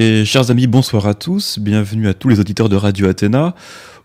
Et 0.00 0.24
chers 0.24 0.52
amis, 0.52 0.68
bonsoir 0.68 1.08
à 1.08 1.14
tous, 1.14 1.58
bienvenue 1.58 2.06
à 2.06 2.14
tous 2.14 2.28
les 2.28 2.38
auditeurs 2.38 2.68
de 2.68 2.76
Radio 2.76 3.08
Athéna. 3.08 3.56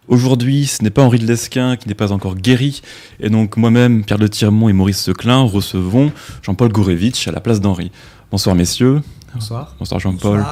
Aujourd'hui, 0.07 0.65
ce 0.65 0.81
n'est 0.81 0.89
pas 0.89 1.03
Henri 1.03 1.19
de 1.19 1.27
Lesquin 1.27 1.75
qui 1.75 1.87
n'est 1.87 1.93
pas 1.93 2.11
encore 2.11 2.33
guéri, 2.33 2.81
et 3.19 3.29
donc 3.29 3.57
moi-même, 3.57 4.03
Pierre 4.03 4.17
de 4.17 4.25
Tirmont 4.25 4.69
et 4.69 4.73
Maurice 4.73 4.99
Seclin 4.99 5.43
recevons 5.43 6.11
Jean-Paul 6.41 6.71
Gourevitch 6.71 7.27
à 7.27 7.31
la 7.31 7.41
place 7.41 7.61
d'Henri. 7.61 7.91
Bonsoir 8.31 8.55
messieurs. 8.55 9.03
Bonsoir. 9.35 9.75
Bonsoir 9.77 9.99
Jean-Paul. 9.99 10.43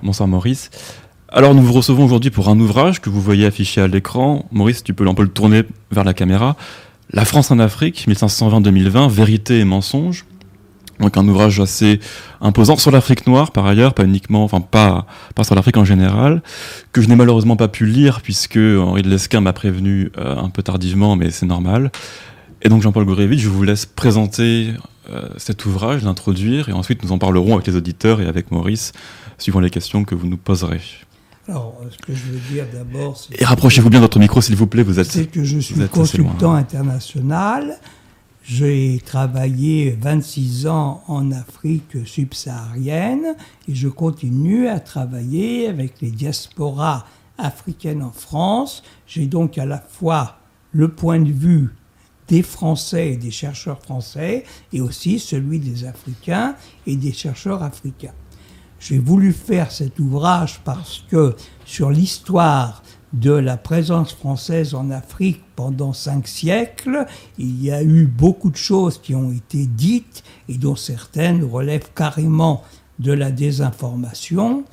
Bonsoir. 0.00 0.28
Maurice. 0.28 0.70
Alors 1.28 1.56
nous 1.56 1.62
vous 1.64 1.72
recevons 1.72 2.04
aujourd'hui 2.04 2.30
pour 2.30 2.48
un 2.48 2.60
ouvrage 2.60 3.00
que 3.00 3.10
vous 3.10 3.20
voyez 3.20 3.46
affiché 3.46 3.80
à 3.80 3.88
l'écran. 3.88 4.46
Maurice, 4.52 4.84
tu 4.84 4.94
peux 4.94 5.08
un 5.08 5.14
peu 5.14 5.24
le 5.24 5.28
tourner 5.28 5.64
vers 5.90 6.04
la 6.04 6.14
caméra. 6.14 6.54
La 7.10 7.24
France 7.24 7.50
en 7.50 7.58
Afrique, 7.58 8.06
1520-2020, 8.06 9.10
vérité 9.10 9.58
et 9.58 9.64
mensonge. 9.64 10.24
Donc 11.00 11.16
un 11.16 11.26
ouvrage 11.26 11.60
assez 11.60 12.00
imposant 12.40 12.76
sur 12.76 12.90
l'Afrique 12.90 13.26
noire 13.26 13.50
par 13.50 13.66
ailleurs, 13.66 13.94
pas 13.94 14.04
uniquement, 14.04 14.44
enfin 14.44 14.60
pas, 14.60 15.06
pas 15.34 15.44
sur 15.44 15.54
l'Afrique 15.54 15.76
en 15.76 15.84
général, 15.84 16.42
que 16.92 17.02
je 17.02 17.08
n'ai 17.08 17.16
malheureusement 17.16 17.56
pas 17.56 17.68
pu 17.68 17.86
lire 17.86 18.20
puisque 18.22 18.56
Henri 18.58 19.02
de 19.02 19.08
Lesquin 19.08 19.40
m'a 19.40 19.52
prévenu 19.52 20.12
euh, 20.18 20.36
un 20.36 20.50
peu 20.50 20.62
tardivement, 20.62 21.16
mais 21.16 21.30
c'est 21.30 21.46
normal. 21.46 21.90
Et 22.62 22.68
donc 22.68 22.82
Jean-Paul 22.82 23.04
Gourevitch, 23.04 23.40
je 23.40 23.48
vous 23.48 23.62
laisse 23.62 23.86
présenter 23.86 24.72
euh, 25.10 25.28
cet 25.36 25.66
ouvrage, 25.66 26.02
l'introduire, 26.02 26.68
et 26.68 26.72
ensuite 26.72 27.02
nous 27.02 27.12
en 27.12 27.18
parlerons 27.18 27.54
avec 27.54 27.66
les 27.66 27.76
auditeurs 27.76 28.20
et 28.20 28.26
avec 28.26 28.50
Maurice, 28.50 28.92
suivant 29.36 29.60
les 29.60 29.70
questions 29.70 30.04
que 30.04 30.14
vous 30.14 30.26
nous 30.26 30.38
poserez. 30.38 30.80
Alors, 31.46 31.78
ce 31.90 31.98
que 31.98 32.14
je 32.14 32.22
veux 32.22 32.54
dire 32.54 32.64
d'abord, 32.72 33.18
c'est... 33.18 33.38
Et 33.38 33.44
rapprochez-vous 33.44 33.90
bien 33.90 33.98
de 33.98 34.04
votre 34.04 34.18
micro, 34.18 34.40
s'il 34.40 34.56
vous 34.56 34.66
plaît, 34.66 34.82
vous 34.82 34.98
êtes... 34.98 35.10
C'est 35.10 35.26
que 35.26 35.44
je 35.44 35.58
suis 35.58 35.74
consultant 35.88 36.54
international, 36.54 37.78
j'ai 38.46 39.00
travaillé 39.02 39.96
26 39.98 40.66
ans 40.66 41.02
en 41.08 41.32
Afrique 41.32 42.06
subsaharienne 42.06 43.36
et 43.66 43.74
je 43.74 43.88
continue 43.88 44.68
à 44.68 44.80
travailler 44.80 45.66
avec 45.66 46.02
les 46.02 46.10
diasporas 46.10 47.06
africaines 47.38 48.02
en 48.02 48.12
France. 48.12 48.82
J'ai 49.06 49.26
donc 49.26 49.56
à 49.56 49.64
la 49.64 49.78
fois 49.78 50.36
le 50.72 50.88
point 50.88 51.20
de 51.20 51.32
vue 51.32 51.70
des 52.28 52.42
Français 52.42 53.12
et 53.12 53.16
des 53.16 53.30
chercheurs 53.30 53.80
français 53.82 54.44
et 54.74 54.82
aussi 54.82 55.18
celui 55.18 55.58
des 55.58 55.86
Africains 55.86 56.54
et 56.86 56.96
des 56.96 57.12
chercheurs 57.12 57.62
africains. 57.62 58.14
J'ai 58.78 58.98
voulu 58.98 59.32
faire 59.32 59.72
cet 59.72 59.98
ouvrage 59.98 60.60
parce 60.64 61.02
que 61.10 61.34
sur 61.64 61.88
l'histoire 61.88 62.82
de 63.14 63.30
la 63.30 63.56
présence 63.56 64.12
française 64.12 64.74
en 64.74 64.90
Afrique 64.90 65.40
pendant 65.54 65.92
cinq 65.92 66.26
siècles. 66.26 67.06
Il 67.38 67.62
y 67.62 67.70
a 67.70 67.82
eu 67.82 68.06
beaucoup 68.06 68.50
de 68.50 68.56
choses 68.56 69.00
qui 69.00 69.14
ont 69.14 69.30
été 69.30 69.66
dites 69.66 70.24
et 70.48 70.58
dont 70.58 70.76
certaines 70.76 71.44
relèvent 71.44 71.90
carrément 71.94 72.64
de 72.98 73.12
la 73.12 73.30
désinformation. 73.30 74.64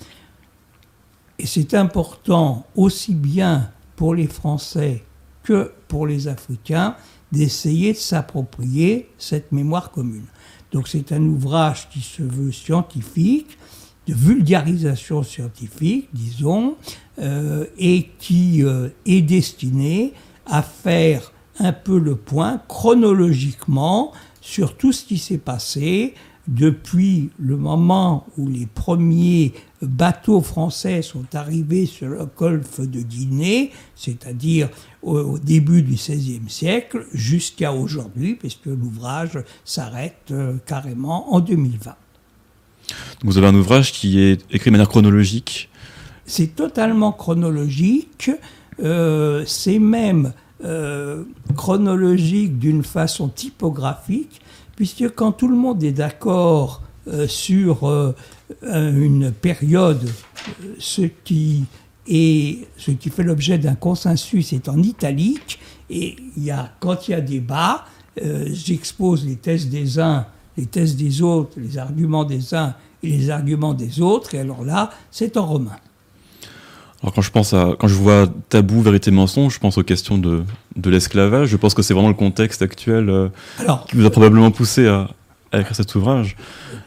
Et 1.38 1.46
c'est 1.46 1.76
important 1.76 2.66
aussi 2.76 3.14
bien 3.14 3.72
pour 3.96 4.16
les 4.16 4.28
Français 4.28 5.04
que 5.44 5.72
pour 5.88 6.08
les 6.08 6.28
Africains 6.28 6.96
d'essayer 7.32 7.94
de 7.94 7.98
s'approprier 7.98 9.10
cette 9.18 9.52
mémoire 9.52 9.92
commune. 9.92 10.26
Donc 10.72 10.88
c'est 10.88 11.12
un 11.12 11.24
ouvrage 11.24 11.90
qui 11.90 12.02
se 12.02 12.24
veut 12.24 12.52
scientifique, 12.52 13.58
vulgarisation 14.12 15.24
scientifique, 15.24 16.10
disons, 16.14 16.76
euh, 17.20 17.66
et 17.78 18.10
qui 18.20 18.64
euh, 18.64 18.90
est 19.06 19.22
destiné 19.22 20.14
à 20.46 20.62
faire 20.62 21.32
un 21.60 21.74
peu 21.74 22.00
le 22.00 22.16
point 22.16 22.62
chronologiquement 22.68 24.12
sur 24.42 24.76
tout 24.76 24.92
ce 24.92 25.06
qui 25.06 25.18
s'est 25.18 25.38
passé 25.38 26.16
depuis 26.48 27.30
le 27.38 27.56
moment 27.56 28.26
où 28.38 28.48
les 28.48 28.66
premiers 28.66 29.54
bateaux 29.82 30.42
français 30.42 31.02
sont 31.02 31.26
arrivés 31.34 31.86
sur 31.86 32.10
le 32.10 32.26
golfe 32.26 32.80
de 32.80 33.02
Guinée, 33.02 33.72
c'est-à-dire 33.96 34.70
au, 35.04 35.38
début 35.38 35.82
du 35.84 35.94
XVIe 35.94 36.50
siècle, 36.50 37.06
jusqu'à 37.14 37.74
aujourd'hui, 37.74 38.36
puisque 38.36 38.66
l'ouvrage 38.66 39.40
s'arrête 39.64 40.32
euh, 40.32 40.58
carrément 40.66 41.34
en 41.34 41.40
2020. 41.40 41.96
Vous 43.24 43.38
avez 43.38 43.48
un 43.48 43.56
ouvrage 43.56 43.92
qui 43.92 44.20
est 44.20 44.42
écrit 44.52 44.70
de 44.70 44.72
manière 44.72 44.90
chronologique 44.90 45.70
C'est 46.26 46.56
totalement 46.56 47.12
chronologique. 47.12 48.32
Euh, 48.82 49.44
c'est 49.46 49.80
même 49.80 50.34
euh, 50.64 51.24
chronologique 51.56 52.58
d'une 52.58 52.84
façon 52.84 53.30
typographique, 53.30 54.42
puisque 54.76 55.10
quand 55.14 55.34
tout 55.34 55.48
le 55.48 55.56
monde 55.56 55.84
est 55.84 55.92
d'accord 55.92 56.82
euh, 57.08 57.28
sur 57.28 58.14
une 58.64 59.32
période, 59.32 60.10
ce 60.80 61.04
qui, 61.24 61.66
est, 62.08 62.68
ce 62.78 62.92
qui 62.92 63.10
fait 63.10 63.24
l'objet 63.24 63.58
d'un 63.58 63.76
consensus 63.76 64.54
est 64.54 64.68
en 64.68 64.82
italique, 64.82 65.60
et 65.90 66.16
y 66.38 66.50
a, 66.52 66.72
quand 66.80 67.08
il 67.08 67.12
y 67.12 67.14
a 67.14 67.22
débat, 67.22 67.86
j'expose 68.18 69.26
les 69.26 69.36
thèses 69.36 69.70
des 69.70 70.00
uns 70.00 70.26
les 70.58 70.66
thèses 70.66 70.96
des 70.96 71.22
autres, 71.22 71.58
les 71.58 71.78
arguments 71.78 72.24
des 72.24 72.54
uns 72.54 72.74
et 73.04 73.10
les 73.10 73.30
arguments 73.30 73.74
des 73.74 74.02
autres, 74.02 74.36
et 74.36 74.40
alors 74.40 74.64
là, 74.64 74.92
c'est 75.10 75.38
en 75.38 75.46
romain. 75.46 75.78
Alors 77.02 77.16
quand 77.16 77.22
je 77.24 77.32
pense 77.32 77.54
à, 77.54 77.76
quand 77.80 77.88
je 77.88 77.96
vois 77.96 78.28
tabou, 78.50 78.82
vérité, 78.82 79.10
mensonge, 79.10 79.56
je 79.56 79.60
pense 79.60 79.78
aux 79.78 79.84
questions 79.84 80.20
de, 80.20 80.44
de 80.76 80.90
l'esclavage. 80.92 81.50
Je 81.50 81.58
pense 81.58 81.74
que 81.74 81.82
c'est 81.82 81.96
vraiment 81.96 82.10
le 82.10 82.14
contexte 82.14 82.62
actuel 82.62 83.10
euh, 83.10 83.30
qui 83.88 83.96
vous 83.96 84.06
a 84.06 84.12
probablement 84.12 84.52
poussé 84.52 84.88
à, 84.88 85.10
à 85.52 85.62
écrire 85.62 85.76
cet 85.76 85.96
ouvrage. 85.96 86.36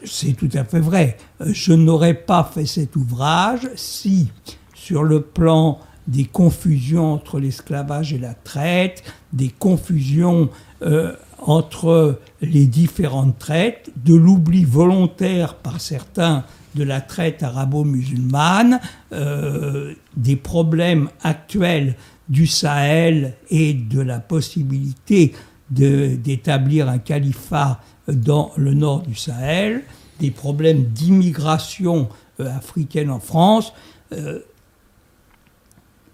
C'est 0.05 0.31
tout 0.31 0.49
à 0.53 0.63
fait 0.63 0.79
vrai. 0.79 1.17
Euh, 1.41 1.49
je 1.51 1.73
n'aurais 1.73 2.13
pas 2.13 2.49
fait 2.53 2.65
cet 2.65 2.95
ouvrage 2.95 3.69
si, 3.75 4.29
sur 4.73 5.03
le 5.03 5.19
plan 5.19 5.79
des 6.07 6.23
confusions 6.23 7.11
entre 7.13 7.39
l'esclavage 7.41 8.13
et 8.13 8.17
la 8.17 8.35
traite, 8.35 9.03
des 9.33 9.49
confusions 9.49 10.49
euh, 10.83 11.13
entre 11.45 12.19
les 12.41 12.65
différentes 12.65 13.37
traites, 13.37 13.91
de 14.03 14.15
l'oubli 14.15 14.65
volontaire 14.65 15.53
par 15.53 15.79
certains 15.79 16.43
de 16.73 16.83
la 16.83 17.01
traite 17.01 17.43
arabo-musulmane, 17.43 18.81
euh, 19.13 19.93
des 20.17 20.35
problèmes 20.35 21.09
actuels 21.21 21.95
du 22.29 22.47
Sahel 22.47 23.35
et 23.49 23.73
de 23.73 24.01
la 24.01 24.19
possibilité 24.19 25.33
d'établir 25.69 26.89
un 26.89 26.97
califat 26.97 27.79
dans 28.07 28.51
le 28.57 28.73
nord 28.73 29.03
du 29.03 29.15
Sahel, 29.15 29.83
des 30.19 30.31
problèmes 30.31 30.85
d'immigration 30.85 32.09
euh, 32.39 32.55
africaine 32.57 33.11
en 33.11 33.19
France. 33.19 33.71
Euh, 34.13 34.39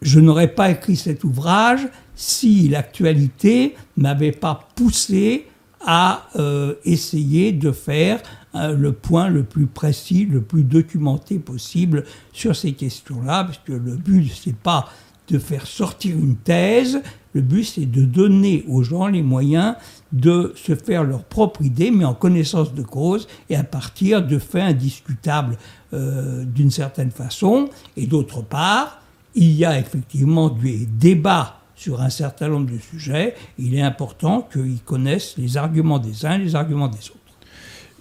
je 0.01 0.19
n'aurais 0.19 0.49
pas 0.49 0.71
écrit 0.71 0.95
cet 0.95 1.23
ouvrage 1.23 1.87
si 2.21 2.67
l'actualité 2.67 3.75
m'avait 3.97 4.31
pas 4.31 4.67
poussé 4.75 5.47
à 5.83 6.27
euh, 6.35 6.75
essayer 6.85 7.51
de 7.51 7.71
faire 7.71 8.21
euh, 8.53 8.75
le 8.77 8.91
point 8.91 9.27
le 9.27 9.41
plus 9.41 9.65
précis, 9.65 10.27
le 10.29 10.41
plus 10.41 10.63
documenté 10.63 11.39
possible 11.39 12.03
sur 12.31 12.55
ces 12.55 12.73
questions-là, 12.73 13.45
parce 13.45 13.57
que 13.57 13.73
le 13.73 13.95
but, 13.95 14.31
c'est 14.31 14.55
pas 14.55 14.87
de 15.29 15.39
faire 15.39 15.65
sortir 15.65 16.15
une 16.15 16.35
thèse, 16.35 17.01
le 17.33 17.41
but, 17.41 17.63
c'est 17.63 17.87
de 17.87 18.05
donner 18.05 18.65
aux 18.67 18.83
gens 18.83 19.07
les 19.07 19.23
moyens 19.23 19.73
de 20.11 20.53
se 20.55 20.75
faire 20.75 21.03
leur 21.03 21.23
propre 21.23 21.63
idée, 21.63 21.89
mais 21.89 22.05
en 22.05 22.13
connaissance 22.13 22.75
de 22.75 22.83
cause, 22.83 23.27
et 23.49 23.55
à 23.55 23.63
partir 23.63 24.23
de 24.23 24.37
faits 24.37 24.61
indiscutables 24.61 25.57
euh, 25.93 26.45
d'une 26.45 26.69
certaine 26.69 27.09
façon. 27.09 27.67
Et 27.97 28.05
d'autre 28.05 28.43
part, 28.43 29.01
il 29.33 29.53
y 29.53 29.65
a 29.65 29.79
effectivement 29.79 30.49
des 30.49 30.85
débats 30.85 31.60
sur 31.81 31.99
un 31.99 32.11
certain 32.11 32.47
nombre 32.47 32.69
de 32.71 32.77
sujets. 32.77 33.33
Il 33.57 33.73
est 33.73 33.81
important 33.81 34.47
qu'ils 34.53 34.81
connaissent 34.85 35.33
les 35.39 35.57
arguments 35.57 35.97
des 35.97 36.27
uns 36.27 36.35
et 36.35 36.37
les 36.37 36.55
arguments 36.55 36.87
des 36.87 36.99
autres. 37.09 37.17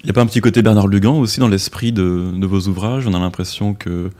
Il 0.02 0.04
n'y 0.04 0.10
a 0.10 0.12
pas 0.12 0.20
un 0.20 0.26
petit 0.26 0.42
côté 0.42 0.60
Bernard 0.60 0.86
Lugan 0.86 1.18
aussi 1.18 1.40
dans 1.40 1.48
l'esprit 1.48 1.90
de, 1.90 2.30
vos 2.46 2.60
ouvrages? 2.68 3.06
On 3.06 3.14
a 3.14 3.18
l'impression 3.18 3.72
que 3.72 4.10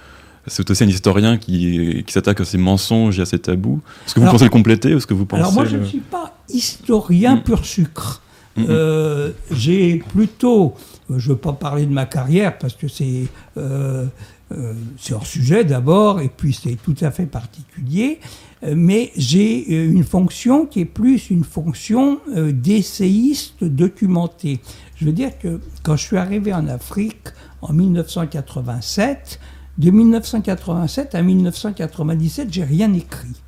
c'est 0.46 0.70
aussi 0.70 0.82
un 0.82 0.88
historien 0.88 1.36
qui, 1.36 2.02
s'attaque 2.08 2.40
à 2.40 2.46
ces 2.46 2.56
mensonges 2.56 3.18
et 3.18 3.22
à 3.22 3.26
ces 3.26 3.38
tabous. 3.38 3.82
Est-ce 4.06 4.14
que 4.14 4.20
vous 4.20 4.30
pensez 4.30 4.44
le 4.44 4.50
compléter 4.50 4.92
est-ce 4.92 5.06
que 5.06 5.12
vous 5.12 5.26
pensez 5.26 5.42
Alors 5.42 5.52
moi, 5.52 5.66
je 5.66 5.76
ne 5.76 5.84
suis 5.84 6.00
pas 6.00 6.38
historien 6.48 7.36
mm. 7.36 7.42
pur 7.42 7.66
sucre. 7.66 8.22
Euh, 8.58 9.32
j'ai 9.50 9.98
plutôt, 9.98 10.74
je 11.10 11.14
ne 11.14 11.34
veux 11.34 11.38
pas 11.38 11.52
parler 11.52 11.84
de 11.84 11.92
ma 11.92 12.06
carrière 12.06 12.58
parce 12.58 12.74
que 12.74 12.88
c'est 12.88 13.26
euh, 13.56 14.06
euh, 14.52 14.74
hors 15.12 15.26
sujet 15.26 15.64
d'abord, 15.64 16.20
et 16.20 16.28
puis 16.28 16.52
c'est 16.52 16.76
tout 16.82 16.96
à 17.00 17.10
fait 17.10 17.26
particulier, 17.26 18.20
mais 18.62 19.10
j'ai 19.16 19.84
une 19.86 20.04
fonction 20.04 20.66
qui 20.66 20.80
est 20.80 20.84
plus 20.84 21.30
une 21.30 21.44
fonction 21.44 22.20
d'essayiste 22.28 23.64
documenté. 23.64 24.60
Je 24.96 25.06
veux 25.06 25.12
dire 25.12 25.38
que 25.38 25.60
quand 25.82 25.96
je 25.96 26.04
suis 26.04 26.18
arrivé 26.18 26.52
en 26.52 26.68
Afrique 26.68 27.28
en 27.62 27.72
1987, 27.72 29.40
de 29.78 29.90
1987 29.90 31.14
à 31.14 31.22
1997, 31.22 32.52
j'ai 32.52 32.64
rien 32.64 32.92
écrit 32.92 33.40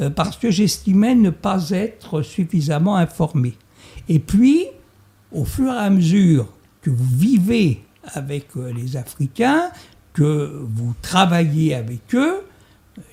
euh, 0.00 0.10
parce 0.10 0.36
que 0.36 0.50
j'estimais 0.50 1.14
ne 1.14 1.30
pas 1.30 1.70
être 1.70 2.22
suffisamment 2.22 2.96
informé. 2.96 3.54
Et 4.08 4.18
puis, 4.18 4.66
au 5.32 5.44
fur 5.44 5.72
et 5.72 5.76
à 5.76 5.88
mesure 5.90 6.48
que 6.82 6.90
vous 6.90 7.16
vivez 7.16 7.82
avec 8.04 8.48
euh, 8.56 8.72
les 8.72 8.96
Africains, 8.96 9.70
que 10.12 10.60
vous 10.68 10.94
travaillez 11.00 11.74
avec 11.74 12.14
eux, 12.14 12.42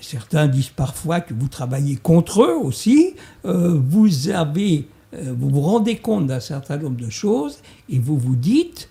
certains 0.02 0.48
disent 0.48 0.70
parfois 0.70 1.22
que 1.22 1.34
vous 1.34 1.48
travaillez 1.48 1.96
contre 1.96 2.44
eux 2.44 2.56
aussi, 2.56 3.16
euh, 3.46 3.80
vous 3.80 4.30
avez 4.30 4.88
euh, 5.14 5.34
vous 5.38 5.50
vous 5.50 5.62
rendez 5.62 5.98
compte 5.98 6.28
d'un 6.28 6.40
certain 6.40 6.78
nombre 6.78 6.98
de 6.98 7.10
choses 7.10 7.60
et 7.90 8.00
vous 8.00 8.18
vous 8.18 8.36
dites, 8.36 8.90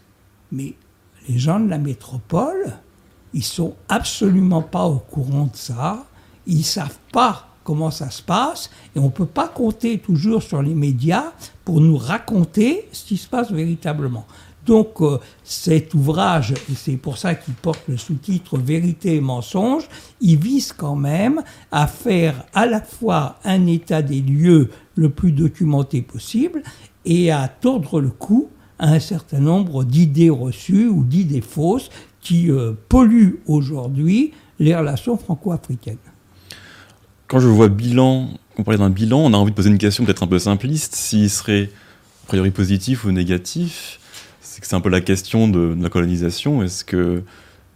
mais 0.50 0.74
les 1.28 1.38
gens 1.38 1.60
de 1.60 1.68
la 1.68 1.78
métropole, 1.78 2.72
ils 3.34 3.44
sont 3.44 3.74
absolument 3.88 4.62
pas 4.62 4.86
au 4.86 4.98
courant 4.98 5.44
de 5.44 5.56
ça, 5.56 6.06
ils 6.46 6.64
savent 6.64 6.98
pas 7.12 7.48
comment 7.64 7.90
ça 7.90 8.10
se 8.10 8.22
passe 8.22 8.70
et 8.94 8.98
on 8.98 9.06
ne 9.06 9.10
peut 9.10 9.26
pas 9.26 9.48
compter 9.48 9.98
toujours 9.98 10.42
sur 10.42 10.62
les 10.62 10.74
médias 10.74 11.32
pour 11.64 11.80
nous 11.80 11.96
raconter 11.96 12.88
ce 12.92 13.04
qui 13.04 13.16
se 13.16 13.28
passe 13.28 13.50
véritablement. 13.50 14.24
Donc 14.66 15.00
euh, 15.00 15.18
cet 15.44 15.94
ouvrage, 15.94 16.52
et 16.52 16.74
c'est 16.74 16.96
pour 16.96 17.18
ça 17.18 17.36
qu'il 17.36 17.54
porte 17.54 17.82
le 17.88 17.96
sous-titre 17.96 18.58
Vérité 18.58 19.14
et 19.14 19.20
mensonge, 19.20 19.84
il 20.20 20.38
vise 20.38 20.72
quand 20.72 20.96
même 20.96 21.42
à 21.70 21.86
faire 21.86 22.44
à 22.52 22.66
la 22.66 22.80
fois 22.80 23.38
un 23.44 23.66
état 23.66 24.02
des 24.02 24.20
lieux 24.20 24.70
le 24.96 25.08
plus 25.08 25.30
documenté 25.30 26.02
possible 26.02 26.62
et 27.04 27.30
à 27.30 27.46
tordre 27.48 28.00
le 28.00 28.10
cou 28.10 28.48
à 28.78 28.88
un 28.88 29.00
certain 29.00 29.38
nombre 29.38 29.84
d'idées 29.84 30.30
reçues 30.30 30.88
ou 30.88 31.04
d'idées 31.04 31.40
fausses 31.40 31.90
qui 32.20 32.50
euh, 32.50 32.72
polluent 32.88 33.40
aujourd'hui 33.46 34.32
les 34.58 34.74
relations 34.74 35.16
franco-africaines. 35.16 35.96
Quand 37.28 37.38
je 37.38 37.48
vois 37.48 37.68
bilan, 37.68 38.30
on 38.58 38.64
parlait 38.64 38.78
d'un 38.78 38.90
bilan, 38.90 39.20
on 39.20 39.32
a 39.32 39.36
envie 39.36 39.52
de 39.52 39.56
poser 39.56 39.70
une 39.70 39.78
question 39.78 40.04
peut-être 40.04 40.24
un 40.24 40.26
peu 40.26 40.38
simpliste, 40.38 40.94
s'il 40.94 41.30
serait 41.30 41.70
a 42.24 42.26
priori 42.26 42.50
positif 42.50 43.04
ou 43.04 43.12
négatif 43.12 44.00
c'est 44.56 44.62
que 44.62 44.66
c'est 44.66 44.74
un 44.76 44.80
peu 44.80 44.88
la 44.88 45.02
question 45.02 45.48
de, 45.48 45.76
la 45.78 45.90
colonisation. 45.90 46.62
Est-ce 46.62 46.82
que 46.82 47.22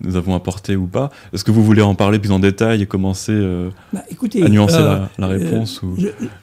nous 0.00 0.16
avons 0.16 0.34
apporté 0.34 0.76
ou 0.76 0.86
pas? 0.86 1.10
Est-ce 1.30 1.44
que 1.44 1.50
vous 1.50 1.62
voulez 1.62 1.82
en 1.82 1.94
parler 1.94 2.18
plus 2.18 2.32
en 2.32 2.38
détail 2.38 2.80
et 2.80 2.86
commencer 2.86 3.32
euh, 3.32 3.68
bah, 3.92 4.00
à 4.00 4.48
nuancer 4.48 4.78
la, 4.78 5.10
euh, 5.20 5.26
réponse 5.26 5.82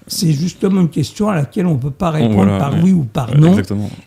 C'est 0.06 0.32
justement 0.32 0.82
une 0.82 0.90
question 0.90 1.28
à 1.28 1.34
laquelle 1.34 1.66
on 1.66 1.74
ne 1.74 1.80
peut 1.80 1.90
pas 1.90 2.12
répondre 2.12 2.56
par 2.60 2.84
oui 2.84 2.92
ou 2.92 3.04
par 3.06 3.36
non. 3.36 3.58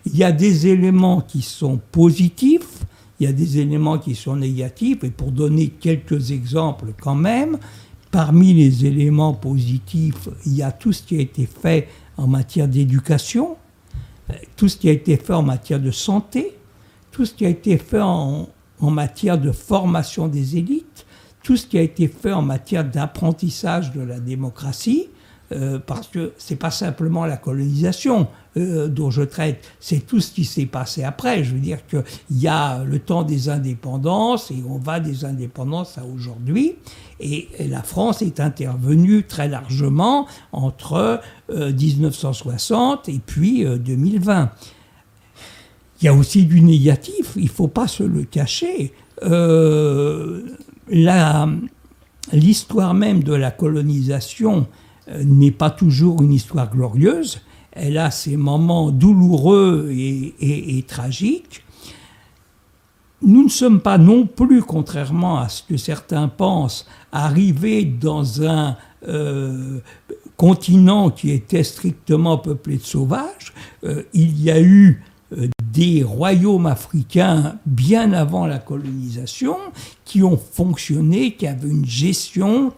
Il 0.06 0.17
y 0.17 0.23
a 0.23 0.31
des 0.31 0.69
éléments 0.69 1.21
qui 1.21 1.43
sont 1.43 1.81
positifs, 1.91 2.85
il 3.19 3.26
y 3.26 3.29
a 3.29 3.33
des 3.33 3.59
éléments 3.59 3.99
qui 3.99 4.15
sont 4.15 4.37
négatifs, 4.37 5.03
et 5.03 5.11
pour 5.11 5.33
donner 5.33 5.67
quelques 5.67 6.31
exemples 6.31 6.93
quand 7.00 7.17
même, 7.17 7.59
parmi 8.12 8.55
les 8.55 8.87
éléments 8.87 9.35
positifs, 9.35 10.29
il 10.47 10.55
y 10.55 10.62
a 10.62 10.71
tout 10.71 10.93
ce 10.93 11.03
qui 11.03 11.17
a 11.17 11.21
été 11.23 11.49
fait 11.61 11.88
en 12.17 12.29
matière 12.29 12.69
d'éducation, 12.69 13.56
tout 14.56 14.69
ce 14.69 14.77
qui 14.77 14.88
a 14.88 14.93
été 14.93 15.17
fait 15.17 15.32
en 15.32 15.43
matière 15.43 15.81
de 15.81 15.91
santé, 15.91 16.56
tout 17.11 17.25
ce 17.25 17.35
qui 17.35 17.47
a 17.47 17.49
été 17.49 17.79
fait 17.79 18.00
en, 18.00 18.49
matière 18.81 19.38
de 19.38 19.53
formation 19.53 20.27
des 20.27 20.56
élites, 20.56 21.05
tout 21.43 21.56
ce 21.56 21.67
qui 21.67 21.77
a 21.77 21.82
été 21.82 22.09
fait 22.09 22.32
en 22.32 22.43
matière 22.43 22.85
d'apprentissage 22.85 23.93
de 23.93 24.00
la 24.00 24.21
démocratie, 24.21 25.09
euh, 25.53 25.79
parce 25.79 26.09
que 26.09 26.32
c'est 26.38 26.56
pas 26.56 26.71
simplement 26.71 27.27
la 27.27 27.37
colonisation 27.37 28.29
euh, 28.56 28.88
dont 28.88 29.11
je 29.11 29.23
traite, 29.23 29.64
c'est 29.79 30.06
tout 30.06 30.20
ce 30.20 30.32
qui 30.32 30.44
s'est 30.44 30.67
passé 30.67 31.02
après. 31.02 31.44
Je 31.44 31.55
veux 31.55 31.61
dire 31.61 31.79
qu'il 31.87 32.02
y 32.31 32.49
a 32.49 32.82
le 32.85 32.99
temps 32.99 33.23
des 33.23 33.49
indépendances 33.49 34.50
et 34.50 34.62
on 34.69 34.79
va 34.79 35.00
des 35.00 35.25
indépendances 35.25 35.99
à 35.99 36.05
aujourd'hui. 36.05 36.76
Et, 37.20 37.49
la 37.69 37.82
France 37.82 38.23
est 38.23 38.41
intervenue 38.41 39.25
très 39.25 39.49
largement 39.49 40.26
entre 40.52 41.20
1960 41.50 43.08
euh, 43.08 43.12
et 43.12 43.20
puis 43.25 43.64
2020. 43.64 44.50
Il 46.00 46.06
y 46.06 46.08
a 46.08 46.14
aussi 46.14 46.47
du 46.47 46.62
négatif, 46.62 47.32
il 47.37 47.44
ne 47.44 47.49
faut 47.49 47.69
pas 47.69 47.87
se 47.87 48.02
le 48.02 48.25
cacher. 48.25 48.93
L'histoire 52.32 52.94
même 52.94 53.23
de 53.23 53.35
la 53.35 53.50
colonisation 53.50 54.67
euh, 55.08 55.23
n'est 55.25 55.50
pas 55.50 55.70
toujours 55.70 56.23
une 56.23 56.32
histoire 56.32 56.70
glorieuse. 56.70 57.41
Elle 57.82 57.97
a 57.97 58.11
ses 58.11 58.37
moments 58.37 58.91
douloureux 58.91 59.88
et, 59.91 60.85
tragiques. 60.87 61.65
Nous 63.23 63.43
ne 63.43 63.49
sommes 63.49 63.81
pas 63.81 63.97
non 63.97 64.27
plus, 64.27 64.62
contrairement 64.62 65.38
à 65.38 65.49
ce 65.49 65.62
que 65.62 65.79
certains 65.79 66.29
pensent, 66.29 66.87
arrivés 67.11 67.85
dans 67.87 68.43
un 68.43 68.77
euh, 69.09 69.79
continent 70.37 71.11
qui 71.11 71.31
était 71.31 71.65
strictement 71.65 72.37
peuplé 72.37 72.77
de 72.77 72.82
sauvages. 72.82 73.55
Euh, 73.85 74.03
il 74.12 74.38
y 74.43 74.50
a 74.50 74.61
eu 74.61 75.03
des 75.73 76.03
royaumes 76.03 76.67
africains 76.67 77.59
bien 77.65 78.12
avant 78.12 78.47
la 78.47 78.59
colonisation 78.59 79.56
qui 80.05 80.23
ont 80.23 80.37
fonctionné, 80.37 81.35
qui 81.35 81.47
avaient 81.47 81.69
une 81.69 81.87
gestion, 81.87 82.73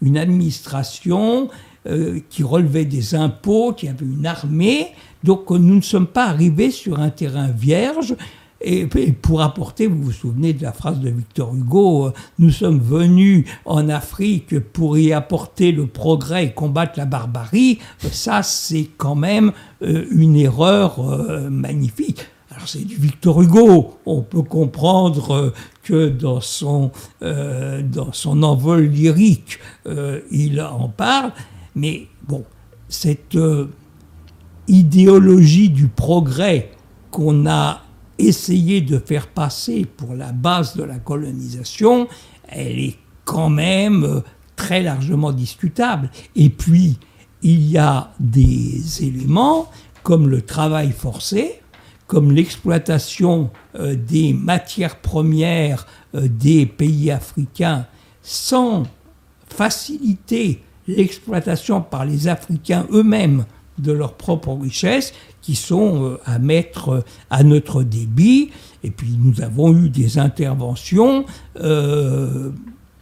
une 0.00 0.16
administration, 0.16 1.48
euh, 1.88 2.20
qui 2.30 2.44
relevait 2.44 2.84
des 2.84 3.16
impôts, 3.16 3.72
qui 3.72 3.88
avait 3.88 4.06
une 4.06 4.24
armée. 4.24 4.92
Donc 5.24 5.50
nous 5.50 5.74
ne 5.74 5.80
sommes 5.80 6.06
pas 6.06 6.26
arrivés 6.26 6.70
sur 6.70 7.00
un 7.00 7.10
terrain 7.10 7.48
vierge. 7.48 8.14
Et, 8.60 8.86
pour 8.86 9.42
apporter, 9.42 9.88
vous 9.88 10.00
vous 10.00 10.12
souvenez 10.12 10.52
de 10.52 10.62
la 10.62 10.72
phrase 10.72 11.00
de 11.00 11.10
Victor 11.10 11.52
Hugo, 11.52 12.06
euh, 12.06 12.12
nous 12.38 12.50
sommes 12.50 12.78
venus 12.78 13.46
en 13.64 13.88
Afrique 13.88 14.60
pour 14.60 14.96
y 14.96 15.12
apporter 15.12 15.72
le 15.72 15.88
progrès 15.88 16.44
et 16.44 16.50
combattre 16.52 16.92
la 16.98 17.04
barbarie, 17.04 17.80
ça 17.98 18.44
c'est 18.44 18.88
quand 18.96 19.16
même 19.16 19.50
euh, 19.82 20.04
une 20.12 20.36
erreur 20.36 21.00
magnifique. 21.50 22.20
Alors 22.52 22.68
c'est 22.68 22.84
du 22.84 22.94
Victor 22.94 23.42
Hugo, 23.42 23.98
on 24.06 24.22
peut 24.22 24.42
comprendre 24.42 25.52
que 25.82 26.08
dans 26.10 26.40
son, 26.40 26.92
dans 27.20 28.12
son 28.12 28.42
envol 28.44 28.84
lyrique, 28.84 29.58
il 30.30 30.60
en 30.60 30.88
parle, 30.88 31.32
mais 31.74 32.08
bon, 32.26 32.44
cette 32.88 33.36
euh, 33.36 33.68
idéologie 34.68 35.70
du 35.70 35.88
progrès 35.88 36.70
qu'on 37.10 37.46
a 37.46 37.82
essayé 38.18 38.80
de 38.80 38.98
faire 38.98 39.26
passer 39.28 39.84
pour 39.84 40.14
la 40.14 40.32
base 40.32 40.76
de 40.76 40.84
la 40.84 40.98
colonisation, 40.98 42.08
elle 42.48 42.78
est 42.78 42.98
quand 43.24 43.50
même 43.50 44.04
euh, 44.04 44.20
très 44.56 44.82
largement 44.82 45.32
discutable. 45.32 46.10
Et 46.36 46.50
puis, 46.50 46.98
il 47.42 47.62
y 47.68 47.78
a 47.78 48.12
des 48.20 49.02
éléments 49.02 49.70
comme 50.02 50.28
le 50.28 50.42
travail 50.42 50.92
forcé, 50.92 51.60
comme 52.06 52.32
l'exploitation 52.32 53.50
euh, 53.74 53.96
des 53.96 54.32
matières 54.34 54.96
premières 54.96 55.86
des 56.14 56.66
pays 56.66 57.10
africains 57.10 57.86
sans 58.20 58.82
faciliter 59.48 60.62
l'exploitation 60.96 61.80
par 61.80 62.04
les 62.04 62.28
Africains 62.28 62.86
eux-mêmes 62.92 63.44
de 63.78 63.92
leurs 63.92 64.14
propres 64.14 64.52
richesses 64.52 65.12
qui 65.40 65.54
sont 65.54 66.04
euh, 66.04 66.20
à 66.24 66.38
mettre 66.38 66.88
euh, 66.90 67.00
à 67.30 67.42
notre 67.42 67.82
débit. 67.82 68.50
Et 68.84 68.90
puis 68.90 69.16
nous 69.18 69.40
avons 69.42 69.76
eu 69.76 69.88
des 69.88 70.18
interventions 70.18 71.24
euh, 71.60 72.50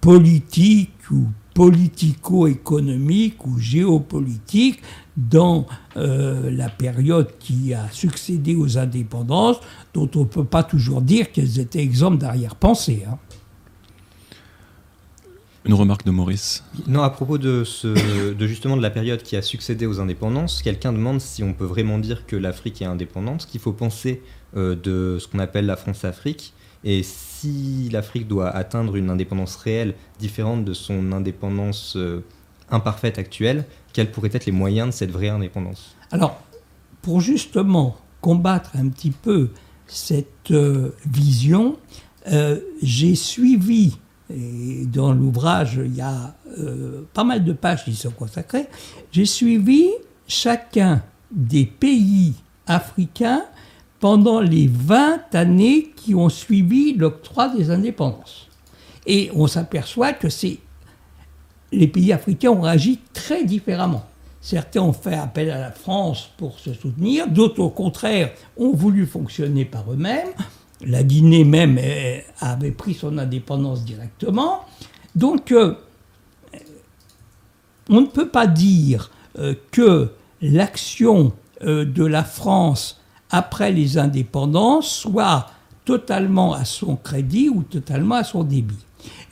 politiques 0.00 1.10
ou 1.10 1.26
politico-économiques 1.54 3.44
ou 3.44 3.58
géopolitiques 3.58 4.80
dans 5.16 5.66
la 5.96 6.68
période 6.70 7.28
qui 7.38 7.74
a 7.74 7.86
succédé 7.90 8.54
aux 8.54 8.78
indépendances, 8.78 9.58
dont 9.92 10.08
on 10.14 10.20
ne 10.20 10.24
peut 10.24 10.44
pas 10.44 10.62
toujours 10.62 11.02
dire 11.02 11.32
qu'elles 11.32 11.58
étaient 11.58 11.82
exemples 11.82 12.16
d'arrière-pensée. 12.18 13.02
Hein. 13.06 13.18
Une 15.66 15.74
remarque 15.74 16.06
de 16.06 16.10
Maurice. 16.10 16.64
Non, 16.86 17.02
à 17.02 17.10
propos 17.10 17.36
de, 17.36 17.64
ce, 17.64 18.32
de 18.32 18.46
justement 18.46 18.78
de 18.78 18.82
la 18.82 18.90
période 18.90 19.22
qui 19.22 19.36
a 19.36 19.42
succédé 19.42 19.84
aux 19.84 20.00
indépendances, 20.00 20.62
quelqu'un 20.62 20.92
demande 20.92 21.20
si 21.20 21.42
on 21.42 21.52
peut 21.52 21.66
vraiment 21.66 21.98
dire 21.98 22.26
que 22.26 22.34
l'Afrique 22.34 22.80
est 22.80 22.86
indépendante, 22.86 23.46
qu'il 23.46 23.60
faut 23.60 23.74
penser 23.74 24.22
euh, 24.56 24.74
de 24.74 25.18
ce 25.20 25.28
qu'on 25.28 25.38
appelle 25.38 25.66
la 25.66 25.76
France-Afrique, 25.76 26.54
et 26.82 27.02
si 27.02 27.90
l'Afrique 27.92 28.26
doit 28.26 28.48
atteindre 28.48 28.96
une 28.96 29.10
indépendance 29.10 29.56
réelle 29.56 29.94
différente 30.18 30.64
de 30.64 30.72
son 30.72 31.12
indépendance 31.12 31.94
euh, 31.96 32.24
imparfaite 32.70 33.18
actuelle, 33.18 33.66
quels 33.92 34.10
pourraient 34.10 34.30
être 34.32 34.46
les 34.46 34.52
moyens 34.52 34.88
de 34.88 34.94
cette 34.94 35.10
vraie 35.10 35.28
indépendance? 35.28 35.94
Alors, 36.10 36.40
pour 37.02 37.20
justement 37.20 37.98
combattre 38.22 38.70
un 38.76 38.88
petit 38.88 39.10
peu 39.10 39.50
cette 39.86 40.52
euh, 40.52 40.94
vision, 41.04 41.76
j'ai 42.82 43.14
suivi 43.14 43.98
et 44.34 44.86
dans 44.86 45.12
l'ouvrage, 45.12 45.80
il 45.84 45.94
y 45.94 46.00
a 46.00 46.34
euh, 46.58 47.02
pas 47.12 47.24
mal 47.24 47.44
de 47.44 47.52
pages 47.52 47.84
qui 47.84 47.94
sont 47.94 48.10
consacrées. 48.10 48.66
J'ai 49.12 49.26
suivi 49.26 49.88
chacun 50.26 51.02
des 51.30 51.66
pays 51.66 52.34
africains 52.66 53.44
pendant 53.98 54.40
les 54.40 54.68
20 54.68 55.34
années 55.34 55.92
qui 55.94 56.14
ont 56.14 56.28
suivi 56.28 56.94
l'octroi 56.94 57.48
des 57.48 57.70
indépendances. 57.70 58.48
Et 59.06 59.30
on 59.34 59.46
s'aperçoit 59.46 60.12
que 60.12 60.28
les 61.72 61.88
pays 61.88 62.12
africains 62.12 62.50
ont 62.50 62.60
réagi 62.60 62.98
très 63.12 63.44
différemment. 63.44 64.04
Certains 64.40 64.80
ont 64.80 64.94
fait 64.94 65.14
appel 65.14 65.50
à 65.50 65.58
la 65.58 65.70
France 65.70 66.30
pour 66.38 66.58
se 66.58 66.72
soutenir, 66.72 67.28
d'autres 67.28 67.60
au 67.60 67.68
contraire 67.68 68.32
ont 68.56 68.72
voulu 68.72 69.06
fonctionner 69.06 69.66
par 69.66 69.92
eux-mêmes. 69.92 70.28
La 70.86 71.02
Guinée 71.02 71.44
même 71.44 71.78
avait 72.40 72.70
pris 72.70 72.94
son 72.94 73.18
indépendance 73.18 73.84
directement. 73.84 74.64
Donc, 75.14 75.52
euh, 75.52 75.74
on 77.88 78.02
ne 78.02 78.06
peut 78.06 78.28
pas 78.28 78.46
dire 78.46 79.10
euh, 79.38 79.54
que 79.70 80.10
l'action 80.40 81.32
euh, 81.62 81.84
de 81.84 82.04
la 82.04 82.24
France 82.24 83.00
après 83.30 83.72
les 83.72 83.98
indépendances 83.98 84.90
soit 84.90 85.46
totalement 85.84 86.52
à 86.52 86.64
son 86.64 86.96
crédit 86.96 87.48
ou 87.48 87.62
totalement 87.62 88.16
à 88.16 88.24
son 88.24 88.44
débit. 88.44 88.78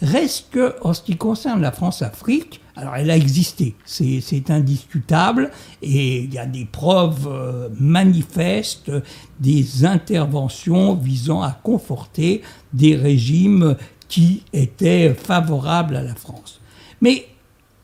Reste 0.03 0.51
que, 0.51 0.75
en 0.83 0.93
ce 0.93 1.03
qui 1.03 1.17
concerne 1.17 1.61
la 1.61 1.73
France-Afrique, 1.73 2.61
alors 2.79 2.95
elle 2.95 3.11
a 3.11 3.17
existé, 3.17 3.75
c'est 3.85 4.51
indiscutable, 4.51 5.51
et 5.83 6.21
il 6.23 6.33
y 6.33 6.39
a 6.39 6.47
des 6.47 6.65
preuves 6.65 7.27
euh, 7.29 7.69
manifestes 7.81 8.93
des 9.41 9.85
interventions 9.85 10.95
visant 10.95 11.43
à 11.43 11.51
conforter 11.51 12.43
des 12.73 12.95
régimes 12.95 13.77
qui 14.09 14.45
étaient 14.53 15.13
favorables 15.13 15.97
à 15.97 16.03
la 16.03 16.15
France. 16.15 16.61
Mais 17.01 17.27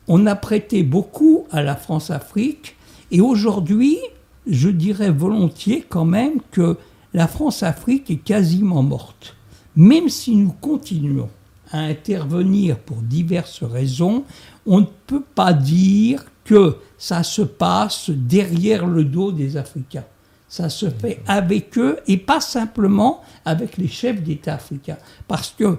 on 0.07 0.27
a 0.27 0.37
prêté 0.37 0.85
beaucoup 0.85 1.47
à 1.51 1.61
la 1.61 1.75
France-Afrique, 1.75 2.77
et 3.11 3.21
aujourd'hui, 3.21 3.99
je 4.47 4.69
dirais 4.69 5.11
volontiers 5.11 5.85
quand 5.89 6.05
même 6.05 6.41
que 6.53 6.77
la 7.15 7.27
France-Afrique 7.27 8.11
est 8.11 8.23
quasiment 8.23 8.85
morte. 8.85 9.35
Même 9.75 10.09
si 10.09 10.37
nous 10.37 10.55
continuons 10.61 11.31
à 11.73 11.79
intervenir 11.81 12.79
pour 12.79 12.99
diverses 12.99 13.65
raisons, 13.65 14.23
on 14.67 14.81
ne 14.81 14.87
peut 15.07 15.23
pas 15.35 15.53
dire 15.53 16.25
que 16.45 16.77
ça 16.99 17.23
se 17.23 17.43
passe 17.43 18.11
derrière 18.11 18.87
le 18.87 19.05
dos 19.05 19.33
des 19.33 19.57
Africains. 19.57 20.05
Ça 20.49 20.69
se 20.69 20.89
fait 20.89 21.21
avec 21.27 21.77
eux 21.79 21.99
et 22.07 22.17
pas 22.17 22.41
simplement 22.41 23.23
avec 23.45 23.77
les 23.77 23.89
chefs 23.89 24.23
d'État 24.23 24.55
africains. 24.55 24.99
Parce 25.27 25.51
qu'il 25.51 25.77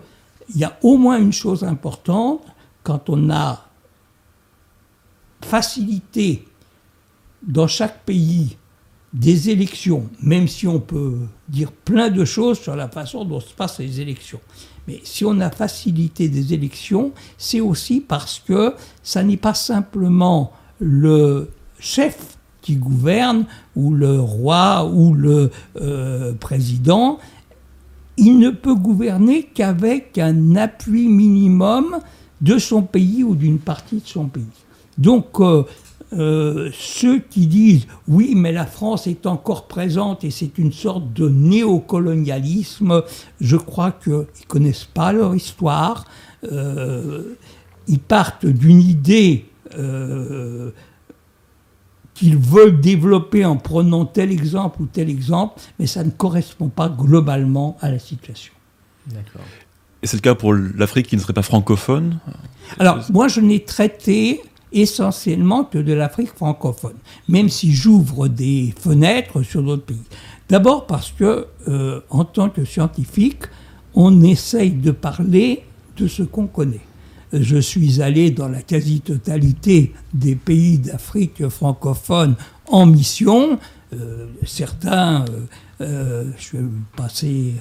y 0.55 0.63
a 0.63 0.77
au 0.81 0.97
moins 0.97 1.17
une 1.17 1.33
chose 1.33 1.63
importante, 1.63 2.41
quand 2.83 3.09
on 3.09 3.29
a 3.29 3.65
facilité 5.41 6.45
dans 7.41 7.67
chaque 7.67 8.03
pays 8.03 8.57
des 9.13 9.49
élections, 9.49 10.09
même 10.21 10.47
si 10.47 10.67
on 10.67 10.79
peut 10.79 11.19
dire 11.47 11.71
plein 11.71 12.09
de 12.09 12.25
choses 12.25 12.59
sur 12.59 12.75
la 12.75 12.89
façon 12.89 13.23
dont 13.23 13.39
se 13.39 13.53
passent 13.53 13.79
les 13.79 14.01
élections. 14.01 14.41
Mais 14.87 15.01
si 15.03 15.25
on 15.25 15.39
a 15.39 15.49
facilité 15.49 16.29
des 16.29 16.53
élections, 16.53 17.11
c'est 17.37 17.61
aussi 17.61 18.01
parce 18.01 18.41
que 18.45 18.73
ça 19.03 19.23
n'est 19.23 19.37
pas 19.37 19.53
simplement 19.53 20.51
le 20.79 21.49
chef 21.79 22.37
qui 22.61 22.77
gouverne, 22.77 23.45
ou 23.75 23.93
le 23.93 24.19
roi, 24.19 24.89
ou 24.91 25.13
le 25.13 25.51
euh, 25.79 26.33
président. 26.33 27.19
Il 28.17 28.39
ne 28.39 28.49
peut 28.49 28.73
gouverner 28.73 29.43
qu'avec 29.43 30.17
un 30.17 30.55
appui 30.55 31.07
minimum 31.07 31.99
de 32.41 32.57
son 32.57 32.81
pays 32.81 33.23
ou 33.23 33.35
d'une 33.35 33.59
partie 33.59 33.97
de 33.97 34.07
son 34.07 34.25
pays. 34.25 34.43
Donc, 34.97 35.39
euh, 35.39 35.63
euh, 36.13 36.69
ceux 36.73 37.19
qui 37.19 37.47
disent 37.47 37.87
oui, 38.07 38.33
mais 38.35 38.51
la 38.51 38.65
France 38.65 39.07
est 39.07 39.25
encore 39.25 39.67
présente 39.67 40.23
et 40.23 40.31
c'est 40.31 40.57
une 40.57 40.71
sorte 40.71 41.13
de 41.13 41.27
néocolonialisme, 41.27 43.03
je 43.41 43.57
crois 43.57 43.91
qu'ils 43.91 44.13
ne 44.13 44.25
connaissent 44.47 44.85
pas 44.85 45.11
leur 45.11 45.35
histoire. 45.35 46.05
Euh, 46.51 47.35
ils 47.87 47.99
partent 47.99 48.45
d'une 48.45 48.81
idée 48.81 49.45
euh, 49.77 50.71
qu'ils 52.13 52.37
veulent 52.37 52.79
développer 52.79 53.43
en 53.43 53.57
prenant 53.57 54.05
tel 54.05 54.31
exemple 54.31 54.81
ou 54.81 54.85
tel 54.85 55.09
exemple, 55.09 55.59
mais 55.79 55.87
ça 55.87 56.03
ne 56.03 56.11
correspond 56.11 56.69
pas 56.69 56.87
globalement 56.87 57.77
à 57.81 57.91
la 57.91 57.99
situation. 57.99 58.53
D'accord. 59.07 59.41
Et 60.01 60.07
c'est 60.07 60.17
le 60.17 60.21
cas 60.21 60.35
pour 60.35 60.53
l'Afrique 60.53 61.07
qui 61.07 61.15
ne 61.15 61.21
serait 61.21 61.33
pas 61.33 61.41
francophone? 61.41 62.19
Alors, 62.79 62.99
moi, 63.11 63.27
je 63.27 63.41
n'ai 63.41 63.63
traité 63.63 64.41
essentiellement 64.71 65.63
que 65.63 65.77
de 65.77 65.93
l'Afrique 65.93 66.35
francophone, 66.35 66.97
même 67.27 67.49
si 67.49 67.71
j'ouvre 67.71 68.27
des 68.27 68.73
fenêtres 68.79 69.41
sur 69.43 69.63
d'autres 69.63 69.85
pays. 69.85 69.97
D'abord 70.49 70.85
parce 70.85 71.11
que, 71.11 71.47
euh, 71.67 72.01
en 72.09 72.25
tant 72.25 72.49
que 72.49 72.65
scientifique, 72.65 73.43
on 73.93 74.21
essaye 74.21 74.71
de 74.71 74.91
parler 74.91 75.63
de 75.97 76.07
ce 76.07 76.23
qu'on 76.23 76.47
connaît. 76.47 76.81
Je 77.33 77.57
suis 77.57 78.01
allé 78.01 78.31
dans 78.31 78.47
la 78.47 78.61
quasi-totalité 78.61 79.93
des 80.13 80.35
pays 80.35 80.77
d'Afrique 80.77 81.47
francophone 81.49 82.35
en 82.67 82.85
mission. 82.85 83.59
Euh, 83.93 84.27
certains, 84.45 85.25
euh, 85.81 86.31
je 86.37 86.43
suis 86.43 86.57
passé 86.95 87.53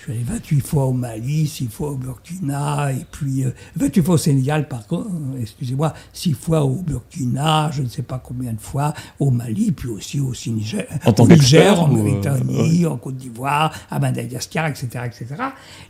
je 0.00 0.04
suis 0.04 0.12
allé 0.12 0.22
28 0.22 0.60
fois 0.60 0.86
au 0.86 0.94
Mali, 0.94 1.46
6 1.46 1.68
fois 1.68 1.90
au 1.90 1.96
Burkina, 1.96 2.90
et 2.90 3.04
puis 3.10 3.44
28 3.76 4.00
euh, 4.00 4.02
fois 4.02 4.14
au 4.14 4.18
Sénégal, 4.18 4.66
par 4.66 4.86
contre, 4.86 5.10
euh, 5.10 5.42
excusez-moi, 5.42 5.92
6 6.14 6.32
fois 6.32 6.64
au 6.64 6.76
Burkina, 6.76 7.70
je 7.70 7.82
ne 7.82 7.88
sais 7.88 8.00
pas 8.00 8.18
combien 8.18 8.54
de 8.54 8.60
fois 8.60 8.94
au 9.18 9.30
Mali, 9.30 9.72
puis 9.72 9.90
aussi 9.90 10.18
au 10.18 10.32
Niger, 10.46 10.86
en, 11.04 11.12
au 11.12 11.26
Niger, 11.28 11.78
en 11.78 11.88
Mauritanie, 11.88 12.86
en 12.86 12.96
Côte 12.96 13.16
d'Ivoire, 13.16 13.74
à 13.90 13.98
Madagascar, 13.98 14.68
etc. 14.68 14.88
etc. 15.04 15.26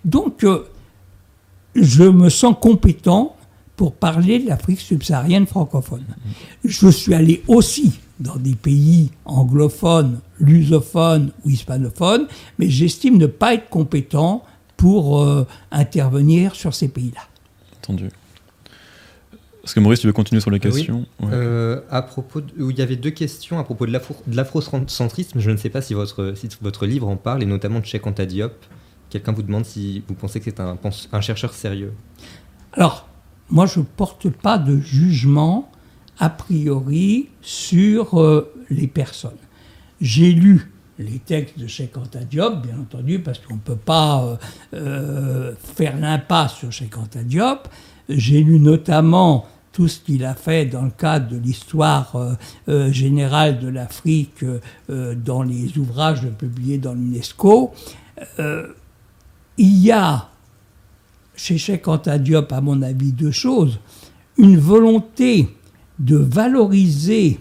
Donc, 0.05 0.43
euh, 0.43 0.65
je 1.77 2.03
me 2.03 2.31
sens 2.31 2.57
compétent 2.61 3.37
pour 3.81 3.95
parler 3.95 4.41
de 4.41 4.47
l'Afrique 4.47 4.79
subsaharienne 4.79 5.47
francophone. 5.47 6.05
Je 6.67 6.89
suis 6.91 7.15
allé 7.15 7.43
aussi 7.49 7.99
dans 8.19 8.37
des 8.37 8.55
pays 8.55 9.11
anglophones, 9.25 10.21
lusophones 10.39 11.33
ou 11.47 11.49
hispanophones, 11.49 12.27
mais 12.59 12.69
j'estime 12.69 13.17
ne 13.17 13.25
pas 13.25 13.55
être 13.55 13.71
compétent 13.71 14.45
pour 14.77 15.23
euh, 15.23 15.47
intervenir 15.71 16.55
sur 16.55 16.75
ces 16.75 16.89
pays-là. 16.89 17.23
Entendu. 17.79 18.11
Est-ce 19.65 19.75
que 19.75 19.81
Maurice, 19.81 20.01
tu 20.01 20.09
veux 20.09 20.13
continuer 20.13 20.43
sur 20.43 20.51
les 20.51 20.61
questions? 20.61 21.07
Euh, 21.23 21.81
À 21.91 22.03
propos, 22.03 22.43
il 22.59 22.79
y 22.79 22.83
avait 22.83 22.97
deux 22.97 23.13
questions 23.13 23.59
à 23.59 23.65
propos 23.65 23.87
de 23.87 23.93
l'afrocentrisme. 24.37 25.41
Je 25.41 25.51
ne 25.51 25.57
sais 25.57 25.71
pas 25.71 25.81
si 25.81 25.95
votre, 25.95 26.35
si 26.37 26.51
votre 26.61 26.85
livre 26.85 27.09
en 27.09 27.17
parle, 27.17 27.43
et 27.43 27.47
notamment 27.47 27.81
de 27.81 27.87
Cheikh 27.87 28.07
Anta 28.07 28.27
Diop. 28.27 28.53
Quelqu'un 29.09 29.33
vous 29.33 29.43
demande 29.43 29.65
si 29.65 30.03
vous 30.07 30.13
pensez 30.15 30.39
que 30.39 30.45
c'est 30.45 30.61
un, 30.61 30.77
un 31.13 31.21
chercheur 31.23 31.55
sérieux. 31.55 31.95
Alors, 32.75 33.09
moi, 33.51 33.67
je 33.67 33.81
ne 33.81 33.85
porte 33.85 34.29
pas 34.31 34.59
de 34.59 34.79
jugement 34.79 35.71
a 36.19 36.31
priori 36.31 37.29
sur 37.41 38.21
euh, 38.21 38.53
les 38.71 38.87
personnes. 38.87 39.33
J'ai 40.01 40.33
lu 40.33 40.71
les 40.99 41.19
textes 41.19 41.59
de 41.59 41.67
Cheikh 41.67 41.97
Anta 41.97 42.21
Diop, 42.21 42.63
bien 42.63 42.79
entendu, 42.79 43.21
parce 43.21 43.39
qu'on 43.39 43.55
ne 43.55 43.61
peut 43.61 43.75
pas 43.75 44.23
euh, 44.23 44.37
euh, 44.75 45.55
faire 45.75 45.99
l'impasse 45.99 46.57
sur 46.57 46.71
Cheikh 46.71 46.97
Anta 46.97 47.23
Diop. 47.23 47.69
J'ai 48.09 48.43
lu 48.43 48.61
notamment 48.61 49.47
tout 49.73 49.89
ce 49.89 50.01
qu'il 50.01 50.25
a 50.25 50.35
fait 50.35 50.67
dans 50.67 50.83
le 50.83 50.91
cadre 50.91 51.29
de 51.29 51.39
l'histoire 51.39 52.37
générale 52.67 53.61
de 53.61 53.69
l'Afrique 53.69 54.45
dans 54.89 55.45
les 55.45 55.79
ouvrages 55.79 56.27
publiés 56.37 56.79
dans 56.79 56.93
l'UNESCO. 56.93 57.73
il 58.39 59.79
y 59.79 59.93
a 59.93 60.29
chez 61.41 61.81
Anta 61.87 62.19
Diop, 62.19 62.53
à 62.53 62.61
mon 62.61 62.83
avis, 62.83 63.13
deux 63.13 63.31
choses. 63.31 63.79
Une 64.37 64.59
volonté 64.59 65.49
de 65.99 66.17
valoriser 66.17 67.39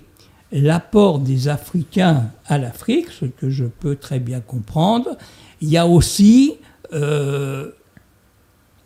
l'apport 0.51 1.19
des 1.19 1.47
Africains 1.47 2.31
à 2.45 2.57
l'Afrique, 2.57 3.07
ce 3.11 3.25
que 3.25 3.49
je 3.49 3.65
peux 3.65 3.95
très 3.95 4.19
bien 4.19 4.39
comprendre. 4.39 5.17
Il 5.61 5.69
y 5.69 5.77
a 5.77 5.85
aussi 5.85 6.55
euh, 6.93 7.71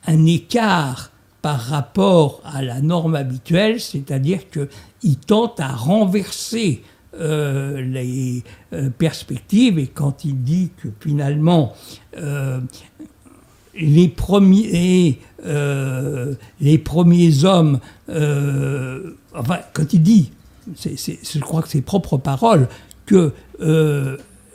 un 0.05 0.25
écart 0.25 1.12
par 1.41 1.60
rapport 1.60 2.41
à 2.46 2.62
la 2.62 2.82
norme 2.82 3.15
habituelle, 3.15 3.79
c'est-à-dire 3.79 4.50
qu'il 4.50 5.17
tente 5.17 5.60
à 5.60 5.70
renverser 5.70 6.84
euh, 7.15 7.82
les 7.82 8.43
euh, 8.74 8.89
perspectives 8.89 9.77
et 9.77 9.88
quand 9.88 10.25
il 10.25 10.41
dit 10.41 10.72
que 10.82 10.88
finalement 11.00 11.74
les 13.75 14.08
premiers 14.08 15.20
les 16.62 16.77
premiers 16.77 17.44
hommes 17.44 17.80
enfin 18.08 19.60
quand 19.74 19.94
il 19.94 20.01
dit 20.01 20.32
je 20.75 21.39
crois 21.39 21.62
que 21.62 21.70
c'est 21.70 21.82
propres 21.82 22.18
paroles 22.18 22.68
que 23.06 23.34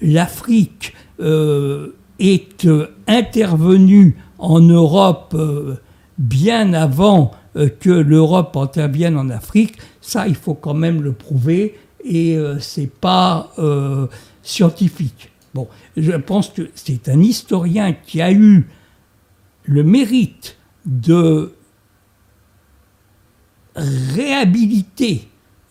l'Afrique 0.01 0.95
est 1.21 2.69
intervenue 3.07 4.17
en 4.39 4.61
Europe 4.61 5.37
bien 6.17 6.73
avant 6.73 7.33
que 7.55 7.91
l'Europe 7.91 8.57
intervienne 8.57 9.17
en 9.17 9.31
Afrique, 9.31 9.79
ça 10.01 10.29
il 10.29 10.37
faut 10.37 10.55
quand 10.55 10.75
même 10.75 11.03
le 11.03 11.13
prouver 11.13 11.75
et 12.05 12.37
euh, 12.37 12.59
c'est 12.59 12.91
pas 12.91 13.53
euh, 13.59 14.07
scientifique. 14.43 15.31
Bon, 15.55 15.69
je 15.97 16.13
pense 16.13 16.51
que 16.51 16.71
c'est 16.75 17.09
un 17.09 17.21
historien 17.21 17.93
qui 17.93 18.21
a 18.21 18.33
eu 18.33 18.69
le 19.69 19.85
mérite 19.85 20.57
de 20.87 21.53
réhabiliter 23.77 25.29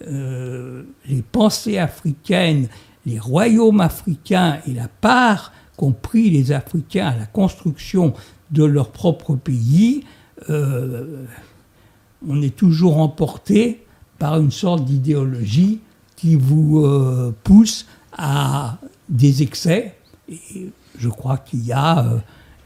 euh, 0.08 0.84
les 1.08 1.22
pensées 1.22 1.78
africaines, 1.78 2.70
les 3.06 3.20
royaumes 3.20 3.82
africains 3.82 4.60
et 4.68 4.74
la 4.74 4.88
part 4.88 5.52
qu'ont 5.76 5.92
pris 5.92 6.30
les 6.30 6.52
Africains 6.52 7.08
à 7.08 7.18
la 7.18 7.26
construction 7.26 8.14
de 8.52 8.64
leur 8.64 8.92
propre 8.92 9.36
pays, 9.36 10.06
on 10.50 12.42
est 12.42 12.56
toujours 12.56 12.98
emporté 12.98 13.86
par 14.20 14.40
une 14.40 14.52
sorte 14.52 14.86
d'idéologie 14.86 15.80
qui 16.16 16.36
vous 16.36 16.84
euh, 16.84 17.34
pousse 17.44 17.86
à 18.18 18.78
des 19.10 19.44
excès. 19.44 19.96
Et 20.30 20.72
je 20.98 21.10
crois 21.10 21.38
qu'il 21.38 21.64
y 21.66 21.72
a 21.72 22.06
euh, 22.06 22.18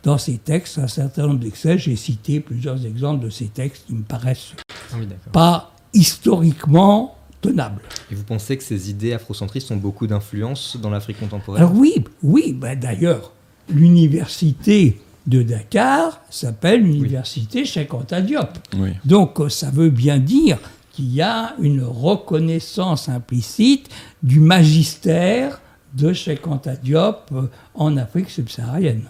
dans 0.03 0.17
ces 0.17 0.37
textes 0.37 0.77
un 0.77 0.87
certain 0.87 1.27
nombre 1.27 1.39
d'excès. 1.39 1.77
J'ai 1.77 1.95
cité 1.95 2.39
plusieurs 2.39 2.85
exemples 2.85 3.23
de 3.25 3.29
ces 3.29 3.47
textes 3.47 3.85
qui 3.87 3.93
me 3.93 4.03
paraissent 4.03 4.53
ah 4.93 4.97
pas 5.31 5.73
historiquement 5.93 7.15
tenables. 7.41 7.81
Et 8.11 8.15
vous 8.15 8.23
pensez 8.23 8.57
que 8.57 8.63
ces 8.63 8.89
idées 8.89 9.13
afrocentristes 9.13 9.71
ont 9.71 9.77
beaucoup 9.77 10.07
d'influence 10.07 10.77
dans 10.81 10.89
l'Afrique 10.89 11.19
contemporaine? 11.19 11.63
Alors 11.63 11.75
oui, 11.75 12.03
oui. 12.23 12.53
Ben 12.53 12.79
D'ailleurs, 12.79 13.31
l'université 13.69 14.99
de 15.27 15.43
Dakar 15.43 16.19
s'appelle 16.29 16.83
l'université 16.83 17.65
Cheikh 17.65 17.93
Anta 17.93 18.21
Diop. 18.21 18.57
Donc 19.05 19.39
ça 19.49 19.69
veut 19.69 19.89
bien 19.89 20.17
dire 20.17 20.59
qu'il 20.91 21.13
y 21.13 21.21
a 21.21 21.55
une 21.59 21.83
reconnaissance 21.83 23.07
implicite 23.07 23.89
du 24.23 24.39
magistère 24.39 25.61
de 25.93 26.13
Cheikh 26.13 26.45
Anta 26.47 26.75
Diop 26.75 27.29
euh, 27.33 27.47
en 27.75 27.97
Afrique 27.97 28.29
subsaharienne. 28.29 29.03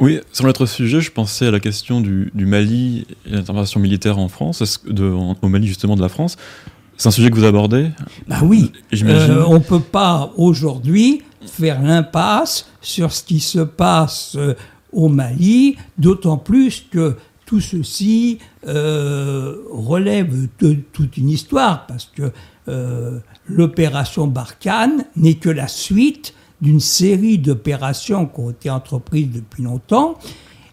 Oui, 0.00 0.20
sur 0.32 0.44
notre 0.44 0.66
sujet, 0.66 1.00
je 1.00 1.10
pensais 1.10 1.46
à 1.46 1.50
la 1.50 1.60
question 1.60 2.00
du, 2.00 2.30
Mali 2.34 3.06
et 3.26 3.30
l'intervention 3.30 3.80
militaire 3.80 4.18
en 4.18 4.28
France, 4.28 4.82
de, 4.86 5.04
au 5.04 5.48
Mali 5.48 5.66
justement 5.66 5.96
de 5.96 6.02
la 6.02 6.08
France? 6.08 6.36
C'est 6.96 7.08
un 7.08 7.12
sujet 7.12 7.30
que 7.30 7.36
vous 7.36 7.44
abordez? 7.44 7.90
Bah 8.26 8.40
oui, 8.42 8.72
euh, 9.02 9.44
on 9.46 9.54
ne 9.54 9.58
peut 9.58 9.80
pas 9.80 10.32
aujourd'hui 10.36 11.22
faire 11.46 11.82
l'impasse 11.82 12.66
sur 12.80 13.12
ce 13.12 13.22
qui 13.22 13.40
se 13.40 13.58
passe 13.60 14.34
euh, 14.36 14.54
au 14.92 15.08
Mali, 15.08 15.76
d'autant 15.98 16.38
plus 16.38 16.86
que 16.90 17.16
tout 17.44 17.60
ceci 17.60 18.38
euh, 18.66 19.56
relève 19.70 20.48
de 20.58 20.74
toute 20.92 21.16
une 21.16 21.30
histoire, 21.30 21.86
parce 21.86 22.10
que 22.14 22.32
euh, 22.68 23.20
l'opération 23.48 24.26
Barkhane 24.26 25.04
n'est 25.14 25.34
que 25.34 25.50
la 25.50 25.68
suite 25.68 26.34
d'une 26.60 26.80
série 26.80 27.38
d'opérations 27.38 28.26
qui 28.26 28.40
ont 28.40 28.50
été 28.50 28.70
entreprises 28.70 29.30
depuis 29.30 29.62
longtemps, 29.62 30.16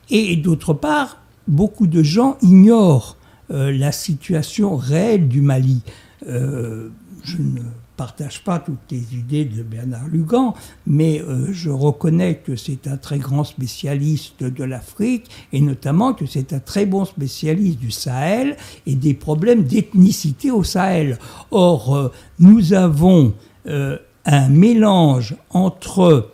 et 0.10 0.36
d'autre 0.36 0.74
part, 0.74 1.22
beaucoup 1.48 1.88
de 1.88 2.04
gens 2.04 2.38
ignorent 2.42 3.18
euh, 3.52 3.72
la 3.72 3.92
situation 3.92 4.76
réelle 4.76 5.28
du 5.28 5.42
Mali. 5.42 5.82
je 6.26 7.38
ne 7.38 7.62
partage 7.98 8.44
pas 8.44 8.60
toutes 8.60 8.92
les 8.92 9.16
idées 9.16 9.46
de 9.46 9.62
Bernard 9.62 10.08
Lugan, 10.08 10.54
mais 10.88 11.22
euh, 11.22 11.52
je 11.52 11.70
reconnais 11.70 12.36
que 12.36 12.56
c'est 12.56 12.88
un 12.88 12.98
très 12.98 13.20
grand 13.20 13.44
spécialiste 13.44 14.44
de 14.44 14.64
l'Afrique 14.64 15.30
et 15.52 15.62
notamment 15.62 16.14
que 16.14 16.26
c'est 16.26 16.54
un 16.54 16.60
très 16.60 16.86
bon 16.86 17.06
spécialiste 17.06 17.80
du 17.80 17.92
Sahel 17.92 18.58
et 18.86 18.96
des 18.96 19.14
problèmes 19.14 19.64
d'ethnicité 19.64 20.52
au 20.52 20.64
Sahel. 20.64 21.20
Or, 21.52 21.96
euh, 21.96 22.12
nous 22.40 22.74
avons 22.74 23.34
euh, 23.68 23.98
un 24.26 24.50
mélange 24.50 25.36
entre 25.50 26.30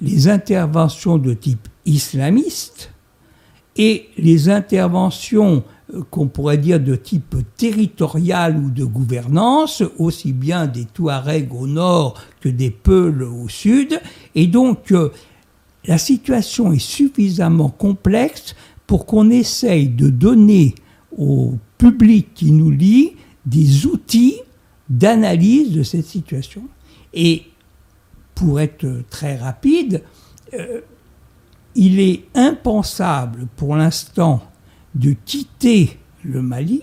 les 0.00 0.28
interventions 0.28 1.18
de 1.18 1.32
type 1.34 1.68
islamiste 1.86 2.90
et 3.76 4.08
les 4.18 4.48
interventions 4.48 5.64
qu'on 6.10 6.28
pourrait 6.28 6.58
dire 6.58 6.80
de 6.80 6.96
type 6.96 7.36
territorial 7.56 8.56
ou 8.56 8.70
de 8.70 8.84
gouvernance, 8.84 9.82
aussi 9.98 10.32
bien 10.32 10.66
des 10.66 10.86
Touaregs 10.86 11.52
au 11.54 11.66
nord 11.66 12.20
que 12.40 12.48
des 12.48 12.70
Peuls 12.70 13.22
au 13.22 13.48
sud. 13.48 14.00
Et 14.34 14.46
donc, 14.46 14.92
euh, 14.92 15.10
la 15.86 15.98
situation 15.98 16.72
est 16.72 16.78
suffisamment 16.78 17.68
complexe 17.68 18.54
pour 18.86 19.06
qu'on 19.06 19.30
essaye 19.30 19.88
de 19.88 20.08
donner 20.08 20.74
au 21.16 21.54
public 21.78 22.28
qui 22.34 22.50
nous 22.50 22.70
lit 22.70 23.12
des 23.46 23.86
outils 23.86 24.36
d'analyse 24.88 25.72
de 25.72 25.82
cette 25.82 26.06
situation. 26.06 26.62
Et 27.14 27.44
pour 28.34 28.60
être 28.60 28.86
très 29.08 29.36
rapide, 29.36 30.02
euh, 30.52 30.80
il 31.74 32.00
est 32.00 32.24
impensable 32.34 33.46
pour 33.56 33.76
l'instant 33.76 34.42
de 34.94 35.14
quitter 35.24 35.98
le 36.24 36.42
Mali, 36.42 36.82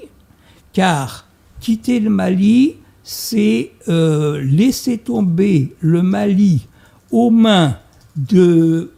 car 0.73 1.27
quitter 1.59 1.99
le 1.99 2.09
Mali, 2.09 2.77
c'est 3.03 3.71
euh, 3.87 4.41
laisser 4.41 4.97
tomber 4.97 5.75
le 5.79 6.01
Mali 6.01 6.67
aux 7.11 7.29
mains 7.29 7.77
de 8.15 8.91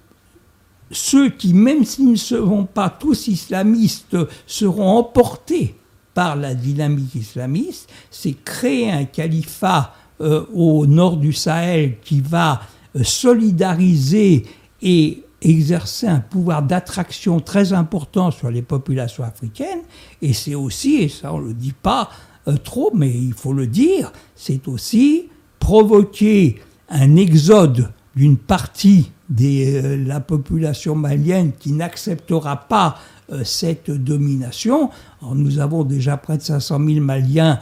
ceux 0.92 1.30
qui, 1.30 1.54
même 1.54 1.84
s'ils 1.84 2.12
ne 2.12 2.16
seront 2.16 2.66
pas 2.66 2.90
tous 2.90 3.28
islamistes, 3.28 4.18
seront 4.46 4.98
emportés 4.98 5.76
par 6.14 6.36
la 6.36 6.54
dynamique 6.54 7.16
islamiste, 7.16 7.90
c'est 8.12 8.34
créer 8.44 8.92
un 8.92 9.06
califat 9.06 9.96
euh, 10.22 10.46
au 10.54 10.86
nord 10.86 11.18
du 11.18 11.34
Sahel 11.34 12.00
qui 12.00 12.22
va 12.22 12.62
euh, 12.96 13.04
solidariser 13.04 14.46
et 14.82 15.24
exercer 15.42 16.08
un 16.08 16.20
pouvoir 16.20 16.64
d'attraction 16.64 17.40
très 17.40 17.74
important 17.74 18.32
sur 18.32 18.50
les 18.50 18.62
populations 18.62 19.24
africaines, 19.24 19.82
et 20.22 20.34
c'est 20.34 20.56
aussi, 20.56 20.96
et 20.96 21.10
ça 21.10 21.34
on 21.34 21.40
ne 21.40 21.48
le 21.48 21.54
dit 21.54 21.74
pas 21.74 22.10
euh, 22.48 22.58
trop, 22.58 22.92
mais 22.94 23.10
il 23.10 23.34
faut 23.34 23.54
le 23.54 23.68
dire, 23.68 24.12
c'est 24.36 24.68
aussi 24.68 25.30
provoquer 25.60 26.62
un 26.90 27.16
exode 27.16 27.92
d'une 28.16 28.38
partie 28.38 29.12
de 29.30 30.06
la 30.06 30.20
population 30.20 30.96
malienne 30.96 31.54
qui 31.58 31.72
n'acceptera 31.72 32.56
pas 32.56 32.98
cette 33.44 33.92
domination. 33.92 34.90
nous 35.34 35.60
avons 35.60 35.84
déjà 35.84 36.18
près 36.18 36.38
de 36.38 36.44
500 36.44 36.80
000 36.86 37.00
Maliens, 37.00 37.60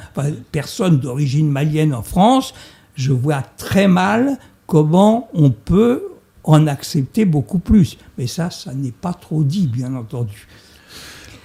personnes 0.52 1.00
d'origine 1.00 1.50
malienne 1.50 1.94
en 1.94 2.04
France. 2.04 2.54
Je 2.96 3.14
vois 3.14 3.42
très 3.58 3.88
mal 3.88 4.38
comment 4.68 5.30
on 5.34 5.52
peut 5.52 6.04
en 6.44 6.68
accepter 6.68 7.26
beaucoup 7.26 7.60
plus. 7.60 7.98
Mais 8.18 8.28
ça, 8.28 8.50
ça 8.50 8.74
n'est 8.74 8.92
pas 8.92 9.14
trop 9.14 9.44
dit, 9.44 9.68
bien 9.68 9.96
entendu. 9.96 10.48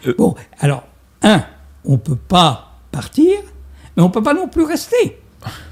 Euh. 0.07 0.15
Bon, 0.17 0.35
alors, 0.59 0.85
un, 1.23 1.43
on 1.85 1.93
ne 1.93 1.97
peut 1.97 2.17
pas 2.17 2.79
partir, 2.91 3.35
mais 3.97 4.03
on 4.03 4.09
ne 4.09 4.13
peut 4.13 4.23
pas 4.23 4.35
non 4.35 4.49
plus 4.49 4.65
rester. 4.65 5.21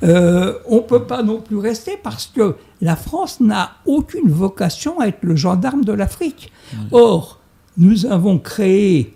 Euh, 0.03 0.59
on 0.67 0.77
ne 0.77 0.81
peut 0.81 1.05
pas 1.05 1.23
non 1.23 1.40
plus 1.40 1.57
rester 1.57 1.99
parce 2.03 2.27
que 2.27 2.57
la 2.81 2.97
France 2.97 3.40
n'a 3.40 3.73
aucune 3.87 4.31
vocation 4.31 5.01
à 5.01 5.07
être 5.07 5.23
le 5.23 5.37
gendarme 5.37 5.85
de 5.85 5.93
l'Afrique. 5.93 6.53
Or, 6.93 7.40
nous 7.77 8.07
avons 8.07 8.39
créé, 8.39 9.15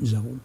nous 0.00 0.14
avons 0.14 0.36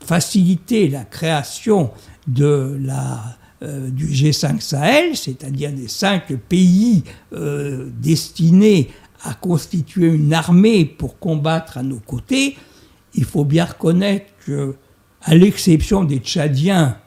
facilité 0.00 0.88
la 0.88 1.04
création 1.04 1.90
de 2.26 2.78
la 2.82 3.38
euh, 3.60 3.90
du 3.90 4.06
G5 4.06 4.60
Sahel, 4.60 5.16
c'est-à-dire 5.16 5.72
des 5.72 5.88
cinq 5.88 6.32
pays 6.48 7.02
euh, 7.32 7.88
destinés 8.00 8.88
à 9.24 9.34
constituer 9.34 10.06
une 10.06 10.32
armée 10.32 10.84
pour 10.84 11.18
combattre 11.18 11.76
à 11.76 11.82
nos 11.82 11.98
côtés, 11.98 12.56
il 13.14 13.24
faut 13.24 13.44
bien 13.44 13.64
reconnaître 13.64 14.26
que, 14.46 14.76
à 15.22 15.34
l'exception 15.34 16.04
des 16.04 16.18
Tchadiens 16.18 16.98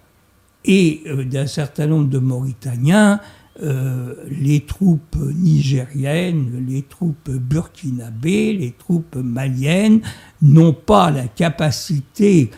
et 0.65 1.03
euh, 1.07 1.23
d'un 1.23 1.47
certain 1.47 1.87
nombre 1.87 2.09
de 2.09 2.19
Mauritaniens, 2.19 3.21
les 3.61 4.61
troupes 4.61 5.15
nigériennes, 5.15 6.65
les 6.67 6.81
troupes 6.81 7.29
burkinabées, 7.29 8.53
les 8.53 8.71
troupes 8.71 9.15
maliennes 9.15 10.01
n'ont 10.41 10.73
pas 10.73 11.11
la 11.11 11.27
capacité 11.27 12.49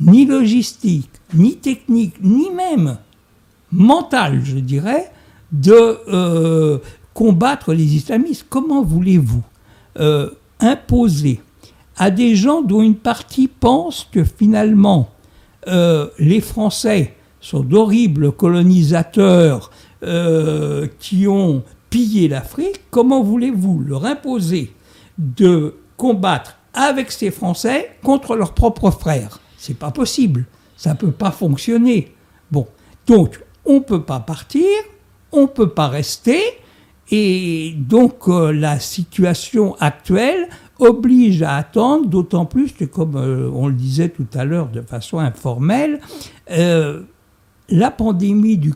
ni 0.00 0.24
logistique, 0.24 1.10
ni 1.34 1.56
technique, 1.56 2.14
ni 2.22 2.50
même 2.50 2.98
mentale, 3.72 4.42
je 4.44 4.58
dirais, 4.58 5.10
de 5.50 6.80
combattre 7.12 7.72
les 7.72 7.96
islamistes. 7.96 8.46
Comment 8.48 8.84
voulez-vous 8.84 9.42
imposer 10.60 11.40
à 11.96 12.10
des 12.10 12.36
gens 12.36 12.62
dont 12.62 12.82
une 12.82 12.96
partie 12.96 13.48
pense 13.48 14.06
que 14.10 14.24
finalement 14.24 15.10
euh, 15.68 16.08
les 16.18 16.40
Français 16.40 17.14
sont 17.40 17.60
d'horribles 17.60 18.32
colonisateurs 18.32 19.70
euh, 20.02 20.86
qui 20.98 21.26
ont 21.26 21.62
pillé 21.90 22.28
l'Afrique, 22.28 22.82
comment 22.90 23.22
voulez-vous 23.22 23.80
leur 23.80 24.04
imposer 24.04 24.72
de 25.18 25.76
combattre 25.96 26.56
avec 26.74 27.10
ces 27.10 27.30
Français 27.30 27.96
contre 28.02 28.36
leurs 28.36 28.52
propres 28.52 28.90
frères? 28.90 29.40
C'est 29.56 29.78
pas 29.78 29.90
possible, 29.90 30.44
ça 30.76 30.90
ne 30.90 30.96
peut 30.96 31.12
pas 31.12 31.30
fonctionner. 31.30 32.14
Bon, 32.50 32.66
donc 33.06 33.42
on 33.64 33.74
ne 33.74 33.80
peut 33.80 34.02
pas 34.02 34.20
partir, 34.20 34.68
on 35.32 35.42
ne 35.42 35.46
peut 35.46 35.70
pas 35.70 35.88
rester, 35.88 36.40
et 37.10 37.74
donc 37.76 38.28
euh, 38.28 38.52
la 38.52 38.78
situation 38.78 39.76
actuelle 39.76 40.48
oblige 40.78 41.42
à 41.42 41.56
attendre, 41.56 42.06
d'autant 42.06 42.44
plus 42.44 42.72
que, 42.72 42.84
comme 42.84 43.16
euh, 43.16 43.50
on 43.54 43.68
le 43.68 43.74
disait 43.74 44.10
tout 44.10 44.26
à 44.34 44.44
l'heure 44.44 44.68
de 44.68 44.82
façon 44.82 45.18
informelle, 45.18 46.00
la 47.68 47.90
pandémie 47.90 48.58
du, 48.58 48.72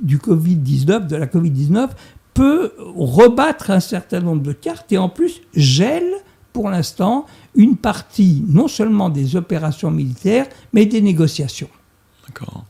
du 0.00 0.18
Covid-19, 0.18 1.06
de 1.06 1.16
la 1.16 1.26
Covid-19, 1.26 1.88
peut 2.34 2.72
rebattre 2.94 3.70
un 3.70 3.80
certain 3.80 4.20
nombre 4.20 4.42
de 4.42 4.52
cartes 4.52 4.92
et 4.92 4.98
en 4.98 5.08
plus 5.08 5.40
gèle 5.54 6.12
pour 6.52 6.68
l'instant 6.70 7.26
une 7.54 7.76
partie 7.76 8.44
non 8.48 8.68
seulement 8.68 9.08
des 9.08 9.36
opérations 9.36 9.90
militaires, 9.90 10.46
mais 10.72 10.86
des 10.86 11.00
négociations. 11.00 11.68
D'accord. 12.26 12.64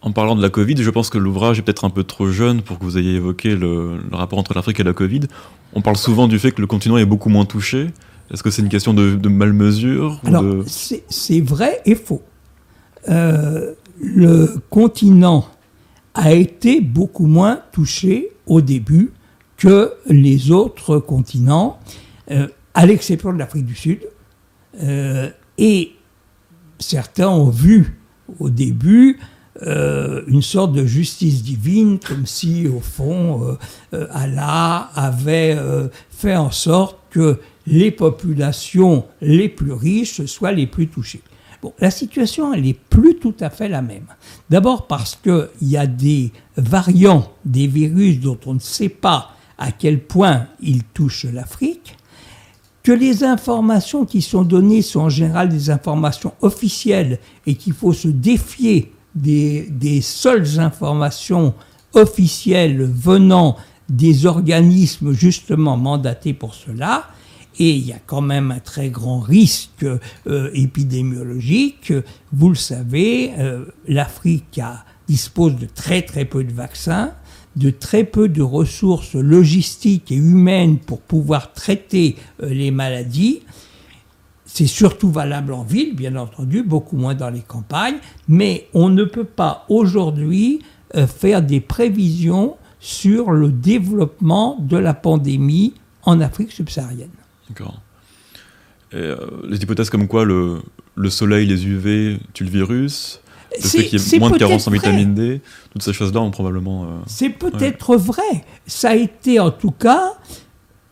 En 0.00 0.12
parlant 0.12 0.36
de 0.36 0.42
la 0.42 0.50
Covid, 0.50 0.76
je 0.76 0.90
pense 0.90 1.10
que 1.10 1.18
l'ouvrage 1.18 1.58
est 1.58 1.62
peut-être 1.62 1.84
un 1.84 1.90
peu 1.90 2.04
trop 2.04 2.30
jeune 2.30 2.62
pour 2.62 2.78
que 2.78 2.84
vous 2.84 2.98
ayez 2.98 3.14
évoqué 3.14 3.56
le, 3.56 4.00
rapport 4.12 4.38
entre 4.38 4.54
l'Afrique 4.54 4.78
et 4.78 4.84
la 4.84 4.92
Covid. 4.92 5.22
On 5.74 5.82
parle 5.82 5.96
souvent 5.96 6.28
du 6.28 6.38
fait 6.38 6.52
que 6.52 6.60
le 6.60 6.68
continent 6.68 6.96
est 6.96 7.04
beaucoup 7.04 7.28
moins 7.28 7.44
touché. 7.44 7.88
Est-ce 8.32 8.42
que 8.42 8.50
c'est 8.50 8.62
une 8.62 8.68
question 8.68 8.94
de, 8.94 9.16
de 9.16 9.28
malmesure 9.28 10.20
Alors, 10.24 10.44
c'est 10.66 11.40
vrai 11.40 11.80
et 11.84 11.96
faux. 11.96 12.22
Euh, 13.08 13.72
le 14.00 14.60
continent 14.70 15.46
a 16.14 16.32
été 16.32 16.80
beaucoup 16.80 17.26
moins 17.26 17.60
touché 17.72 18.30
au 18.46 18.60
début 18.60 19.12
que 19.56 19.92
les 20.06 20.50
autres 20.50 20.98
continents, 20.98 21.78
euh, 22.30 22.48
à 22.74 22.86
l'exception 22.86 23.32
de 23.32 23.38
l'Afrique 23.38 23.66
du 23.66 23.74
Sud. 23.74 24.00
Euh, 24.82 25.30
et 25.58 25.92
certains 26.78 27.28
ont 27.28 27.50
vu 27.50 28.00
au 28.38 28.50
début 28.50 29.18
euh, 29.62 30.22
une 30.28 30.42
sorte 30.42 30.72
de 30.72 30.86
justice 30.86 31.42
divine, 31.42 31.98
comme 31.98 32.26
si, 32.26 32.68
au 32.68 32.80
fond, 32.80 33.56
Allah 33.92 34.90
avait 34.94 35.58
fait 36.10 36.36
en 36.36 36.52
sorte 36.52 36.98
que 37.10 37.40
les 37.66 37.90
populations 37.90 39.04
les 39.20 39.48
plus 39.48 39.72
riches 39.72 40.24
soient 40.26 40.52
les 40.52 40.68
plus 40.68 40.86
touchées. 40.86 41.22
La 41.80 41.90
situation, 41.90 42.54
n'est 42.54 42.74
plus 42.74 43.16
tout 43.16 43.34
à 43.40 43.50
fait 43.50 43.68
la 43.68 43.82
même. 43.82 44.06
D'abord 44.48 44.86
parce 44.86 45.16
qu'il 45.16 45.48
y 45.62 45.76
a 45.76 45.86
des 45.86 46.32
variants 46.56 47.32
des 47.44 47.66
virus 47.66 48.20
dont 48.20 48.38
on 48.46 48.54
ne 48.54 48.60
sait 48.60 48.88
pas 48.88 49.32
à 49.58 49.72
quel 49.72 50.00
point 50.00 50.46
ils 50.60 50.84
touchent 50.84 51.24
l'Afrique, 51.24 51.96
que 52.82 52.92
les 52.92 53.24
informations 53.24 54.06
qui 54.06 54.22
sont 54.22 54.42
données 54.42 54.82
sont 54.82 55.00
en 55.00 55.08
général 55.10 55.48
des 55.48 55.68
informations 55.68 56.32
officielles 56.40 57.18
et 57.44 57.54
qu'il 57.54 57.74
faut 57.74 57.92
se 57.92 58.08
défier 58.08 58.92
des, 59.14 60.00
seules 60.00 60.60
informations 60.60 61.54
officielles 61.92 62.82
venant 62.82 63.56
des 63.88 64.26
organismes 64.26 65.12
justement 65.12 65.76
mandatés 65.76 66.34
pour 66.34 66.54
cela, 66.54 67.08
et 67.58 67.70
il 67.70 67.86
y 67.86 67.92
a 67.92 67.98
quand 68.06 68.20
même 68.20 68.50
un 68.50 68.60
très 68.60 68.88
grand 68.88 69.20
risque 69.20 69.84
euh, 70.26 70.50
épidémiologique. 70.54 71.92
Vous 72.32 72.48
le 72.48 72.54
savez, 72.54 73.32
euh, 73.38 73.64
l'Afrique 73.86 74.60
dispose 75.08 75.56
de 75.56 75.66
très 75.66 76.02
très 76.02 76.24
peu 76.24 76.44
de 76.44 76.52
vaccins, 76.52 77.12
de 77.56 77.70
très 77.70 78.04
peu 78.04 78.28
de 78.28 78.42
ressources 78.42 79.14
logistiques 79.14 80.12
et 80.12 80.16
humaines 80.16 80.78
pour 80.78 81.00
pouvoir 81.00 81.52
traiter 81.52 82.16
euh, 82.42 82.48
les 82.48 82.70
maladies. 82.70 83.40
C'est 84.44 84.66
surtout 84.66 85.10
valable 85.10 85.52
en 85.52 85.62
ville, 85.62 85.94
bien 85.94 86.16
entendu, 86.16 86.62
beaucoup 86.62 86.96
moins 86.96 87.14
dans 87.14 87.30
les 87.30 87.40
campagnes, 87.40 87.98
mais 88.28 88.68
on 88.74 88.88
ne 88.88 89.04
peut 89.04 89.24
pas 89.24 89.66
aujourd'hui 89.68 90.60
euh, 90.94 91.06
faire 91.06 91.42
des 91.42 91.60
prévisions 91.60 92.56
sur 92.80 93.32
le 93.32 93.50
développement 93.50 94.56
de 94.60 94.76
la 94.76 94.94
pandémie 94.94 95.74
en 96.04 96.20
Afrique 96.20 96.52
subsaharienne. 96.52 97.17
D'accord. 97.48 97.80
Euh, 98.94 99.16
les 99.48 99.58
hypothèses 99.58 99.90
comme 99.90 100.08
quoi 100.08 100.24
le, 100.24 100.58
le, 100.94 101.10
soleil, 101.10 101.46
les 101.46 101.66
UV 101.66 102.18
tuent 102.32 102.44
le 102.44 102.50
virus, 102.50 103.20
le 103.54 103.68
fait 103.68 103.84
qu'il 103.84 104.00
y 104.00 104.14
ait 104.14 104.18
moins 104.18 104.30
de 104.30 104.38
carence 104.38 104.66
en 104.66 104.70
vitamine 104.70 105.14
D, 105.14 105.40
toutes 105.70 105.82
ces 105.82 105.92
choses-là 105.92 106.20
ont 106.20 106.30
probablement... 106.30 106.84
Euh, 106.84 106.86
c'est 107.06 107.30
peut-être 107.30 107.96
vrai. 107.96 108.44
Ça 108.66 108.90
a 108.90 108.94
été 108.94 109.40
en 109.40 109.50
tout 109.50 109.72
cas 109.72 110.14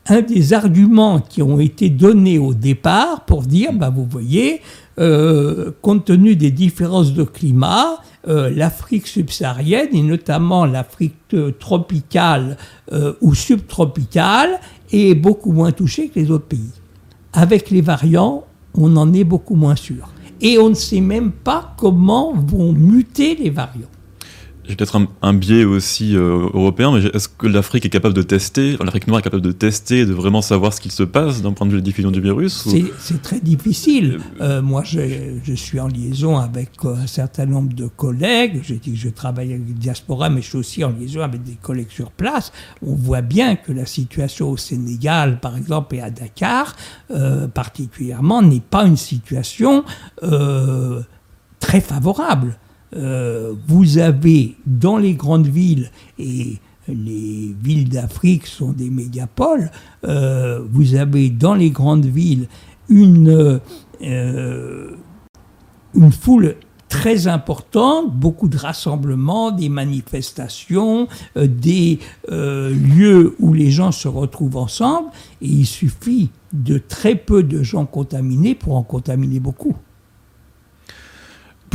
un 0.09 0.21
des 0.21 0.53
arguments 0.53 1.21
qui 1.21 1.43
ont 1.43 1.59
été 1.59 1.91
donnés 1.91 2.39
au 2.39 2.55
départ 2.55 3.25
pour 3.25 3.43
dire, 3.43 3.73
bah, 3.73 3.91
vous 3.91 4.05
voyez, 4.05 4.61
euh, 4.99 5.73
compte 5.83 6.07
tenu 6.07 6.37
des 6.37 6.51
différences 6.51 7.13
de 7.13 7.23
climat, 7.25 7.99
euh, 8.29 8.51
l'Afrique 8.55 9.07
subsaharienne 9.07 9.89
et 9.93 10.03
notamment 10.03 10.65
l'Afrique 10.65 11.15
euh, 11.35 11.53
tropicale 11.53 12.57
ou 13.21 13.35
subtropicale 13.35 14.61
est 14.93 15.15
beaucoup 15.15 15.53
moins 15.53 15.73
touchée 15.73 16.09
que 16.09 16.19
les 16.19 16.31
autres 16.31 16.47
pays. 16.47 16.73
Avec 17.33 17.71
les 17.71 17.81
variants, 17.81 18.45
on 18.75 18.97
en 18.97 19.13
est 19.13 19.25
beaucoup 19.25 19.57
moins 19.57 19.77
sûr. 19.77 20.09
Et 20.41 20.59
on 20.59 20.69
ne 20.69 20.75
sait 20.75 21.01
même 21.01 21.33
pas 21.33 21.75
comment 21.79 22.35
vont 22.35 22.73
muter 22.73 23.35
les 23.37 23.51
variants 23.51 23.89
j'ai 24.69 24.75
peut-être 24.75 24.99
un, 25.23 25.35
biais 25.35 25.65
aussi 25.65 26.17
euh, 26.17 26.49
européen, 26.53 26.93
mais 26.93 27.05
est-ce 27.05 27.29
que 27.29 27.47
l'Afrique 27.47 27.87
est 27.87 27.91
capable 27.91 28.15
de 28.15 28.23
tester, 28.23 28.77
l'Afrique 28.83 29.07
noire 29.07 29.21
est 29.21 29.23
capable 29.23 29.43
de 29.43 29.53
tester, 29.53 30.07
de 30.07 30.13
vraiment 30.13 30.43
savoir 30.43 30.73
ce 30.73 30.81
qu'il 30.81 30.91
se 30.91 31.03
passe 31.03 31.43
d'un 31.43 31.53
point 31.53 31.67
de 31.67 31.73
vue 31.73 31.77
de 31.77 31.83
la 31.83 31.85
diffusion 31.85 32.11
du 32.11 32.21
virus 32.21 32.67
C'est 32.99 33.23
très 33.23 33.41
difficile. 33.41 34.19
Euh, 34.41 34.63
moi, 34.63 34.83
je, 34.85 35.01
je, 35.45 35.55
suis 35.55 35.79
en 35.79 35.89
liaison 35.89 36.37
avec 36.37 36.71
euh, 36.85 36.97
un 36.97 37.07
certain 37.07 37.47
nombre 37.47 37.75
de 37.75 37.87
collègues. 37.87 38.61
J'ai 38.63 38.77
dit 38.77 38.93
que 38.93 38.99
je 38.99 39.09
travaille 39.09 39.53
avec 39.53 39.69
la 39.69 39.75
diaspora, 39.75 40.31
mais 40.31 40.43
je 40.43 40.49
suis 40.49 40.59
aussi 40.59 40.85
en 40.85 40.91
liaison 40.91 41.21
avec 41.21 41.43
des 41.43 41.57
collègues 41.61 41.91
sur 41.91 42.11
place. 42.11 42.53
On 42.85 42.95
voit 42.95 43.23
bien 43.23 43.57
que 43.57 43.73
la 43.73 43.87
situation 43.87 44.51
au 44.51 44.57
Sénégal, 44.57 45.39
par 45.41 45.57
exemple, 45.57 45.95
et 45.97 46.01
à 46.01 46.11
Dakar, 46.11 46.75
particulièrement, 47.55 48.43
n'est 48.43 48.61
pas 48.61 48.85
une 48.85 48.97
situation 48.97 49.85
très 51.61 51.81
favorable. 51.81 52.59
Euh, 52.95 53.55
vous 53.67 53.99
avez 53.99 54.55
dans 54.65 54.97
les 54.97 55.15
grandes 55.15 55.49
villes, 55.49 55.91
et 56.19 56.57
les 56.89 57.55
villes 57.61 57.89
d'Afrique 57.89 58.47
sont 58.47 58.73
des 58.73 58.91
mégapoles, 58.91 59.71
euh, 60.05 60.63
vous 60.71 60.95
avez 60.95 61.31
dans 61.31 61.55
les 61.55 61.71
grandes 61.71 62.07
villes 62.07 62.47
une, 62.89 63.61
euh, 64.03 64.91
une 65.95 66.13
foule 66.13 66.55
très 66.89 67.27
importante, 67.27 68.15
beaucoup 68.15 68.49
de 68.49 68.57
rassemblements, 68.57 69.51
des 69.51 69.69
manifestations, 69.69 71.09
des 71.35 71.99
lieux 72.29 73.35
où 73.41 73.53
les 73.53 73.73
gens 73.73 73.91
se 73.91 74.07
retrouvent 74.07 74.57
ensemble, 74.57 75.09
et 75.43 75.49
il 75.49 75.67
suffit 75.67 76.31
de 76.53 76.79
très 76.79 77.17
peu 77.17 77.43
de 77.43 77.65
gens 77.65 77.85
contaminés 77.85 78.55
pour 78.55 78.77
en 78.77 78.85
contaminer 78.85 79.41
beaucoup. 79.41 79.75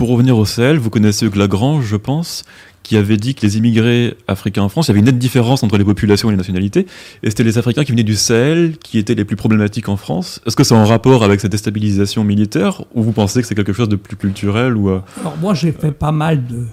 Pour 0.01 0.09
revenir 0.09 0.35
au 0.35 0.45
Sahel, 0.45 0.79
vous 0.79 0.89
connaissez 0.89 1.27
Hugues 1.27 1.35
Lagrange, 1.35 1.85
je 1.85 1.95
pense, 1.95 2.43
qui 2.81 2.97
avait 2.97 3.17
dit 3.17 3.35
que 3.35 3.45
les 3.45 3.59
immigrés 3.59 4.17
africains 4.27 4.63
en 4.63 4.67
France, 4.67 4.87
il 4.87 4.89
y 4.89 4.91
avait 4.93 4.99
une 5.01 5.05
nette 5.05 5.19
différence 5.19 5.61
entre 5.61 5.77
les 5.77 5.83
populations 5.83 6.29
et 6.29 6.31
les 6.31 6.37
nationalités, 6.37 6.87
et 7.21 7.29
c'était 7.29 7.43
les 7.43 7.59
Africains 7.59 7.83
qui 7.83 7.91
venaient 7.91 8.01
du 8.01 8.15
Sahel 8.15 8.79
qui 8.79 8.97
étaient 8.97 9.13
les 9.13 9.25
plus 9.25 9.35
problématiques 9.35 9.89
en 9.89 9.97
France. 9.97 10.41
Est-ce 10.47 10.55
que 10.55 10.63
c'est 10.63 10.73
en 10.73 10.85
rapport 10.85 11.23
avec 11.23 11.39
cette 11.39 11.51
déstabilisation 11.51 12.23
militaire, 12.23 12.83
ou 12.95 13.03
vous 13.03 13.11
pensez 13.11 13.41
que 13.41 13.47
c'est 13.47 13.53
quelque 13.53 13.73
chose 13.73 13.89
de 13.89 13.95
plus 13.95 14.17
culturel 14.17 14.75
ou, 14.75 14.89
euh, 14.89 15.01
Alors 15.19 15.37
moi 15.37 15.53
j'ai 15.53 15.71
fait 15.71 15.91
pas 15.91 16.11
mal 16.11 16.47
de 16.47 16.65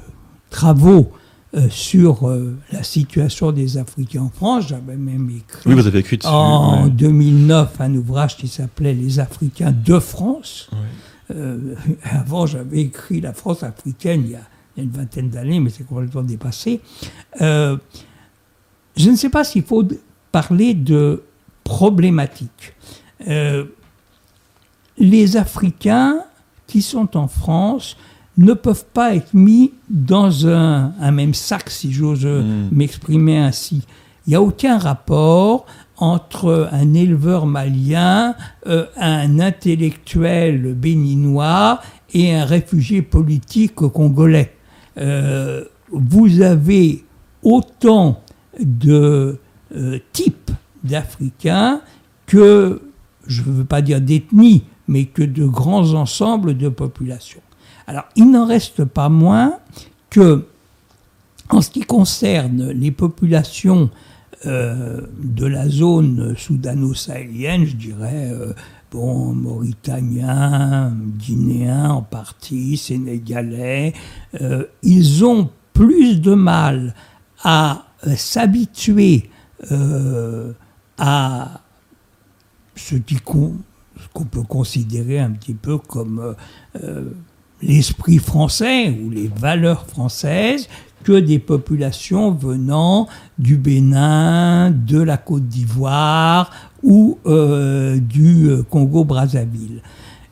travaux 0.48 1.12
euh, 1.54 1.66
sur 1.68 2.30
euh, 2.30 2.56
la 2.72 2.82
situation 2.82 3.52
des 3.52 3.76
Africains 3.76 4.22
en 4.22 4.30
France. 4.30 4.68
J'avais 4.68 4.96
même 4.96 5.28
écrit, 5.28 5.64
oui, 5.66 5.74
vous 5.74 5.86
avez 5.86 5.98
écrit 5.98 6.18
en 6.24 6.86
2009 6.86 7.78
un 7.78 7.94
ouvrage 7.94 8.38
qui 8.38 8.48
s'appelait 8.48 8.94
Les 8.94 9.18
Africains 9.18 9.74
de 9.84 9.98
France. 9.98 10.70
Euh, 11.30 11.74
avant, 12.04 12.46
j'avais 12.46 12.80
écrit 12.80 13.20
La 13.20 13.32
France 13.32 13.62
africaine 13.62 14.22
il 14.24 14.30
y, 14.30 14.34
a, 14.34 14.40
il 14.76 14.80
y 14.80 14.80
a 14.80 14.84
une 14.84 14.90
vingtaine 14.90 15.28
d'années, 15.28 15.60
mais 15.60 15.70
c'est 15.70 15.86
complètement 15.86 16.22
dépassé. 16.22 16.80
je 17.40 17.78
ne 18.96 19.16
sais 19.16 19.30
pas 19.30 19.44
s'il 19.44 19.62
faut 19.62 19.86
parler 20.32 20.74
de 20.74 21.22
problématique. 21.64 22.74
les 24.98 25.36
Africains 25.36 26.20
qui 26.66 26.82
sont 26.82 27.16
en 27.16 27.28
France 27.28 27.96
ne 28.38 28.52
peuvent 28.52 28.86
pas 28.94 29.14
être 29.16 29.34
mis 29.34 29.72
dans 29.90 30.46
un, 30.46 31.10
même 31.10 31.34
sac, 31.34 31.68
si 31.70 31.92
j'ose 31.92 32.24
hmm. 32.24 32.68
m'exprimer 32.70 33.38
ainsi. 33.38 33.82
Il 34.26 34.30
n'y 34.30 34.36
a 34.36 34.42
aucun 34.42 34.78
rapport 34.78 35.66
entre 35.98 36.68
un 36.72 36.94
éleveur 36.94 37.46
malien, 37.46 38.34
euh, 38.66 38.86
un 38.96 39.40
intellectuel 39.40 40.74
béninois 40.74 41.80
et 42.12 42.34
un 42.34 42.44
réfugié 42.44 43.02
politique 43.02 43.74
congolais. 43.74 44.54
Euh, 44.96 45.64
vous 45.90 46.40
avez 46.40 47.04
autant 47.42 48.22
de 48.58 49.38
euh, 49.74 49.98
types 50.12 50.50
d'Africains 50.84 51.80
que, 52.26 52.80
je 53.26 53.42
ne 53.42 53.46
veux 53.48 53.64
pas 53.64 53.82
dire 53.82 54.00
d'ethnie, 54.00 54.64
mais 54.86 55.04
que 55.04 55.22
de 55.22 55.46
grands 55.46 55.94
ensembles 55.94 56.56
de 56.56 56.68
populations. 56.68 57.42
Alors, 57.86 58.04
il 58.16 58.30
n'en 58.30 58.46
reste 58.46 58.84
pas 58.84 59.08
moins 59.08 59.58
que, 60.10 60.46
en 61.50 61.60
ce 61.60 61.70
qui 61.70 61.80
concerne 61.80 62.70
les 62.70 62.90
populations 62.90 63.90
euh, 64.46 65.00
de 65.18 65.46
la 65.46 65.68
zone 65.68 66.36
soudano-sahélienne, 66.36 67.66
je 67.66 67.74
dirais, 67.74 68.30
euh, 68.30 68.52
bon, 68.92 69.32
mauritaniens, 69.32 70.92
guinéens 71.18 71.90
en 71.90 72.02
partie, 72.02 72.76
sénégalais, 72.76 73.94
euh, 74.40 74.64
ils 74.84 75.24
ont 75.24 75.50
plus 75.72 76.20
de 76.20 76.34
mal 76.34 76.94
à 77.42 77.86
s'habituer 78.14 79.28
à 80.98 81.60
ce 82.76 82.94
qu'on 83.24 84.24
peut 84.24 84.44
considérer 84.44 85.18
un 85.18 85.32
petit 85.32 85.54
peu 85.54 85.78
comme 85.78 86.36
l'esprit 87.60 88.18
français 88.18 88.90
ou 88.90 89.10
les 89.10 89.28
valeurs 89.28 89.86
françaises 89.86 90.68
que 91.08 91.18
des 91.18 91.38
populations 91.38 92.32
venant 92.32 93.08
du 93.38 93.56
Bénin, 93.56 94.70
de 94.70 95.00
la 95.00 95.16
Côte 95.16 95.48
d'Ivoire 95.48 96.50
ou 96.82 97.18
euh, 97.24 97.98
du 97.98 98.50
euh, 98.50 98.62
Congo-Brazzaville. 98.62 99.80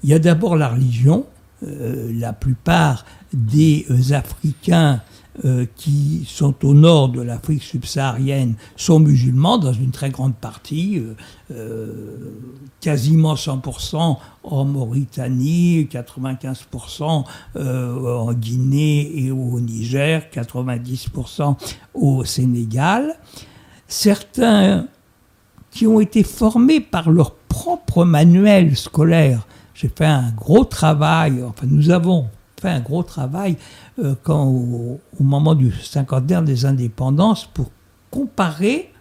Il 0.05 0.11
y 0.11 0.13
a 0.13 0.19
d'abord 0.19 0.55
la 0.55 0.69
religion. 0.69 1.25
Euh, 1.67 2.13
la 2.13 2.35
plupart 2.35 3.07
des 3.33 3.87
Africains 4.11 5.01
euh, 5.45 5.67
qui 5.77 6.25
sont 6.27 6.55
au 6.65 6.73
nord 6.73 7.11
de 7.11 7.21
l'Afrique 7.21 7.63
subsaharienne 7.63 8.55
sont 8.75 9.01
musulmans 9.01 9.59
dans 9.59 9.73
une 9.73 9.91
très 9.91 10.09
grande 10.09 10.35
partie, 10.35 10.99
euh, 10.99 11.15
euh, 11.53 12.33
quasiment 12.81 13.35
100% 13.35 14.17
en 14.45 14.65
Mauritanie, 14.65 15.89
95% 15.93 17.25
en 17.55 18.33
Guinée 18.33 19.13
et 19.27 19.31
au 19.31 19.61
Niger, 19.61 20.23
90% 20.33 21.57
au 21.93 22.25
Sénégal. 22.25 23.15
Certains 23.89 24.87
qui 25.71 25.87
ont 25.87 26.01
été 26.01 26.23
formés 26.23 26.81
par 26.81 27.11
leur 27.11 27.35
propre 27.35 28.05
manuel 28.07 28.75
scolaire. 28.75 29.47
J'ai 29.75 29.89
fait 29.95 30.07
un 30.07 30.31
gros 30.31 30.65
travail, 30.65 31.43
enfin 31.47 31.67
nous 31.69 31.91
avons 31.91 32.29
fait 32.59 32.71
un 32.71 32.81
gros 32.81 33.03
travail 33.03 33.57
euh, 33.99 34.15
quand, 34.23 34.45
au, 34.45 35.01
moment 35.21 35.55
du 35.55 35.73
cinquantenaire 35.73 36.43
des 36.43 36.67
indépendances 36.67 37.47
pour 37.47 37.71
comparer 38.11 38.93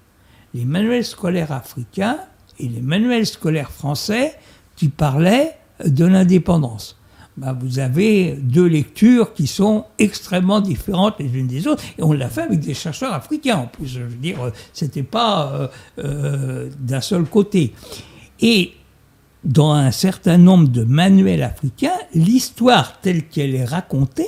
les 0.54 0.66
manuels 0.66 1.06
scolaires 1.06 1.52
africains 1.52 2.18
et 2.60 2.68
les 2.68 2.82
manuels 2.82 3.26
scolaires 3.26 3.72
français 3.72 4.36
qui 4.76 4.88
parlaient 4.88 5.58
de 5.86 6.06
l'indépendance. 6.06 6.98
Ben, 7.38 7.52
vous 7.52 7.80
avez 7.80 8.38
deux 8.40 8.66
lectures 8.66 9.34
qui 9.34 9.48
sont 9.48 9.86
extrêmement 10.00 10.62
différentes 10.62 11.16
les 11.20 11.38
unes 11.38 11.48
des 11.48 11.68
autres, 11.68 11.84
et 11.98 12.04
on 12.04 12.14
l'a 12.14 12.30
fait 12.30 12.44
avec 12.44 12.62
des 12.62 12.74
chercheurs 12.74 13.14
africains 13.14 13.58
en 13.58 13.68
plus. 13.68 13.88
Je 13.88 14.02
veux 14.02 14.16
dire, 14.16 14.38
c'était 14.72 15.04
pas 15.04 15.52
euh, 15.52 15.68
euh, 16.00 16.70
d'un 16.80 17.02
seul 17.02 17.26
côté. 17.26 17.74
Et 18.40 18.72
dans 19.44 19.74
un 19.74 19.92
certain 19.92 20.38
nombre 20.38 20.70
de 20.70 20.86
manuels 20.86 21.44
africains, 21.44 21.98
l'histoire 22.14 23.02
telle 23.02 23.28
qu'elle 23.28 23.54
est 23.54 23.66
racontée 23.66 24.28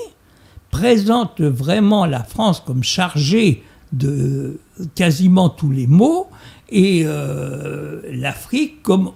présente 0.78 1.42
vraiment 1.42 2.06
la 2.06 2.24
France 2.24 2.62
comme 2.63 2.84
chargée 2.84 3.63
de 3.94 4.60
quasiment 4.94 5.50
tous 5.50 5.72
les 5.72 5.88
maux 5.88 6.28
et 6.70 7.02
euh, 7.04 8.02
l'Afrique 8.12 8.84
comme 8.84 9.13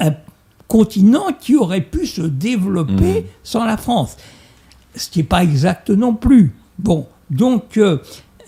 un 0.00 0.12
continent 0.68 1.28
qui 1.40 1.56
aurait 1.56 1.80
pu 1.80 2.04
se 2.06 2.20
développer 2.20 3.20
mmh. 3.20 3.24
sans 3.44 3.64
la 3.64 3.78
France. 3.78 4.18
Ce 4.94 5.08
qui 5.08 5.20
n'est 5.20 5.24
pas 5.24 5.42
exact 5.42 5.88
non 5.88 6.14
plus. 6.14 6.54
Bon, 6.78 7.06
donc, 7.30 7.78
euh, 7.78 7.98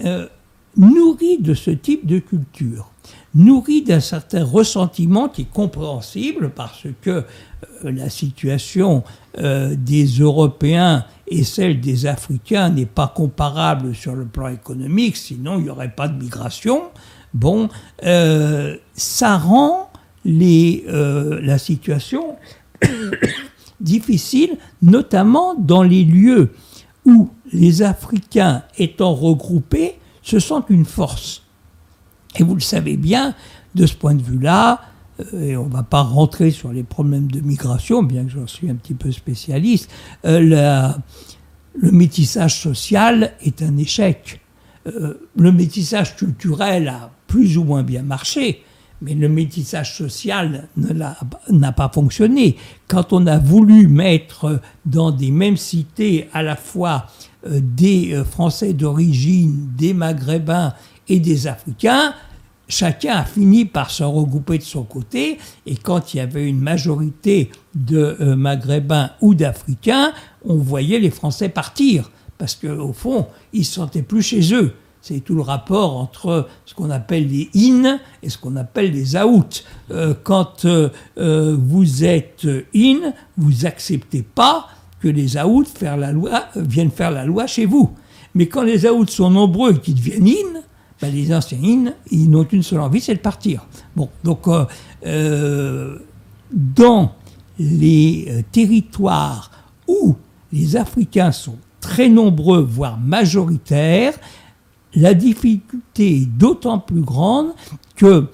euh, 0.04 0.26
nourri 0.76 1.38
de 1.38 1.54
ce 1.54 1.70
type 1.70 2.06
de 2.06 2.18
culture, 2.18 2.90
nourri 3.34 3.80
d'un 3.80 4.00
certain 4.00 4.44
ressentiment 4.44 5.30
qui 5.30 5.42
est 5.42 5.50
compréhensible 5.50 6.50
parce 6.54 6.86
que 7.00 7.24
la 7.90 8.10
situation 8.10 9.02
des 9.36 10.06
Européens 10.18 11.04
et 11.28 11.44
celle 11.44 11.80
des 11.80 12.06
Africains 12.06 12.70
n'est 12.70 12.86
pas 12.86 13.12
comparable 13.14 13.94
sur 13.94 14.14
le 14.14 14.24
plan 14.24 14.48
économique, 14.48 15.16
sinon 15.16 15.58
il 15.58 15.64
n'y 15.64 15.70
aurait 15.70 15.94
pas 15.94 16.08
de 16.08 16.18
migration. 16.18 16.82
Bon, 17.34 17.68
euh, 18.04 18.76
ça 18.94 19.36
rend 19.36 19.90
euh, 20.26 21.40
la 21.42 21.58
situation 21.58 22.36
difficile, 23.80 24.56
notamment 24.82 25.54
dans 25.54 25.82
les 25.82 26.04
lieux 26.04 26.52
où 27.04 27.30
les 27.52 27.82
Africains 27.82 28.62
étant 28.78 29.14
regroupés 29.14 29.98
se 30.22 30.38
sentent 30.38 30.70
une 30.70 30.84
force. 30.84 31.42
Et 32.38 32.42
vous 32.42 32.54
le 32.54 32.60
savez 32.60 32.96
bien, 32.96 33.34
de 33.74 33.86
ce 33.86 33.94
point 33.94 34.14
de 34.14 34.22
vue-là, 34.22 34.80
euh, 34.80 34.95
et 35.40 35.56
on 35.56 35.66
ne 35.66 35.72
va 35.72 35.82
pas 35.82 36.02
rentrer 36.02 36.50
sur 36.50 36.72
les 36.72 36.82
problèmes 36.82 37.30
de 37.30 37.40
migration, 37.40 38.02
bien 38.02 38.24
que 38.24 38.30
j'en 38.30 38.46
suis 38.46 38.70
un 38.70 38.74
petit 38.74 38.94
peu 38.94 39.10
spécialiste, 39.12 39.90
euh, 40.24 40.90
le 41.74 41.90
métissage 41.90 42.60
social 42.60 43.34
est 43.40 43.62
un 43.62 43.76
échec. 43.76 44.40
Euh, 44.86 45.14
le 45.36 45.52
métissage 45.52 46.16
culturel 46.16 46.88
a 46.88 47.10
plus 47.26 47.58
ou 47.58 47.64
moins 47.64 47.82
bien 47.82 48.02
marché, 48.02 48.62
mais 49.02 49.14
le 49.14 49.28
métissage 49.28 49.96
social 49.96 50.68
n'a 50.76 51.72
pas 51.72 51.90
fonctionné. 51.92 52.56
Quand 52.88 53.12
on 53.12 53.26
a 53.26 53.38
voulu 53.38 53.88
mettre 53.88 54.60
dans 54.86 55.10
des 55.10 55.30
mêmes 55.30 55.56
cités 55.56 56.28
à 56.32 56.42
la 56.42 56.56
fois 56.56 57.06
des 57.46 58.22
Français 58.30 58.72
d'origine, 58.72 59.70
des 59.76 59.92
Maghrébins 59.92 60.72
et 61.08 61.20
des 61.20 61.46
Africains, 61.46 62.14
chacun 62.68 63.14
a 63.14 63.24
fini 63.24 63.64
par 63.64 63.90
se 63.90 64.02
regrouper 64.02 64.58
de 64.58 64.62
son 64.62 64.82
côté, 64.82 65.38
et 65.66 65.76
quand 65.76 66.14
il 66.14 66.18
y 66.18 66.20
avait 66.20 66.48
une 66.48 66.60
majorité 66.60 67.50
de 67.74 68.16
euh, 68.20 68.36
Maghrébins 68.36 69.10
ou 69.20 69.34
d'Africains, 69.34 70.12
on 70.44 70.56
voyait 70.56 70.98
les 70.98 71.10
Français 71.10 71.48
partir, 71.48 72.10
parce 72.38 72.54
qu'au 72.54 72.92
fond, 72.92 73.26
ils 73.52 73.60
ne 73.60 73.64
se 73.64 73.72
sentaient 73.72 74.02
plus 74.02 74.22
chez 74.22 74.54
eux. 74.54 74.74
C'est 75.00 75.20
tout 75.20 75.36
le 75.36 75.42
rapport 75.42 75.96
entre 75.96 76.48
ce 76.64 76.74
qu'on 76.74 76.90
appelle 76.90 77.28
les 77.28 77.48
in 77.54 78.00
et 78.24 78.28
ce 78.28 78.38
qu'on 78.38 78.56
appelle 78.56 78.90
les 78.90 79.16
out. 79.16 79.64
Euh, 79.92 80.14
quand 80.24 80.64
euh, 80.64 80.90
vous 81.16 82.04
êtes 82.04 82.46
in, 82.74 83.12
vous 83.36 83.66
acceptez 83.66 84.22
pas 84.22 84.66
que 85.00 85.06
les 85.06 85.38
out 85.38 85.68
la 85.80 86.10
loi, 86.10 86.46
viennent 86.56 86.90
faire 86.90 87.12
la 87.12 87.24
loi 87.24 87.46
chez 87.46 87.66
vous. 87.66 87.92
Mais 88.34 88.48
quand 88.48 88.62
les 88.62 88.86
outs 88.88 89.06
sont 89.06 89.30
nombreux 89.30 89.74
et 89.74 89.78
qu'ils 89.78 89.94
deviennent 89.94 90.28
in, 90.28 90.60
ben, 91.00 91.12
les 91.12 91.34
anciens 91.34 91.92
ils 92.10 92.30
n'ont 92.30 92.44
qu'une 92.44 92.62
seule 92.62 92.80
envie, 92.80 93.00
c'est 93.00 93.14
de 93.14 93.20
partir. 93.20 93.66
Bon, 93.94 94.08
donc, 94.24 94.48
euh, 94.48 94.64
euh, 95.06 95.98
dans 96.50 97.14
les 97.58 98.26
euh, 98.28 98.42
territoires 98.50 99.50
où 99.86 100.16
les 100.52 100.76
Africains 100.76 101.32
sont 101.32 101.58
très 101.80 102.08
nombreux, 102.08 102.62
voire 102.62 102.98
majoritaires, 102.98 104.14
la 104.94 105.12
difficulté 105.12 106.22
est 106.22 106.26
d'autant 106.26 106.78
plus 106.78 107.02
grande 107.02 107.52
que 107.96 108.28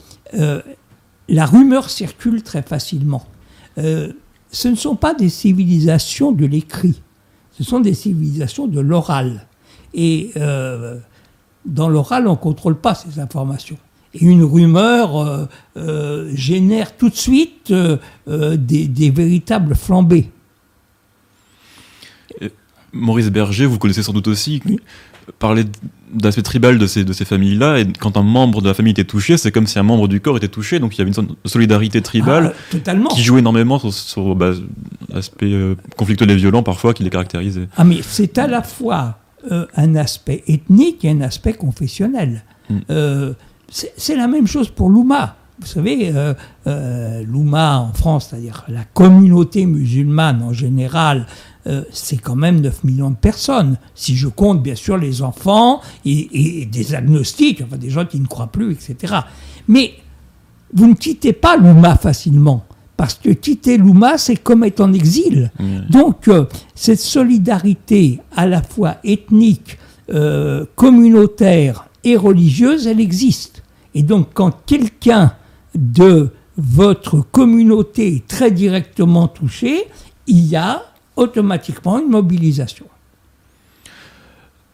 la 1.29 1.47
rumeur 1.47 1.91
circule 1.91 2.43
très 2.43 2.63
facilement. 2.63 3.27
ce 3.77 4.69
ne 4.69 4.75
sont 4.77 4.97
pas 4.97 5.13
des 5.13 5.29
civilisations 5.29 6.33
de 6.33 6.47
l'écrit, 6.47 7.03
ce 7.51 7.65
sont 7.65 7.81
des 7.81 7.95
civilisations 7.95 8.69
de 8.69 8.81
l'oral. 8.81 9.47
Et 9.93 10.33
dans 11.65 11.89
l'oral, 11.89 12.27
on 12.27 12.33
ne 12.33 12.37
contrôle 12.37 12.77
pas 12.77 12.95
ces 12.95 13.21
informations. 13.21 13.79
Et 14.15 14.25
une 14.25 14.45
rumeur 14.45 15.17
euh, 15.17 15.49
euh, 15.77 16.31
génère 16.35 16.97
tout 16.97 17.09
de 17.09 17.17
suite 17.17 17.71
euh, 17.71 17.99
des, 18.57 19.11
véritables 19.11 19.75
flambées. 19.75 20.29
Maurice 22.93 23.31
Berger, 23.31 23.65
vous 23.65 23.79
connaissez 23.79 24.03
sans 24.03 24.13
doute 24.13 24.29
aussi, 24.29 24.63
parlait 25.39 25.65
d'aspect 26.13 26.43
tribal 26.43 26.77
de 26.77 26.87
ces, 26.87 27.05
de 27.05 27.13
ces 27.15 27.25
familles-là, 27.25 27.79
et 27.79 27.87
quand 27.99 28.19
un 28.19 28.23
membre 28.23 28.61
de 28.61 28.69
la 28.69 28.75
famille 28.75 28.91
était 28.91 29.05
touché, 29.05 29.39
c'est 29.39 29.51
comme 29.51 29.67
si 29.67 29.79
un 29.79 29.83
membre 29.83 30.09
du 30.09 30.21
corps 30.21 30.37
était 30.37 30.49
touché, 30.49 30.79
donc 30.79 30.95
il 30.95 30.99
y 30.99 31.01
avait 31.01 31.09
une 31.09 31.15
sorte 31.15 31.29
de 31.29 31.49
solidarité 31.49 32.03
tribale 32.03 32.55
ah, 32.87 32.95
qui 33.15 33.23
jouait 33.23 33.39
énormément 33.39 33.79
sur, 33.79 34.37
bah, 34.37 34.51
l'aspect 35.09 35.55
conflictuel 35.97 36.31
et 36.33 36.37
violent 36.37 36.63
parfois 36.63 36.93
qui 36.93 37.03
les 37.03 37.09
caractérisait. 37.09 37.69
Ah 37.79 37.85
mais 37.85 38.01
c'est 38.03 38.37
à 38.37 38.47
la 38.47 38.63
fois 38.63 39.22
euh, 39.51 39.67
un 39.77 39.97
aspect 39.97 40.43
ethnique 40.47 41.05
et 41.05 41.11
un 41.11 41.21
aspect 41.21 41.55
confessionnel. 41.55 42.45
Hmm. 42.69 42.79
Euh, 42.91 43.35
c'est 43.71 44.17
la 44.17 44.29
même 44.29 44.47
chose 44.47 44.69
pour 44.69 44.91
l'Ouma. 44.91 45.37
Vous 45.59 45.67
savez, 45.67 46.13
l'Ouma 46.67 47.79
en 47.79 47.93
France, 47.93 48.29
c'est-à-dire 48.29 48.65
la 48.69 48.85
communauté 48.85 49.65
musulmane 49.65 50.43
en 50.43 50.53
général, 50.53 51.27
euh, 51.69 51.85
c'est 51.93 52.17
quand 52.17 52.35
même 52.35 52.61
9 52.61 52.85
millions 52.85 53.11
de 53.11 53.17
personnes. 53.17 53.79
Si 53.95 54.17
je 54.17 54.27
compte 54.27 54.63
bien 54.63 54.75
sûr 54.75 54.97
les 54.97 55.23
enfants 55.23 55.81
et, 56.05 56.67
des 56.67 56.95
agnostiques, 56.95 57.63
enfin 57.65 57.77
des 57.77 57.91
gens 57.91 58.05
qui 58.05 58.19
ne 58.19 58.27
croient 58.27 58.51
plus, 58.51 58.73
etc. 58.73 59.15
Mais 59.69 59.95
vous 60.75 60.89
ne 60.89 60.95
quittez 60.95 61.33
pas 61.33 61.57
l'Ouma 61.57 61.97
facilement. 61.97 62.65
Parce 62.97 63.15
que 63.15 63.31
quitter 63.31 63.79
l'Ouma, 63.79 64.19
c'est 64.19 64.37
comme 64.37 64.65
être 64.65 64.81
en 64.81 64.93
exil. 64.93 65.51
Donc, 65.89 66.29
euh, 66.29 66.45
cette 66.75 67.01
solidarité 67.01 68.21
à 68.37 68.47
la 68.47 68.63
fois 68.63 68.97
ethnique, 69.03 69.79
euh, 70.13 70.67
communautaire 70.77 71.87
et 72.05 72.17
religieuse, 72.17 72.87
elle 72.87 73.01
existe. 73.01 73.63
Et 73.95 74.03
donc, 74.03 74.29
quand 74.35 74.65
quelqu'un 74.67 75.35
de 75.75 76.31
votre 76.57 77.21
communauté 77.21 78.17
est 78.17 78.27
très 78.27 78.51
directement 78.51 79.27
touché, 79.27 79.87
il 80.27 80.47
y 80.47 80.57
a 80.57 80.83
automatiquement 81.17 81.99
une 81.99 82.11
mobilisation. 82.11 82.87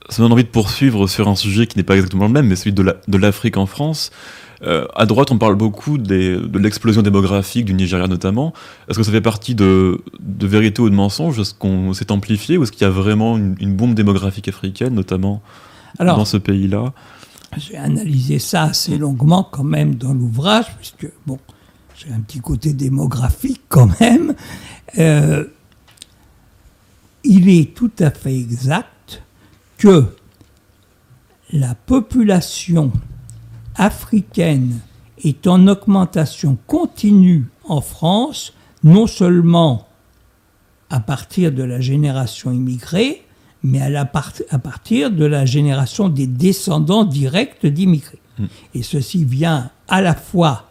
Ça 0.09 0.23
me 0.23 0.25
donne 0.25 0.33
envie 0.33 0.45
de 0.45 0.49
poursuivre 0.49 1.07
sur 1.07 1.29
un 1.29 1.37
sujet 1.37 1.67
qui 1.67 1.77
n'est 1.77 1.85
pas 1.85 1.95
exactement 1.95 2.27
le 2.27 2.33
même, 2.33 2.47
mais 2.47 2.57
celui 2.57 2.73
de 2.73 3.19
l'Afrique 3.19 3.57
en 3.57 3.67
France. 3.67 4.11
Euh, 4.63 4.87
à 4.95 5.07
droite, 5.07 5.31
on 5.31 5.39
parle 5.39 5.55
beaucoup 5.55 5.99
de 5.99 6.59
l'explosion 6.59 7.03
démographique 7.03 7.65
du 7.65 7.75
Nigeria 7.75 8.07
notamment. 8.07 8.53
Est-ce 8.89 8.99
que 8.99 9.05
ça 9.05 9.13
fait 9.13 9.21
partie 9.21 9.55
de, 9.55 10.03
vérité 10.41 10.83
ou 10.83 10.91
de 10.91 10.95
mensonge? 10.95 11.39
Est-ce 11.39 11.55
qu'on 11.55 11.93
s'est 11.93 12.11
amplifié 12.11 12.59
ou 12.59 12.65
est-ce 12.65 12.73
qu'il 12.73 12.83
y 12.83 12.85
a 12.85 12.91
vraiment 12.91 13.37
une, 13.37 13.75
bombe 13.77 13.95
démographique 13.95 14.49
africaine, 14.49 14.95
notamment 14.95 15.43
dans 16.01 16.25
ce 16.25 16.37
pays-là? 16.37 16.93
J'ai 17.57 17.77
analysé 17.77 18.39
ça 18.39 18.65
assez 18.65 18.99
longuement 18.99 19.49
quand 19.51 19.65
même 19.65 19.95
dans 19.95 20.13
l'ouvrage, 20.13 20.67
puisque 20.77 21.11
bon, 21.27 21.39
j'ai 21.97 22.13
un 22.13 22.21
petit 22.21 22.41
côté 22.41 22.73
démographique 22.73 23.63
quand 23.69 23.89
même. 24.01 24.35
Euh, 24.99 25.45
il 27.25 27.49
est 27.49 27.75
tout 27.75 27.91
à 28.01 28.11
fait 28.11 28.35
exact 28.35 29.23
que 29.79 30.05
la 31.53 31.75
population 31.75 32.93
africaine 33.79 34.81
est 35.25 35.47
en 35.47 35.67
augmentation 35.67 36.59
continue 36.67 37.47
en 37.65 37.81
France, 37.81 38.53
non 38.85 39.07
seulement 39.07 39.89
à 40.91 41.01
partir 41.01 41.53
de 41.53 41.63
la 41.63 41.81
génération 41.81 42.53
immigrée, 42.53 43.23
mais 43.63 43.81
à, 43.97 44.05
partir 44.05 45.11
de 45.11 45.25
la 45.25 45.45
génération 45.45 46.09
des 46.09 46.27
descendants 46.27 47.05
directs 47.05 47.67
d'immigrés. 47.67 48.21
Hmm. 48.39 48.47
Et 48.75 48.83
ceci 48.83 49.25
vient 49.25 49.71
à 49.89 50.01
la 50.01 50.15
fois 50.15 50.71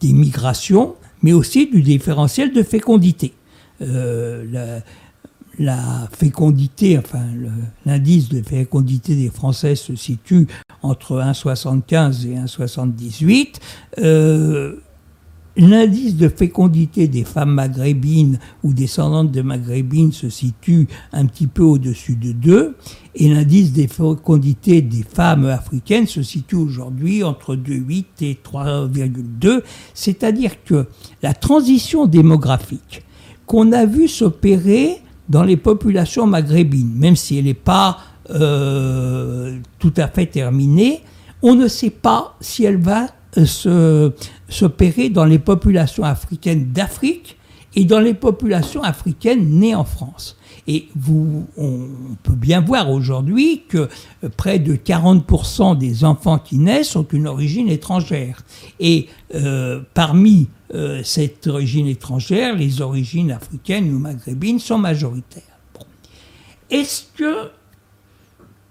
des 0.00 0.12
migrations, 0.12 0.96
mais 1.22 1.32
aussi 1.32 1.70
du 1.70 1.80
différentiel 1.82 2.52
de 2.52 2.62
fécondité. 2.62 3.32
Euh, 3.80 4.44
la 4.50 4.80
fécondité, 6.12 6.98
enfin 6.98 7.24
l'indice 7.86 8.28
de 8.28 8.42
fécondité 8.42 9.14
des 9.14 9.30
Français 9.30 9.74
se 9.74 9.94
situe 9.94 10.46
entre 10.82 11.20
1,75 11.20 12.26
et 12.26 12.36
1,78. 12.36 13.54
Euh, 13.98 14.76
l'indice 15.56 16.16
de 16.16 16.28
fécondité 16.28 17.06
des 17.08 17.24
femmes 17.24 17.52
maghrébines 17.52 18.38
ou 18.62 18.72
descendantes 18.72 19.30
de 19.30 19.42
maghrébines 19.42 20.12
se 20.12 20.28
situe 20.28 20.88
un 21.12 21.26
petit 21.26 21.46
peu 21.46 21.62
au-dessus 21.62 22.16
de 22.16 22.32
2. 22.32 22.76
Et 23.16 23.28
l'indice 23.28 23.72
de 23.72 23.86
fécondité 23.86 24.82
des 24.82 25.04
femmes 25.04 25.46
africaines 25.46 26.08
se 26.08 26.22
situe 26.22 26.56
aujourd'hui 26.56 27.22
entre 27.22 27.54
2,8 27.54 28.04
et 28.22 28.38
3,2. 28.44 29.62
C'est-à-dire 29.94 30.64
que 30.64 30.86
la 31.22 31.34
transition 31.34 32.06
démographique 32.06 33.02
qu'on 33.46 33.72
a 33.72 33.86
vu 33.86 34.08
s'opérer 34.08 35.00
dans 35.28 35.42
les 35.42 35.56
populations 35.56 36.26
maghrébines, 36.26 36.92
même 36.94 37.16
si 37.16 37.38
elle 37.38 37.44
n'est 37.44 37.54
pas 37.54 37.98
euh, 38.30 39.58
tout 39.78 39.92
à 39.96 40.08
fait 40.08 40.26
terminée, 40.26 41.02
on 41.42 41.54
ne 41.54 41.68
sait 41.68 41.90
pas 41.90 42.36
si 42.40 42.64
elle 42.64 42.78
va 42.78 43.08
euh, 43.66 44.10
s'opérer 44.48 45.10
dans 45.10 45.24
les 45.24 45.38
populations 45.38 46.04
africaines 46.04 46.72
d'Afrique 46.72 47.36
et 47.74 47.84
dans 47.84 48.00
les 48.00 48.14
populations 48.14 48.82
africaines 48.82 49.50
nées 49.50 49.74
en 49.74 49.84
France. 49.84 50.36
Et 50.66 50.88
on 51.58 51.86
peut 52.22 52.32
bien 52.32 52.60
voir 52.62 52.90
aujourd'hui 52.90 53.64
que 53.68 53.88
près 54.36 54.58
de 54.58 54.74
40% 54.76 55.76
des 55.76 56.04
enfants 56.04 56.38
qui 56.38 56.58
naissent 56.58 56.96
ont 56.96 57.06
une 57.12 57.26
origine 57.26 57.68
étrangère. 57.68 58.42
Et 58.80 59.08
euh, 59.34 59.80
parmi 59.92 60.48
euh, 60.74 61.02
cette 61.04 61.46
origine 61.46 61.86
étrangère, 61.86 62.56
les 62.56 62.80
origines 62.80 63.30
africaines 63.30 63.92
ou 63.94 63.98
maghrébines 63.98 64.58
sont 64.58 64.78
majoritaires. 64.78 65.42
Est-ce 66.68 67.04
que, 67.16 67.50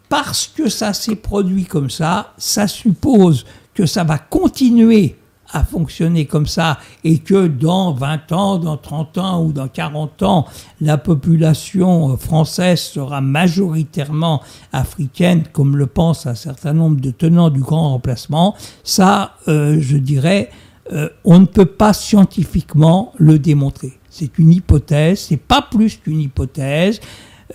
parce 0.10 0.48
que 0.48 0.68
ça 0.68 0.94
s'est 0.94 1.16
produit 1.16 1.64
comme 1.64 1.90
ça, 1.90 2.34
ça 2.38 2.68
suppose 2.68 3.46
que 3.74 3.86
ça 3.86 4.04
va 4.04 4.18
continuer 4.18 5.16
à 5.54 5.64
fonctionner 5.64 6.26
comme 6.26 6.48
ça 6.48 6.80
et 7.04 7.20
que 7.20 7.48
dans 7.48 7.94
20 7.94 8.32
ans, 8.32 8.58
dans 8.58 8.76
30 8.76 9.18
ans 9.20 9.44
ou 9.44 9.54
dans 9.54 9.68
40 9.68 10.24
ans, 10.24 10.46
la 10.82 10.98
population 10.98 12.18
française 12.18 12.82
sera 12.82 13.22
majoritairement 13.22 14.42
africaine, 14.74 15.44
comme 15.54 15.78
le 15.78 15.86
pense 15.86 16.26
un 16.26 16.36
certain 16.36 16.74
nombre 16.74 17.00
de 17.00 17.12
tenants 17.12 17.50
du 17.50 17.62
grand 17.62 17.92
remplacement, 17.92 18.56
ça, 18.84 19.36
euh, 19.48 19.78
je 19.80 19.98
dirais, 19.98 20.50
euh, 20.92 21.10
on 21.24 21.40
ne 21.40 21.46
peut 21.46 21.66
pas 21.66 21.94
scientifiquement 21.94 23.14
le 23.18 23.40
démontrer. 23.40 23.94
C'est 24.10 24.38
une 24.38 24.52
hypothèse, 24.52 25.20
c'est 25.20 25.38
pas 25.38 25.62
plus 25.62 25.98
qu'une 25.98 26.20
hypothèse. 26.20 27.00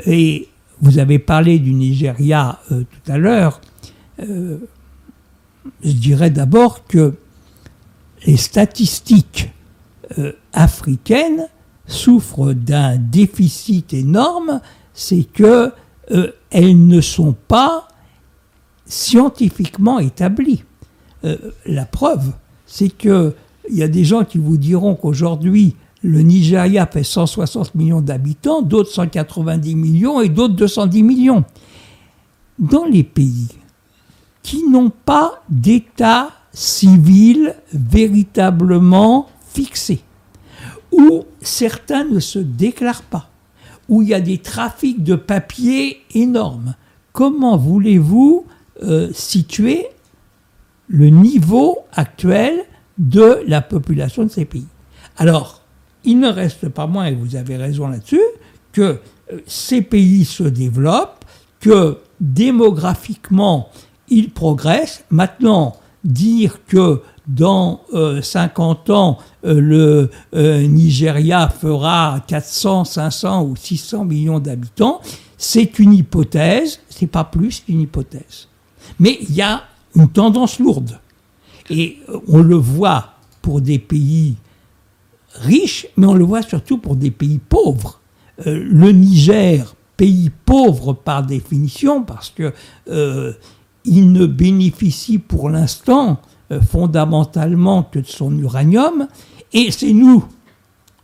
Et 0.07 0.49
vous 0.81 0.99
avez 0.99 1.19
parlé 1.19 1.59
du 1.59 1.75
Nigeria 1.75 2.61
euh, 2.73 2.83
tout 2.83 3.13
à 3.13 3.19
l'heure. 3.19 3.61
je 4.19 4.59
dirais 5.83 6.31
d'abord 6.31 6.87
que 6.87 7.15
les 8.27 8.37
statistiques 8.37 9.51
euh, 10.19 10.33
africaines 10.53 11.49
souffrent 11.87 12.53
d'un 12.53 12.97
déficit 12.97 13.95
énorme, 13.95 14.61
c'est 14.95 15.25
que 15.25 15.73
euh, 16.11 16.33
elles 16.51 16.87
ne 16.87 17.01
sont 17.01 17.35
pas 17.47 17.89
scientifiquement 18.87 19.99
établies. 19.99 20.65
Euh, 21.25 21.37
la 21.67 21.85
preuve, 21.85 22.33
c'est 22.69 22.91
que 22.91 23.35
il 23.71 23.77
y 23.77 23.83
a 23.83 23.89
des 23.89 24.05
gens 24.05 24.25
qui 24.25 24.39
vous 24.39 24.57
diront 24.57 24.95
qu'aujourd'hui 24.95 25.75
le 26.03 26.23
Nigeria 26.23 26.87
fait 26.87 27.03
160 27.03 27.75
millions 27.75 28.01
d'habitants, 28.01 28.63
d'autres 28.63 28.93
190 28.93 29.75
millions 29.75 30.21
et 30.21 30.29
d'autres 30.29 30.55
210 30.55 31.03
millions. 31.03 31.45
Dans 32.59 32.85
les 32.85 33.03
pays 33.03 33.49
qui 34.43 34.69
n'ont 34.69 34.91
pas 34.91 35.43
d'État 35.49 36.31
civil 36.53 37.55
véritablement 37.73 39.29
fixé, 39.53 40.01
où 40.93 41.25
certains 41.41 42.05
ne 42.05 42.21
se 42.21 42.39
déclarent 42.39 43.03
pas, 43.03 43.29
où 43.89 44.03
il 44.03 44.09
y 44.09 44.15
a 44.15 44.21
des 44.21 44.39
trafics 44.39 45.03
de 45.03 45.17
papier 45.17 45.99
énormes. 46.15 46.75
Comment 47.13 47.57
voulez-vous 47.57 48.47
euh, 48.83 49.11
situer 49.13 49.87
le 50.89 51.09
niveau 51.09 51.79
actuel 51.93 52.65
de 52.99 53.43
la 53.47 53.61
population 53.61 54.25
de 54.25 54.31
ces 54.31 54.45
pays 54.45 54.67
Alors, 55.17 55.63
il 56.05 56.19
ne 56.19 56.29
reste 56.29 56.69
pas 56.69 56.87
moins, 56.87 57.07
et 57.07 57.15
vous 57.15 57.37
avez 57.37 57.57
raison 57.57 57.89
là-dessus, 57.89 58.21
que 58.73 58.99
euh, 59.33 59.41
ces 59.47 59.83
pays 59.83 60.25
se 60.25 60.45
développent, 60.45 61.25
que 61.61 61.99
démographiquement, 62.21 63.69
ils 64.09 64.31
progressent. 64.31 65.05
Maintenant, 65.11 65.77
dire 66.05 66.59
que 66.67 67.03
dans 67.27 67.83
50 68.23 68.89
euh, 68.89 68.95
ans, 68.95 69.19
euh, 69.45 69.61
le 69.61 70.11
euh, 70.35 70.67
Nigeria 70.67 71.49
fera 71.49 72.25
400, 72.27 72.85
500 72.85 73.45
ou 73.45 73.55
600 73.57 74.05
millions 74.07 74.39
d'habitants, 74.39 75.01
c'est 75.37 75.79
une 75.79 75.93
hypothèse, 75.93 76.81
c'est 76.89 77.07
pas 77.07 77.25
plus 77.25 77.61
qu'une 77.61 77.83
hypothèse. 77.83 78.49
Mais 78.99 79.19
il 79.21 79.35
y 79.35 79.43
a 79.43 79.63
une 79.99 80.09
tendance 80.09 80.59
lourde. 80.59 80.99
Et 81.71 81.99
on 82.29 82.39
le 82.39 82.57
voit 82.57 83.15
pour 83.43 83.61
des 83.61 83.79
pays 83.79 84.37
riches, 85.35 85.87
mais 85.97 86.07
on 86.07 86.15
le 86.15 86.25
voit 86.25 86.43
surtout 86.43 86.79
pour 86.79 86.97
des 86.97 87.11
pays 87.11 87.39
pauvres. 87.39 88.01
le 88.47 88.93
Niger 88.93 89.75
pays 89.97 90.31
pauvre 90.45 90.93
par 90.93 91.25
définition, 91.25 92.03
parce 92.03 92.31
que 92.31 92.53
il 93.85 94.13
ne 94.13 94.27
bénéficie 94.27 95.19
pour 95.19 95.51
l'instant 95.51 96.21
fondamentalement 96.71 97.83
que 97.83 97.99
de 97.99 98.07
son 98.07 98.37
uranium, 98.39 99.09
et 99.53 99.71
c'est 99.71 99.93
nous 99.93 100.25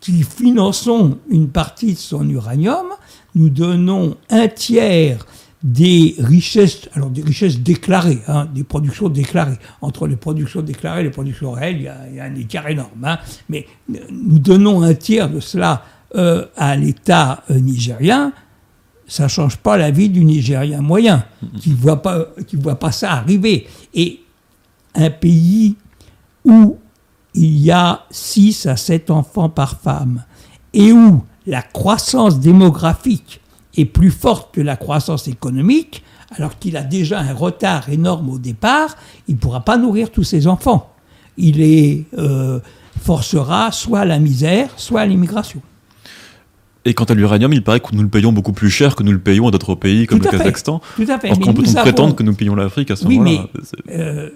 qui 0.00 0.22
finançons 0.22 1.18
une 1.30 1.48
partie 1.48 1.94
de 1.94 1.98
son 1.98 2.28
uranium, 2.28 2.86
nous 3.34 3.48
donnons 3.48 4.16
un 4.30 4.48
tiers 4.48 5.26
des 5.64 6.14
richesses, 6.18 6.90
alors 6.92 7.08
des 7.08 7.22
richesses 7.22 7.58
déclarées, 7.58 8.20
hein, 8.28 8.46
des 8.54 8.64
productions 8.64 9.08
déclarées. 9.08 9.56
Entre 9.80 10.06
les 10.06 10.16
productions 10.16 10.60
déclarées 10.60 11.00
et 11.00 11.04
les 11.04 11.10
productions 11.10 11.52
réelles, 11.52 11.76
il 11.78 11.82
y 12.16 12.20
a, 12.20 12.24
un 12.24 12.34
écart 12.34 12.68
énorme. 12.68 13.02
Hein. 13.02 13.18
mais 13.48 13.66
nous 13.88 14.38
donnons 14.38 14.82
un 14.82 14.94
tiers 14.94 15.30
de 15.30 15.40
cela 15.40 15.82
euh, 16.14 16.44
à 16.54 16.76
l'État 16.76 17.42
euh, 17.50 17.58
nigérien. 17.58 18.32
Ça 19.06 19.24
ne 19.24 19.28
change 19.28 19.56
pas 19.56 19.76
la 19.76 19.90
vie 19.90 20.08
du 20.10 20.24
Nigérien 20.24 20.80
moyen, 20.80 21.24
qui 21.60 21.70
ne 21.70 21.76
voit, 21.76 22.00
voit 22.54 22.78
pas 22.78 22.92
ça 22.92 23.12
arriver. 23.12 23.66
Et 23.92 24.20
un 24.94 25.10
pays 25.10 25.76
où 26.44 26.78
il 27.34 27.58
y 27.58 27.70
a 27.70 28.04
6 28.10 28.66
à 28.66 28.76
7 28.76 29.10
enfants 29.10 29.48
par 29.48 29.80
femme, 29.80 30.24
et 30.72 30.92
où 30.92 31.22
la 31.46 31.62
croissance 31.62 32.40
démographique 32.40 33.40
est 33.76 33.84
plus 33.84 34.10
forte 34.10 34.54
que 34.54 34.60
la 34.60 34.76
croissance 34.76 35.28
économique, 35.28 36.02
alors 36.36 36.58
qu'il 36.58 36.76
a 36.76 36.82
déjà 36.82 37.20
un 37.20 37.34
retard 37.34 37.88
énorme 37.88 38.30
au 38.30 38.38
départ, 38.38 38.96
il 39.28 39.34
ne 39.34 39.40
pourra 39.40 39.60
pas 39.60 39.76
nourrir 39.76 40.10
tous 40.10 40.24
ses 40.24 40.46
enfants. 40.46 40.92
Il 41.36 41.58
les 41.58 42.04
euh, 42.18 42.60
forcera 43.00 43.72
soit 43.72 44.00
à 44.00 44.04
la 44.04 44.18
misère, 44.18 44.70
soit 44.76 45.02
à 45.02 45.06
l'immigration. 45.06 45.60
Et 46.84 46.92
quant 46.92 47.04
à 47.04 47.14
l'uranium, 47.14 47.52
il 47.52 47.62
paraît 47.62 47.80
que 47.80 47.94
nous 47.94 48.02
le 48.02 48.08
payons 48.08 48.32
beaucoup 48.32 48.52
plus 48.52 48.68
cher 48.70 48.94
que 48.94 49.02
nous 49.02 49.12
le 49.12 49.18
payons 49.18 49.48
à 49.48 49.50
d'autres 49.50 49.74
pays 49.74 50.06
comme 50.06 50.18
le 50.18 50.30
Kazakhstan. 50.30 50.80
Tout 50.96 51.06
à 51.08 51.18
fait. 51.18 51.30
Or, 51.30 51.38
peut-on 51.38 51.72
prétendre 51.72 52.14
que 52.14 52.22
nous 52.22 52.34
payons 52.34 52.54
l'Afrique 52.54 52.90
à 52.90 52.96
ce 52.96 53.06
moment-là 53.08 53.46
euh, 53.90 54.30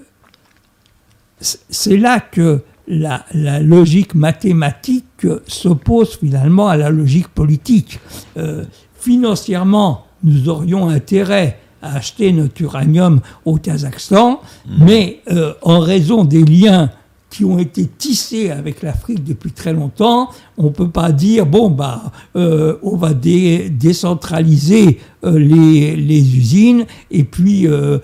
C'est 1.41 1.99
là 1.99 2.21
que 2.21 2.63
la, 2.87 3.25
logique 3.61 4.15
mathématique 4.15 5.27
s'oppose 5.47 6.17
finalement 6.17 6.69
à 6.69 6.77
la 6.77 6.89
logique 6.89 7.29
politique. 7.29 8.01
Euh, 8.39 8.65
financièrement, 8.99 10.07
nous 10.23 10.49
aurions 10.49 10.89
intérêt 10.89 11.59
à 11.81 11.97
acheter 11.97 12.33
notre 12.33 12.61
uranium 12.61 13.21
au 13.45 13.57
Kazakhstan, 13.57 14.41
mmh. 14.67 14.85
mais 14.85 15.21
euh, 15.31 15.55
en 15.63 15.79
raison 15.79 16.25
des 16.25 16.45
liens 16.45 16.91
qui 17.31 17.45
ont 17.45 17.59
été 17.59 17.87
tissés 17.87 18.51
avec 18.51 18.83
l'Afrique 18.83 19.23
depuis 19.23 19.53
très 19.53 19.73
longtemps, 19.73 20.31
on 20.57 20.65
ne 20.65 20.71
peut 20.71 20.89
pas 20.89 21.13
dire 21.13 21.45
bon 21.45 21.69
bah 21.69 22.11
euh, 22.37 22.79
on 22.83 22.97
va 22.97 23.13
décentraliser 23.13 24.99
euh, 25.25 25.39
les, 25.39 25.95
les, 25.97 26.37
usines 26.37 26.87
et 27.11 27.25
puis 27.25 27.67
euh, 27.67 27.99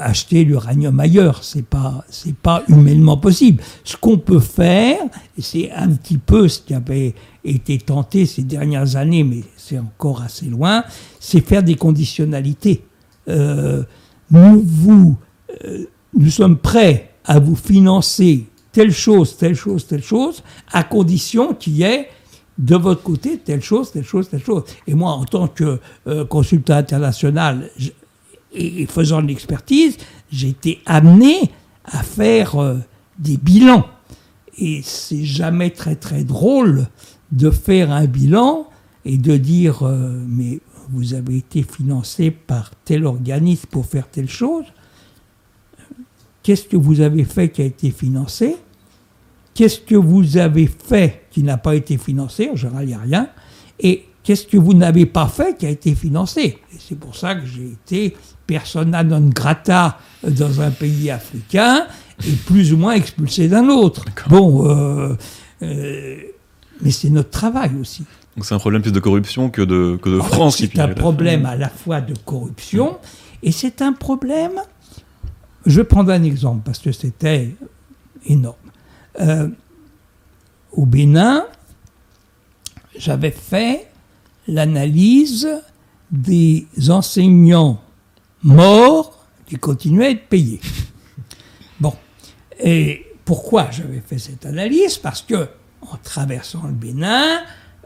acheter 0.00 0.44
l'uranium 0.44 0.98
ailleurs. 1.00 1.42
C'est 1.42 1.66
pas 1.66 2.04
c'est 2.08 2.36
pas 2.36 2.62
humainement 2.68 3.16
possible. 3.16 3.62
Ce 3.82 3.96
qu'on 3.96 4.18
peut 4.18 4.40
faire, 4.40 4.98
et 5.36 5.42
c'est 5.42 5.72
un 5.72 5.88
petit 5.88 6.18
peu 6.18 6.46
ce 6.48 6.60
qui 6.60 6.74
avait 6.74 7.14
été 7.44 7.78
tenté 7.78 8.26
ces 8.26 8.42
dernières 8.42 8.94
années, 8.96 9.24
mais 9.24 9.40
c'est 9.56 9.78
encore 9.78 10.22
assez 10.22 10.46
loin, 10.46 10.84
c'est 11.18 11.40
faire 11.40 11.64
des 11.64 11.74
conditionnalités. 11.74 12.84
nous 13.26 14.62
vous 14.64 15.16
nous 16.16 16.30
sommes 16.30 16.58
prêts 16.58 17.13
à 17.24 17.38
vous 17.38 17.56
financer 17.56 18.46
telle 18.72 18.92
chose, 18.92 19.36
telle 19.36 19.54
chose, 19.54 19.86
telle 19.86 20.02
chose, 20.02 20.42
à 20.72 20.82
condition 20.82 21.54
qu'il 21.54 21.76
y 21.76 21.82
ait 21.84 22.08
de 22.58 22.76
votre 22.76 23.02
côté 23.02 23.38
telle 23.38 23.62
chose, 23.62 23.90
telle 23.92 24.04
chose, 24.04 24.28
telle 24.28 24.42
chose. 24.42 24.64
Et 24.86 24.94
moi, 24.94 25.12
en 25.12 25.24
tant 25.24 25.48
que 25.48 25.80
euh, 26.06 26.24
consultant 26.24 26.74
international 26.74 27.70
et, 28.52 28.86
faisant 28.86 29.22
de 29.22 29.28
l'expertise, 29.28 29.96
j'ai 30.30 30.48
été 30.48 30.80
amené 30.86 31.50
à 31.84 32.02
faire 32.02 32.56
euh, 32.56 32.76
des 33.18 33.36
bilans. 33.36 33.86
Et 34.58 34.82
c'est 34.82 35.24
jamais 35.24 35.70
très 35.70 35.96
très 35.96 36.24
drôle 36.24 36.86
de 37.32 37.50
faire 37.50 37.90
un 37.90 38.06
bilan 38.06 38.68
et 39.04 39.18
de 39.18 39.36
dire 39.36 39.82
euh, 39.82 40.22
mais 40.28 40.60
vous 40.90 41.14
avez 41.14 41.38
été 41.38 41.62
financé 41.62 42.30
par 42.30 42.70
tel 42.84 43.06
organisme 43.06 43.66
pour 43.70 43.86
faire 43.86 44.08
telle 44.08 44.28
chose 44.28 44.64
Qu'est-ce 46.44 46.64
que 46.64 46.76
vous 46.76 47.00
avez 47.00 47.24
fait 47.24 47.48
qui 47.48 47.62
a 47.62 47.64
été 47.64 47.90
financé? 47.90 48.56
Qu'est-ce 49.54 49.80
que 49.80 49.94
vous 49.94 50.36
avez 50.36 50.66
fait 50.66 51.24
qui 51.30 51.42
n'a 51.42 51.56
pas 51.56 51.74
été 51.74 51.96
financé? 51.96 52.50
En 52.52 52.56
général, 52.56 52.84
il 52.84 52.88
n'y 52.88 52.94
a 52.94 52.98
rien. 52.98 53.28
Et 53.80 54.04
qu'est-ce 54.22 54.46
que 54.46 54.58
vous 54.58 54.74
n'avez 54.74 55.06
pas 55.06 55.26
fait 55.26 55.56
qui 55.56 55.64
a 55.64 55.70
été 55.70 55.94
financé? 55.94 56.58
Et 56.72 56.76
c'est 56.78 56.98
pour 56.98 57.16
ça 57.16 57.34
que 57.34 57.46
j'ai 57.46 57.72
été 57.72 58.14
persona 58.46 59.02
non 59.02 59.30
grata 59.30 59.98
dans 60.22 60.60
un 60.60 60.70
pays 60.70 61.10
africain 61.10 61.86
et 62.26 62.32
plus 62.32 62.74
ou 62.74 62.76
moins 62.76 62.92
expulsé 62.92 63.48
d'un 63.48 63.70
autre. 63.70 64.04
Bon, 64.28 64.68
euh, 64.68 65.16
euh, 65.62 66.16
mais 66.82 66.90
c'est 66.90 67.08
notre 67.08 67.30
travail 67.30 67.70
aussi. 67.80 68.04
Donc 68.36 68.44
c'est 68.44 68.54
un 68.54 68.58
problème 68.58 68.82
plus 68.82 68.92
de 68.92 69.00
corruption 69.00 69.48
que 69.48 69.62
de, 69.62 69.96
que 70.02 70.10
de 70.10 70.20
France. 70.20 70.58
C'est 70.58 70.78
un 70.78 70.88
problème 70.88 71.46
à 71.46 71.56
la 71.56 71.70
fois 71.70 72.02
de 72.02 72.14
corruption 72.26 72.98
et 73.42 73.50
c'est 73.50 73.80
un 73.80 73.94
problème 73.94 74.60
je 75.66 75.80
vais 75.80 75.84
un 75.96 76.22
exemple 76.22 76.62
parce 76.64 76.78
que 76.78 76.92
c'était 76.92 77.54
énorme. 78.26 78.56
Euh, 79.20 79.48
au 80.72 80.86
Bénin, 80.86 81.46
j'avais 82.96 83.30
fait 83.30 83.88
l'analyse 84.46 85.48
des 86.10 86.66
enseignants 86.88 87.80
morts 88.42 89.26
qui 89.46 89.56
continuaient 89.56 90.06
à 90.06 90.10
être 90.10 90.28
payés. 90.28 90.60
Bon. 91.80 91.94
Et 92.60 93.06
pourquoi 93.24 93.70
j'avais 93.70 94.00
fait 94.00 94.18
cette 94.18 94.46
analyse? 94.46 94.98
Parce 94.98 95.22
que, 95.22 95.48
en 95.80 95.96
traversant 96.02 96.66
le 96.66 96.72
Bénin, 96.72 97.40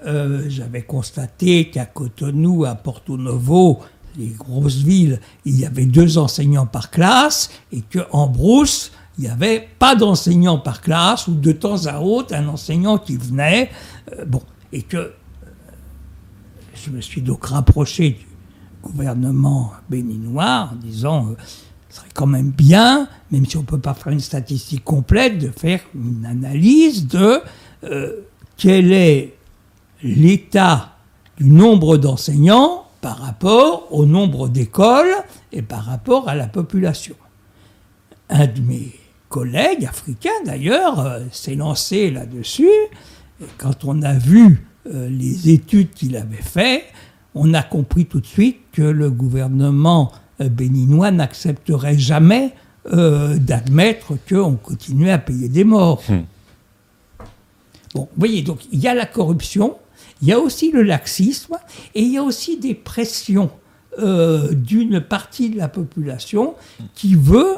euh, 0.07 0.45
j'avais 0.49 0.83
constaté 0.83 1.71
qu'à 1.71 1.87
Cotonou, 1.87 2.65
à 2.65 2.75
Porto 2.75 3.17
Novo, 3.17 3.81
les 4.19 4.29
grosses 4.29 4.83
villes, 4.83 5.21
il 5.45 5.59
y 5.59 5.65
avait 5.65 5.87
deux 5.87 6.19
enseignants 6.19 6.67
par 6.67 6.91
classe 6.91 7.51
et 7.73 7.83
qu'en 7.83 8.27
brousse, 8.27 8.91
il 9.17 9.25
n'y 9.25 9.31
avait 9.31 9.69
pas 9.79 9.95
d'enseignants 9.95 10.59
par 10.59 10.81
classe 10.81 11.29
ou 11.29 11.35
de 11.35 11.53
temps 11.53 11.87
à 11.87 12.01
autre 12.01 12.35
un 12.35 12.47
enseignant 12.49 12.99
qui 12.99 13.17
venait. 13.17 13.71
Euh, 14.13 14.25
bon, 14.25 14.43
et 14.73 14.83
que 14.83 14.97
euh, 14.97 15.11
je 16.75 16.91
me 16.91 17.01
suis 17.01 17.23
donc 17.23 17.47
rapproché 17.47 18.11
du 18.11 18.27
gouvernement 18.83 19.73
béninois 19.89 20.71
en 20.73 20.77
disant 20.77 21.29
euh, 21.31 21.37
ce 21.89 21.97
serait 21.97 22.09
quand 22.13 22.27
même 22.27 22.51
bien, 22.51 23.09
même 23.31 23.47
si 23.47 23.57
on 23.57 23.63
ne 23.63 23.67
peut 23.67 23.81
pas 23.81 23.95
faire 23.95 24.13
une 24.13 24.21
statistique 24.21 24.85
complète, 24.85 25.39
de 25.39 25.49
faire 25.49 25.81
une 25.95 26.27
analyse 26.27 27.07
de 27.07 27.41
quel 28.57 28.93
est 28.93 29.37
l'état 30.03 30.97
du 31.39 31.45
nombre 31.45 31.97
d'enseignants 31.97 32.88
par 33.01 33.19
rapport 33.19 33.89
au 33.91 34.07
nombre 34.07 34.49
d'écoles 34.49 35.15
et 35.53 35.63
par 35.63 35.85
rapport 35.85 36.29
à 36.29 36.35
la 36.35 36.47
population. 36.47 37.15
Un 38.29 38.47
de 38.47 38.61
mes 38.61 38.93
collègues 39.29 39.85
africains, 39.85 40.31
d'ailleurs, 40.45 41.01
euh, 41.01 41.21
s'est 41.31 41.55
lancé 41.55 42.11
là-dessus. 42.11 42.69
Et 43.41 43.47
quand 43.57 43.85
on 43.85 44.03
a 44.03 44.15
vu 44.15 44.67
euh, 44.87 45.09
les 45.09 45.51
études 45.51 45.91
qu'il 45.91 46.17
avait 46.17 46.43
faites, 46.43 46.85
on 47.35 47.55
a 47.55 47.63
compris 47.63 48.07
tout 48.07 48.21
de 48.21 48.27
suite 48.27 48.59
que 48.73 48.83
le 48.83 49.11
gouvernement 49.11 50.13
euh, 50.41 50.49
béninois 50.49 51.11
n'accepterait 51.11 51.99
jamais 51.99 52.55
d'admettre 52.91 54.15
qu'on 54.27 54.55
continuait 54.55 55.11
à 55.11 55.19
payer 55.19 55.51
des 55.51 55.65
morts. 55.65 56.03
Hmm. 56.09 56.23
Bon, 57.95 58.09
vous 58.11 58.19
voyez, 58.19 58.41
donc 58.41 58.61
il 58.73 58.79
y 58.79 58.89
a 58.89 58.95
la 58.95 59.05
corruption, 59.05 59.77
il 60.23 60.29
y 60.29 60.33
a 60.33 60.39
aussi 60.39 60.71
le 60.71 60.83
laxisme 60.83 61.57
et 61.95 62.03
il 62.03 62.13
y 62.13 62.19
a 62.19 62.23
aussi 62.23 62.59
des 62.59 62.75
pressions 62.75 63.51
euh, 63.99 64.53
d'une 64.53 65.01
partie 65.01 65.51
de 65.51 65.57
la 65.57 65.69
population 65.69 66.55
qui 66.95 67.15
veut 67.15 67.57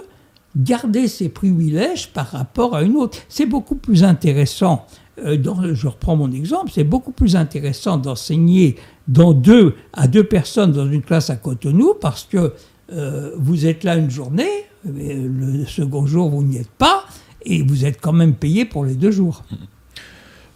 garder 0.57 1.07
ses 1.07 1.29
privilèges 1.29 2.13
par 2.13 2.29
rapport 2.29 2.75
à 2.75 2.83
une 2.83 2.97
autre. 2.97 3.19
C'est 3.29 3.47
beaucoup 3.47 3.75
plus 3.75 4.05
intéressant, 4.05 4.87
euh, 5.25 5.37
je 5.75 5.87
reprends 5.87 6.17
mon 6.17 6.33
exemple, 6.33 6.71
c'est 6.75 6.85
beaucoup 6.85 7.13
plus 7.13 7.37
intéressant 7.37 7.99
d'enseigner 7.99 8.77
dans 9.07 9.33
deux 9.33 9.75
à 9.93 10.09
deux 10.09 10.25
personnes 10.25 10.73
dans 10.73 10.91
une 10.91 11.03
classe 11.03 11.31
à 11.31 11.37
Cotonou 11.37 11.95
parce 12.01 12.25
que 12.25 12.55
euh, 12.93 13.33
vous 13.37 13.67
êtes 13.67 13.85
là 13.85 13.97
une 13.97 14.11
journée, 14.11 14.65
le 14.85 15.67
second 15.67 16.07
jour 16.07 16.31
vous 16.31 16.43
n'y 16.43 16.57
êtes 16.57 16.71
pas 16.71 17.05
et 17.43 17.63
vous 17.63 17.85
êtes 17.85 18.01
quand 18.01 18.13
même 18.13 18.35
payé 18.35 18.65
pour 18.65 18.85
les 18.85 18.95
deux 18.95 19.11
jours. 19.11 19.43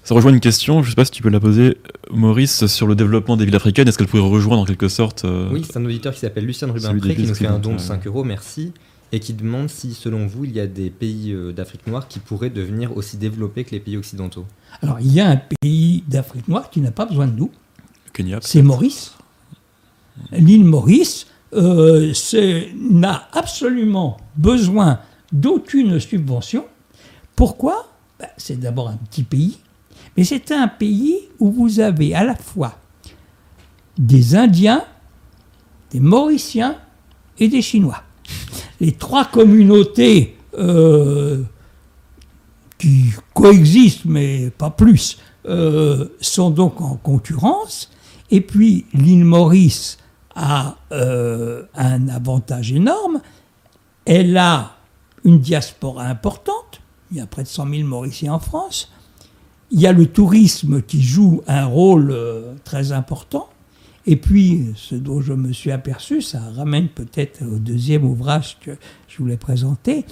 Ça 0.05 0.15
rejoint 0.15 0.33
une 0.33 0.41
question, 0.41 0.83
je 0.83 0.89
ne 0.89 0.91
sais 0.91 0.97
pas 0.97 1.07
si 1.07 1.13
tu 1.13 1.23
peux 1.23 1.31
la 1.31 1.41
poser, 1.41 1.79
Maurice, 2.11 2.67
sur 2.67 2.87
le 2.87 2.95
développement 2.95 3.39
des 3.39 3.47
villes 3.47 3.57
africaines. 3.57 3.89
Est-ce 3.89 3.97
qu'elle 3.97 4.07
pourrait 4.07 4.29
rejoindre 4.29 4.61
en 4.61 4.67
quelque 4.67 4.89
sorte 4.89 5.25
euh, 5.25 5.49
Oui, 5.51 5.65
c'est 5.65 5.79
un 5.79 5.85
auditeur 5.87 6.13
qui 6.13 6.21
s'appelle 6.21 6.45
Lucien 6.45 6.71
Rubin-Pré 6.71 7.17
qui 7.17 7.23
nous 7.23 7.35
fait 7.35 7.47
un 7.47 7.59
don 7.59 7.73
de 7.73 7.81
5 7.81 8.07
euros, 8.07 8.23
merci, 8.23 8.73
et 9.13 9.21
qui 9.21 9.33
demande 9.33 9.71
si, 9.71 9.95
selon 9.95 10.27
vous, 10.27 10.45
il 10.45 10.53
y 10.53 10.61
a 10.61 10.67
des 10.67 10.91
pays 10.91 11.33
euh, 11.33 11.53
d'Afrique 11.53 11.87
noire 11.87 12.07
qui 12.07 12.19
pourraient 12.19 12.51
devenir 12.51 12.95
aussi 12.95 13.17
développés 13.17 13.65
que 13.65 13.71
les 13.71 13.81
pays 13.81 13.97
occidentaux. 13.97 14.45
Alors, 14.83 15.01
il 15.01 15.11
y 15.11 15.21
a 15.21 15.31
un 15.31 15.41
pays 15.63 16.05
d'Afrique 16.07 16.49
noire 16.49 16.69
qui 16.69 16.83
n'a 16.83 16.91
pas 16.91 17.07
besoin 17.07 17.27
de 17.27 17.35
nous. 17.35 17.51
Kenya. 18.13 18.41
C'est 18.43 18.61
Maurice. 18.61 19.15
l'île 20.33 20.67
Maurice 20.67 21.29
n'a 21.55 23.29
absolument 23.33 24.19
besoin 24.37 25.01
d'aucune 25.33 25.99
subvention. 25.99 26.67
Pourquoi? 27.37 27.89
Ben, 28.21 28.29
C'est 28.37 28.61
d'abord 28.61 28.89
un 28.89 28.99
petit 28.99 29.23
pays, 29.23 29.57
mais 30.17 30.25
c'est 30.25 30.53
un 30.53 30.69
pays 30.69 31.29
où 31.39 31.51
vous 31.51 31.81
avez 31.81 32.15
à 32.15 32.25
la 32.25 32.37
fois 32.37 32.79
des 33.99 34.37
Indiens, 34.37 34.85
des 35.91 36.01
Mauriciens 36.01 36.77
et 37.39 37.49
des 37.49 37.63
Chinois. 37.63 38.03
Les 38.81 38.93
trois 38.93 39.25
communautés 39.25 40.37
euh, 40.59 41.43
qui 42.79 43.13
coexistent, 43.33 44.05
mais 44.05 44.51
pas 44.51 44.71
plus, 44.71 45.19
euh, 45.47 46.09
sont 46.21 46.51
donc 46.51 46.81
en 46.81 46.97
concurrence. 46.97 47.91
Et 48.31 48.41
puis 48.41 48.87
l'île 48.93 49.25
Maurice 49.25 49.99
a 50.35 50.77
euh, 50.93 51.65
un 51.75 52.09
avantage 52.09 52.73
énorme. 52.73 53.21
Elle 54.05 54.37
a 54.37 54.77
une 55.25 55.39
diaspora 55.39 56.05
importante. 56.05 56.81
Il 57.11 57.19
y 57.19 57.21
a 57.21 57.27
près 57.27 57.43
de 57.43 57.49
100 57.49 57.69
000 57.69 57.89
Mauriciens 57.89 58.35
en 58.35 58.39
France. 58.39 58.91
Il 59.75 59.81
y 59.81 59.89
a 59.89 59.93
le 59.93 60.07
tourisme 60.07 60.83
qui 60.83 61.03
joue 61.03 61.43
un 61.49 61.67
rôle 61.67 62.17
très 62.63 62.93
important. 62.93 63.49
Et 64.07 64.15
puis, 64.15 64.67
ce 64.77 64.95
dont 64.95 65.21
je 65.21 65.33
me 65.33 65.53
suis 65.53 65.73
aperçu, 65.73 66.23
ça 66.23 66.39
ramène 66.55 66.87
peut-être 66.89 67.43
au 67.43 67.59
deuxième 67.59 68.05
ouvrage 68.05 68.59
que 68.61 68.77
je 69.09 69.19
voulais 69.19 69.37
présenter, 69.37 70.07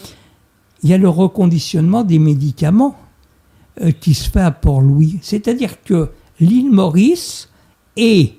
il 0.83 0.91
y 0.91 0.95
a 0.95 0.99
le 0.99 1.09
reconditionnement 1.09 2.03
des 2.03 2.19
médicaments 2.19 2.97
euh, 3.81 3.93
qui 3.93 4.15
se 4.15 4.29
fait 4.29 4.41
à 4.41 4.51
Port-Louis. 4.51 5.21
C'est-à-dire 5.23 5.83
que 5.83 6.11
l'île 6.41 6.73
Maurice 6.73 7.51
est 7.97 8.35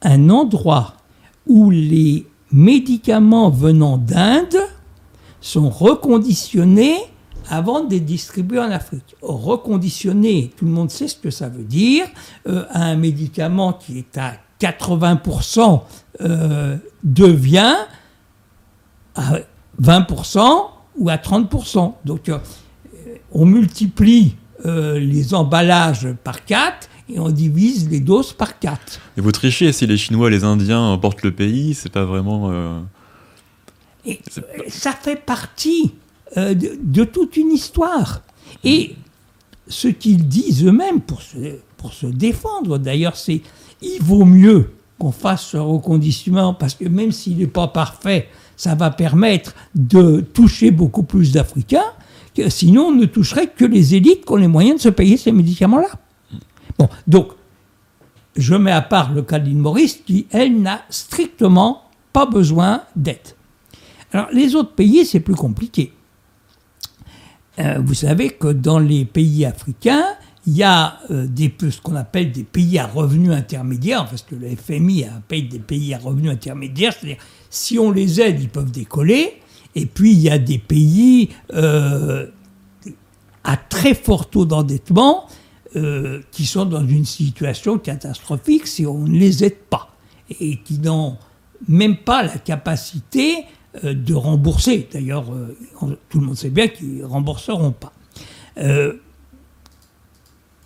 un 0.00 0.30
endroit 0.30 0.94
où 1.48 1.70
les 1.70 2.24
médicaments 2.52 3.50
venant 3.50 3.98
d'Inde 3.98 4.56
sont 5.40 5.70
reconditionnés 5.70 6.98
avant 7.50 7.84
de 7.84 7.90
les 7.90 8.00
distribuer 8.00 8.58
en 8.58 8.70
Afrique. 8.70 9.16
Reconditionner, 9.22 10.52
tout 10.56 10.64
le 10.64 10.70
monde 10.70 10.90
sait 10.90 11.08
ce 11.08 11.16
que 11.16 11.30
ça 11.30 11.48
veut 11.48 11.64
dire. 11.64 12.06
Euh, 12.48 12.64
un 12.70 12.96
médicament 12.96 13.72
qui 13.72 13.98
est 13.98 14.18
à 14.18 14.34
80% 14.60 15.82
euh, 16.20 16.76
devient 17.02 17.76
à 19.14 19.38
20% 19.80 20.66
ou 20.98 21.08
à 21.08 21.16
30%. 21.16 21.94
Donc 22.04 22.28
euh, 22.28 22.38
on 23.32 23.46
multiplie 23.46 24.36
les 24.64 25.34
emballages 25.34 26.06
par 26.22 26.44
4 26.44 26.88
et 27.08 27.18
on 27.18 27.30
divise 27.30 27.90
les 27.90 27.98
doses 27.98 28.32
par 28.32 28.60
4. 28.60 29.00
Et 29.16 29.20
vous 29.20 29.32
trichez 29.32 29.72
si 29.72 29.88
les 29.88 29.96
Chinois 29.96 30.28
et 30.28 30.30
les 30.30 30.44
Indiens 30.44 30.96
portent 30.98 31.22
le 31.22 31.32
pays, 31.32 31.74
c'est 31.74 31.90
pas 31.90 32.04
vraiment. 32.04 32.52
Et 34.06 34.20
ça 34.68 34.92
fait 34.92 35.16
partie 35.16 35.94
de, 36.36 37.04
toute 37.04 37.36
une 37.36 37.50
histoire. 37.50 38.22
Et 38.64 38.94
ce 39.68 39.88
qu'ils 39.88 40.28
disent 40.28 40.64
eux-mêmes 40.64 41.00
pour 41.00 41.22
se 41.22 42.06
défendre, 42.06 42.78
d'ailleurs, 42.78 43.16
c'est 43.16 43.42
il 43.82 44.02
vaut 44.02 44.24
mieux 44.24 44.70
qu'on 44.98 45.12
fasse 45.12 45.46
ce 45.46 45.56
reconditionnement 45.56 46.54
parce 46.54 46.74
que 46.74 46.86
même 46.86 47.10
s'il 47.12 47.38
n'est 47.38 47.46
pas 47.46 47.68
parfait, 47.68 48.28
ça 48.56 48.74
va 48.74 48.90
permettre 48.90 49.54
de 49.74 50.20
toucher 50.20 50.70
beaucoup 50.70 51.02
plus 51.02 51.32
d'Africains. 51.32 51.92
Sinon, 52.48 52.86
on 52.86 52.92
ne 52.92 53.06
toucherait 53.06 53.48
que 53.48 53.64
les 53.64 53.94
élites 53.94 54.24
qui 54.24 54.32
ont 54.32 54.36
les 54.36 54.48
moyens 54.48 54.76
de 54.76 54.82
se 54.82 54.88
payer 54.88 55.16
ces 55.16 55.32
médicaments-là. 55.32 55.88
Bon, 56.78 56.88
donc, 57.06 57.32
je 58.36 58.54
mets 58.54 58.72
à 58.72 58.80
part 58.80 59.12
le 59.12 59.22
cas 59.22 59.38
d'Ine 59.38 59.58
Maurice 59.58 60.00
qui, 60.06 60.26
elle, 60.30 60.62
n'a 60.62 60.82
strictement 60.88 61.82
pas 62.12 62.24
besoin 62.24 62.82
d'aide. 62.96 63.18
Alors, 64.12 64.28
les 64.32 64.54
autres 64.54 64.72
pays, 64.72 65.04
c'est 65.04 65.20
plus 65.20 65.34
compliqué. 65.34 65.92
Euh, 67.58 67.78
vous 67.84 67.94
savez 67.94 68.30
que 68.30 68.48
dans 68.48 68.78
les 68.78 69.04
pays 69.04 69.44
africains, 69.44 70.04
il 70.46 70.56
y 70.56 70.62
a 70.62 70.98
euh, 71.10 71.26
ce 71.60 71.80
qu'on 71.80 71.94
appelle 71.94 72.32
des 72.32 72.44
pays 72.44 72.78
à 72.78 72.86
revenus 72.86 73.32
intermédiaires, 73.32 74.06
parce 74.06 74.22
que 74.22 74.34
le 74.34 74.48
FMI 74.56 75.04
a 75.04 75.20
payé 75.28 75.42
des 75.42 75.58
pays 75.58 75.94
à 75.94 75.98
revenus 75.98 76.30
intermédiaires, 76.30 76.92
c'est-à-dire 76.92 77.22
si 77.50 77.78
on 77.78 77.90
les 77.90 78.20
aide, 78.20 78.40
ils 78.40 78.48
peuvent 78.48 78.70
décoller. 78.70 79.34
Et 79.74 79.86
puis 79.86 80.12
il 80.12 80.20
y 80.20 80.30
a 80.30 80.38
des 80.38 80.58
pays 80.58 81.30
euh, 81.54 82.26
à 83.44 83.56
très 83.56 83.94
fort 83.94 84.28
taux 84.28 84.44
d'endettement 84.44 85.26
qui 86.30 86.44
sont 86.44 86.66
dans 86.66 86.86
une 86.86 87.06
situation 87.06 87.78
catastrophique 87.78 88.66
si 88.66 88.84
on 88.84 89.04
ne 89.04 89.18
les 89.18 89.42
aide 89.42 89.56
pas 89.70 89.96
et 90.28 90.58
qui 90.58 90.78
n'ont 90.78 91.16
même 91.66 91.96
pas 91.96 92.22
la 92.22 92.36
capacité 92.36 93.46
de 93.82 94.14
rembourser. 94.14 94.88
D'ailleurs, 94.92 95.24
tout 96.08 96.20
le 96.20 96.26
monde 96.26 96.36
sait 96.36 96.50
bien 96.50 96.68
qu'ils 96.68 96.98
ne 96.98 97.04
rembourseront 97.04 97.72
pas 97.72 97.92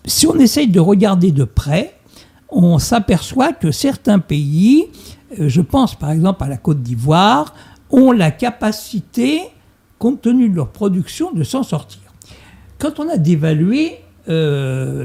si 0.07 0.25
on 0.25 0.35
essaye 0.39 0.67
de 0.67 0.79
regarder 0.79 1.31
de 1.31 1.43
près, 1.43 1.95
on 2.49 2.79
s'aperçoit 2.79 3.53
que 3.53 3.71
certains 3.71 4.19
pays, 4.19 4.85
euh, 5.39 5.49
je 5.49 5.61
pense 5.61 5.95
par 5.95 6.11
exemple 6.11 6.43
à 6.43 6.47
la 6.47 6.57
Côte 6.57 6.81
d'Ivoire, 6.81 7.53
ont 7.89 8.11
la 8.11 8.31
capacité, 8.31 9.41
compte 9.99 10.21
tenu 10.21 10.49
de 10.49 10.55
leur 10.55 10.69
production, 10.69 11.31
de 11.31 11.43
s'en 11.43 11.63
sortir. 11.63 12.01
Quand 12.79 12.99
on 12.99 13.09
a 13.09 13.17
dévalué 13.17 13.97
euh, 14.29 15.03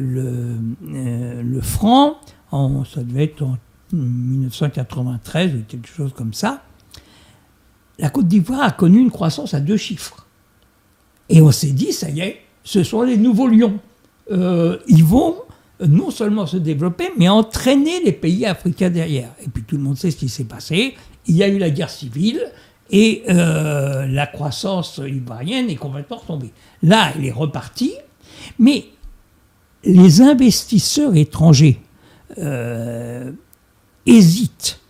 euh, 0.95 1.43
le, 1.43 1.61
franc, 1.61 2.17
ça 2.51 3.03
devait 3.03 3.25
être 3.25 3.43
en 3.43 3.57
1993 3.93 5.55
ou 5.55 5.59
quelque 5.69 5.89
chose 5.89 6.13
comme 6.15 6.33
ça, 6.33 6.63
la 7.99 8.11
Côte 8.11 8.29
d'Ivoire 8.29 8.63
a 8.63 8.71
connu 8.71 9.01
une 9.01 9.11
croissance 9.11 9.55
à 9.55 9.61
deux 9.61 9.77
chiffres. 9.77 10.27
Et 11.29 11.41
on 11.41 11.53
s'est 11.53 11.71
dit, 11.73 11.93
ça 11.93 12.11
y 12.11 12.21
est, 12.21 12.41
ce 12.65 12.83
sont 12.83 13.03
les 13.03 13.17
nouveaux 13.17 13.49
lions. 13.49 13.79
Euh, 14.31 14.79
ils 14.89 15.05
vont 15.05 15.37
non 15.81 16.11
seulement 16.11 16.47
se 16.47 16.57
développer, 16.57 17.11
mais 17.17 17.29
entraîner 17.29 18.03
les 18.05 18.13
pays 18.13 18.47
africains 18.47 18.91
derrière. 18.91 19.31
Et 19.45 19.49
puis 19.49 19.63
tout 19.65 19.77
le 19.77 19.83
monde 19.83 19.97
sait 19.97 20.11
ce 20.11 20.17
qui 20.17 20.29
s'est 20.29 20.45
passé. 20.45 20.95
Il 21.27 21.37
y 21.37 21.43
a 21.43 21.49
eu 21.49 21.59
la 21.59 21.71
guerre 21.71 21.91
civile 21.91 22.41
et 22.91 23.23
euh, 23.29 24.07
la 24.07 24.27
croissance 24.27 25.01
ivoirienne 25.05 25.71
est 25.71 25.77
complètement 25.77 26.19
retombée. 26.19 26.53
Là, 26.83 27.13
elle 27.17 27.25
est 27.25 27.33
repartie, 27.33 27.95
mais 28.59 28.87
les 29.85 30.21
investisseurs 30.21 31.17
étrangers 31.17 31.81
euh, 32.39 33.33
hésitent 34.07 34.81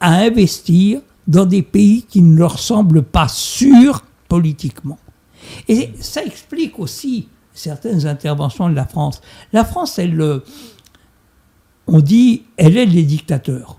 à 0.00 0.14
investir 0.20 1.00
dans 1.30 1.46
des 1.46 1.62
pays 1.62 2.02
qui 2.02 2.22
ne 2.22 2.36
leur 2.36 2.58
semblent 2.58 3.04
pas 3.04 3.28
sûrs 3.28 4.02
politiquement. 4.28 4.98
Et 5.68 5.90
ça 6.00 6.24
explique 6.24 6.80
aussi 6.80 7.28
certaines 7.54 8.04
interventions 8.08 8.68
de 8.68 8.74
la 8.74 8.84
France. 8.84 9.20
La 9.52 9.64
France, 9.64 10.00
elle, 10.00 10.20
euh, 10.20 10.40
on 11.86 12.00
dit, 12.00 12.42
elle 12.56 12.76
aide 12.76 12.92
les 12.92 13.04
dictateurs. 13.04 13.78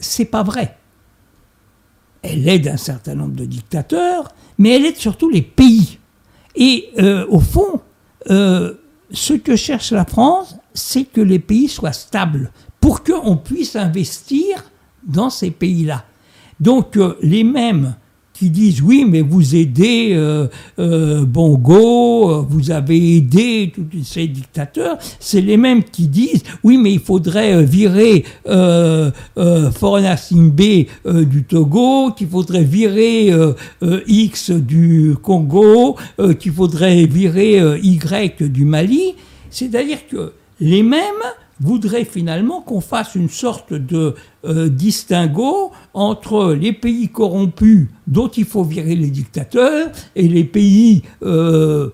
C'est 0.00 0.24
pas 0.24 0.42
vrai. 0.42 0.76
Elle 2.22 2.48
aide 2.48 2.66
un 2.66 2.76
certain 2.76 3.14
nombre 3.14 3.36
de 3.36 3.44
dictateurs, 3.44 4.34
mais 4.58 4.70
elle 4.70 4.84
aide 4.84 4.96
surtout 4.96 5.30
les 5.30 5.42
pays. 5.42 6.00
Et 6.56 6.90
euh, 6.98 7.24
au 7.28 7.38
fond, 7.38 7.80
euh, 8.28 8.74
ce 9.12 9.34
que 9.34 9.54
cherche 9.54 9.92
la 9.92 10.04
France, 10.04 10.56
c'est 10.74 11.04
que 11.04 11.20
les 11.20 11.38
pays 11.38 11.68
soient 11.68 11.92
stables 11.92 12.50
pour 12.80 13.04
qu'on 13.04 13.36
puisse 13.36 13.76
investir 13.76 14.64
dans 15.06 15.30
ces 15.30 15.52
pays-là. 15.52 16.04
Donc 16.60 16.98
les 17.22 17.44
mêmes 17.44 17.94
qui 18.38 18.50
disent 18.50 18.82
oui, 18.82 19.04
mais 19.08 19.20
vous 19.20 19.56
aidez 19.56 20.10
euh, 20.12 20.46
euh, 20.78 21.24
Bongo, 21.24 22.30
euh, 22.30 22.44
vous 22.48 22.70
avez 22.70 23.16
aidé 23.16 23.72
tous 23.74 24.04
ces 24.04 24.28
dictateurs, 24.28 24.96
c'est 25.18 25.40
les 25.40 25.56
mêmes 25.56 25.82
qui 25.82 26.06
disent 26.06 26.44
oui, 26.62 26.78
mais 26.78 26.92
il 26.92 27.00
faudrait 27.00 27.64
virer 27.64 28.24
euh, 28.46 29.10
Foreign 29.72 30.14
B 30.50 30.86
du 31.04 31.44
Togo, 31.44 32.12
qu'il 32.12 32.28
faudrait 32.28 32.62
virer 32.62 33.32
X 34.06 34.50
du 34.50 35.16
Congo, 35.20 35.96
qu'il 36.38 36.52
faudrait 36.52 37.06
virer 37.06 37.78
Y 37.82 38.42
du 38.42 38.64
Mali. 38.64 39.14
C'est-à-dire 39.50 40.06
que 40.08 40.32
les 40.60 40.82
mêmes 40.82 41.02
voudrait 41.60 42.04
finalement 42.04 42.60
qu'on 42.60 42.80
fasse 42.80 43.14
une 43.14 43.28
sorte 43.28 43.72
de 43.72 44.14
euh, 44.44 44.68
distinguo 44.68 45.72
entre 45.94 46.52
les 46.52 46.72
pays 46.72 47.08
corrompus 47.08 47.88
dont 48.06 48.28
il 48.28 48.44
faut 48.44 48.62
virer 48.64 48.94
les 48.94 49.10
dictateurs 49.10 49.90
et 50.14 50.28
les 50.28 50.44
pays 50.44 51.02
euh, 51.22 51.90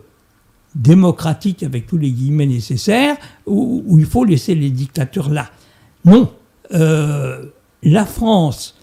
démocratiques 0.75 1.63
avec 1.63 1.87
tous 1.87 1.99
les 1.99 2.11
guillemets 2.11 2.47
nécessaires 2.47 3.17
où, 3.47 3.99
il 3.99 4.07
faut 4.07 4.25
laisser 4.25 4.55
les 4.55 4.71
dictateurs 4.71 5.31
là. 5.31 5.51
Non, 6.05 6.31
euh, 6.73 7.47
la 7.83 8.05
France 8.05 8.77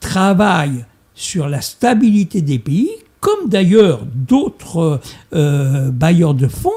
travaille 0.00 0.84
sur 1.14 1.48
la 1.48 1.60
stabilité 1.60 2.40
des 2.40 2.58
pays, 2.58 2.90
comme 3.20 3.48
d'ailleurs 3.48 4.06
d'autres 4.06 5.00
bailleurs 5.30 6.32
de 6.32 6.48
fonds, 6.48 6.70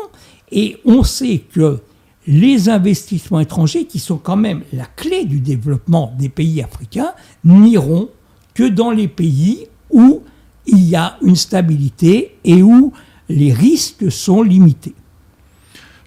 et 0.52 0.78
on 0.84 1.04
sait 1.04 1.40
que 1.40 1.80
les 2.28 2.70
investissements 2.70 3.40
étrangers, 3.40 3.86
qui 3.86 4.00
sont 4.00 4.18
quand 4.18 4.38
même 4.38 4.62
la 4.72 4.86
clé 4.86 5.26
du 5.26 5.40
développement 5.40 6.14
des 6.18 6.30
pays 6.30 6.62
africains, 6.62 7.14
n'iront 7.44 8.10
que 8.54 8.68
dans 8.68 8.92
les 8.92 9.08
pays 9.08 9.68
où 9.90 10.24
il 10.66 10.84
y 10.84 10.96
a 10.96 11.18
une 11.22 11.36
stabilité 11.36 12.36
et 12.44 12.64
où 12.64 12.94
les 13.30 13.52
risques 13.52 14.12
sont 14.12 14.44
limités. 14.44 14.94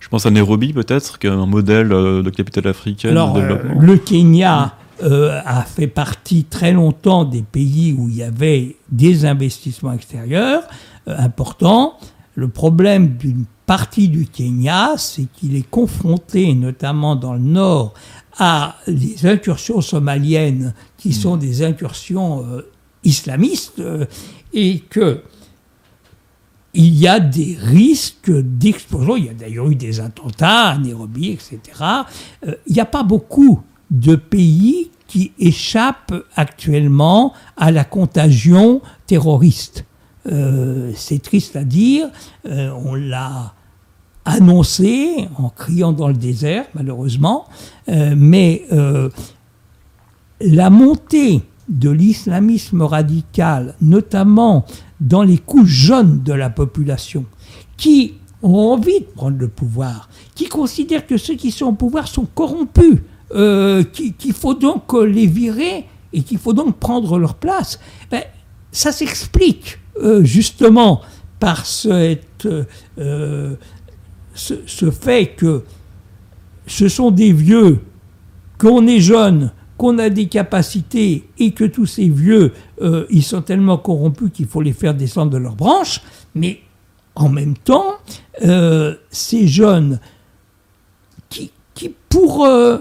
Je 0.01 0.09
pense 0.09 0.25
à 0.25 0.31
Nairobi 0.31 0.73
peut-être, 0.73 1.19
qui 1.19 1.27
est 1.27 1.31
un 1.31 1.47
modèle 1.47 1.93
euh, 1.93 2.23
de 2.23 2.31
capitale 2.31 2.69
africaine 2.69 3.15
de 3.15 3.19
euh, 3.19 3.33
développement. 3.33 3.81
le 3.81 3.99
Kenya 3.99 4.75
euh, 5.03 5.41
a 5.45 5.63
fait 5.63 5.89
partie 5.89 6.45
très 6.45 6.73
longtemps 6.73 7.25
des 7.25 7.43
pays 7.43 7.93
où 7.93 8.09
il 8.09 8.17
y 8.17 8.23
avait 8.23 8.77
des 8.89 9.25
investissements 9.25 9.93
extérieurs 9.93 10.63
importants. 11.07 11.99
Le 12.37 12.49
problème 12.49 13.17
d'une 13.17 13.47
partie 13.67 14.09
du 14.09 14.27
Kenya, 14.27 14.95
c'est 14.97 15.27
qu'il 15.33 15.57
est 15.57 15.69
confronté, 15.69 16.55
notamment 16.55 17.17
dans 17.17 17.35
le 17.35 17.41
nord, 17.41 17.95
à 18.39 18.77
des 18.87 19.27
incursions 19.27 19.81
somaliennes 19.81 20.75
qui 20.97 21.11
hmm. 21.11 21.13
sont 21.13 21.37
des 21.37 21.63
incursions 21.63 22.45
islamistes 23.05 23.83
et 24.53 24.81
que 24.81 25.23
il 26.77 26.95
y 26.95 27.09
a 27.09 27.21
des 27.21 27.57
risques 27.59 28.31
d'explosion. 28.31 29.17
Il 29.17 29.25
y 29.25 29.29
a 29.31 29.35
d'ailleurs 29.35 29.71
eu 29.71 29.75
des 29.75 29.99
attentats 29.99 30.69
à 30.69 30.79
Nairobi, 30.79 31.31
etc. 31.31 31.61
Euh, 32.47 32.55
il 32.67 32.75
n'y 32.75 32.81
a 32.81 32.87
pas 32.87 33.03
beaucoup 33.03 33.63
de 33.91 34.15
pays 34.15 34.91
qui 35.09 35.33
échappent 35.39 36.15
actuellement 36.35 37.33
à 37.57 37.71
la 37.71 37.85
contagion 37.85 38.83
terroriste. 39.07 39.87
Euh, 40.27 40.93
c'est 40.95 41.23
triste 41.23 41.57
à 41.57 41.65
dire, 41.65 42.09
euh, 42.47 42.71
on 42.85 42.95
l'a 42.95 43.55
annoncé 44.27 45.29
en 45.39 45.49
criant 45.49 45.93
dans 45.93 46.09
le 46.09 46.15
désert, 46.15 46.67
malheureusement, 46.75 47.47
mais 47.89 48.67
la 50.41 50.71
montée 50.71 51.43
de 51.69 51.91
l'islamisme 51.91 52.83
radical, 52.83 53.75
notamment 53.81 54.67
dans 55.01 55.23
les 55.23 55.39
couches 55.39 55.69
jeunes 55.69 56.23
de 56.23 56.33
la 56.33 56.51
population, 56.51 57.25
qui 57.77 58.15
ont 58.43 58.73
envie 58.73 59.01
de 59.01 59.07
prendre 59.07 59.39
le 59.39 59.49
pouvoir, 59.49 60.09
qui 60.35 60.49
considèrent 60.49 61.07
que 61.07 61.17
ceux 61.17 61.35
qui 61.35 61.51
sont 61.51 61.67
au 61.67 61.73
pouvoir 61.73 62.07
sont 62.09 62.27
corrompus, 62.27 62.99
euh, 63.35 63.83
qu'il 63.83 64.33
faut 64.33 64.55
donc 64.55 64.93
les 64.93 65.27
virer 65.27 65.87
et 66.13 66.23
qu'il 66.23 66.39
faut 66.39 66.53
donc 66.53 66.77
prendre 66.77 67.19
leur 67.19 67.35
place, 67.35 67.81
ben, 68.11 68.23
ça 68.71 68.93
s'explique 68.93 69.79
euh, 70.01 70.23
justement 70.23 71.01
par 71.41 71.67
cette, 71.67 72.47
euh, 72.99 73.57
ce, 74.37 74.55
ce, 74.67 74.91
fait 74.91 75.35
que 75.37 75.65
ce 76.67 76.89
sont 76.89 77.11
des 77.11 77.33
vieux, 77.33 77.81
qu'on 78.59 78.87
est 78.87 79.01
jeune, 79.01 79.53
qu'on 79.77 79.99
a 79.99 80.09
des 80.09 80.27
capacités 80.29 81.29
et 81.39 81.53
que 81.53 81.65
tous 81.65 81.87
ces 81.87 82.09
vieux, 82.09 82.53
euh, 82.81 83.07
ils 83.11 83.23
sont 83.23 83.43
tellement 83.43 83.79
corrompus 83.79 84.31
qu'il 84.33 84.47
faut 84.47 84.63
les 84.63 84.73
faire 84.73 84.95
descendre 84.95 85.33
de 85.33 85.39
leurs 85.39 85.57
branches, 85.57 86.01
mais 86.35 86.61
en 87.15 87.29
même 87.29 87.57
temps, 87.57 87.95
euh, 88.45 88.95
ces 89.11 89.47
jeunes 89.47 90.01
qui, 91.29 91.51
qui 91.75 91.95
pour 92.09 92.45
euh, 92.45 92.79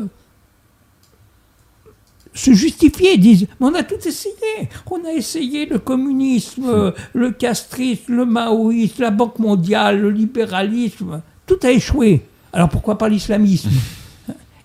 se 2.34 2.53
justifier 2.53 3.18
disent 3.18 3.47
mais 3.60 3.68
on 3.68 3.74
a 3.76 3.84
tout 3.84 3.95
essayé, 4.06 4.70
on 4.89 5.03
a 5.06 5.12
essayé 5.12 5.66
le 5.66 5.80
communisme, 5.80 6.93
le 7.14 7.32
castrisme, 7.32 8.14
le 8.14 8.26
maoïsme, 8.26 9.01
la 9.01 9.12
Banque 9.12 9.39
mondiale, 9.39 10.01
le 10.01 10.12
libéralisme, 10.12 11.22
tout 11.45 11.59
a 11.63 11.71
échoué. 11.71 12.25
Alors 12.53 12.69
pourquoi 12.69 12.97
pas 12.97 13.09
l'islamisme? 13.09 13.69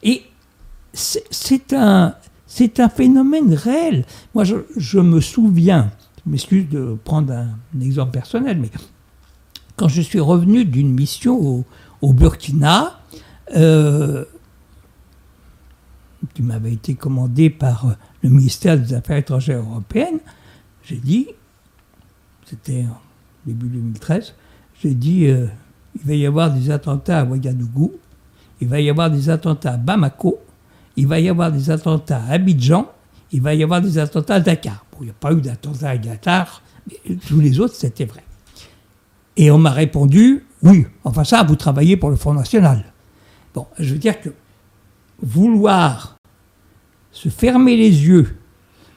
Et 0.02 0.22
c'est 0.92 1.72
un, 1.72 2.14
phénomène 2.46 3.54
réel. 3.54 4.04
Moi, 4.34 4.44
je, 4.44 4.98
me 4.98 5.20
souviens, 5.20 5.90
je 6.24 6.30
m'excuse 6.30 6.68
de 6.68 6.96
prendre 7.04 7.32
un, 7.32 7.80
exemple 7.80 8.12
personnel, 8.12 8.58
mais 8.58 8.70
quand 9.76 9.88
je 9.88 10.00
suis 10.00 10.20
revenu 10.20 10.64
d'une 10.64 10.92
mission 10.92 11.64
au, 12.00 12.12
Burkina, 12.12 13.00
euh, 13.54 14.24
qui 16.34 16.42
m'avait 16.42 16.72
été 16.72 16.94
commandée 16.94 17.50
par 17.50 17.96
le 18.22 18.28
ministère 18.28 18.78
des 18.78 18.94
Affaires 18.94 19.16
étrangères 19.16 19.60
européennes, 19.60 20.20
j'ai 20.84 20.96
dit, 20.96 21.28
c'était 22.46 22.84
début 23.46 23.66
2013, 23.66 24.34
j'ai 24.82 24.94
dit, 24.94 25.26
euh, 25.26 25.46
il 26.01 26.07
va 26.09 26.14
y 26.14 26.26
avoir 26.26 26.51
des 26.51 26.70
attentats 26.70 27.20
à 27.20 27.24
Ouagadougou, 27.24 27.92
il 28.61 28.68
va 28.68 28.80
y 28.80 28.90
avoir 28.90 29.11
des 29.11 29.28
attentats 29.30 29.74
à 29.74 29.76
Bamako, 29.76 30.38
il 30.96 31.07
va 31.07 31.20
y 31.20 31.28
avoir 31.28 31.53
des 31.53 31.70
attentats 31.70 32.22
à 32.28 32.32
Abidjan, 32.32 32.90
il 33.32 33.42
va 33.42 33.55
y 33.55 33.62
avoir 33.62 33.80
des 33.80 33.98
attentats 33.98 34.34
à 34.34 34.40
Dakar. 34.40 34.84
Bon, 34.92 34.98
il 35.03 35.05
n'y 35.05 35.11
a 35.11 35.14
pas 35.14 35.32
eu 35.32 35.40
d'attentats 35.40 35.90
à 35.90 35.98
Dakar, 35.98 36.62
mais 36.88 37.16
tous 37.26 37.40
les 37.40 37.61
autres, 37.61 37.74
c'était 37.74 38.05
vrai. 38.05 38.24
Et 39.36 39.51
on 39.51 39.59
m'a 39.59 39.70
répondu, 39.70 40.44
oui, 40.62 40.86
enfin 41.05 41.24
ça, 41.24 41.42
vous 41.42 41.57
travaillez 41.57 41.96
pour 41.96 42.11
le 42.11 42.16
Front 42.16 42.34
National. 42.34 42.84
Bon, 43.55 43.66
je 43.78 43.92
veux 43.92 43.98
dire 43.98 44.20
que 44.20 44.30
vouloir 45.22 46.16
se 47.12 47.28
fermer 47.28 47.76
les 47.76 48.07
yeux 48.07 48.36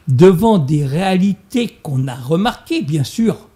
devant 0.08 0.58
des 0.58 0.86
réalités 0.86 1.78
qu'on 1.82 2.08
a 2.08 2.16
remarquées, 2.16 2.82
bien 2.82 3.04
sûr, 3.04 3.50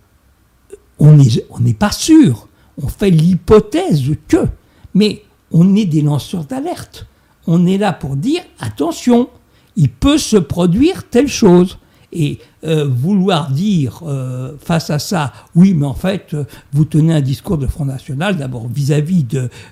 on 1.00 1.16
n'est 1.60 1.74
pas 1.74 1.92
sûr. 1.92 2.47
On 2.82 2.88
fait 2.88 3.10
l'hypothèse 3.10 4.04
que, 4.28 4.48
mais 4.94 5.24
on 5.52 5.76
est 5.76 5.86
des 5.86 6.02
lanceurs 6.02 6.46
d'alerte 6.46 7.08
on 7.48 7.66
est 7.66 7.78
là 7.78 7.94
pour 7.94 8.18
dire 8.18 8.42
attention, 8.60 9.30
il 9.78 9.90
peut 9.90 10.18
se 10.18 10.38
produire 10.38 11.10
telle 11.10 11.30
chose. 11.30 11.80
Et 12.14 12.40
euh, 12.64 12.88
vouloir 12.88 13.52
dire 13.52 14.02
euh, 14.08 14.54
face 14.62 14.90
à 14.90 14.98
ça, 14.98 15.34
oui, 15.56 15.74
mais 15.74 15.86
en 15.86 15.94
fait, 15.94 16.34
euh, 16.34 16.46
vous 16.72 16.86
tenez 16.86 17.14
un 17.14 17.22
discours 17.22 17.58
de 17.58 17.68
Front 17.68 17.84
National, 17.84 18.38
d'abord 18.38 18.70
vis-à-vis 18.70 19.26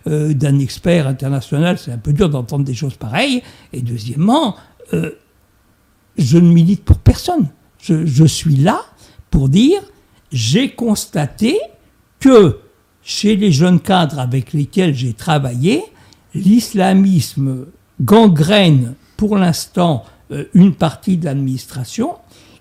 d'un 0.05 0.59
expert 0.59 1.07
international, 1.07 1.77
c'est 1.77 1.93
un 1.93 1.97
peu 1.97 2.11
dur 2.11 2.29
d'entendre 2.29 2.65
des 2.65 2.73
choses 2.73 2.95
pareilles. 2.95 3.41
Et 3.71 3.81
deuxièmement, 3.81 4.57
je 4.91 6.37
ne 6.37 6.51
milite 6.51 6.83
pour 6.83 6.97
personne. 6.97 7.47
Je, 7.79 8.05
je 8.05 8.25
suis 8.25 8.57
là 8.57 8.81
pour 9.31 9.47
dire, 9.47 9.79
j'ai 10.33 10.71
constaté 10.75 11.57
que 12.19 12.59
chez 13.05 13.37
les 13.37 13.51
jeunes 13.51 13.79
cadres 13.79 14.19
avec 14.19 14.51
lesquels 14.51 14.93
j'ai 14.93 15.13
travaillé, 15.13 15.83
l'islamisme 16.33 17.67
gangrène 18.01 18.95
pour 19.15 19.37
l'instant 19.37 20.03
euh, 20.31 20.45
une 20.53 20.73
partie 20.73 21.15
de 21.15 21.25
l'administration, 21.25 22.15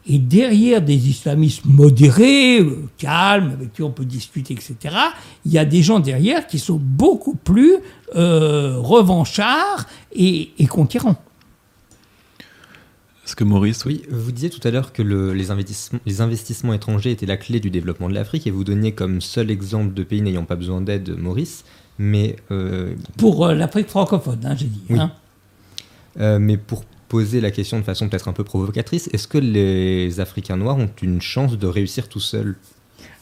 et 0.06 0.18
derrière 0.18 0.82
des 0.82 1.08
islamistes 1.08 1.64
modérés, 1.64 2.60
euh, 2.60 2.88
calmes, 2.98 3.52
avec 3.52 3.72
qui 3.72 3.82
on 3.82 3.90
peut 3.90 4.04
discuter, 4.04 4.52
etc., 4.52 4.94
il 5.46 5.52
y 5.52 5.58
a 5.58 5.64
des 5.64 5.82
gens 5.82 5.98
derrière 5.98 6.46
qui 6.46 6.58
sont 6.58 6.78
beaucoup 6.80 7.36
plus 7.36 7.76
euh, 8.14 8.76
revanchards 8.78 9.86
et, 10.14 10.52
conquérants. 10.68 11.16
Est-ce 13.24 13.36
que 13.36 13.44
Maurice 13.44 13.86
Oui, 13.86 14.02
vous 14.10 14.32
disiez 14.32 14.50
tout 14.50 14.60
à 14.68 14.70
l'heure 14.70 14.92
que 14.92 15.02
les, 15.02 15.50
investissements, 15.50 15.98
les, 16.04 16.20
investissements, 16.20 16.74
étrangers 16.74 17.10
étaient 17.10 17.24
la 17.24 17.38
clé 17.38 17.58
du 17.58 17.70
développement 17.70 18.10
de 18.10 18.14
l'Afrique 18.14 18.46
et 18.46 18.50
vous 18.50 18.64
donniez 18.64 18.92
comme 18.92 19.22
seul 19.22 19.50
exemple 19.50 19.94
de 19.94 20.02
pays 20.02 20.20
n'ayant 20.20 20.44
pas 20.44 20.56
besoin 20.56 20.82
d'aide 20.82 21.16
Maurice. 21.18 21.64
Mais 21.98 22.36
euh, 22.50 22.94
pour 23.16 23.46
euh, 23.46 23.54
l'Afrique 23.54 23.88
francophone, 23.88 24.40
hein, 24.44 24.54
j'ai 24.56 24.66
dit. 24.66 24.82
Hein. 24.90 25.12
Euh, 26.20 26.38
mais 26.38 26.58
pour 26.58 26.84
poser 27.08 27.40
la 27.40 27.50
question 27.50 27.78
de 27.78 27.84
façon 27.84 28.08
peut-être 28.10 28.28
un 28.28 28.34
peu 28.34 28.44
provocatrice, 28.44 29.08
est-ce 29.12 29.26
que 29.26 29.38
les 29.38 30.20
Africains 30.20 30.58
noirs 30.58 30.76
ont 30.76 30.90
une 31.00 31.22
chance 31.22 31.56
de 31.56 31.66
réussir 31.66 32.08
tout 32.08 32.20
seuls? 32.20 32.56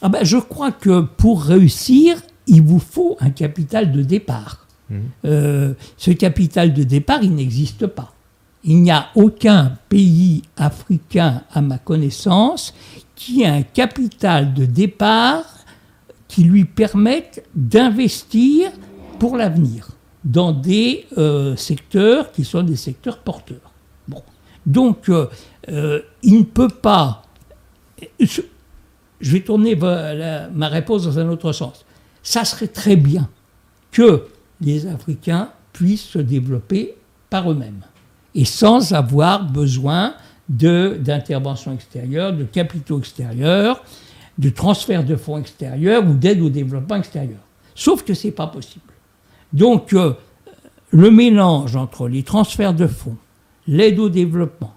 Ah 0.01 0.09
ben, 0.09 0.25
Je 0.25 0.37
crois 0.37 0.73
que 0.73 1.01
pour 1.01 1.43
réussir, 1.43 2.17
il 2.47 2.61
vous 2.61 2.79
faut 2.79 3.15
un 3.21 3.29
capital 3.29 3.91
de 3.91 4.03
départ. 4.03 4.59
Mmh. 4.89 5.73
ce 5.97 6.11
capital 6.11 6.73
de 6.73 6.83
départ, 6.83 7.23
il 7.23 7.33
n'existe 7.33 7.87
pas. 7.87 8.13
Il 8.65 8.81
n'y 8.81 8.91
a 8.91 9.09
aucun 9.15 9.77
pays 9.89 10.41
africain, 10.55 11.43
à 11.51 11.61
ma 11.61 11.77
connaissance, 11.77 12.73
qui 13.15 13.45
a 13.45 13.53
un 13.53 13.63
capital 13.63 14.53
de 14.53 14.65
départ 14.65 15.45
qui 16.27 16.43
lui 16.43 16.65
permettent 16.65 17.45
d'investir 17.53 18.71
pour 19.19 19.37
l'avenir 19.37 19.89
dans 20.23 20.51
des 20.51 21.05
euh, 21.17 21.55
secteurs 21.55 22.31
qui 22.31 22.45
sont 22.45 22.63
des 22.63 22.77
secteurs 22.77 23.19
porteurs. 23.19 23.71
Donc, 24.65 25.09
euh, 25.09 25.27
euh, 25.69 26.01
il 26.21 26.39
ne 26.39 26.43
peut 26.43 26.69
pas... 26.69 27.23
Je, 28.19 28.41
vais 29.19 29.41
tourner 29.41 29.75
ma 29.75 30.67
réponse 30.69 31.03
dans 31.03 31.19
un 31.19 31.27
autre 31.29 31.51
sens. 31.51 31.85
Ça 32.21 32.45
serait 32.45 32.67
très 32.67 32.95
bien 32.95 33.29
que 33.91 34.27
les 34.61 34.87
Africains 34.87 35.49
puissent 35.73 36.07
se 36.07 36.19
développer 36.19 36.95
par 37.29 37.51
eux-mêmes 37.51 37.81
et 38.35 38.45
sans 38.45 38.93
avoir 38.93 39.49
besoin 39.49 40.15
d'interventions 40.49 41.73
extérieures, 41.73 42.33
de 42.33 42.43
capitaux 42.43 42.99
extérieurs, 42.99 43.83
de 44.37 44.49
transfert 44.49 45.03
de 45.03 45.15
fonds 45.15 45.37
extérieurs 45.37 46.05
ou 46.05 46.13
d'aide 46.13 46.41
au 46.41 46.49
développement 46.49 46.95
extérieur. 46.95 47.39
Sauf 47.75 48.03
que 48.03 48.13
ce 48.13 48.27
n'est 48.27 48.33
pas 48.33 48.47
possible. 48.47 48.85
Donc, 49.51 49.93
euh, 49.93 50.13
le 50.91 51.11
mélange 51.11 51.75
entre 51.75 52.07
les 52.07 52.23
transferts 52.23 52.73
de 52.73 52.87
fonds, 52.87 53.17
l'aide 53.67 53.99
au 53.99 54.09
développement, 54.09 54.73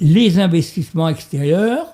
les 0.00 0.38
investissements 0.38 1.08
extérieurs 1.08 1.86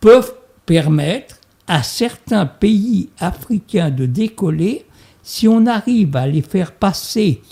peuvent 0.00 0.34
permettre 0.66 1.36
à 1.66 1.82
certains 1.82 2.46
pays 2.46 3.10
africains 3.18 3.90
de 3.90 4.06
décoller 4.06 4.86
si 5.22 5.46
on 5.46 5.66
arrive 5.66 6.16
à 6.16 6.26
les 6.26 6.42
faire 6.42 6.72
passer, 6.72 7.42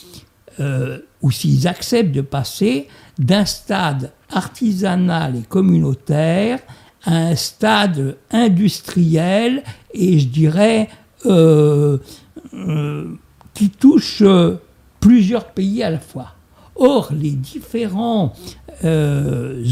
euh, 0.59 0.99
ou 1.23 1.31
s'ils 1.31 1.67
acceptent 1.67 2.13
de 2.13 2.21
passer, 2.21 2.89
d'un 3.19 3.45
stade 3.45 4.13
artisanal 4.31 5.37
et 5.37 5.43
communautaire 5.43 6.61
à 7.05 7.15
un 7.15 7.37
stade 7.37 8.17
industriel 8.31 9.63
et 9.93 10.19
je 10.19 10.27
dirais 10.27 10.89
euh, 11.27 11.99
euh, 12.55 13.15
qui 13.55 13.71
touche 13.71 14.23
plusieurs 15.01 15.47
pays 15.47 15.83
à 15.83 15.91
la 15.91 15.99
fois. 15.99 16.35
Or, 16.77 17.11
les 17.13 17.33
différents 17.33 18.33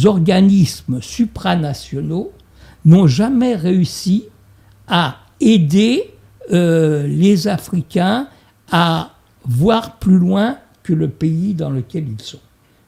organismes 0.05 1.01
supranationaux 1.01 2.33
n'ont 2.85 3.07
jamais 3.07 3.55
réussi 3.55 4.25
à 4.89 5.17
aider 5.41 6.11
euh, 6.53 7.07
les 7.07 7.49
Africains 7.49 8.29
à 8.71 9.11
voir 9.45 9.97
plus 9.97 10.19
loin 10.19 10.59
que 10.87 10.95
le 10.95 11.09
pays 11.09 11.53
dans 11.53 11.71
lequel 11.71 12.07
ils 12.09 12.23
sont. 12.23 12.39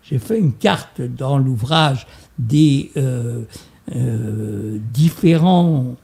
J'ai 0.05 0.21
fait 0.21 0.39
une 0.39 0.53
carte 0.53 1.03
dans 1.03 1.37
l'ouvrage 1.37 2.07
des 2.39 2.93
euh, 2.97 3.43
euh, 3.95 4.79
différents 4.95 5.97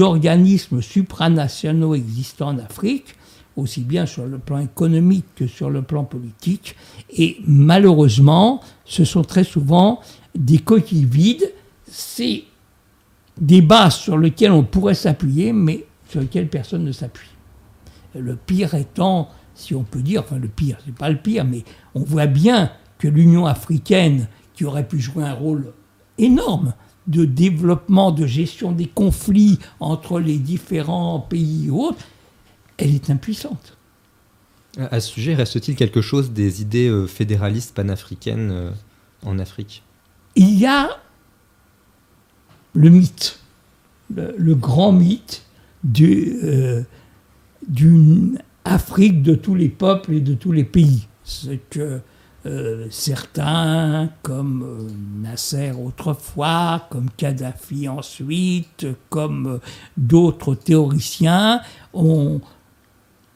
organismes 0.00 0.80
supranationaux 0.80 1.94
existants 1.94 2.48
en 2.48 2.58
Afrique, 2.58 3.16
aussi 3.54 3.82
bien 3.82 4.06
sur 4.06 4.24
le 4.24 4.38
plan 4.38 4.60
économique 4.60 5.26
que 5.36 5.46
sur 5.46 5.68
le 5.68 5.82
plan 5.82 6.04
politique. 6.04 6.74
Et 7.10 7.36
malheureusement, 7.46 8.62
ce 8.86 9.04
sont 9.04 9.22
très 9.22 9.44
souvent 9.44 10.00
des 10.34 10.58
coquilles 10.58 11.04
vides. 11.04 11.52
C'est 11.86 12.44
des 13.38 13.60
bases 13.60 13.96
sur 13.96 14.16
lesquelles 14.16 14.52
on 14.52 14.64
pourrait 14.64 14.94
s'appuyer, 14.94 15.52
mais 15.52 15.84
sur 16.08 16.20
lesquelles 16.20 16.48
personne 16.48 16.84
ne 16.84 16.92
s'appuie. 16.92 17.28
Le 18.14 18.36
pire 18.36 18.74
étant, 18.74 19.28
si 19.62 19.74
on 19.74 19.84
peut 19.84 20.02
dire, 20.02 20.22
enfin 20.22 20.38
le 20.38 20.48
pire, 20.48 20.78
c'est 20.84 20.94
pas 20.94 21.10
le 21.10 21.18
pire, 21.18 21.44
mais 21.44 21.64
on 21.94 22.02
voit 22.02 22.26
bien 22.26 22.72
que 22.98 23.08
l'Union 23.08 23.46
africaine, 23.46 24.28
qui 24.54 24.64
aurait 24.64 24.86
pu 24.86 25.00
jouer 25.00 25.24
un 25.24 25.32
rôle 25.32 25.72
énorme 26.18 26.74
de 27.06 27.24
développement, 27.24 28.12
de 28.12 28.26
gestion 28.26 28.72
des 28.72 28.86
conflits 28.86 29.58
entre 29.80 30.20
les 30.20 30.38
différents 30.38 31.20
pays 31.20 31.66
et 31.66 31.70
autres, 31.70 32.04
elle 32.78 32.94
est 32.94 33.10
impuissante. 33.10 33.76
À 34.78 35.00
ce 35.00 35.10
sujet, 35.10 35.34
reste-t-il 35.34 35.76
quelque 35.76 36.00
chose 36.00 36.32
des 36.32 36.62
idées 36.62 36.88
euh, 36.88 37.06
fédéralistes 37.06 37.74
panafricaines 37.74 38.50
euh, 38.50 38.70
en 39.24 39.38
Afrique? 39.38 39.82
Il 40.34 40.58
y 40.58 40.66
a 40.66 40.98
le 42.74 42.88
mythe, 42.88 43.38
le, 44.14 44.54
grand 44.54 44.92
mythe 44.92 45.44
euh, 46.00 46.82
d'une 47.68 48.38
Afrique 48.64 49.22
de 49.22 49.34
tous 49.34 49.54
les 49.54 49.68
peuples 49.68 50.14
et 50.14 50.20
de 50.20 50.34
tous 50.34 50.52
les 50.52 50.64
pays. 50.64 51.08
Ce 51.24 51.50
que 51.70 52.00
euh, 52.44 52.86
certains, 52.90 54.10
comme 54.22 54.62
euh, 54.62 55.22
Nasser 55.22 55.72
autrefois, 55.72 56.86
comme 56.90 57.08
Kadhafi 57.16 57.88
ensuite, 57.88 58.86
comme 59.08 59.60
d'autres 59.96 60.54
théoriciens, 60.54 61.60
ont, 61.92 62.40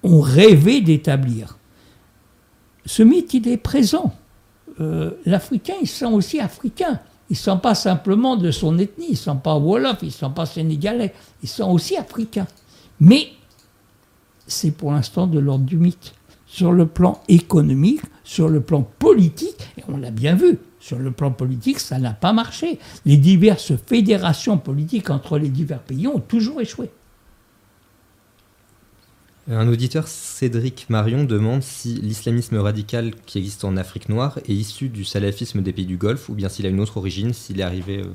ont 0.03 0.21
rêvé 0.21 0.81
d'établir. 0.81 1.59
Ce 2.85 3.03
mythe, 3.03 3.35
il 3.35 3.49
est 3.49 3.57
présent. 3.57 4.15
L'Africain, 5.25 5.73
il 5.81 5.89
sent 5.89 6.05
aussi 6.05 6.39
africain. 6.39 7.01
Ils 7.29 7.33
ne 7.35 7.39
sont 7.39 7.59
pas 7.59 7.75
simplement 7.75 8.37
de 8.37 8.51
son 8.51 8.79
ethnie, 8.79 9.09
ils 9.09 9.13
ne 9.13 9.17
sont 9.17 9.37
pas 9.37 9.57
Wolof, 9.57 9.99
ils 10.03 10.07
ne 10.07 10.11
sont 10.13 10.31
pas 10.31 10.47
sénégalais, 10.47 11.13
ils 11.43 11.49
sont 11.49 11.71
aussi 11.71 11.97
africains. 11.97 12.47
Mais 13.01 13.29
c'est 14.47 14.71
pour 14.71 14.93
l'instant 14.93 15.27
de 15.27 15.39
l'ordre 15.39 15.65
du 15.65 15.77
mythe. 15.77 16.15
Sur 16.47 16.73
le 16.73 16.87
plan 16.87 17.21
économique, 17.29 18.01
sur 18.23 18.49
le 18.49 18.61
plan 18.61 18.83
politique, 18.99 19.57
et 19.77 19.83
on 19.89 19.97
l'a 19.97 20.11
bien 20.11 20.37
vu, 20.37 20.59
sur 20.79 20.99
le 20.99 21.11
plan 21.11 21.33
politique, 21.33 21.81
ça 21.81 21.99
n'a 21.99 22.13
pas 22.13 22.33
marché. 22.33 22.79
Les 23.05 23.17
diverses 23.17 23.73
fédérations 23.87 24.57
politiques 24.57 25.11
entre 25.11 25.39
les 25.39 25.49
divers 25.49 25.83
pays 25.83 26.07
ont 26.07 26.21
toujours 26.21 26.61
échoué. 26.61 26.91
Un 29.49 29.69
auditeur, 29.69 30.09
Cédric 30.09 30.87
Marion, 30.89 31.25
demande 31.25 31.63
si 31.63 31.95
l'islamisme 31.95 32.57
radical 32.57 33.15
qui 33.27 33.39
existe 33.39 33.65
en 33.65 33.77
Afrique 33.77 34.09
noire 34.09 34.39
est 34.39 34.53
issu 34.53 34.89
du 34.89 35.05
salafisme 35.05 35.63
des 35.63 35.73
pays 35.73 35.87
du 35.87 35.97
Golfe 35.97 36.29
ou 36.29 36.35
bien 36.35 36.49
s'il 36.49 36.67
a 36.67 36.69
une 36.69 36.81
autre 36.81 36.97
origine, 36.97 37.33
s'il 37.33 37.61
est 37.61 37.65
arrivé, 37.65 37.99
euh, 37.99 38.13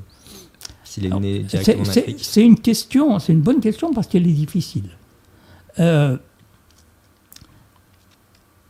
s'il 0.84 1.06
est 1.06 1.20
né 1.20 1.38
directement 1.40 1.84
en 1.84 1.88
Afrique. 1.88 2.18
C'est 2.20 2.42
une 2.42 2.58
question, 2.58 3.18
c'est 3.18 3.32
une 3.32 3.40
bonne 3.40 3.60
question 3.60 3.94
parce 3.94 4.08
qu'elle 4.08 4.26
est 4.26 4.32
difficile. 4.32 4.90
Euh, 5.78 6.16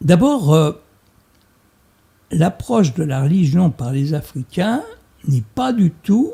d'abord, 0.00 0.54
euh, 0.54 0.72
l'approche 2.30 2.94
de 2.94 3.04
la 3.04 3.22
religion 3.22 3.70
par 3.70 3.92
les 3.92 4.14
Africains 4.14 4.82
n'est 5.26 5.44
pas 5.54 5.72
du 5.72 5.90
tout 5.90 6.32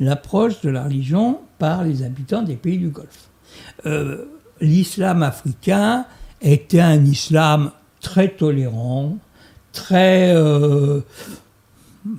l'approche 0.00 0.60
de 0.60 0.70
la 0.70 0.84
religion 0.84 1.40
par 1.58 1.82
les 1.82 2.02
habitants 2.02 2.42
des 2.42 2.56
pays 2.56 2.78
du 2.78 2.90
Golfe. 2.90 3.30
L'islam 4.60 5.22
africain 5.22 6.06
était 6.40 6.80
un 6.80 7.04
islam 7.04 7.70
très 8.00 8.28
tolérant, 8.28 9.18
très... 9.72 10.32
Euh, 10.34 11.00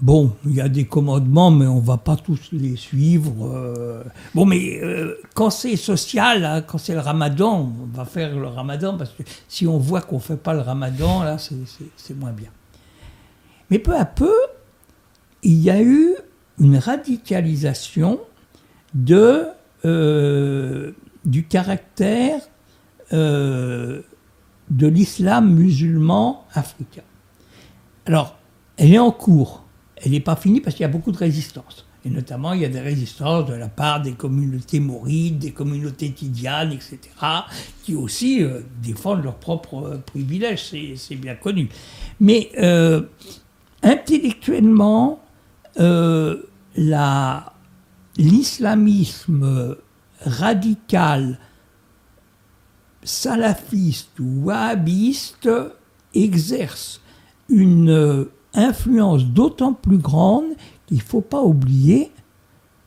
bon, 0.01 0.35
il 0.45 0.55
y 0.55 0.61
a 0.61 0.69
des 0.69 0.85
commandements, 0.85 1.51
mais 1.51 1.65
on 1.65 1.81
ne 1.81 1.85
va 1.85 1.97
pas 1.97 2.15
tous 2.15 2.49
les 2.51 2.75
suivre. 2.75 3.47
Euh. 3.47 4.03
bon, 4.33 4.45
mais 4.45 4.79
euh, 4.81 5.15
quand 5.33 5.49
c'est 5.49 5.75
social, 5.75 6.45
hein, 6.45 6.61
quand 6.61 6.77
c'est 6.77 6.93
le 6.93 6.99
ramadan, 6.99 7.71
on 7.81 7.97
va 7.97 8.05
faire 8.05 8.35
le 8.35 8.47
ramadan, 8.47 8.97
parce 8.97 9.11
que 9.11 9.23
si 9.47 9.67
on 9.67 9.77
voit 9.77 10.01
qu'on 10.01 10.17
ne 10.17 10.21
fait 10.21 10.37
pas 10.37 10.53
le 10.53 10.61
ramadan, 10.61 11.23
là, 11.23 11.37
c'est 11.37 12.17
moins 12.17 12.31
bien. 12.31 12.49
Mais 13.69 13.79
peu 13.79 13.95
à 13.95 14.05
peu, 14.05 14.33
il 15.43 15.59
y 15.59 15.69
a 15.69 15.81
eu 15.81 16.15
une 16.59 16.77
radicalisation 16.77 18.19
de 18.93 19.45
du 21.25 21.45
caractère 21.45 22.41
euh, 23.13 24.01
de 24.69 24.87
l'islam 24.87 25.53
musulman 25.53 26.45
africain. 26.53 27.01
Alors, 28.05 28.37
elle 28.77 28.93
est 28.93 28.99
en 28.99 29.11
cours. 29.11 29.59
Elle 30.02 30.12
n'est 30.12 30.20
pas 30.20 30.36
finie 30.36 30.62
parce 30.62 30.76
qu'il 30.76 30.84
y 30.84 30.86
a 30.86 30.89
beaucoup 30.89 31.12
de 31.12 31.18
résistance. 31.18 31.86
Et 32.06 32.10
notamment, 32.10 32.54
il 32.54 32.62
y 32.62 32.66
a 32.66 32.70
des 32.70 32.80
résistances 32.80 33.45
de 33.45 33.54
la 33.54 33.68
part 33.68 34.02
des 34.02 34.14
communautés 34.14 34.80
maurides, 34.80 35.39
des 35.39 35.52
communautés 35.52 36.12
tidianes, 36.12 36.72
etc., 36.72 36.97
qui 37.84 37.95
aussi 37.95 38.41
euh, 38.41 38.62
défendent 38.82 39.24
leurs 39.24 39.36
propres 39.36 39.84
euh, 39.86 39.97
privilèges, 39.97 40.74
c'est 40.95 41.16
bien 41.16 41.36
connu. 41.36 41.68
Mais 42.22 42.52
intellectuellement, 43.84 45.22
l'islamisme 48.18 49.76
radical, 50.22 51.39
salafiste 53.04 54.20
ou 54.20 54.45
wahhabiste 54.45 55.50
exerce 56.14 57.02
une 57.47 58.28
influence 58.54 59.26
d'autant 59.26 59.74
plus 59.74 59.97
grande 59.97 60.45
qu'il 60.88 60.97
ne 60.97 61.04
faut 61.04 61.22
pas 61.22 61.41
oublier 61.41 62.12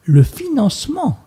le 0.05 0.23
financement 0.23 1.19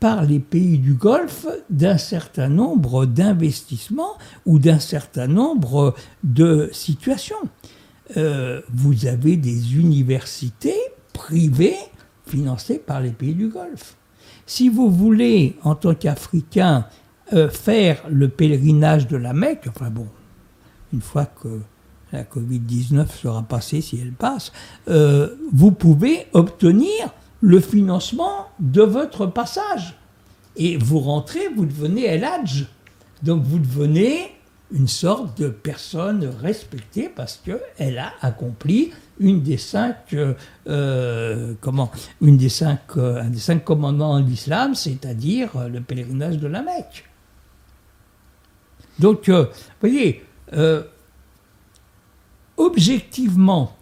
par 0.00 0.24
les 0.24 0.40
pays 0.40 0.78
du 0.78 0.94
Golfe 0.94 1.46
d'un 1.68 1.98
certain 1.98 2.48
nombre 2.48 3.04
d'investissements 3.04 4.16
ou 4.46 4.58
d'un 4.58 4.78
certain 4.78 5.26
nombre 5.26 5.94
de 6.24 6.70
situations. 6.72 7.36
Euh, 8.16 8.62
vous 8.72 9.06
avez 9.06 9.36
des 9.36 9.76
universités 9.76 10.78
privées 11.12 11.76
financées 12.26 12.78
par 12.78 13.00
les 13.00 13.10
pays 13.10 13.34
du 13.34 13.48
Golfe. 13.48 13.96
Si 14.46 14.68
vous 14.68 14.90
voulez, 14.90 15.56
en 15.62 15.74
tant 15.74 15.94
qu'Africain, 15.94 16.86
euh, 17.32 17.48
faire 17.48 18.02
le 18.10 18.28
pèlerinage 18.28 19.06
de 19.06 19.16
la 19.16 19.32
Mecque, 19.32 19.66
enfin 19.68 19.90
bon, 19.90 20.08
une 20.92 21.02
fois 21.02 21.26
que 21.26 21.60
la 22.12 22.24
Covid-19 22.24 23.06
sera 23.20 23.42
passée, 23.42 23.80
si 23.80 23.98
elle 24.00 24.12
passe, 24.12 24.52
euh, 24.88 25.36
vous 25.52 25.72
pouvez 25.72 26.26
obtenir 26.32 27.14
le 27.40 27.60
financement 27.60 28.48
de 28.58 28.82
votre 28.82 29.26
passage. 29.26 29.96
Et 30.56 30.76
vous 30.76 30.98
rentrez, 30.98 31.48
vous 31.54 31.64
devenez 31.64 32.04
El 32.06 32.24
Hadj. 32.24 32.66
Donc 33.22 33.42
vous 33.44 33.58
devenez 33.58 34.32
une 34.72 34.88
sorte 34.88 35.40
de 35.40 35.48
personne 35.48 36.30
respectée 36.40 37.08
parce 37.08 37.42
qu'elle 37.44 37.98
a 37.98 38.12
accompli 38.20 38.92
une 39.18 39.42
des 39.42 39.56
cinq, 39.56 39.96
euh, 40.14 40.34
euh, 40.68 41.54
un 41.64 42.32
des 42.32 42.48
cinq 42.48 43.64
commandements 43.64 44.20
de 44.20 44.26
l'islam, 44.26 44.74
c'est-à-dire 44.74 45.68
le 45.68 45.80
pèlerinage 45.80 46.38
de 46.38 46.46
la 46.46 46.62
Mecque. 46.62 47.04
Donc, 48.98 49.28
vous 49.28 49.46
voyez, 49.80 50.22
objectivement, 52.60 53.74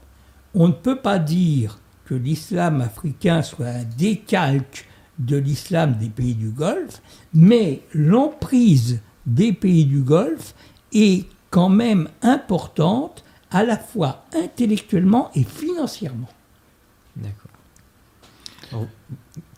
on 0.55 0.69
ne 0.69 0.73
peut 0.73 1.01
pas 1.01 1.19
dire 1.19 1.81
que 2.05 2.15
l'islam 2.15 2.81
africain 2.81 3.43
soit 3.43 3.67
un 3.67 3.85
décalque 3.85 4.87
de 5.19 5.37
l'islam 5.37 5.95
des 5.95 6.09
pays 6.09 6.35
du 6.35 6.51
Golfe, 6.51 7.03
mais 7.35 7.83
l'emprise 7.93 9.01
des 9.27 9.53
pays 9.53 9.85
du 9.85 10.01
Golfe 10.01 10.55
est 10.93 11.27
quand 11.51 11.69
même 11.69 12.09
importante 12.23 13.25
à 13.51 13.65
la 13.65 13.77
fois 13.77 14.25
intellectuellement 14.33 15.31
et 15.35 15.43
financièrement. 15.43 16.29
D'accord. 17.17 18.87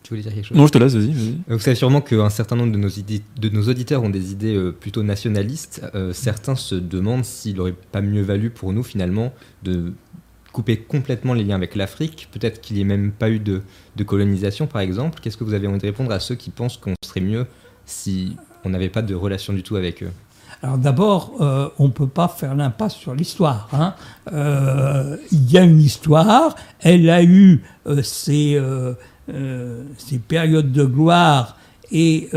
voulais 0.11 0.21
dire 0.21 0.33
quelque 0.33 0.47
chose 0.47 0.57
Non, 0.57 0.67
je 0.67 0.71
te 0.71 0.77
laisse, 0.77 0.93
vas-y. 0.93 1.13
Vous 1.47 1.59
savez 1.59 1.75
sûrement 1.75 2.01
qu'un 2.01 2.29
certain 2.29 2.55
nombre 2.55 2.71
de 2.71 2.77
nos, 2.77 2.89
idées, 2.89 3.21
de 3.39 3.49
nos 3.49 3.63
auditeurs 3.63 4.03
ont 4.03 4.09
des 4.09 4.31
idées 4.31 4.55
euh, 4.55 4.71
plutôt 4.71 5.03
nationalistes. 5.03 5.81
Euh, 5.95 6.13
certains 6.13 6.55
se 6.55 6.75
demandent 6.75 7.25
s'il 7.25 7.57
n'aurait 7.57 7.75
pas 7.91 8.01
mieux 8.01 8.21
valu 8.21 8.49
pour 8.49 8.73
nous, 8.73 8.83
finalement, 8.83 9.33
de 9.63 9.93
couper 10.51 10.77
complètement 10.77 11.33
les 11.33 11.43
liens 11.43 11.55
avec 11.55 11.75
l'Afrique. 11.75 12.29
Peut-être 12.31 12.61
qu'il 12.61 12.75
n'y 12.75 12.81
ait 12.81 12.85
même 12.85 13.11
pas 13.11 13.29
eu 13.29 13.39
de, 13.39 13.61
de 13.95 14.03
colonisation, 14.03 14.67
par 14.67 14.81
exemple. 14.81 15.19
Qu'est-ce 15.21 15.37
que 15.37 15.43
vous 15.43 15.53
avez 15.53 15.67
envie 15.67 15.79
de 15.79 15.85
répondre 15.85 16.11
à 16.11 16.19
ceux 16.19 16.35
qui 16.35 16.49
pensent 16.49 16.77
qu'on 16.77 16.93
serait 17.03 17.21
mieux 17.21 17.45
si 17.85 18.35
on 18.63 18.69
n'avait 18.69 18.89
pas 18.89 19.01
de 19.01 19.15
relation 19.15 19.53
du 19.53 19.63
tout 19.63 19.75
avec 19.75 20.03
eux? 20.03 20.11
Alors 20.63 20.77
d'abord, 20.77 21.33
euh, 21.41 21.69
on 21.79 21.85
ne 21.85 21.91
peut 21.91 22.07
pas 22.07 22.27
faire 22.27 22.55
l'impasse 22.55 22.95
sur 22.95 23.15
l'histoire. 23.15 23.67
Hein. 23.73 23.95
Euh, 24.31 25.17
il 25.31 25.51
y 25.51 25.57
a 25.57 25.63
une 25.63 25.81
histoire, 25.81 26.55
elle 26.81 27.09
a 27.09 27.23
eu 27.23 27.63
euh, 27.87 28.03
ses, 28.03 28.61
périodes 30.27 30.71
de 30.71 30.85
gloire 30.85 31.57
et 31.91 32.29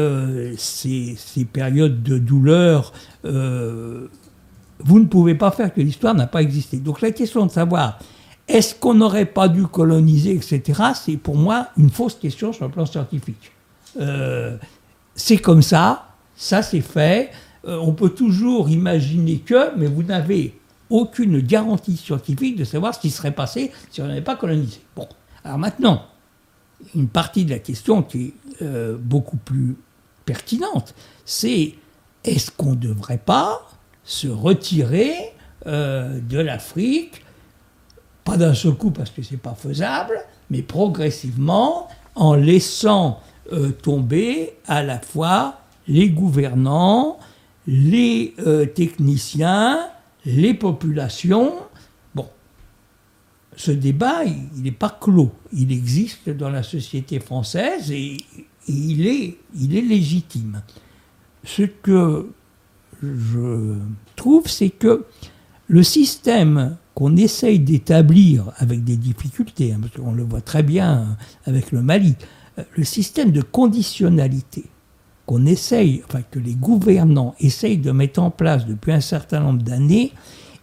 ses, 0.57 1.17
périodes 1.53 2.03
de 2.03 2.19
douleur. 2.19 2.93
vous 3.23 4.99
ne 4.99 5.07
pouvez 5.07 5.35
pas 5.35 5.51
faire 5.51 5.73
que 5.73 5.81
l'histoire 5.81 6.15
n'a 6.15 6.27
pas 6.27 6.43
existé. 6.43 6.79
Donc 6.79 7.01
la 7.01 7.11
question 7.11 7.47
de 7.47 7.51
savoir 7.51 7.99
est-ce 8.47 8.75
qu'on 8.75 8.95
n'aurait 8.95 9.25
pas 9.25 9.49
dû 9.49 9.67
coloniser, 9.67 10.33
etc., 10.33 10.83
c'est 10.95 11.17
pour 11.17 11.35
moi 11.35 11.69
une 11.79 11.89
fausse 11.89 12.15
question 12.15 12.53
sur 12.53 12.67
le 12.67 12.71
plan 12.71 12.85
scientifique. 12.85 13.53
c'est 15.15 15.39
comme 15.39 15.63
ça, 15.63 16.09
ça 16.37 16.63
c'est 16.63 16.81
fait. 16.81 17.31
Euh, 17.67 17.79
on 17.81 17.93
peut 17.93 18.11
toujours 18.11 18.69
imaginer 18.69 19.39
que, 19.39 19.77
mais 19.77 19.87
vous 19.87 20.03
n'avez 20.03 20.59
aucune 20.91 21.41
garantie 21.41 21.97
scientifique 21.97 22.57
de 22.57 22.65
savoir 22.65 22.95
ce 22.95 23.01
qui 23.01 23.11
serait 23.11 23.33
passé 23.33 23.73
si 23.91 24.03
on 24.03 24.07
n'avait 24.07 24.21
pas 24.21 24.37
colonisé. 24.37 24.81
Bon, 24.95 25.09
alors 25.45 25.59
maintenant, 25.59 26.03
une 26.95 27.09
partie 27.09 27.45
de 27.45 27.51
la 27.51 27.59
question 27.59 28.03
qui 28.03 28.27
est 28.27 28.63
euh, 28.63 28.97
beaucoup 28.99 29.37
plus 29.37 29.77
pertinente, 30.25 30.95
c'est 31.25 31.75
est-ce 32.25 32.51
qu'on 32.51 32.71
ne 32.71 32.77
devrait 32.77 33.19
pas 33.19 33.69
se 34.05 34.29
retirer 34.29 35.15
euh, 35.67 36.19
de 36.21 36.39
l'Afrique, 36.39 37.23
pas 38.25 38.37
d'un 38.37 38.55
seul 38.55 38.75
coup 38.75 38.91
parce 38.91 39.11
que 39.11 39.23
ce 39.23 39.33
n'est 39.33 39.39
pas 39.39 39.55
faisable, 39.55 40.19
mais 40.51 40.63
progressivement 40.63 41.89
en 42.15 42.35
laissant 42.35 43.21
tomber 43.83 44.55
à 44.67 44.83
la 44.83 44.99
fois 44.99 45.59
les 45.87 46.09
gouvernants, 46.11 47.19
les 47.67 48.35
euh, 48.47 48.67
techniciens, 48.67 49.89
les 50.25 50.55
populations. 50.55 51.55
Ce 53.57 53.71
débat, 53.71 54.25
il 54.25 54.63
n'est 54.63 54.73
pas 54.73 54.97
clos. 55.01 55.33
Il 55.53 55.73
existe 55.73 56.31
dans 56.31 56.51
la 56.51 56.63
société 56.63 57.21
française 57.21 57.91
et, 57.91 58.17
il, 58.67 59.07
est, 59.07 59.37
il 59.59 59.77
est 59.77 59.83
légitime. 59.83 60.63
Ce 61.45 61.63
que 61.63 62.31
je 63.03 63.77
trouve, 64.17 64.49
c'est 64.49 64.71
que 64.71 65.05
le 65.69 65.83
système 65.83 66.77
qu'on 66.95 67.17
essaye 67.17 67.59
d'établir 67.59 68.53
avec 68.57 68.85
des 68.85 68.97
difficultés, 68.97 69.73
hein, 69.73 69.79
parce 69.81 69.95
qu'on 69.95 70.13
le 70.13 70.23
voit 70.23 70.41
très 70.41 70.63
bien 70.63 71.17
avec 71.45 71.73
le 71.73 71.83
Mali, 71.83 72.15
euh, 72.59 72.63
le 72.77 72.85
système 72.85 73.33
de 73.33 73.43
conditionnalité 73.43 74.65
qu'on 75.27 75.47
essaye, 75.47 76.03
enfin 76.07 76.23
que 76.31 76.39
les 76.39 76.55
gouvernants 76.55 77.35
essayent 77.41 77.79
de 77.79 77.91
mettre 77.91 78.21
en 78.21 78.31
place 78.31 78.67
depuis 78.67 78.93
un 78.93 79.01
certain 79.01 79.41
nombre 79.41 79.63
d'années, 79.63 80.13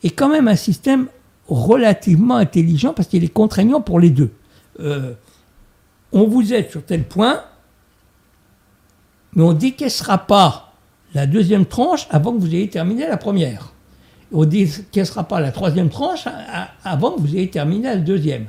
est 0.03 0.11
quand 0.11 0.29
même 0.29 0.47
un 0.47 0.55
système 0.55 1.07
relativement 1.55 2.35
intelligent 2.35 2.93
parce 2.93 3.07
qu'il 3.07 3.23
est 3.23 3.33
contraignant 3.33 3.81
pour 3.81 3.99
les 3.99 4.09
deux. 4.09 4.31
Euh, 4.79 5.13
on 6.11 6.27
vous 6.27 6.53
aide 6.53 6.69
sur 6.69 6.83
tel 6.83 7.03
point, 7.03 7.41
mais 9.35 9.43
on 9.43 9.53
ne 9.53 9.59
décaissera 9.59 10.17
pas 10.19 10.73
la 11.13 11.27
deuxième 11.27 11.65
tranche 11.65 12.07
avant 12.09 12.33
que 12.33 12.39
vous 12.39 12.55
ayez 12.55 12.69
terminé 12.69 13.07
la 13.07 13.17
première. 13.17 13.73
On 14.31 14.41
ne 14.41 14.45
décaissera 14.45 15.25
pas 15.25 15.41
la 15.41 15.51
troisième 15.51 15.89
tranche 15.89 16.25
avant 16.83 17.11
que 17.11 17.21
vous 17.21 17.35
ayez 17.35 17.49
terminé 17.49 17.83
la 17.83 17.97
deuxième. 17.97 18.47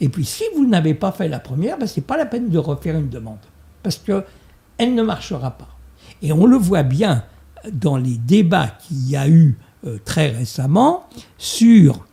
Et 0.00 0.08
puis 0.08 0.24
si 0.24 0.44
vous 0.56 0.66
n'avez 0.66 0.94
pas 0.94 1.12
fait 1.12 1.28
la 1.28 1.40
première, 1.40 1.78
ben, 1.78 1.86
ce 1.86 1.98
n'est 1.98 2.06
pas 2.06 2.16
la 2.16 2.26
peine 2.26 2.50
de 2.50 2.58
refaire 2.58 2.96
une 2.96 3.08
demande. 3.08 3.38
Parce 3.82 3.96
que 3.96 4.24
elle 4.78 4.94
ne 4.94 5.02
marchera 5.02 5.52
pas. 5.52 5.68
Et 6.22 6.32
on 6.32 6.46
le 6.46 6.56
voit 6.56 6.82
bien 6.82 7.24
dans 7.72 7.96
les 7.96 8.16
débats 8.16 8.68
qu'il 8.68 9.08
y 9.08 9.16
a 9.16 9.28
eu 9.28 9.56
euh, 9.86 9.98
très 10.04 10.28
récemment 10.28 11.08
sur 11.38 12.06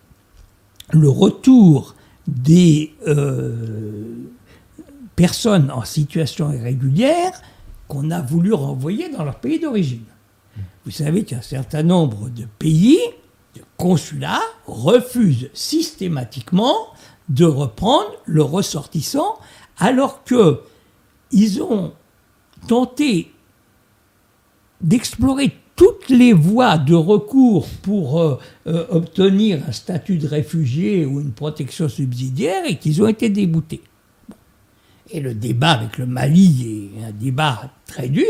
le 0.92 1.10
retour 1.10 1.96
des 2.28 2.94
euh, 3.08 4.30
personnes 5.16 5.72
en 5.72 5.84
situation 5.84 6.52
irrégulière 6.52 7.42
qu'on 7.88 8.12
a 8.12 8.22
voulu 8.22 8.54
renvoyer 8.54 9.10
dans 9.10 9.24
leur 9.24 9.40
pays 9.40 9.60
d'origine. 9.60 10.06
Vous 10.86 10.92
savez 10.92 11.24
qu'un 11.24 11.42
certain 11.42 11.84
nombre 11.84 12.30
de 12.30 12.46
pays, 12.58 13.00
de 13.56 13.62
consulats, 13.78 14.42
refusent 14.66 15.50
systématiquement 15.54 16.76
de 17.30 17.46
reprendre 17.46 18.12
le 18.26 18.42
ressortissant 18.42 19.38
alors 19.78 20.24
qu'ils 20.24 21.62
ont 21.62 21.94
tenter 22.68 23.32
d'explorer 24.82 25.58
toutes 25.82 26.10
les 26.10 26.32
voies 26.32 26.78
de 26.78 26.94
recours 26.94 27.68
pour 27.82 28.22
euh, 28.22 28.38
euh, 28.68 28.86
obtenir 28.92 29.64
un 29.68 29.72
statut 29.72 30.20
de 30.20 30.28
réfugié 30.28 31.08
ou 31.08 31.20
une 31.20 31.32
protection 31.32 31.90
subsidiaire 31.90 32.66
et 32.68 32.78
qu'ils 32.78 33.02
ont 33.02 33.08
été 33.08 33.30
déboutés. 33.30 33.82
Et 35.10 35.20
le 35.20 35.34
débat 35.34 35.72
avec 35.72 35.98
le 35.98 36.06
Mali 36.06 36.92
est 37.00 37.04
un 37.04 37.12
débat 37.12 37.72
très 37.88 38.10
dur 38.10 38.28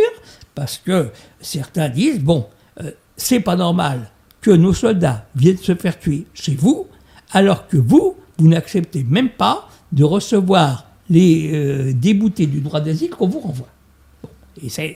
parce 0.56 0.78
que 0.78 1.10
certains 1.42 1.90
disent 1.90 2.22
bon, 2.22 2.48
euh, 2.80 2.92
c'est 3.18 3.42
pas 3.42 3.58
normal 3.58 4.10
que 4.40 4.52
nos 4.52 4.74
soldats 4.74 5.28
viennent 5.36 5.58
se 5.58 5.76
faire 5.76 6.00
tuer 6.00 6.28
chez 6.34 6.56
vous 6.56 6.88
alors 7.34 7.68
que 7.68 7.76
vous, 7.76 8.16
vous 8.38 8.48
n'acceptez 8.48 9.04
même 9.04 9.30
pas 9.30 9.68
de 9.92 10.06
recevoir 10.06 10.86
les 11.10 11.94
déboutés 11.94 12.46
du 12.46 12.62
droit 12.62 12.80
d'asile 12.80 13.10
qu'on 13.10 13.28
vous 13.28 13.42
renvoie. 13.42 13.68
Et 14.64 14.70
c'est 14.70 14.96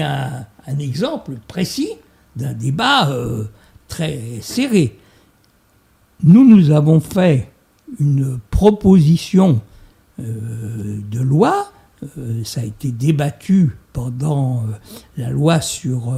un, 0.00 0.78
exemple 0.78 1.32
précis 1.48 1.90
d'un 2.36 2.52
débat 2.52 3.10
euh, 3.10 3.44
très 3.88 4.40
serré. 4.40 4.98
Nous, 6.22 6.48
nous 6.48 6.70
avons 6.70 7.00
fait 7.00 7.50
une 7.98 8.38
proposition 8.50 9.60
euh, 10.20 10.98
de 11.10 11.20
loi, 11.20 11.72
euh, 12.18 12.42
ça 12.44 12.60
a 12.60 12.64
été 12.64 12.90
débattu 12.90 13.76
pendant 13.92 14.64
la 15.18 15.28
loi 15.28 15.60
sur 15.60 16.14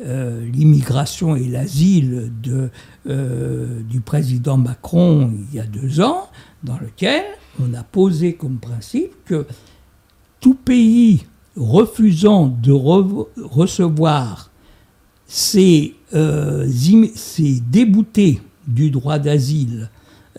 l'immigration 0.00 1.34
et 1.34 1.48
l'asile 1.48 2.30
du 3.04 4.00
président 4.00 4.56
Macron 4.56 5.32
il 5.50 5.56
y 5.56 5.58
a 5.58 5.66
deux 5.66 6.00
ans, 6.00 6.28
dans 6.62 6.78
lequel 6.78 7.24
on 7.60 7.74
a 7.74 7.82
posé 7.82 8.34
comme 8.34 8.58
principe 8.58 9.10
que 9.24 9.46
tout 10.40 10.54
pays 10.54 11.26
refusant 11.58 12.46
de 12.46 12.72
recevoir 12.72 14.50
ces, 15.26 15.94
euh, 16.14 16.66
déboutés 17.70 18.40
du 18.66 18.90
droit 18.90 19.18
d'asile 19.18 19.90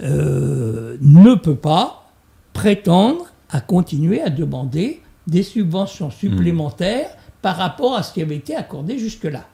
euh, 0.01 0.97
ne 1.01 1.36
peut 1.36 1.55
pas 1.55 2.11
prétendre 2.53 3.26
à 3.49 3.61
continuer 3.61 4.22
à 4.22 4.30
demander 4.30 5.01
des 5.28 5.43
subventions 5.43 6.09
supplémentaires 6.09 7.09
par 7.41 7.57
rapport 7.57 7.95
à 7.95 8.03
ce 8.03 8.13
qui 8.13 8.22
avait 8.22 8.38
été 8.38 8.55
accordé 8.55 8.97
jusque-là. 8.97 9.45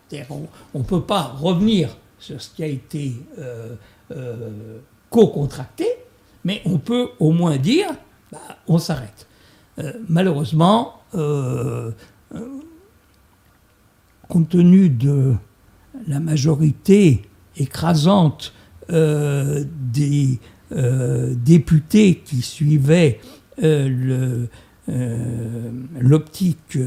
On 0.74 0.80
ne 0.80 0.84
peut 0.84 1.02
pas 1.02 1.24
revenir 1.24 1.98
sur 2.20 2.42
ce 2.42 2.50
qui 2.50 2.64
a 2.64 2.68
été 2.68 3.14
euh, 3.40 3.76
co-contracté, 5.10 5.88
mais 6.44 6.62
on 6.66 6.78
peut 6.78 7.10
au 7.20 7.32
moins 7.32 7.58
dire 7.58 7.88
bah, 8.32 8.40
on 8.68 8.78
s'arrête. 8.78 9.28
Malheureusement, 10.08 10.96
euh, 11.16 11.92
euh, 12.34 12.40
compte 14.28 14.50
tenu 14.50 14.90
de 14.90 15.36
la 16.08 16.20
majorité 16.20 17.22
écrasante 17.58 18.54
euh, 18.92 19.64
des 19.94 20.40
députés 20.72 22.24
qui 22.26 22.42
suivaient 22.42 23.20
l'optique 26.02 26.78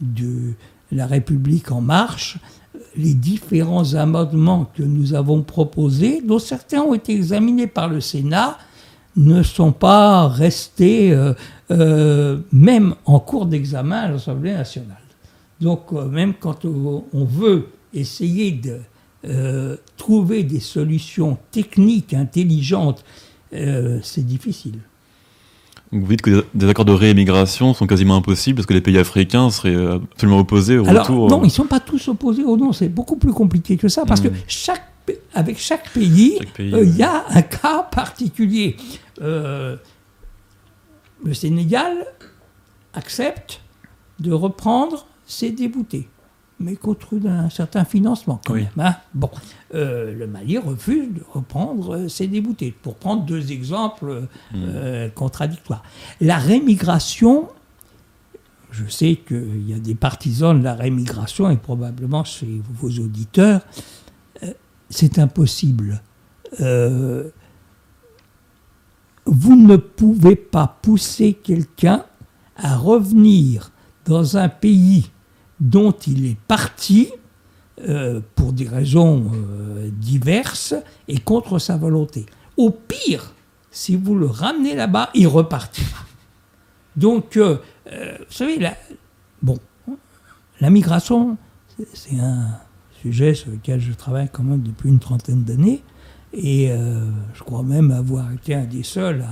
de 0.00 0.52
La 0.90 1.06
République 1.06 1.70
en 1.70 1.80
marche, 1.80 2.38
les 2.96 3.14
différents 3.14 3.94
amendements 3.94 4.70
que 4.76 4.82
nous 4.82 5.14
avons 5.14 5.42
proposés, 5.42 6.20
dont 6.20 6.40
certains 6.40 6.82
ont 6.82 6.94
été 6.94 7.14
examinés 7.14 7.68
par 7.68 7.88
le 7.88 8.00
Sénat, 8.00 8.58
ne 9.18 9.42
sont 9.42 9.72
pas 9.72 10.28
restés 10.28 11.12
euh, 11.12 11.34
euh, 11.70 12.38
même 12.52 12.94
en 13.04 13.20
cours 13.20 13.46
d'examen 13.46 13.96
à 13.96 14.08
l'Assemblée 14.08 14.52
nationale. 14.52 14.96
Donc 15.60 15.92
euh, 15.92 16.06
même 16.06 16.34
quand 16.38 16.64
on 16.64 17.24
veut 17.24 17.66
essayer 17.92 18.52
de 18.52 18.78
trouver 19.96 20.44
des 20.44 20.60
solutions 20.60 21.36
techniques 21.50 22.14
intelligentes, 22.14 23.04
c'est 23.50 24.24
difficile. 24.24 24.78
Vous 25.90 26.06
dites 26.06 26.22
que 26.22 26.46
des 26.54 26.68
accords 26.68 26.84
de 26.84 26.92
réémigration 26.92 27.74
sont 27.74 27.86
quasiment 27.86 28.16
impossibles 28.16 28.56
parce 28.56 28.66
que 28.66 28.74
les 28.74 28.80
pays 28.80 28.96
africains 28.96 29.50
seraient 29.50 29.74
absolument 30.12 30.38
opposés 30.38 30.78
au 30.78 30.86
Alors, 30.86 31.02
retour. 31.02 31.28
Non, 31.28 31.40
ils 31.42 31.46
ne 31.46 31.50
sont 31.50 31.66
pas 31.66 31.80
tous 31.80 32.08
opposés 32.08 32.44
au 32.44 32.56
non, 32.56 32.72
c'est 32.72 32.88
beaucoup 32.88 33.16
plus 33.16 33.32
compliqué 33.32 33.76
que 33.76 33.88
ça 33.88 34.04
parce 34.06 34.20
que 34.20 34.28
hmm. 34.28 34.36
chaque, 34.46 34.88
avec 35.34 35.58
chaque 35.58 35.90
pays, 35.90 36.38
euh, 36.60 36.84
il 36.84 36.96
y 36.96 37.02
a 37.02 37.24
un 37.28 37.42
cas 37.42 37.82
particulier. 37.82 38.76
Euh, 39.20 39.76
le 41.24 41.34
Sénégal 41.34 42.06
accepte 42.94 43.60
de 44.20 44.32
reprendre 44.32 45.06
ses 45.26 45.50
déboutés 45.50 46.08
mais 46.60 46.74
contre 46.74 47.14
un 47.24 47.50
certain 47.50 47.84
financement 47.84 48.40
quand 48.44 48.54
même. 48.54 48.66
Hein. 48.78 48.96
bon, 49.14 49.30
euh, 49.76 50.12
le 50.12 50.26
Mali 50.26 50.58
refuse 50.58 51.06
de 51.14 51.22
reprendre 51.32 51.94
euh, 51.94 52.08
ses 52.08 52.26
déboutés, 52.26 52.74
pour 52.82 52.96
prendre 52.96 53.24
deux 53.24 53.52
exemples 53.52 54.26
hmm. 54.52 55.10
contradictoires. 55.14 55.84
La 56.20 56.36
rémigration, 56.36 57.48
je 58.72 58.88
sais 58.88 59.20
qu'il 59.24 59.70
y 59.70 59.72
a 59.72 59.78
des 59.78 59.94
partisans 59.94 60.58
de 60.58 60.64
la 60.64 60.74
rémigration, 60.74 61.48
et 61.48 61.56
probablement 61.56 62.24
chez 62.24 62.60
vos 62.74 62.90
auditeurs, 62.90 63.60
c'est 64.90 65.20
impossible. 65.20 66.02
Vous 69.28 69.56
ne 69.56 69.76
pouvez 69.76 70.36
pas 70.36 70.78
pousser 70.82 71.34
quelqu'un 71.34 72.04
à 72.56 72.76
revenir 72.76 73.70
dans 74.04 74.36
un 74.36 74.48
pays 74.48 75.10
dont 75.60 75.92
il 75.92 76.26
est 76.26 76.38
parti 76.48 77.08
euh, 77.86 78.20
pour 78.34 78.52
des 78.52 78.66
raisons 78.66 79.30
euh, 79.32 79.90
diverses 79.92 80.74
et 81.06 81.18
contre 81.18 81.58
sa 81.58 81.76
volonté. 81.76 82.26
Au 82.56 82.70
pire, 82.70 83.34
si 83.70 83.96
vous 83.96 84.16
le 84.16 84.26
ramenez 84.26 84.74
là-bas, 84.74 85.10
il 85.14 85.28
repartira. 85.28 86.04
Donc, 86.96 87.36
euh, 87.36 87.58
vous 87.86 88.32
savez, 88.32 88.58
bon, 89.42 89.58
la 90.60 90.70
migration, 90.70 91.36
c'est 91.92 92.18
un 92.18 92.48
sujet 93.02 93.34
sur 93.34 93.50
lequel 93.50 93.80
je 93.80 93.92
travaille 93.92 94.28
quand 94.32 94.42
même 94.42 94.62
depuis 94.62 94.88
une 94.88 94.98
trentaine 94.98 95.44
d'années, 95.44 95.82
et 96.32 96.70
je 97.34 97.42
crois 97.42 97.62
même 97.62 97.90
avoir 97.90 98.32
été 98.32 98.54
un 98.54 98.64
des 98.64 98.82
seuls 98.82 99.24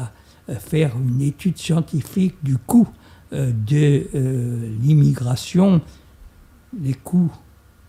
à 0.49 0.55
faire 0.55 0.97
une 0.97 1.21
étude 1.21 1.59
scientifique 1.59 2.37
du 2.43 2.57
coût 2.57 2.89
de 3.33 4.07
l'immigration 4.83 5.83
les 6.83 6.95
coûts 6.95 7.33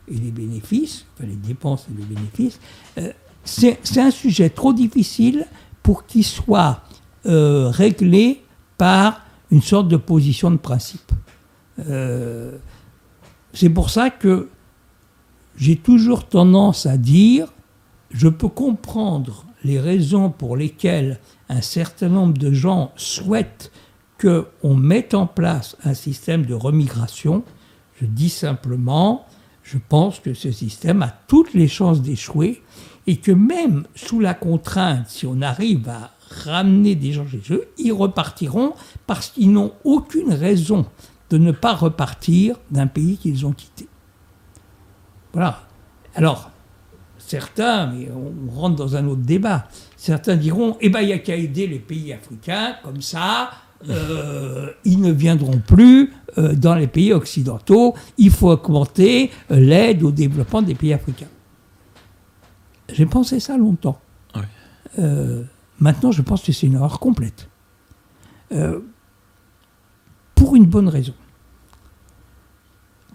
et 0.07 0.15
les 0.15 0.31
bénéfices, 0.31 1.05
enfin 1.13 1.27
les 1.27 1.35
dépenses 1.35 1.87
et 1.91 1.97
les 1.97 2.05
bénéfices, 2.05 2.59
euh, 2.97 3.11
c'est 3.43 3.97
un 3.97 4.11
sujet 4.11 4.49
trop 4.49 4.73
difficile 4.73 5.45
pour 5.83 6.05
qu'il 6.05 6.25
soit 6.25 6.81
euh, 7.25 7.69
réglé 7.69 8.43
par 8.77 9.21
une 9.51 9.61
sorte 9.61 9.87
de 9.87 9.97
position 9.97 10.51
de 10.51 10.57
principe. 10.57 11.11
Euh, 11.79 12.57
c'est 13.53 13.69
pour 13.69 13.89
ça 13.89 14.09
que 14.09 14.49
j'ai 15.55 15.77
toujours 15.77 16.27
tendance 16.27 16.85
à 16.85 16.97
dire, 16.97 17.47
je 18.11 18.27
peux 18.27 18.47
comprendre 18.47 19.45
les 19.63 19.79
raisons 19.79 20.29
pour 20.29 20.55
lesquelles 20.55 21.19
un 21.49 21.61
certain 21.61 22.09
nombre 22.09 22.37
de 22.37 22.51
gens 22.51 22.91
souhaitent 22.95 23.71
qu'on 24.19 24.75
mette 24.75 25.13
en 25.13 25.27
place 25.27 25.77
un 25.83 25.93
système 25.93 26.45
de 26.45 26.53
remigration, 26.53 27.43
je 27.99 28.05
dis 28.05 28.29
simplement, 28.29 29.25
je 29.63 29.77
pense 29.89 30.19
que 30.19 30.33
ce 30.33 30.51
système 30.51 31.03
a 31.03 31.13
toutes 31.27 31.53
les 31.53 31.67
chances 31.67 32.01
d'échouer 32.01 32.63
et 33.05 33.17
que 33.17 33.31
même 33.31 33.85
sous 33.95 34.19
la 34.19 34.33
contrainte, 34.33 35.07
si 35.07 35.25
on 35.25 35.41
arrive 35.41 35.87
à 35.89 36.11
ramener 36.29 36.95
des 36.95 37.13
gens 37.13 37.27
chez 37.27 37.41
eux, 37.51 37.67
ils 37.77 37.93
repartiront 37.93 38.73
parce 39.05 39.29
qu'ils 39.29 39.51
n'ont 39.51 39.73
aucune 39.83 40.33
raison 40.33 40.85
de 41.29 41.37
ne 41.37 41.51
pas 41.51 41.73
repartir 41.73 42.57
d'un 42.71 42.87
pays 42.87 43.17
qu'ils 43.17 43.45
ont 43.45 43.51
quitté. 43.51 43.87
Voilà. 45.33 45.67
Alors, 46.15 46.49
certains, 47.27 47.87
mais 47.87 48.07
on 48.09 48.49
rentre 48.49 48.75
dans 48.77 48.95
un 48.95 49.05
autre 49.05 49.21
débat, 49.21 49.67
certains 49.97 50.37
diront, 50.37 50.77
eh 50.79 50.89
bien, 50.89 51.01
il 51.01 51.07
n'y 51.07 51.13
a 51.13 51.19
qu'à 51.19 51.35
aider 51.35 51.67
les 51.67 51.79
pays 51.79 52.13
africains, 52.13 52.75
comme 52.83 53.01
ça, 53.01 53.51
euh, 53.89 54.71
ils 54.85 55.01
ne 55.01 55.11
viendront 55.11 55.59
plus 55.59 56.13
euh, 56.37 56.53
dans 56.55 56.75
les 56.75 56.87
pays 56.87 57.11
occidentaux. 57.11 57.95
Il 58.17 58.31
faut 58.31 58.49
augmenter 58.49 59.29
euh, 59.51 59.59
l'aide 59.59 60.03
au 60.03 60.11
développement 60.11 60.61
des 60.61 60.73
pays 60.73 60.93
africains. 60.93 61.27
J'ai 62.89 63.05
pensé 63.05 63.39
ça 63.41 63.57
longtemps. 63.57 63.99
maintenant, 65.79 66.11
je 66.13 66.21
pense 66.21 66.41
que 66.41 66.53
c'est 66.53 66.67
une 66.67 66.75
erreur 66.75 66.99
complète. 66.99 67.49
pour 70.33 70.55
une 70.55 70.65
bonne 70.65 70.87
raison. 70.87 71.13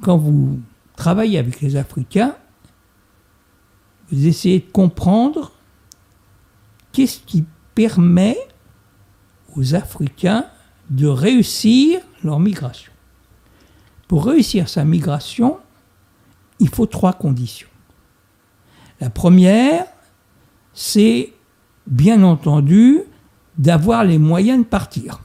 Quand 0.03 0.19
vous 0.19 0.61
travaillez 0.97 1.39
avec 1.39 1.63
les 1.63 1.77
Africains, 1.77 2.35
vous 4.13 4.27
essayez 4.27 4.61
de 4.61 4.71
comprendre 4.71 5.53
qu'est-ce 6.93 7.21
qui 7.21 7.45
permet 7.75 8.37
aux 9.57 9.75
Africains 9.75 10.45
de 10.91 11.07
réussir 11.07 12.01
leur 12.23 12.39
migration. 12.39 12.93
Pour 14.09 14.27
réussir 14.27 14.69
sa 14.69 14.85
migration, 14.85 15.59
il 16.61 16.69
faut 16.69 16.87
trois 16.87 17.15
conditions. 17.15 17.69
La 19.01 19.09
première, 19.09 19.87
c'est 20.75 21.33
bien 21.87 22.23
entendu 22.23 23.01
d'avoir 23.57 24.05
les 24.05 24.19
moyens 24.19 24.59
de 24.59 24.69
partir. 24.69 25.22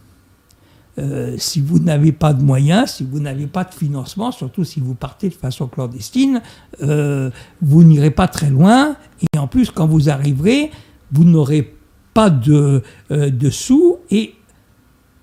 Euh, 1.00 1.36
si 1.38 1.62
vous 1.62 1.78
n'avez 1.80 2.12
pas 2.12 2.34
de 2.34 2.41
moyens, 2.41 2.93
si 2.93 3.04
vous 3.04 3.20
n'avez 3.20 3.45
pas 3.45 3.64
de 3.64 3.74
financement, 3.74 4.32
surtout 4.32 4.64
si 4.64 4.80
vous 4.80 4.95
partez 4.95 5.30
de 5.30 5.34
façon 5.34 5.68
clandestine, 5.68 6.41
euh, 6.82 7.30
vous 7.62 7.84
n'irez 7.84 8.10
pas 8.10 8.28
très 8.28 8.50
loin. 8.50 8.95
Et 9.22 9.38
en 9.38 9.48
plus, 9.48 9.70
quand 9.70 9.86
vous 9.86 10.10
arriverez, 10.10 10.72
vous 11.12 11.24
n'aurez 11.24 11.76
pas 12.16 12.32
de, 12.32 12.82
euh, 13.12 13.30
de 13.30 13.50
sous 13.52 13.98
et 14.10 14.34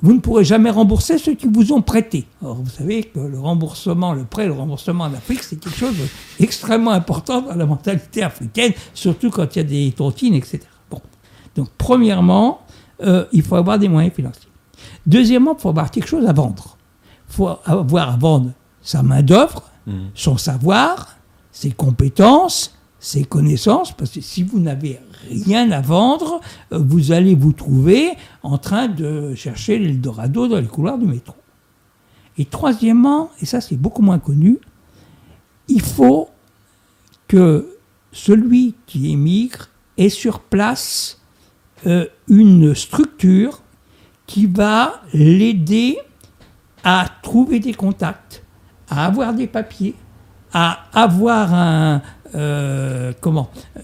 vous 0.01 0.13
ne 0.13 0.21
pourrez 0.21 0.45
jamais 0.45 0.71
rembourser 0.71 1.19
ceux 1.19 1.35
qui 1.35 1.49
vous 1.49 1.73
ont 1.73 1.83
prêté. 1.83 2.27
Or, 2.43 2.57
vous 2.57 2.71
savez 2.71 3.05
que 3.05 3.19
le 3.19 3.39
remboursement, 3.39 4.13
le 4.13 4.25
prêt, 4.25 4.47
le 4.47 4.53
remboursement 4.53 5.05
en 5.05 5.15
Afrique, 5.15 5.43
c'est 5.43 5.57
quelque 5.57 5.77
chose 5.77 5.95
d'extrêmement 6.39 6.93
important 6.93 7.41
dans 7.43 7.55
la 7.55 7.67
mentalité 7.67 8.23
africaine, 8.23 8.73
surtout 8.93 9.31
quand 9.31 9.57
il 9.57 9.59
y 9.59 9.61
a 9.61 9.65
des 9.65 9.93
tontines, 9.93 10.35
etc. 10.35 10.61
Bon. 10.91 11.01
Donc, 11.57 11.69
premièrement, 11.79 12.61
il 13.33 13.43
faut 13.43 13.57
avoir 13.57 13.79
des 13.79 13.89
moyens 13.89 14.15
financiers. 14.15 14.44
Deuxièmement, 15.07 15.55
il 15.57 15.61
faut 15.61 15.69
avoir 15.69 15.91
quelque 15.91 16.09
chose 16.09 16.27
à 16.27 16.33
vendre. 16.33 16.77
Il 17.29 17.35
faut 17.35 17.49
avoir 17.65 18.11
à 18.11 18.17
vendre 18.17 18.53
sa 18.83 19.03
main-d'œuvre, 19.03 19.71
mmh. 19.87 19.93
son 20.15 20.37
savoir, 20.37 21.17
ses 21.53 21.71
compétences, 21.71 22.77
ses 23.05 23.25
connaissances, 23.25 23.93
parce 23.93 24.11
que 24.11 24.23
si 24.23 24.43
vous 24.43 24.59
n'avez 24.59 24.99
rien 25.29 25.71
à 25.73 25.83
vendre, 25.83 26.41
euh, 26.73 26.79
vous 26.79 27.13
allez 27.13 27.35
vous 27.35 27.53
trouver 27.53 28.13
en 28.43 28.57
train 28.57 28.89
de 28.89 29.35
chercher 29.35 29.79
l'Eldorado 29.79 30.49
dans 30.49 30.59
les 30.59 30.67
couloirs 30.67 30.97
du 30.97 31.07
métro. 31.07 31.35
Et 32.39 32.47
troisièmement, 32.47 33.31
et 33.41 33.47
ça 33.47 33.61
c'est 33.61 33.77
beaucoup 33.77 34.01
moins 34.01 34.19
connu, 34.19 34.59
il 35.69 35.83
faut 35.83 36.31
que 37.29 37.77
celui 38.11 38.75
qui 38.87 39.13
émigre 39.13 39.69
ait 39.99 40.09
sur 40.09 40.41
place 40.41 41.21
euh, 41.87 42.07
une 42.29 42.75
structure 42.75 43.61
qui 44.27 44.47
va 44.47 45.03
l'aider 45.13 45.99
à 46.83 47.07
trouver 47.23 47.61
des 47.61 47.75
contacts, 47.75 48.43
à 48.89 49.07
avoir 49.07 49.35
des 49.35 49.47
papiers, 49.47 49.95
à 50.53 50.85
avoir 50.93 51.53
un, 51.55 52.03
euh, 52.35 53.13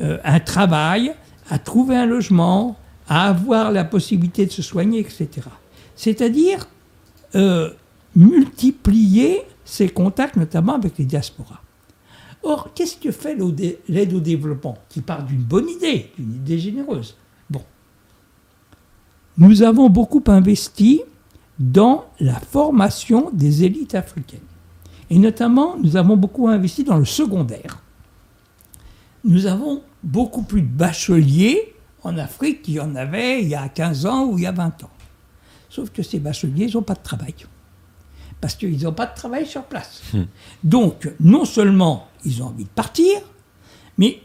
euh, 0.01 0.39
travail, 0.45 1.15
à 1.49 1.59
trouver 1.59 1.97
un 1.97 2.07
logement, 2.07 2.77
à 3.09 3.29
avoir 3.29 3.73
la 3.73 3.85
possibilité 3.85 4.47
de 4.47 4.53
se 4.53 4.63
soigner, 4.63 5.01
etc. 5.01 5.29
C'est-à-dire 5.97 6.67
euh, 7.35 7.71
multiplier 8.15 9.43
ses 9.65 9.89
contacts, 9.89 10.37
notamment 10.37 10.75
avec 10.75 10.99
les 10.99 11.05
diasporas. 11.05 11.61
Or, 12.43 12.71
qu'est-ce 12.75 12.97
que 12.97 13.13
fait 13.13 13.37
l'aide 13.89 14.13
au 14.15 14.21
développement 14.21 14.79
Qui 14.89 15.03
part 15.03 15.25
d'une 15.25 15.43
bonne 15.43 15.69
idée, 15.69 16.11
d'une 16.19 16.35
idée 16.35 16.59
généreuse? 16.59 17.17
Nous 19.41 19.63
avons 19.63 19.89
beaucoup 19.89 20.23
investi 20.27 21.01
dans 21.59 22.05
la 22.21 22.39
formation 22.39 23.31
des 23.33 23.65
élites 23.65 23.95
africaines. 23.95 24.41
Et 25.09 25.19
notamment, 25.19 25.77
nous 25.83 25.97
avons 25.97 26.19
beaucoup 26.19 26.47
investi 26.47 26.85
dans 26.85 26.99
le 26.99 27.07
secondaire. 27.07 27.83
Nous 29.25 29.47
avons 29.47 29.83
beaucoup 30.03 30.43
plus 30.43 30.61
de 30.61 30.69
bacheliers 30.69 31.75
en 32.03 32.19
Afrique 32.19 32.63
qu'il 32.63 32.75
y 32.75 32.81
en 32.81 32.95
avait 32.95 33.43
il 33.43 33.49
y 33.49 33.55
a 33.55 33.67
15 33.71 34.05
ans 34.05 34.27
ou 34.27 34.37
il 34.37 34.45
y 34.45 34.47
a 34.47 34.53
20 34.53 34.85
ans. 34.85 34.91
Sauf 35.71 35.89
que 35.89 36.03
ces 36.03 36.19
bacheliers, 36.19 36.71
n'ont 36.75 36.83
pas 36.83 36.95
de 36.95 37.03
travail. 37.03 37.35
Parce 38.43 38.55
qu'ils 38.55 38.83
n'ont 38.83 38.93
pas 38.93 39.07
de 39.07 39.15
travail 39.15 39.47
sur 39.47 39.65
place. 39.65 40.03
Hmm. 40.13 40.25
Donc, 40.65 41.11
non 41.19 41.47
seulement 41.47 42.09
ils 42.27 42.43
ont 42.43 42.49
envie 42.49 42.65
de 42.65 42.71
partir, 42.71 43.21
mais 43.97 44.21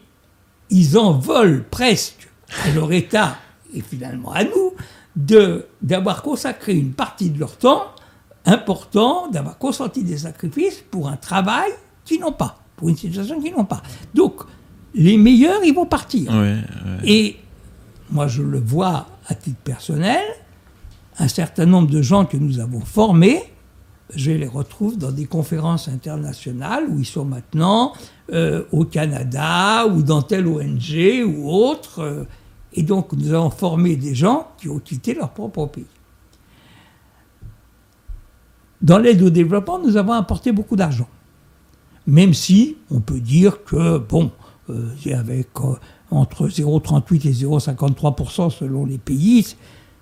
ils 0.69 0.97
en 0.97 1.13
veulent 1.13 1.63
presque 1.63 2.29
à 2.65 2.71
leur 2.71 2.91
État 2.91 3.37
et 3.73 3.81
finalement 3.81 4.33
à 4.33 4.43
nous 4.43 4.73
d'avoir 5.15 6.21
consacré 6.21 6.75
une 6.75 6.91
partie 6.91 7.29
de 7.29 7.39
leur 7.39 7.57
temps 7.57 7.85
important, 8.45 9.27
d'avoir 9.29 9.57
consenti 9.57 10.03
des 10.03 10.19
sacrifices 10.19 10.83
pour 10.91 11.07
un 11.07 11.15
travail 11.15 11.71
qu'ils 12.03 12.19
n'ont 12.19 12.31
pas, 12.31 12.59
pour 12.75 12.89
une 12.89 12.97
situation 12.97 13.41
qu'ils 13.41 13.53
n'ont 13.53 13.65
pas. 13.65 13.81
Donc, 14.13 14.41
les 14.93 15.17
meilleurs, 15.17 15.63
ils 15.63 15.73
vont 15.73 15.85
partir. 15.85 16.31
Et 17.03 17.37
moi, 18.11 18.27
je 18.27 18.43
le 18.43 18.59
vois 18.59 19.07
à 19.27 19.35
titre 19.35 19.59
personnel, 19.63 20.23
un 21.17 21.27
certain 21.27 21.65
nombre 21.65 21.89
de 21.89 22.01
gens 22.01 22.25
que 22.25 22.37
nous 22.37 22.59
avons 22.59 22.81
formés, 22.81 23.41
je 24.13 24.31
les 24.31 24.47
retrouve 24.47 24.97
dans 24.97 25.11
des 25.11 25.25
conférences 25.25 25.87
internationales 25.87 26.85
où 26.89 26.99
ils 26.99 27.05
sont 27.05 27.25
maintenant 27.25 27.93
euh, 28.31 28.63
au 28.71 28.85
Canada 28.85 29.87
ou 29.87 30.03
dans 30.03 30.21
telle 30.21 30.47
ONG 30.47 31.23
ou 31.25 31.49
autre. 31.49 31.99
Euh, 31.99 32.23
et 32.75 32.83
donc 32.83 33.13
nous 33.13 33.33
avons 33.33 33.49
formé 33.49 33.95
des 33.95 34.13
gens 34.13 34.47
qui 34.57 34.69
ont 34.69 34.79
quitté 34.79 35.13
leur 35.13 35.31
propre 35.31 35.65
pays. 35.65 35.85
Dans 38.81 38.99
l'aide 38.99 39.21
au 39.23 39.29
développement, 39.29 39.79
nous 39.79 39.97
avons 39.97 40.13
apporté 40.13 40.51
beaucoup 40.51 40.75
d'argent. 40.75 41.07
Même 42.05 42.33
si 42.33 42.77
on 42.91 42.99
peut 42.99 43.19
dire 43.19 43.63
que, 43.63 43.97
bon, 43.97 44.31
euh, 44.69 44.89
avec 45.17 45.47
entre 46.11 46.47
0,38 46.47 47.27
et 47.27 47.31
0,53% 47.31 48.51
selon 48.51 48.85
les 48.85 48.99
pays, 48.99 49.55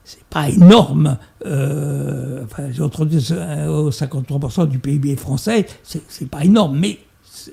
c'est 0.03 0.23
pas 0.25 0.49
énorme. 0.49 1.17
Euh, 1.45 2.43
enfin, 2.43 2.65
entre 2.83 3.05
53% 3.05 4.67
du 4.67 4.79
PIB 4.79 5.15
français, 5.15 5.65
c'est 5.83 6.29
pas 6.29 6.43
énorme, 6.43 6.77
mais 6.77 6.99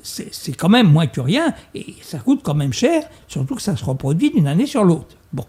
c'est 0.02 0.52
quand 0.52 0.68
même 0.68 0.90
moins 0.90 1.06
que 1.06 1.20
rien, 1.20 1.54
et 1.74 1.94
ça 2.02 2.18
coûte 2.18 2.40
quand 2.42 2.54
même 2.54 2.72
cher, 2.72 3.08
surtout 3.28 3.54
que 3.54 3.62
ça 3.62 3.76
se 3.76 3.84
reproduit 3.84 4.30
d'une 4.30 4.46
année 4.46 4.66
sur 4.66 4.84
l'autre. 4.84 5.16
Bon. 5.32 5.46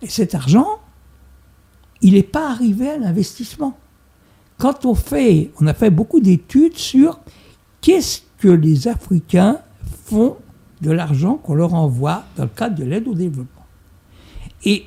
Et 0.00 0.08
cet 0.08 0.34
argent, 0.34 0.80
il 2.00 2.14
n'est 2.14 2.22
pas 2.22 2.50
arrivé 2.50 2.90
à 2.90 2.98
l'investissement. 2.98 3.78
Quand 4.58 4.84
on 4.84 4.94
fait, 4.94 5.50
on 5.60 5.66
a 5.66 5.74
fait 5.74 5.90
beaucoup 5.90 6.20
d'études 6.20 6.76
sur 6.76 7.20
qu'est-ce 7.80 8.22
que 8.38 8.48
les 8.48 8.88
Africains 8.88 9.58
font 10.04 10.36
de 10.80 10.90
l'argent 10.90 11.36
qu'on 11.36 11.54
leur 11.54 11.74
envoie 11.74 12.24
dans 12.36 12.44
le 12.44 12.48
cadre 12.48 12.76
de 12.76 12.84
l'aide 12.84 13.06
au 13.06 13.14
développement. 13.14 13.64
Et 14.64 14.84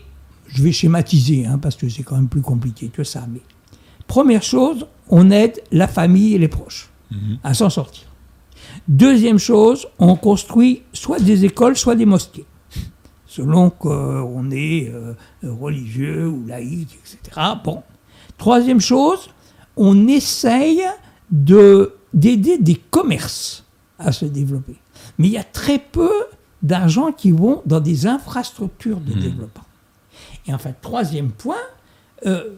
je 0.48 0.62
vais 0.62 0.72
schématiser, 0.72 1.46
hein, 1.46 1.58
parce 1.58 1.76
que 1.76 1.90
c'est 1.90 2.04
quand 2.04 2.16
même 2.16 2.28
plus 2.28 2.42
compliqué 2.42 2.90
que 2.90 3.04
ça, 3.04 3.26
mais 3.32 3.42
première 4.08 4.44
chose, 4.44 4.86
on 5.10 5.32
aide 5.32 5.62
la 5.72 5.88
famille 5.88 6.36
et 6.36 6.38
les 6.38 6.48
proches 6.48 6.90
mhm. 7.12 7.40
à 7.44 7.54
s'en 7.54 7.70
sortir. 7.70 8.05
Deuxième 8.88 9.40
chose, 9.40 9.88
on 9.98 10.16
construit 10.16 10.84
soit 10.94 11.20
des 11.20 11.46
écoles, 11.46 11.76
soit 11.76 11.96
des 11.96 12.06
mosquées, 12.06 12.46
selon 13.26 13.72
qu'on 13.72 14.52
est 14.52 14.90
euh, 14.90 15.14
religieux 15.44 16.28
ou 16.28 16.46
laïque, 16.46 17.00
etc. 17.00 17.42
Bon. 17.64 17.82
Troisième 18.38 18.82
chose, 18.82 19.30
on 19.76 20.08
essaye 20.08 20.84
d'aider 21.32 22.58
des 22.60 22.76
commerces 22.76 23.64
à 23.98 24.12
se 24.12 24.26
développer. 24.26 24.76
Mais 25.18 25.28
il 25.28 25.34
y 25.34 25.38
a 25.38 25.44
très 25.44 25.80
peu 25.80 26.12
d'argent 26.62 27.12
qui 27.12 27.32
vont 27.32 27.62
dans 27.66 27.80
des 27.80 28.06
infrastructures 28.06 29.00
de 29.00 29.14
mhm. 29.14 29.22
développement. 29.22 29.64
Et 30.48 30.54
enfin, 30.54 30.72
troisième 30.80 31.32
point, 31.32 31.56
euh, 32.26 32.52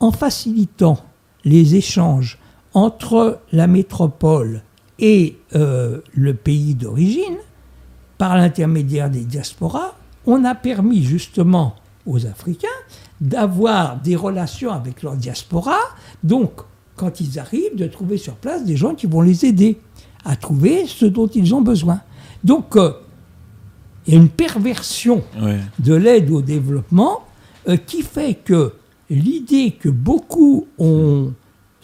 en 0.00 0.12
facilitant 0.12 0.98
les 1.44 1.74
échanges 1.74 2.38
entre 2.74 3.38
la 3.52 3.66
métropole 3.66 4.62
et 4.98 5.36
euh, 5.54 6.00
le 6.12 6.34
pays 6.34 6.74
d'origine, 6.74 7.36
par 8.18 8.36
l'intermédiaire 8.36 9.10
des 9.10 9.24
diasporas, 9.24 9.94
on 10.26 10.44
a 10.44 10.54
permis 10.54 11.02
justement 11.02 11.76
aux 12.06 12.26
Africains 12.26 12.68
d'avoir 13.20 14.00
des 14.00 14.16
relations 14.16 14.70
avec 14.70 15.02
leur 15.02 15.16
diaspora, 15.16 15.78
donc 16.22 16.52
quand 16.96 17.20
ils 17.20 17.38
arrivent, 17.38 17.76
de 17.76 17.86
trouver 17.86 18.16
sur 18.16 18.34
place 18.34 18.64
des 18.64 18.76
gens 18.76 18.94
qui 18.94 19.06
vont 19.06 19.20
les 19.20 19.44
aider 19.44 19.78
à 20.24 20.36
trouver 20.36 20.86
ce 20.86 21.06
dont 21.06 21.26
ils 21.26 21.54
ont 21.54 21.60
besoin. 21.60 22.00
Donc, 22.44 22.76
euh, 22.76 22.92
il 24.06 24.14
y 24.14 24.16
a 24.16 24.20
une 24.20 24.28
perversion 24.28 25.22
de 25.78 25.94
l'aide 25.94 26.30
au 26.30 26.42
développement 26.42 27.22
euh, 27.68 27.76
qui 27.76 28.02
fait 28.02 28.34
que 28.34 28.74
l'idée 29.08 29.72
que 29.72 29.88
beaucoup 29.88 30.66
ont 30.78 31.32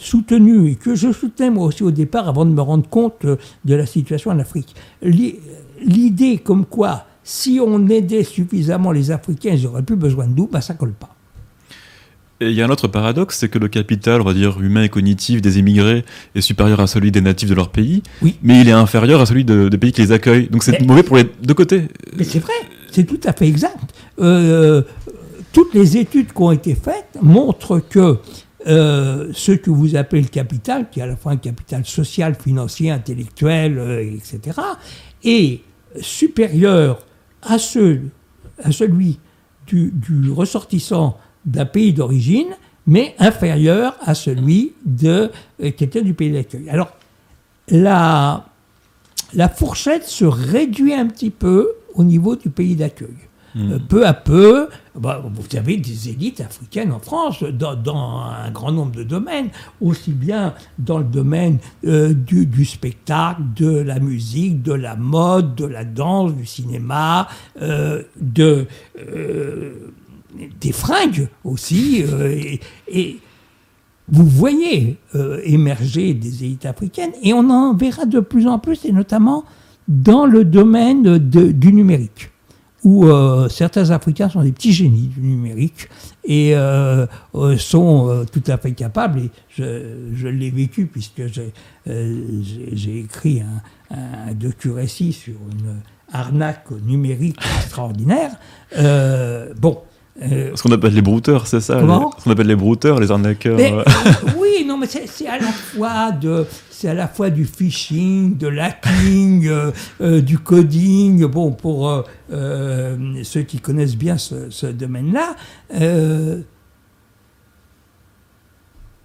soutenue 0.01 0.71
et 0.71 0.75
que 0.75 0.95
je 0.95 1.13
soutenais 1.13 1.51
moi 1.51 1.67
aussi 1.67 1.83
au 1.83 1.91
départ 1.91 2.29
avant 2.29 2.45
de 2.45 2.51
me 2.51 2.61
rendre 2.61 2.89
compte 2.89 3.25
euh, 3.25 3.37
de 3.65 3.75
la 3.75 3.87
situation 3.87 4.31
en 4.31 4.39
Afrique, 4.39 4.75
l'idée 5.03 6.39
comme 6.39 6.65
quoi 6.65 7.07
si 7.23 7.61
on 7.65 7.87
aidait 7.89 8.25
suffisamment 8.25 8.93
les 8.93 9.11
Africains, 9.11 9.53
ils 9.55 9.63
n'auraient 9.65 9.83
plus 9.83 9.97
besoin 9.97 10.27
de 10.27 10.35
nous, 10.35 10.49
ben 10.49 10.61
ça 10.61 10.75
colle 10.75 10.95
pas. 10.95 11.15
Et 12.41 12.49
il 12.49 12.55
y 12.55 12.63
a 12.63 12.67
un 12.67 12.71
autre 12.71 12.89
paradoxe, 12.89 13.39
c'est 13.39 13.51
que 13.51 13.59
le 13.59 13.69
capital, 13.69 14.23
on 14.23 14.25
va 14.25 14.33
dire, 14.33 14.59
humain 14.63 14.83
et 14.83 14.89
cognitif 14.89 15.43
des 15.43 15.59
immigrés 15.59 16.07
est 16.35 16.41
supérieur 16.41 16.81
à 16.81 16.87
celui 16.87 17.13
des 17.13 17.21
natifs 17.21 17.51
de 17.51 17.55
leur 17.55 17.69
pays, 17.69 18.03
oui. 18.23 18.39
mais 18.43 18.63
il 18.63 18.69
est 18.69 18.73
inférieur 18.73 19.21
à 19.21 19.27
celui 19.27 19.45
des 19.45 19.69
pays 19.77 19.93
qui 19.93 20.01
les 20.01 20.13
accueillent. 20.13 20.49
Donc 20.49 20.63
c'est 20.63 20.81
mauvais 20.81 21.03
pour 21.03 21.19
les 21.19 21.27
deux 21.43 21.53
côtés. 21.53 21.89
Mais 22.17 22.25
c'est 22.25 22.39
vrai, 22.39 22.55
c'est 22.91 23.05
tout 23.05 23.21
à 23.25 23.35
fait 23.35 23.47
exact. 23.47 23.95
Euh, 24.21 24.83
toutes 25.53 25.75
les 25.75 25.99
études 25.99 26.33
qui 26.33 26.43
ont 26.43 26.53
été 26.53 26.75
faites 26.75 27.19
montrent 27.21 27.79
que 27.79 28.17
euh, 28.67 29.31
ce 29.33 29.53
que 29.53 29.71
vous 29.71 29.97
appelez 29.97 30.23
le 30.23 30.29
capital, 30.29 30.91
qui 30.91 31.01
est 31.01 31.03
à 31.03 31.07
la 31.07 31.17
fois 31.17 31.33
un 31.33 31.39
capital 31.39 31.85
social, 31.87 32.35
financier, 32.35 32.91
intellectuel, 32.91 33.79
euh, 33.79 34.03
etc., 34.03 34.59
est 35.25 35.61
supérieur 36.01 37.07
à, 37.43 37.59
celui 37.59 39.19
du, 39.67 40.31
ressortissant 40.31 41.19
d'un 41.45 41.65
pays 41.65 41.93
d'origine, 41.93 42.49
mais 42.87 43.15
inférieur 43.19 43.97
à 44.03 44.15
celui 44.15 44.73
de, 44.85 45.31
euh, 45.63 45.71
qui 45.71 45.85
était 45.85 46.03
du 46.03 46.13
pays 46.13 46.33
d'accueil. 46.33 46.69
Alors, 46.69 46.95
la 47.69 48.45
fourchette 49.55 50.05
se 50.05 50.25
réduit 50.25 50.93
un 50.93 51.07
petit 51.07 51.31
peu 51.31 51.71
au 51.95 52.05
niveau 52.05 52.37
du 52.37 52.51
pays 52.51 52.77
d'accueil. 52.77 53.17
Euh, 53.57 53.79
peu 53.89 54.07
à 54.07 54.15
peu, 54.15 54.69
bah, 54.95 55.23
vous 55.25 55.57
avez 55.57 55.77
des 55.77 56.09
élites 56.09 56.41
africaines 56.41 56.93
en 56.93 57.01
France 57.01 57.43
dans, 57.43 57.77
un 57.97 58.51
grand 58.51 58.71
nombre 58.71 58.93
de 58.93 59.03
domaines, 59.03 59.49
aussi 59.81 60.13
bien 60.13 60.55
dans 60.79 60.99
le 60.99 61.05
domaine 61.05 61.59
euh, 61.85 62.15
du, 62.15 62.47
du, 62.47 62.65
spectacle, 62.65 63.43
de 63.57 63.71
la 63.71 63.99
musique, 63.99 64.63
de 64.63 64.73
la 64.73 64.95
mode, 64.95 65.55
de 65.57 65.67
la 65.67 65.85
danse, 65.85 66.35
du 66.35 66.47
cinéma, 66.47 67.29
de 68.21 68.67
des 70.61 70.73
fringues 70.73 71.29
aussi. 71.45 72.05
Euh, 72.05 72.57
et, 72.89 73.19
vous 74.13 74.27
voyez 74.27 74.97
euh, 75.15 75.41
émerger 75.45 76.15
des 76.15 76.43
élites 76.43 76.67
africaines, 76.67 77.13
et 77.23 77.33
on 77.33 77.49
en 77.49 77.77
verra 77.77 78.07
de 78.07 78.19
plus 78.19 78.49
en 78.49 78.59
plus, 78.59 78.85
et 78.85 78.91
notamment 78.91 79.45
dans 79.87 80.27
le 80.27 80.45
domaine 80.45 81.19
du 81.19 81.73
numérique, 81.73 82.33
où 82.85 83.07
euh, 83.07 83.49
certains 83.49 83.91
Africains 83.91 84.29
sont 84.29 84.43
des 84.43 84.53
petits 84.53 84.73
génies 84.73 85.09
du 85.09 85.21
numérique 85.21 85.89
et 86.25 86.55
sont 87.59 88.27
tout 88.31 88.43
à 88.47 88.59
fait 88.59 88.73
capables, 88.73 89.21
et 89.21 89.31
je, 89.57 90.29
l'ai 90.29 90.51
vécu 90.51 90.87
puisque 90.87 91.23
j'ai 91.87 92.99
écrit 92.99 93.41
un, 93.41 93.97
un 93.97 94.35
docu-récit 94.35 95.13
sur 95.13 95.35
une 95.51 95.81
arnaque 96.13 96.71
numérique 96.71 97.39
extraordinaire. 97.59 98.33
bon, 99.57 99.79
euh, 100.23 100.55
ce 100.55 100.63
qu'on 100.63 100.73
appelle 100.73 100.95
les 100.95 101.03
brouteurs, 101.03 101.47
c'est 101.47 101.61
ça 101.61 101.81
Ce 101.81 102.25
qu'on 102.25 102.31
appelle 102.31 102.47
les 102.47 102.57
brouteurs, 102.57 103.01
les 103.01 103.11
arnaqueurs. 103.11 103.59
Euh. 103.59 103.85
oui, 104.39 104.65
non, 104.67 104.77
mais 104.77 104.87
c'est 104.87 105.27
à 105.27 105.39
la 105.39 105.47
fois 105.47 106.13
de, 106.13 106.47
c'est 106.71 106.89
à 106.89 106.95
la 106.95 107.09
fois 107.09 107.31
du 107.31 107.47
phishing, 107.47 108.37
de 108.37 108.49
l'hacking, 108.49 109.49
euh, 109.49 110.21
du 110.21 110.39
coding. 110.39 111.25
Bon, 111.27 111.53
pour 111.53 112.05
ceux 112.31 113.43
qui 113.43 113.61
connaissent 113.61 113.97
bien 113.97 114.19
ce, 114.19 114.51
ce 114.51 114.67
domaine-là, 114.67 115.37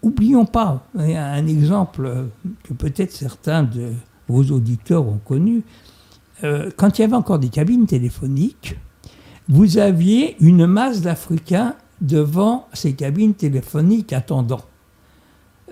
oublions 0.01 0.45
pas 0.45 0.85
un 0.97 1.47
exemple 1.47 2.11
que 2.63 2.73
peut-être 2.73 3.11
certains 3.11 3.63
de 3.63 3.93
vos 4.27 4.43
auditeurs 4.43 5.07
ont 5.07 5.19
connu. 5.23 5.63
quand 6.41 6.99
il 6.99 7.01
y 7.01 7.05
avait 7.05 7.15
encore 7.15 7.39
des 7.39 7.49
cabines 7.49 7.85
téléphoniques, 7.85 8.75
vous 9.47 9.77
aviez 9.77 10.35
une 10.39 10.65
masse 10.65 11.01
d'Africains 11.01 11.75
devant 12.01 12.67
ces 12.73 12.93
cabines 12.93 13.33
téléphoniques 13.33 14.13
attendant. 14.13 14.61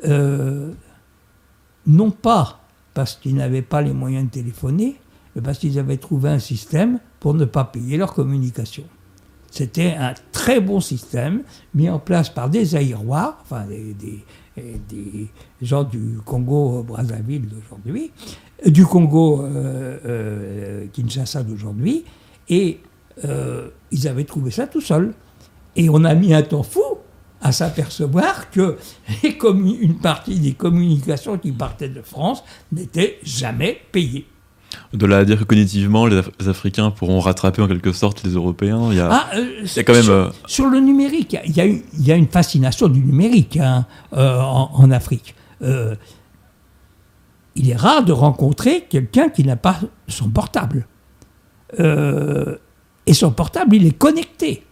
Euh, 0.05 0.71
non 1.87 2.11
pas 2.11 2.59
parce 2.93 3.15
qu'ils 3.15 3.35
n'avaient 3.35 3.61
pas 3.61 3.81
les 3.81 3.93
moyens 3.93 4.25
de 4.25 4.29
téléphoner, 4.29 4.97
mais 5.35 5.41
parce 5.41 5.57
qu'ils 5.57 5.79
avaient 5.79 5.97
trouvé 5.97 6.29
un 6.29 6.39
système 6.39 6.99
pour 7.19 7.33
ne 7.33 7.45
pas 7.45 7.63
payer 7.63 7.97
leur 7.97 8.13
communication. 8.13 8.83
C'était 9.49 9.93
un 9.93 10.13
très 10.31 10.61
bon 10.61 10.79
système 10.79 11.41
mis 11.75 11.89
en 11.89 11.99
place 11.99 12.29
par 12.29 12.49
des 12.49 12.75
Aïrois, 12.75 13.37
enfin 13.41 13.65
des, 13.67 14.25
gens 15.61 15.83
du 15.83 16.19
Congo-Brazzaville 16.25 17.47
d'aujourd'hui, 17.47 18.11
euh, 18.65 18.71
du 18.71 18.85
Congo-Kinshasa 18.85 21.39
euh, 21.39 21.43
d'aujourd'hui, 21.43 22.05
et 22.49 22.79
ils 23.23 24.07
avaient 24.07 24.23
trouvé 24.23 24.51
ça 24.51 24.67
tout 24.67 24.81
seuls. 24.81 25.13
Et 25.75 25.89
on 25.89 26.03
a 26.03 26.13
mis 26.13 26.33
un 26.33 26.43
temps 26.43 26.63
fou 26.63 26.83
à 27.41 27.51
s'apercevoir 27.51 28.49
que 28.51 28.77
une 29.23 29.99
partie 29.99 30.39
des 30.39 30.53
communications 30.53 31.37
qui 31.37 31.51
partaient 31.51 31.89
de 31.89 32.01
France 32.01 32.43
n'étaient 32.71 33.19
jamais 33.23 33.81
payées. 33.91 34.27
De 34.93 35.05
là 35.05 35.17
à 35.17 35.25
dire 35.25 35.37
que 35.37 35.43
cognitivement, 35.43 36.07
les, 36.07 36.21
Africains 36.47 36.89
pourront 36.89 37.19
rattraper 37.19 37.61
en 37.61 37.67
quelque 37.67 37.91
sorte 37.91 38.23
les 38.23 38.31
Européens, 38.31 38.87
il 38.91 38.97
y 38.97 38.99
a, 38.99 39.09
ah, 39.11 39.29
euh, 39.35 39.67
quand 39.77 39.93
même... 39.93 40.09
Euh, 40.09 40.29
sur, 40.47 40.67
le 40.67 40.79
numérique, 40.79 41.37
il 41.45 41.55
y, 41.55 41.61
a, 41.61 41.65
il 41.65 41.83
y, 41.99 42.11
a, 42.11 42.15
une 42.15 42.27
fascination 42.27 42.87
du 42.87 42.99
numérique 42.99 43.57
hein, 43.57 43.85
euh, 44.13 44.39
en, 44.39 44.89
Afrique. 44.89 45.35
il 45.61 45.97
est 47.69 47.75
rare 47.75 48.03
de 48.03 48.13
rencontrer 48.13 48.85
quelqu'un 48.89 49.29
qui 49.29 49.43
n'a 49.43 49.57
pas 49.57 49.79
son 50.07 50.29
portable. 50.29 50.87
Et 53.05 53.13
son 53.13 53.31
portable, 53.31 53.75
il 53.75 53.85
est 53.85 53.97
connecté. 53.97 54.63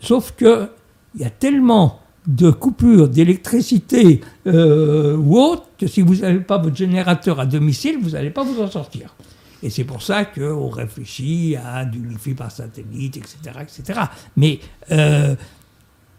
sauf 0.00 0.32
que 0.36 0.68
il 1.14 1.22
y 1.22 1.24
a 1.24 1.30
tellement 1.30 2.00
de 2.26 2.50
coupures 2.50 3.08
d'électricité 3.08 4.20
euh, 4.46 5.16
ou 5.16 5.38
autre 5.38 5.64
que 5.78 5.86
si 5.86 6.02
vous 6.02 6.16
n'avez 6.16 6.40
pas 6.40 6.58
votre 6.58 6.76
générateur 6.76 7.40
à 7.40 7.46
domicile, 7.46 7.98
vous 8.00 8.10
n'allez 8.10 8.30
pas 8.30 8.44
vous 8.44 8.60
en 8.60 8.70
sortir. 8.70 9.14
Et 9.62 9.70
c'est 9.70 9.84
pour 9.84 10.02
ça 10.02 10.24
qu'on 10.24 10.68
réfléchit 10.68 11.56
à 11.56 11.84
du 11.84 11.98
wifi 11.98 12.34
par 12.34 12.50
satellite, 12.50 13.16
etc. 13.16 13.36
etc. 13.60 14.00
Mais 14.36 14.60
euh, 14.90 15.34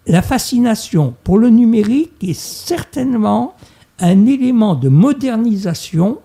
la 0.08 0.22
fascination 0.22 1.16
pour 1.24 1.40
le 1.40 1.50
numérique 1.50 2.12
est 2.22 2.40
certainement 2.40 3.56
un 4.00 4.26
élément 4.26 4.76
de 4.76 4.90
modernisation, 4.90 6.20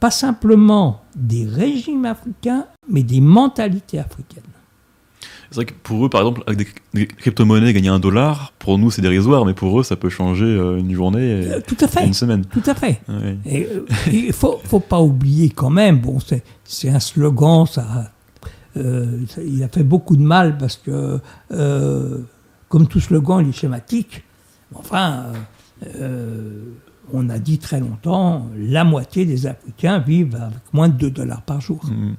pas 0.00 0.10
simplement 0.10 1.02
des 1.16 1.46
régimes 1.46 2.04
africains, 2.04 2.66
mais 2.88 3.02
des 3.02 3.20
mentalités 3.20 3.98
africaines. 3.98 4.42
C'est 5.50 5.56
vrai 5.56 5.64
que 5.64 5.74
pour 5.82 6.04
eux, 6.04 6.08
par 6.08 6.20
exemple, 6.22 6.42
avec 6.46 6.82
des, 6.92 7.06
crypto-monnaies, 7.06 7.72
gagner 7.72 7.88
un 7.88 8.00
dollar, 8.00 8.52
pour 8.58 8.78
nous, 8.78 8.90
c'est 8.90 9.02
dérisoire, 9.02 9.44
mais 9.44 9.54
pour 9.54 9.78
eux, 9.78 9.82
ça 9.84 9.96
peut 9.96 10.08
changer 10.08 10.44
euh, 10.44 10.78
une 10.78 10.92
journée 10.92 11.42
et, 11.42 11.52
euh, 11.52 11.60
tout 11.66 11.76
à 11.80 11.86
fait. 11.86 12.04
une 12.04 12.14
semaine. 12.14 12.44
Tout 12.46 12.62
à 12.66 12.74
fait. 12.74 13.00
Et 13.44 13.66
euh, 13.66 13.86
il 14.12 14.32
faut, 14.32 14.60
faut 14.64 14.80
pas 14.80 15.00
oublier 15.00 15.50
quand 15.50 15.70
même, 15.70 16.00
bon, 16.00 16.18
c'est 16.64 16.88
un 16.88 17.00
slogan, 17.00 17.64
ça, 17.66 18.12
il 18.74 19.62
a 19.62 19.68
fait 19.68 19.84
beaucoup 19.84 20.16
de 20.16 20.22
mal 20.22 20.58
parce 20.58 20.76
que, 20.76 21.20
comme 22.68 22.86
tout 22.88 23.00
slogan, 23.00 23.40
il 23.40 23.50
est 23.50 23.52
schématique. 23.52 24.22
Enfin, 24.74 25.26
on 27.12 27.28
a 27.28 27.38
dit 27.38 27.58
très 27.58 27.80
longtemps, 27.80 28.48
la 28.56 28.84
moitié 28.84 29.24
des 29.24 29.46
Africains 29.46 29.98
vivent 29.98 30.36
avec 30.36 30.72
moins 30.72 30.88
de 30.88 30.94
2 30.94 31.10
dollars 31.10 31.42
par 31.42 31.60
jour. 31.60 31.84
Mmh. 31.84 32.14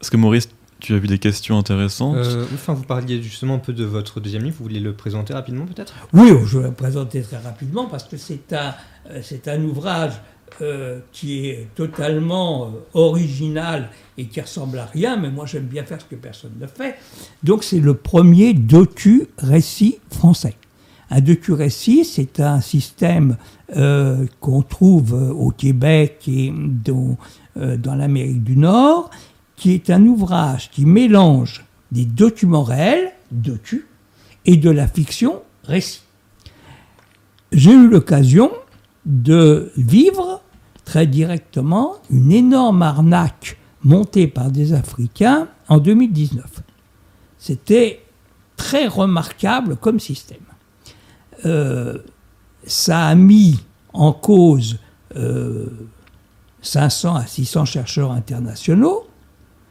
Est-ce 0.00 0.10
que 0.10 0.16
Maurice, 0.16 0.48
tu 0.80 0.94
as 0.94 0.98
vu 0.98 1.06
des 1.06 1.18
questions 1.18 1.58
intéressantes? 1.58 2.16
Euh, 2.16 2.46
enfin, 2.54 2.72
vous 2.72 2.84
parliez 2.84 3.22
justement 3.22 3.54
un 3.54 3.58
peu 3.58 3.72
de 3.72 3.84
votre 3.84 4.20
deuxième 4.20 4.42
livre. 4.42 4.56
Vous 4.58 4.64
voulez 4.64 4.80
le 4.80 4.94
présenter 4.94 5.34
rapidement, 5.34 5.66
peut-être? 5.66 5.94
Oui, 6.12 6.30
je 6.46 6.58
vais 6.58 6.68
le 6.68 6.74
présenter 6.74 7.22
très 7.22 7.38
rapidement 7.38 7.86
parce 7.86 8.04
que 8.04 8.16
c'est 8.16 8.52
un, 8.52 8.74
euh, 9.10 9.20
c'est 9.22 9.46
un 9.48 9.62
ouvrage 9.62 10.14
euh, 10.62 11.00
qui 11.12 11.46
est 11.46 11.68
totalement 11.74 12.72
original 12.94 13.90
et 14.18 14.26
qui 14.26 14.40
ressemble 14.40 14.78
à 14.78 14.86
rien, 14.86 15.16
mais 15.16 15.30
moi 15.30 15.46
j'aime 15.46 15.66
bien 15.66 15.84
faire 15.84 16.00
ce 16.00 16.06
que 16.06 16.16
personne 16.16 16.52
ne 16.58 16.66
fait. 16.66 16.96
Donc 17.42 17.62
c'est 17.62 17.78
le 17.78 17.94
premier 17.94 18.52
docu-récit 18.52 19.98
français. 20.10 20.56
Un 21.10 21.20
docu-récit, 21.20 22.04
c'est 22.04 22.40
un 22.40 22.60
système 22.60 23.36
qu'on 24.40 24.62
trouve 24.62 25.12
au 25.12 25.50
Québec 25.50 26.22
et 26.28 26.52
dans, 26.54 27.16
dans 27.56 27.94
l'Amérique 27.96 28.44
du 28.44 28.56
Nord, 28.56 29.10
qui 29.56 29.72
est 29.72 29.90
un 29.90 30.06
ouvrage 30.06 30.70
qui 30.70 30.86
mélange 30.86 31.64
des 31.92 32.04
documents 32.04 32.62
réels, 32.62 33.12
docu, 33.30 33.86
et 34.46 34.56
de 34.56 34.70
la 34.70 34.86
fiction, 34.86 35.42
récit. 35.64 36.02
J'ai 37.52 37.72
eu 37.72 37.88
l'occasion 37.88 38.50
de 39.04 39.72
vivre 39.76 40.42
très 40.84 41.06
directement 41.06 41.96
une 42.10 42.32
énorme 42.32 42.82
arnaque 42.82 43.58
montée 43.82 44.26
par 44.26 44.50
des 44.50 44.72
Africains 44.72 45.48
en 45.68 45.78
2019. 45.78 46.44
C'était 47.38 48.02
très 48.56 48.86
remarquable 48.86 49.76
comme 49.76 50.00
système. 50.00 50.38
Euh, 51.44 51.98
ça 52.66 53.06
a 53.06 53.14
mis 53.14 53.60
en 53.92 54.12
cause 54.12 54.78
500 55.14 55.16
euh, 55.16 57.18
à 57.18 57.26
600 57.26 57.64
chercheurs 57.64 58.12
internationaux, 58.12 59.06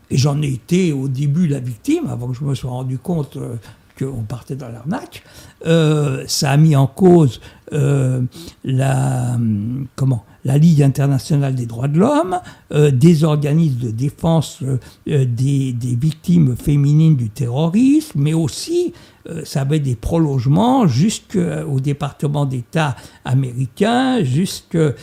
et 0.09 0.17
j'en 0.17 0.41
ai 0.41 0.47
été 0.47 0.91
au 0.91 1.07
début 1.07 1.47
la 1.47 1.59
victime, 1.59 2.07
avant 2.09 2.29
que 2.29 2.37
je 2.37 2.43
me 2.43 2.55
sois 2.55 2.71
rendu 2.71 2.97
compte 2.97 3.37
euh, 3.37 3.55
qu'on 3.97 4.23
partait 4.23 4.55
dans 4.55 4.69
l'arnaque. 4.69 5.23
Ça 6.27 6.51
a 6.51 6.57
mis 6.57 6.75
en 6.75 6.87
cause 6.87 7.39
la, 7.71 9.37
comment, 9.95 10.25
la 10.45 10.57
Ligue 10.57 10.81
internationale 10.83 11.55
des 11.55 11.65
droits 11.65 11.87
de 11.87 11.99
l'homme, 11.99 12.39
des 12.71 13.23
organismes 13.23 13.79
de 13.79 13.91
défense 13.91 14.63
des, 15.05 15.25
des, 15.73 15.95
victimes 15.95 16.55
féminines 16.55 17.15
du 17.15 17.29
terrorisme, 17.29 18.21
mais 18.21 18.33
aussi 18.33 18.93
ça 19.43 19.61
avait 19.61 19.79
des 19.79 19.95
prolongements 19.95 20.87
jusqu'au 20.87 21.79
département 21.79 22.45
d'État 22.45 22.95
américain, 23.25 24.23
jusqu'au 24.23 24.93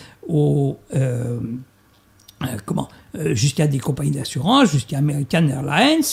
comment 2.64 2.88
euh, 3.16 3.34
jusqu'à 3.34 3.66
des 3.66 3.78
compagnies 3.78 4.10
d'assurance, 4.10 4.70
jusqu'à 4.70 4.98
American 4.98 5.48
Airlines, 5.48 6.04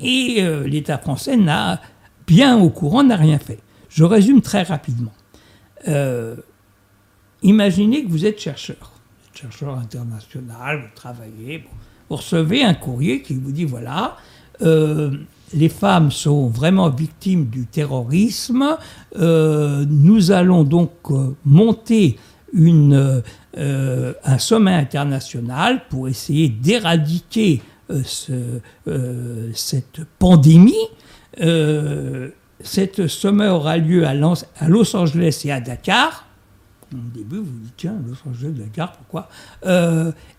et 0.00 0.36
euh, 0.40 0.66
l'État 0.66 0.98
français 0.98 1.36
n'a, 1.36 1.80
bien 2.26 2.58
au 2.58 2.68
courant, 2.68 3.02
n'a 3.02 3.16
rien 3.16 3.38
fait. 3.38 3.58
Je 3.88 4.04
résume 4.04 4.42
très 4.42 4.62
rapidement. 4.62 5.12
Euh, 7.44 7.48
imaginez 7.48 8.04
que 8.04 8.10
vous 8.10 8.24
êtes 8.26 8.40
chercheur, 8.40 8.92
chercheur 9.34 9.76
international, 9.76 10.80
vous 10.82 10.94
travaillez, 10.94 11.64
vous 12.08 12.16
recevez 12.16 12.62
un 12.62 12.74
courrier 12.74 13.22
qui 13.22 13.34
vous 13.34 13.52
dit 13.52 13.64
voilà, 13.64 14.16
les 14.60 15.68
femmes 15.68 16.10
sont 16.10 16.48
vraiment 16.48 16.88
victimes 16.88 17.46
du 17.46 17.66
terrorisme, 17.66 18.76
nous 19.16 20.30
allons 20.30 20.62
donc 20.62 20.90
monter 21.44 22.16
une, 22.52 23.22
euh, 23.58 24.12
un 24.24 24.38
sommet 24.38 24.72
international 24.74 25.82
pour 25.88 26.08
essayer 26.08 26.48
d'éradiquer 26.48 27.60
euh, 27.90 28.02
euh, 28.88 29.50
cette 29.54 30.00
pandémie. 30.18 30.88
cette 32.64 33.08
sommet 33.08 33.48
aura 33.48 33.76
lieu 33.76 34.06
à, 34.06 34.14
Los 34.14 34.96
Angeles 34.96 35.42
et 35.44 35.52
à 35.52 35.60
Dakar. 35.60 36.26
Au 36.94 37.16
début, 37.16 37.38
vous 37.38 37.58
dites, 37.62 37.74
tiens, 37.76 37.96
Los 38.06 38.28
Angeles, 38.28 38.50
Dakar, 38.50 38.92
pourquoi? 38.92 39.28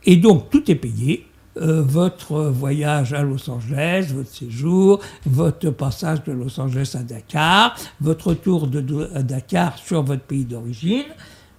Et 0.04 0.18
donc, 0.18 0.50
tout 0.50 0.70
est 0.70 0.76
payé. 0.76 1.26
votre 1.56 2.46
voyage 2.46 3.14
à 3.14 3.22
Los 3.22 3.50
Angeles, 3.50 4.12
votre 4.14 4.30
séjour, 4.30 5.00
votre 5.26 5.70
passage 5.70 6.24
de 6.24 6.32
Los 6.32 6.60
Angeles 6.60 6.96
à 7.00 7.04
Dakar, 7.04 7.76
votre 8.02 8.30
retour 8.30 8.68
de, 8.68 9.10
à 9.14 9.22
Dakar 9.22 9.78
sur 9.78 10.02
votre 10.02 10.24
pays 10.24 10.46
d'origine. 10.46 11.06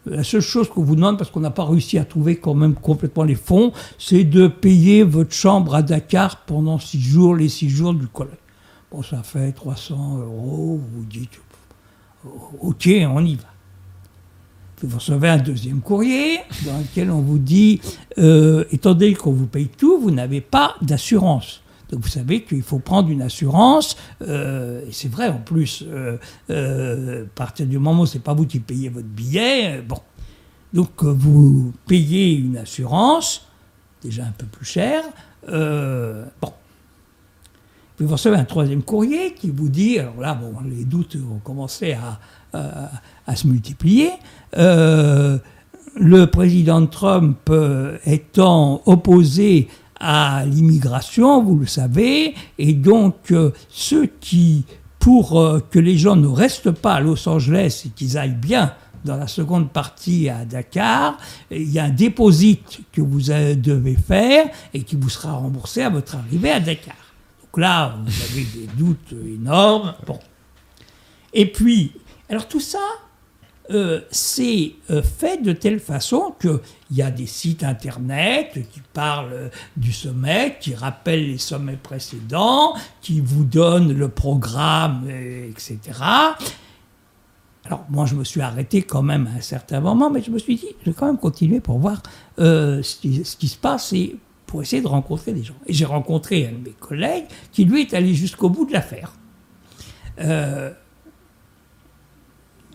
La 0.07 0.25
seule 0.25 0.43
chose 0.43 0.69
qu'on 0.69 0.83
vous 0.83 0.97
demande, 0.97 1.17
parce 1.17 1.31
qu'on 1.31 1.41
n'a 1.41 1.51
pas 1.51 1.65
réussi 1.65 1.97
à 1.99 2.05
trouver 2.05 2.37
quand 2.37 2.55
même 2.55 2.75
complètement 2.75 3.25
les 3.25 3.37
fonds, 3.37 3.73
c'est 3.99 4.25
de 4.25 4.49
payer 4.49 5.03
votre 5.03 5.33
chambre 5.33 5.75
à 5.75 5.83
Dakar 5.83 6.45
pendant 6.45 6.79
six 6.79 7.01
jours, 7.01 7.35
les 7.37 7.49
six 7.49 7.71
jours 7.71 7.95
du 7.95 8.07
collège. 8.09 8.35
Bon, 8.91 9.03
ça 9.03 9.23
fait 9.23 9.53
300 9.53 10.19
euros, 10.19 10.79
vous 10.93 11.05
dites, 11.05 11.41
ok, 12.61 12.89
on 13.09 13.25
y 13.25 13.37
va. 13.37 13.54
Vous 14.83 14.99
recevez 14.99 15.29
un 15.29 15.39
deuxième 15.39 15.81
courrier 15.81 16.41
dans 16.67 16.79
lequel 16.79 17.11
on 17.11 17.21
vous 17.21 17.39
dit, 17.39 17.81
étant 18.17 18.95
donné 18.95 19.15
qu'on 19.15 19.33
vous 19.33 19.47
paye 19.47 19.69
tout, 19.69 19.99
vous 19.99 20.11
n'avez 20.11 20.41
pas 20.41 20.75
d'assurance. 20.83 21.63
Donc 21.91 22.03
vous 22.03 22.09
savez 22.09 22.43
qu'il 22.43 22.63
faut 22.63 22.79
prendre 22.79 23.11
une 23.11 23.23
assurance, 23.23 23.97
euh, 24.23 24.85
et 24.87 24.93
c'est 24.93 25.09
vrai 25.09 25.29
en 25.29 25.39
plus, 25.39 25.85
euh, 25.87 26.17
euh, 26.51 27.25
à 27.25 27.29
partir 27.35 27.67
du 27.67 27.79
moment 27.79 28.03
où 28.03 28.07
c'est 28.07 28.23
pas 28.23 28.35
vous 28.35 28.47
qui 28.47 28.59
payez 28.61 28.89
votre 28.89 29.07
billet, 29.07 29.81
bon. 29.81 29.99
Donc 30.73 31.05
vous 31.05 31.73
payez 31.87 32.33
une 32.33 32.57
assurance, 32.57 33.47
déjà 34.03 34.25
un 34.25 34.33
peu 34.33 34.47
plus 34.47 34.65
cher, 34.65 35.05
bon. 35.47 36.53
Vous 38.01 38.09
recevez 38.09 38.37
un 38.39 38.45
troisième 38.45 38.83
courrier 38.83 39.35
qui 39.35 39.51
vous 39.51 39.69
dit, 39.69 40.01
alors 40.01 40.19
là, 40.19 40.35
bon, 40.35 40.53
les 40.69 40.85
doutes 40.85 41.17
ont 41.31 41.39
commencé 41.39 41.93
à, 41.93 42.19
à 42.55 43.37
se 43.37 43.47
multiplier, 43.47 44.11
le 45.97 46.25
président 46.27 46.87
Trump 46.87 47.39
euh, 47.51 47.99
étant 48.05 48.83
opposé 48.87 49.69
à 50.01 50.45
l'immigration, 50.45 51.43
vous 51.43 51.57
le 51.57 51.67
savez, 51.67 52.35
et 52.59 52.73
donc 52.75 53.31
euh, 53.31 53.53
ceux 53.69 54.07
qui, 54.21 54.65
pour 54.99 55.41
euh, 55.41 55.61
que 55.71 55.79
les 55.79 55.97
gens 55.97 56.17
ne 56.17 56.27
restent 56.27 56.73
pas 56.73 56.95
à 56.95 57.01
Los 57.01 57.29
Angeles 57.29 57.85
et 57.87 57.89
qu'ils 57.91 58.19
aillent 58.19 58.33
bien 58.33 58.73
dans 59.05 59.17
la 59.17 59.27
seconde 59.27 59.71
partie 59.71 60.29
à 60.31 60.45
Dakar, 60.45 61.19
il 61.51 61.71
y 61.71 61.79
a 61.79 61.85
un 61.85 61.91
déposit 61.91 62.81
que 62.91 63.03
vous 63.03 63.21
devez 63.21 63.97
faire 63.97 64.47
et 64.73 64.83
qui 64.83 64.97
vous 64.97 65.11
sera 65.11 65.33
remboursé 65.33 65.83
à 65.83 65.91
votre 65.91 66.17
arrivée 66.17 66.51
à 66.51 66.59
Dakar. 66.59 66.97
Donc 67.43 67.59
là, 67.59 67.97
vous 68.03 68.23
avez 68.23 68.45
des 68.45 68.67
doutes 68.79 69.15
énormes. 69.27 69.95
Bon. 70.07 70.19
Et 71.35 71.45
puis, 71.53 71.93
alors 72.35 72.49
tout 72.49 72.59
ça, 72.59 72.81
euh, 73.71 74.01
c'est 74.11 74.73
euh, 74.91 75.05
fait 75.05 75.41
de 75.41 75.53
telle 75.53 75.79
façon 75.79 76.35
qu'il 76.41 76.59
y 76.91 77.01
a 77.01 77.13
des 77.13 77.27
sites 77.27 77.63
internet 77.63 78.59
qui 78.73 78.81
parlent 78.93 79.53
du 79.77 79.93
sommet, 79.93 80.57
qui 80.59 80.75
rappellent 80.75 81.29
les 81.29 81.39
sommets 81.39 81.79
précédents, 81.81 82.75
qui 83.01 83.21
vous 83.21 83.45
donnent 83.45 83.93
le 83.93 84.09
programme, 84.09 85.09
etc. 85.09 85.79
Alors 87.67 87.87
moi 87.89 88.05
je 88.05 88.17
me 88.17 88.25
suis 88.25 88.41
arrêté 88.41 88.83
quand 88.83 89.03
même 89.03 89.29
à 89.33 89.39
un 89.39 89.41
certain 89.41 89.79
moment, 89.79 90.11
mais 90.11 90.21
je 90.21 90.33
me 90.33 90.39
suis 90.41 90.57
dit, 90.57 90.75
je 90.81 90.91
vais 90.91 90.97
quand 90.97 91.07
même 91.07 91.19
continuer 91.19 91.61
pour 91.61 91.79
voir 91.79 92.03
euh, 92.41 92.83
ce, 92.83 92.97
qui, 92.97 93.49
se 93.49 93.57
passe 93.57 93.93
et 93.93 94.17
pour 94.47 94.61
essayer 94.61 94.83
de 94.83 94.89
rencontrer 94.89 95.33
des 95.33 95.45
gens. 95.45 95.55
Et 95.69 95.73
j'ai 95.73 95.85
rencontré 95.85 96.49
un 96.49 96.53
de 96.59 96.65
mes 96.65 96.75
collègues 96.81 97.27
qui 97.53 97.65
lui 97.65 97.83
est 97.83 97.95
allé 97.95 98.13
jusqu'au 98.13 98.51
bout 98.51 98.67
de 98.67 98.73
l'affaire 98.73 99.13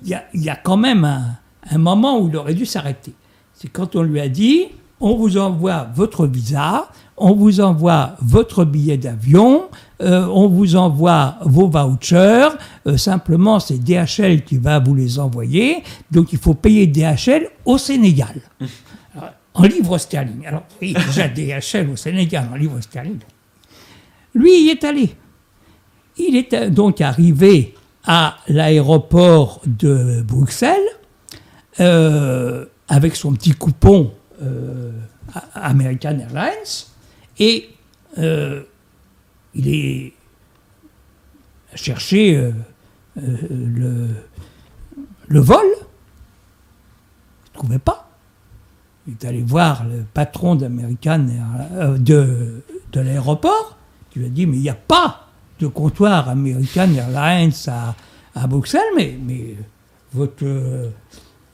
il 0.04 0.20
y, 0.34 0.50
a, 0.50 0.56
quand 0.56 0.78
même 0.78 1.04
un, 1.70 1.78
moment 1.78 2.20
où 2.20 2.30
il 2.30 2.36
aurait 2.38 2.54
dû 2.54 2.66
s'arrêter. 2.66 3.14
C'est 3.54 3.68
quand 3.68 3.96
on 3.96 4.02
lui 4.02 4.20
a 4.20 4.30
dit 4.30 4.68
on 5.02 5.16
vous 5.16 5.38
envoie 5.38 5.88
votre 5.96 6.28
visa, 6.28 6.90
on 7.16 7.34
vous 7.34 7.62
envoie 7.62 8.16
votre 8.22 8.66
billet 8.66 8.98
d'avion, 8.98 9.70
euh, 10.02 10.26
on 10.26 10.48
vous 10.48 10.76
envoie 10.76 11.38
vos 11.46 11.68
vouchers, 11.68 12.50
euh, 12.86 12.98
simplement 12.98 13.60
c'est 13.60 13.78
DHL 13.78 14.44
qui 14.44 14.58
va 14.58 14.80
vous 14.80 14.96
les 14.96 15.20
envoyer, 15.20 15.84
donc 16.12 16.34
il 16.34 16.40
faut 16.40 16.54
payer 16.54 16.88
DHL 16.88 17.50
au 17.66 17.78
Sénégal. 17.78 18.42
en 19.54 19.64
livres 19.64 19.98
sterling. 19.98 20.46
Alors 20.46 20.64
oui, 20.82 20.94
déjà 20.94 21.28
DHL 21.28 21.90
au 21.90 21.96
Sénégal 21.96 22.50
en 22.52 22.56
livres 22.56 22.82
sterling. 22.82 23.20
Lui 24.34 24.66
y 24.66 24.70
est 24.70 24.84
allé. 24.84 25.16
Il 26.18 26.36
est 26.36 26.70
donc 26.70 27.02
arrivé 27.02 27.74
à 28.06 28.38
l'aéroport 28.48 29.62
de 29.66 30.22
Bruxelles 30.22 30.80
euh, 31.80 32.66
avec 32.88 33.16
son 33.16 33.34
petit 33.34 33.52
coupon 33.52 34.14
euh, 34.42 34.92
American 35.54 36.18
Airlines 36.20 36.88
et 37.38 37.70
euh, 38.18 38.64
il 39.54 39.68
est 39.68 40.14
cherché 41.76 42.52
le, 43.16 44.08
vol. 45.30 45.66
Il 45.68 47.50
ne 47.52 47.54
trouvait 47.54 47.80
pas. 47.80 48.10
Il 49.08 49.14
est 49.14 49.26
allé 49.26 49.44
voir 49.44 49.86
le 49.86 50.04
patron 50.14 50.56
d'American 50.56 51.26
de, 51.98 52.64
de 52.92 53.00
l'aéroport 53.00 53.78
qui 54.10 54.20
lui 54.20 54.26
a 54.26 54.30
dit 54.30 54.46
mais 54.46 54.58
il 54.58 54.62
n'y 54.62 54.70
a 54.70 54.76
pas 54.76 55.28
de 55.60 55.68
comptoir 55.68 56.30
American 56.30 56.90
Airlines 56.95 57.52
à, 57.68 57.95
à 58.36 58.48
Bruxelles, 58.48 58.81
mais, 58.95 59.18
mais 59.22 59.56
votre, 60.14 60.44
euh, 60.44 60.90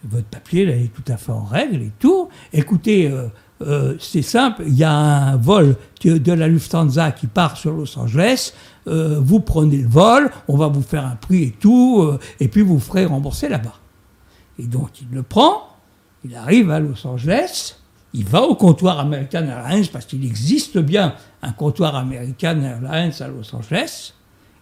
votre 0.04 0.28
papier 0.28 0.68
est 0.68 0.94
tout 0.94 1.12
à 1.12 1.18
fait 1.18 1.32
en 1.32 1.44
règle 1.44 1.82
et 1.82 1.92
tout. 2.00 2.30
Écoutez, 2.54 3.10
euh, 3.10 3.28
euh, 3.62 3.96
c'est 4.00 4.22
simple, 4.22 4.64
il 4.68 4.76
y 4.76 4.84
a 4.84 4.94
un 4.94 5.38
vol 5.38 5.76
de 6.04 6.32
la 6.32 6.48
Lufthansa 6.48 7.12
qui 7.12 7.28
part 7.28 7.58
sur 7.58 7.72
Los 7.72 7.98
Angeles, 7.98 8.54
vous 8.86 9.40
prenez 9.40 9.78
le 9.78 9.88
vol, 9.88 10.30
on 10.48 10.58
va 10.58 10.68
vous 10.68 10.84
faire 10.84 11.06
un 11.06 11.16
prix 11.16 11.44
et 11.44 11.52
tout, 11.52 12.08
et 12.40 12.48
puis 12.48 12.62
vous 12.62 12.80
ferez 12.80 13.06
rembourser 13.06 13.50
là-bas. 13.50 13.74
Et 14.60 14.68
donc 14.68 15.02
il 15.02 15.08
le 15.12 15.24
prend, 15.24 15.70
il 16.24 16.36
arrive 16.36 16.70
à 16.70 16.80
Los 16.80 17.08
Angeles, 17.08 17.78
il 18.16 18.26
va 18.26 18.44
au 18.44 18.56
comptoir 18.56 19.00
American 19.00 19.44
Airlines 19.46 19.88
parce 19.92 20.06
qu'il 20.06 20.26
existe 20.26 20.78
bien 20.78 21.16
un 21.42 21.52
comptoir 21.52 21.96
American 21.96 22.62
Airlines 22.62 23.12
à 23.20 23.28
Los 23.28 23.54
Angeles. 23.54 24.14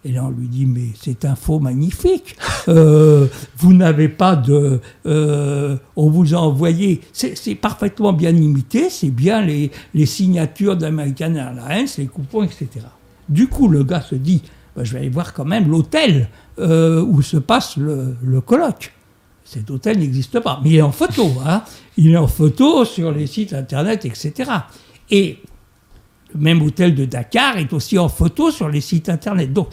Et 0.04 0.12
là, 0.12 0.24
on 0.24 0.30
lui 0.30 0.48
dit, 0.48 0.66
mais 0.66 0.88
c'est 1.00 1.24
un 1.24 1.36
faux 1.36 1.60
magnifique. 1.60 2.36
Euh, 2.66 3.26
vous 3.58 3.74
n'avez 3.74 4.08
pas 4.08 4.36
de... 4.36 4.80
Euh, 5.04 5.76
on 5.96 6.08
vous 6.08 6.34
a 6.34 6.38
envoyé... 6.38 7.02
C'est 7.12 7.54
parfaitement 7.56 8.14
bien 8.14 8.30
imité, 8.30 8.88
c'est 8.88 9.10
bien 9.10 9.42
les, 9.42 9.70
les 9.92 10.06
signatures 10.06 10.74
d'American 10.74 11.34
Airlines, 11.34 11.86
les 11.98 12.06
coupons, 12.06 12.42
etc. 12.42 12.86
Du 13.28 13.48
coup, 13.48 13.68
le 13.68 13.84
gars 13.84 14.00
se 14.00 14.14
dit, 14.14 14.40
bah, 14.74 14.82
je 14.82 14.94
vais 14.94 15.00
aller 15.00 15.10
voir 15.10 15.34
quand 15.34 15.44
même 15.44 15.68
l'hôtel 15.68 16.30
euh, 16.58 17.02
où 17.02 17.20
se 17.20 17.36
passe 17.36 17.76
le, 17.76 18.16
le 18.22 18.40
colloque. 18.40 18.94
Cet 19.44 19.70
hôtel 19.70 19.98
n'existe 19.98 20.40
pas, 20.40 20.58
mais 20.64 20.70
il 20.70 20.76
est 20.76 20.82
en 20.82 20.90
photo. 20.92 21.30
Hein. 21.46 21.62
Il 21.96 22.10
est 22.10 22.16
en 22.16 22.26
photo 22.26 22.84
sur 22.84 23.12
les 23.12 23.26
sites 23.26 23.52
internet, 23.52 24.04
etc. 24.04 24.50
Et 25.10 25.38
le 26.34 26.40
même 26.40 26.62
hôtel 26.62 26.94
de 26.94 27.04
Dakar 27.04 27.58
est 27.58 27.72
aussi 27.72 27.98
en 27.98 28.08
photo 28.08 28.50
sur 28.50 28.68
les 28.68 28.80
sites 28.80 29.08
internet. 29.08 29.52
Donc, 29.52 29.68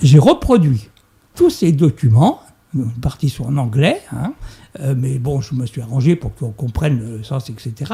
j'ai 0.00 0.18
reproduit 0.18 0.88
tous 1.34 1.50
ces 1.50 1.72
documents, 1.72 2.40
une 2.74 2.90
partie 2.92 3.28
sont 3.28 3.44
en 3.44 3.56
anglais, 3.56 4.00
hein, 4.12 4.34
euh, 4.80 4.94
mais 4.96 5.18
bon, 5.18 5.40
je 5.40 5.54
me 5.54 5.66
suis 5.66 5.80
arrangé 5.80 6.16
pour 6.16 6.34
qu'on 6.34 6.50
comprenne 6.50 7.18
le 7.18 7.22
sens, 7.22 7.50
etc. 7.50 7.92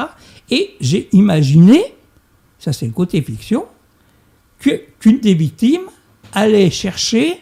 Et 0.49 0.75
j'ai 0.79 1.09
imaginé, 1.11 1.81
ça 2.59 2.73
c'est 2.73 2.85
le 2.85 2.91
côté 2.91 3.21
fiction, 3.21 3.65
qu'une 4.59 5.19
des 5.19 5.33
victimes 5.33 5.87
allait 6.33 6.69
chercher 6.69 7.39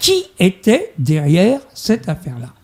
qui 0.00 0.24
était 0.38 0.92
derrière 0.98 1.60
cette 1.74 2.08
affaire-là. 2.08 2.54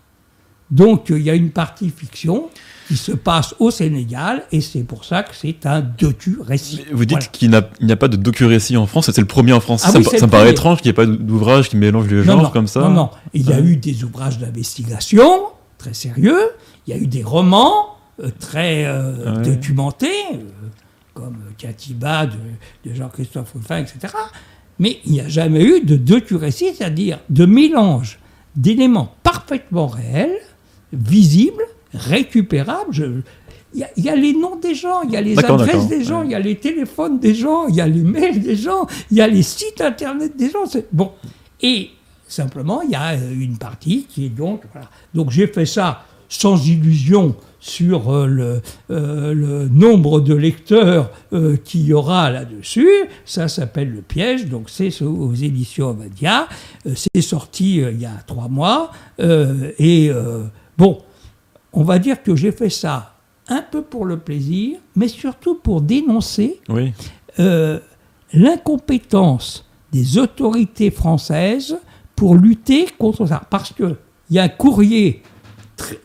Donc 0.71 1.07
il 1.09 1.21
y 1.21 1.29
a 1.29 1.35
une 1.35 1.51
partie 1.51 1.89
fiction 1.89 2.49
qui 2.87 2.97
se 2.97 3.11
passe 3.11 3.53
au 3.59 3.71
Sénégal 3.71 4.43
et 4.51 4.61
c'est 4.61 4.83
pour 4.83 5.05
ça 5.05 5.23
que 5.23 5.35
c'est 5.35 5.65
un 5.65 5.81
docu-récit. 5.81 6.85
Vous 6.91 7.05
dites 7.05 7.31
qu'il 7.31 7.49
n'y 7.49 7.91
a, 7.91 7.95
pas 7.95 8.07
de 8.07 8.17
docu-récit 8.17 8.77
en 8.77 8.87
France, 8.87 9.11
c'est 9.11 9.21
le 9.21 9.27
premier 9.27 9.53
en 9.53 9.59
France. 9.59 9.83
Ah 9.85 9.91
ça, 9.91 9.99
me 9.99 10.27
paraît 10.27 10.51
étrange 10.51 10.81
qu'il 10.81 10.87
n'y 10.87 10.91
ait 10.91 10.93
pas 10.93 11.05
d'ouvrage 11.05 11.69
qui 11.69 11.77
mélange 11.77 12.07
les 12.07 12.23
genres 12.23 12.51
comme 12.51 12.67
ça. 12.67 12.81
Non, 12.81 12.89
non, 12.89 13.09
il 13.33 13.47
y 13.47 13.53
a 13.53 13.59
eu 13.59 13.75
des 13.75 14.03
ouvrages 14.03 14.39
d'investigation 14.39 15.27
très 15.77 15.93
sérieux, 15.93 16.39
il 16.87 16.93
y 16.93 16.97
a 16.97 16.99
eu 16.99 17.07
des 17.07 17.23
romans 17.23 17.95
euh, 18.21 18.29
très 18.37 18.85
euh, 18.85 19.41
documentés, 19.43 20.07
euh, 20.33 20.37
comme 21.13 21.37
Katiba 21.57 22.25
de, 22.25 22.89
de 22.89 22.93
Jean-Christophe 22.93 23.53
Ruffin, 23.53 23.77
etc 23.77 24.09
mais 24.79 24.99
il 25.05 25.11
n'y 25.11 25.21
a 25.21 25.27
jamais 25.27 25.63
eu 25.63 25.81
de 25.81 25.97
docu-récit, 25.97 26.73
c'est-à-dire 26.73 27.19
de 27.29 27.45
mélange 27.45 28.19
d'éléments 28.55 29.13
parfaitement 29.23 29.87
réels, 29.87 30.39
visibles, 30.93 31.63
récupérables. 31.93 33.23
Il 33.75 33.85
y, 33.97 34.09
a 34.09 34.15
les 34.15 34.33
noms 34.33 34.55
des 34.55 34.73
gens, 34.73 35.03
il 35.03 35.11
y 35.11 35.17
a 35.17 35.21
les 35.21 35.37
adresses 35.37 35.87
des 35.87 36.03
gens, 36.03 36.23
il 36.23 36.31
y 36.31 36.35
a 36.35 36.39
les 36.39 36.55
téléphones 36.55 37.19
des 37.19 37.35
gens, 37.35 37.67
il 37.67 37.75
y 37.75 37.81
a 37.81 37.87
les 37.87 38.01
mails 38.01 38.41
des 38.41 38.55
gens, 38.55 38.87
il 39.11 39.17
y 39.17 39.21
a 39.21 39.27
les 39.27 39.43
sites 39.43 39.81
internet 39.81 40.35
des 40.35 40.49
gens. 40.49 40.63
Bon. 40.91 41.11
Et 41.61 41.89
simplement, 42.27 42.81
il 42.81 42.91
y 42.91 42.95
a 42.95 43.13
une 43.15 43.57
partie 43.57 44.07
qui 44.09 44.25
est 44.25 44.29
donc. 44.29 44.63
Voilà. 44.71 44.89
Donc 45.13 45.29
j'ai 45.29 45.45
fait 45.45 45.67
ça 45.67 46.03
sans 46.29 46.67
illusion 46.67 47.35
sur 47.59 48.13
euh, 48.13 48.61
euh, 48.89 49.33
le, 49.33 49.67
nombre 49.67 50.21
de 50.21 50.33
lecteurs 50.33 51.11
euh, 51.33 51.57
qu'il 51.57 51.85
y 51.85 51.93
aura 51.93 52.29
là-dessus. 52.29 52.89
Ça 53.25 53.47
s'appelle 53.47 53.91
Le 53.91 54.01
Piège, 54.01 54.45
donc 54.45 54.69
c'est 54.69 55.01
aux 55.01 55.33
éditions 55.33 55.89
Avadia. 55.89 56.47
c'est 56.95 57.21
sorti 57.21 57.77
il 57.77 57.99
y 57.99 58.05
a 58.05 58.15
trois 58.25 58.47
mois. 58.47 58.91
et 59.19 60.11
bon, 60.79 60.97
on 61.73 61.83
va 61.83 61.99
dire 61.99 62.23
que 62.23 62.35
j'ai 62.35 62.51
fait 62.51 62.71
ça 62.71 63.13
un 63.47 63.61
peu 63.61 63.83
pour 63.83 64.05
le 64.05 64.17
plaisir, 64.17 64.79
mais 64.95 65.07
surtout 65.07 65.55
pour 65.55 65.81
dénoncer 65.81 66.59
l'incompétence 68.33 69.65
des 69.91 70.17
autorités 70.17 70.91
françaises 70.91 71.77
pour 72.15 72.35
lutter 72.35 72.87
contre 72.97 73.25
ça. 73.25 73.43
Parce 73.49 73.73
qu'il 73.73 73.95
y 74.31 74.39
a 74.39 74.43
un 74.43 74.49
courrier 74.49 75.23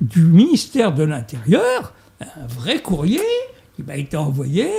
du 0.01 0.23
ministère 0.23 0.95
de 0.95 1.03
l'Intérieur, 1.03 1.93
un 2.21 2.47
vrai 2.47 2.81
courrier 2.81 3.21
qui 3.75 3.83
m'a 3.83 3.97
été 3.97 4.17
envoyé. 4.17 4.71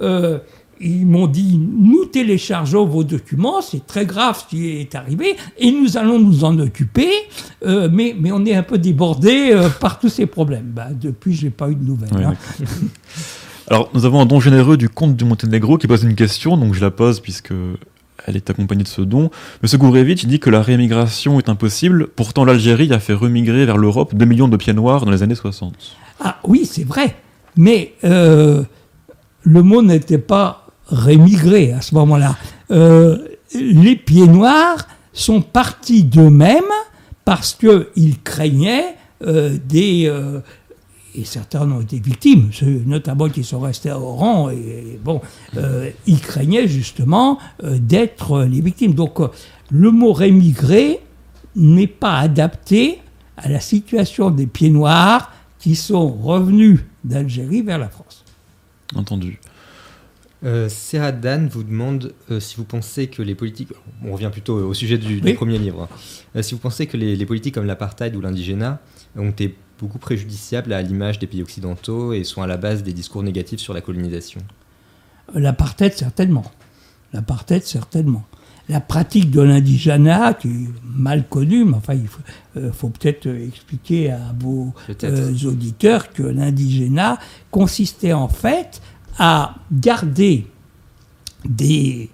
Euh, 0.00 0.38
ils 0.80 1.06
m'ont 1.06 1.26
dit, 1.26 1.58
nous 1.58 2.06
téléchargeons 2.06 2.86
vos 2.86 3.04
documents, 3.04 3.60
c'est 3.60 3.86
très 3.86 4.06
grave 4.06 4.40
ce 4.40 4.48
qui 4.48 4.68
est 4.68 4.94
arrivé, 4.94 5.36
et 5.58 5.70
nous 5.70 5.98
allons 5.98 6.18
nous 6.18 6.44
en 6.44 6.58
occuper, 6.58 7.10
euh, 7.66 7.88
mais, 7.92 8.16
mais 8.18 8.32
on 8.32 8.44
est 8.46 8.54
un 8.54 8.62
peu 8.62 8.78
débordé 8.78 9.50
euh, 9.52 9.68
par 9.68 9.98
tous 9.98 10.08
ces 10.08 10.26
problèmes. 10.26 10.72
Bah, 10.74 10.88
depuis, 10.90 11.34
je 11.34 11.44
n'ai 11.44 11.50
pas 11.50 11.70
eu 11.70 11.74
de 11.74 11.84
nouvelles. 11.84 12.10
Hein. 12.14 12.34
Alors, 13.68 13.90
nous 13.94 14.04
avons 14.04 14.20
un 14.20 14.26
don 14.26 14.40
généreux 14.40 14.76
du 14.76 14.88
comte 14.88 15.16
du 15.16 15.24
Monténégro 15.24 15.78
qui 15.78 15.86
pose 15.86 16.02
une 16.02 16.16
question, 16.16 16.56
donc 16.56 16.74
je 16.74 16.80
la 16.80 16.90
pose 16.90 17.20
puisque 17.20 17.52
elle 18.26 18.36
est 18.36 18.50
accompagnée 18.50 18.82
de 18.82 18.88
ce 18.88 19.02
don. 19.02 19.30
M. 19.62 19.78
Gourevitch 19.78 20.24
dit 20.26 20.40
que 20.40 20.50
la 20.50 20.62
réémigration 20.62 21.38
est 21.38 21.48
impossible, 21.48 22.08
pourtant 22.08 22.44
l'Algérie 22.44 22.92
a 22.92 22.98
fait 22.98 23.12
remigrer 23.12 23.66
vers 23.66 23.76
l'Europe 23.76 24.14
2 24.14 24.24
millions 24.24 24.48
de 24.48 24.56
pieds 24.56 24.72
noirs 24.72 25.04
dans 25.04 25.10
les 25.10 25.22
années 25.22 25.34
60. 25.34 25.74
Ah 26.20 26.38
oui, 26.44 26.66
c'est 26.66 26.84
vrai, 26.84 27.16
mais 27.56 27.94
euh, 28.04 28.62
le 29.42 29.62
mot 29.62 29.82
n'était 29.82 30.18
pas 30.18 30.66
rémigré 30.90 31.72
à 31.72 31.80
ce 31.80 31.94
moment-là. 31.94 32.36
Euh, 32.70 33.18
les 33.54 33.96
pieds 33.96 34.28
noirs 34.28 34.86
sont 35.12 35.42
partis 35.42 36.04
d'eux-mêmes 36.04 36.62
parce 37.24 37.54
qu'ils 37.54 38.20
craignaient 38.22 38.96
euh, 39.22 39.56
des, 39.68 40.08
et 41.14 41.24
certains 41.24 41.70
ont 41.70 41.80
été 41.80 41.98
victimes, 41.98 42.50
ceux 42.52 42.82
notamment 42.86 43.28
qui 43.28 43.44
sont 43.44 43.60
restés 43.60 43.92
au 43.92 44.14
rang, 44.14 44.50
et, 44.50 44.98
bon, 45.02 45.20
euh, 45.56 45.90
ils 46.06 46.20
craignaient 46.20 46.68
justement 46.68 47.38
euh, 47.64 47.78
d'être 47.78 48.42
les 48.44 48.60
victimes. 48.60 48.94
Donc 48.94 49.20
euh, 49.20 49.28
le 49.70 49.90
mot 49.90 50.12
rémigré 50.12 51.00
n'est 51.56 51.86
pas 51.86 52.18
adapté 52.18 52.98
à 53.36 53.48
la 53.48 53.60
situation 53.60 54.30
des 54.30 54.46
pieds 54.46 54.70
noirs 54.70 55.32
qui 55.58 55.74
sont 55.74 56.10
revenus 56.10 56.80
d'Algérie 57.04 57.62
vers 57.62 57.78
la 57.78 57.88
France. 57.88 58.24
Entendu. 58.94 59.40
Euh, 60.42 60.68
Dan 61.20 61.48
vous 61.48 61.62
demande 61.62 62.14
si 62.38 62.56
vous 62.56 62.64
pensez 62.64 63.08
que 63.08 63.20
les 63.20 63.34
politiques, 63.34 63.72
on 64.04 64.12
revient 64.12 64.30
plutôt 64.32 64.54
au 64.54 64.72
sujet 64.74 64.96
du, 64.96 65.20
premier 65.34 65.58
livre, 65.58 65.88
si 66.40 66.54
vous 66.54 66.60
pensez 66.60 66.86
que 66.86 66.96
les, 66.96 67.14
les 67.14 67.26
politiques 67.26 67.54
comme 67.54 67.66
l'apartheid 67.66 68.16
ou 68.16 68.20
l'indigénat 68.22 68.80
ont 69.16 69.30
été 69.30 69.54
beaucoup 69.80 69.98
préjudiciables 69.98 70.72
à 70.72 70.82
l'image 70.82 71.18
des 71.18 71.26
pays 71.26 71.42
occidentaux 71.42 72.12
et 72.12 72.24
sont 72.24 72.42
à 72.42 72.46
la 72.46 72.56
base 72.56 72.82
des 72.82 72.92
discours 72.92 73.22
négatifs 73.22 73.60
sur 73.60 73.74
la 73.74 73.80
colonisation 73.80 74.40
L'apartheid, 75.34 75.92
certainement. 75.94 76.44
L'apartheid, 77.12 77.64
certainement. 77.64 78.24
La 78.68 78.80
pratique 78.80 79.30
de 79.30 79.40
l'indigénat, 79.40 80.34
qui 80.34 80.48
est 80.48 80.68
mal 80.84 81.26
connue, 81.28 81.64
mais 81.64 81.74
enfin, 81.74 81.94
il 81.94 82.06
faut, 82.06 82.20
euh, 82.56 82.70
peut-être 82.70 83.26
expliquer 83.26 84.10
à 84.10 84.34
vos 84.38 84.72
euh, 85.02 85.34
auditeurs 85.44 86.12
que 86.12 86.22
l'indigénat 86.22 87.18
consistait 87.50 88.12
en 88.12 88.28
fait 88.28 88.80
à 89.20 89.54
garder 89.70 90.46
des 91.44 92.08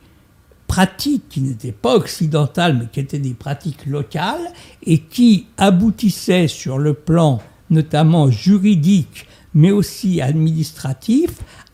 pratiques 0.66 1.28
qui 1.28 1.40
n'étaient 1.40 1.70
pas 1.70 1.94
occidentales, 1.94 2.76
mais 2.76 2.86
qui 2.92 2.98
étaient 2.98 3.20
des 3.20 3.32
pratiques 3.32 3.86
locales, 3.86 4.52
et 4.82 4.98
qui 4.98 5.46
aboutissaient 5.56 6.48
sur 6.48 6.78
le 6.78 6.94
plan 6.94 7.40
notamment 7.70 8.28
juridique, 8.30 9.26
mais 9.54 9.70
aussi 9.70 10.20
administratif, 10.20 11.30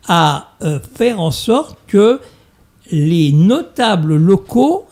à 0.07 0.53
euh, 0.63 0.79
faire 0.95 1.19
en 1.19 1.31
sorte 1.31 1.79
que 1.87 2.21
les 2.91 3.33
notables 3.33 4.17
locaux 4.17 4.87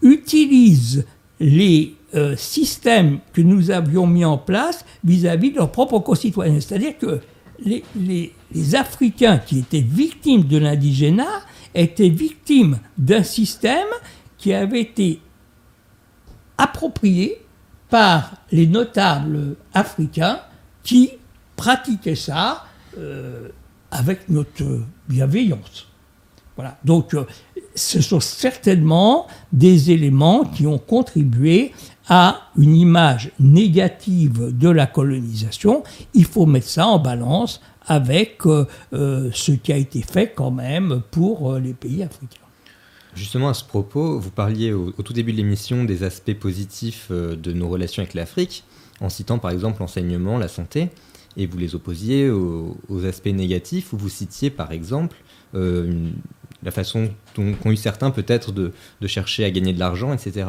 utilisent 0.00 1.04
les 1.38 1.94
euh, 2.14 2.34
systèmes 2.36 3.18
que 3.34 3.42
nous 3.42 3.70
avions 3.70 4.06
mis 4.06 4.24
en 4.24 4.38
place 4.38 4.86
vis-à-vis 5.04 5.50
de 5.50 5.56
leurs 5.56 5.72
propres 5.72 5.98
concitoyens. 5.98 6.60
C'est-à-dire 6.60 6.96
que 6.98 7.20
les, 7.64 7.84
les, 7.94 8.32
Africains 8.74 9.38
qui 9.38 9.60
étaient 9.60 9.80
victimes 9.80 10.44
de 10.44 10.58
l'indigénat 10.58 11.40
étaient 11.74 12.08
victimes 12.08 12.78
d'un 12.98 13.22
système 13.22 13.88
qui 14.38 14.52
avait 14.52 14.80
été 14.80 15.20
approprié 16.58 17.38
par 17.88 18.32
les 18.50 18.66
notables 18.66 19.56
africains 19.74 20.40
qui 20.82 21.10
pratiquaient 21.56 22.14
ça 22.14 22.64
euh, 22.98 23.48
avec 23.90 24.28
notre 24.28 24.80
bienveillance. 25.08 25.88
Voilà. 26.56 26.78
Donc, 26.84 27.14
euh, 27.14 27.24
ce 27.74 28.00
sont 28.00 28.20
certainement 28.20 29.26
des 29.52 29.90
éléments 29.90 30.44
qui 30.44 30.66
ont 30.66 30.78
contribué 30.78 31.72
à 32.08 32.42
une 32.56 32.76
image 32.76 33.30
négative 33.38 34.56
de 34.56 34.68
la 34.68 34.86
colonisation. 34.86 35.82
Il 36.14 36.24
faut 36.24 36.46
mettre 36.46 36.68
ça 36.68 36.86
en 36.86 36.98
balance 36.98 37.60
avec 37.86 38.46
euh, 38.46 39.30
ce 39.32 39.52
qui 39.52 39.72
a 39.72 39.76
été 39.76 40.02
fait 40.02 40.32
quand 40.34 40.50
même 40.50 41.02
pour 41.10 41.58
les 41.58 41.74
pays 41.74 42.02
africains. 42.02 42.42
Justement, 43.14 43.50
à 43.50 43.54
ce 43.54 43.64
propos, 43.64 44.18
vous 44.18 44.30
parliez 44.30 44.72
au, 44.72 44.90
tout 44.90 45.12
début 45.12 45.32
de 45.32 45.36
l'émission 45.36 45.84
des 45.84 46.02
aspects 46.02 46.34
positifs 46.34 47.08
euh, 47.10 47.36
de 47.36 47.52
nos 47.52 47.68
relations 47.68 48.02
avec 48.02 48.14
l'Afrique, 48.14 48.64
en 49.00 49.10
citant 49.10 49.38
par 49.38 49.50
exemple 49.50 49.80
l'enseignement, 49.80 50.38
la 50.38 50.48
santé, 50.48 50.88
et 51.36 51.46
vous 51.46 51.58
les 51.58 51.74
opposiez 51.74 52.30
aux, 52.30 53.04
aspects 53.04 53.26
négatifs, 53.26 53.92
où 53.92 53.98
vous 53.98 54.08
citiez 54.08 54.50
par 54.50 54.72
exemple 54.72 55.16
euh, 55.54 56.08
la 56.62 56.70
façon 56.70 57.10
qu'ont 57.34 57.70
eu 57.70 57.76
certains 57.76 58.10
peut-être 58.10 58.52
de, 58.52 58.72
chercher 59.06 59.44
à 59.44 59.50
gagner 59.50 59.72
de 59.72 59.78
l'argent, 59.78 60.12
etc. 60.12 60.46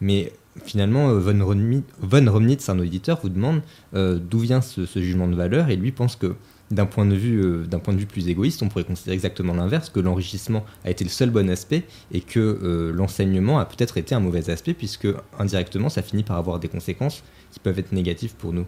Mais 0.00 0.32
finalement, 0.64 1.10
euh, 1.10 1.18
Von, 1.18 2.30
Romnitz, 2.30 2.68
un 2.68 2.78
auditeur, 2.78 3.20
vous 3.22 3.28
demande 3.28 3.60
d'où 3.92 4.38
vient 4.38 4.62
ce, 4.62 4.86
ce, 4.86 5.00
jugement 5.00 5.28
de 5.28 5.34
valeur, 5.34 5.68
et 5.68 5.76
lui 5.76 5.92
pense 5.92 6.16
que 6.16 6.36
d'un 6.70 6.86
point, 6.86 7.06
de 7.06 7.14
vue, 7.14 7.40
euh, 7.40 7.66
d'un 7.66 7.78
point 7.78 7.94
de 7.94 7.98
vue 7.98 8.06
plus 8.06 8.28
égoïste, 8.28 8.62
on 8.62 8.68
pourrait 8.68 8.84
considérer 8.84 9.14
exactement 9.14 9.54
l'inverse, 9.54 9.90
que 9.90 10.00
l'enrichissement 10.00 10.64
a 10.84 10.90
été 10.90 11.04
le 11.04 11.10
seul 11.10 11.30
bon 11.30 11.48
aspect 11.48 11.84
et 12.12 12.20
que 12.20 12.38
euh, 12.38 12.92
l'enseignement 12.92 13.58
a 13.58 13.64
peut-être 13.64 13.96
été 13.96 14.14
un 14.14 14.20
mauvais 14.20 14.50
aspect, 14.50 14.74
puisque 14.74 15.08
indirectement, 15.38 15.88
ça 15.88 16.02
finit 16.02 16.22
par 16.22 16.36
avoir 16.36 16.58
des 16.58 16.68
conséquences 16.68 17.22
qui 17.52 17.60
peuvent 17.60 17.78
être 17.78 17.92
négatives 17.92 18.34
pour 18.36 18.52
nous. 18.52 18.66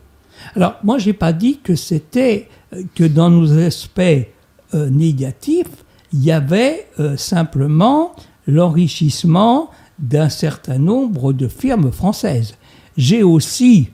Alors, 0.57 0.77
moi, 0.83 0.99
je 0.99 1.09
n'ai 1.09 1.13
pas 1.13 1.33
dit 1.33 1.59
que 1.63 1.75
c'était 1.75 2.49
euh, 2.73 2.83
que 2.95 3.05
dans 3.05 3.31
nos 3.31 3.59
aspects 3.59 4.27
négatifs, 4.73 5.85
il 6.13 6.23
y 6.23 6.31
avait 6.31 6.87
simplement 7.17 8.15
l'enrichissement 8.47 9.69
d'un 9.99 10.29
certain 10.29 10.79
nombre 10.79 11.33
de 11.33 11.49
firmes 11.49 11.91
françaises. 11.91 12.55
J'ai 12.97 13.25
aussi 13.25 13.91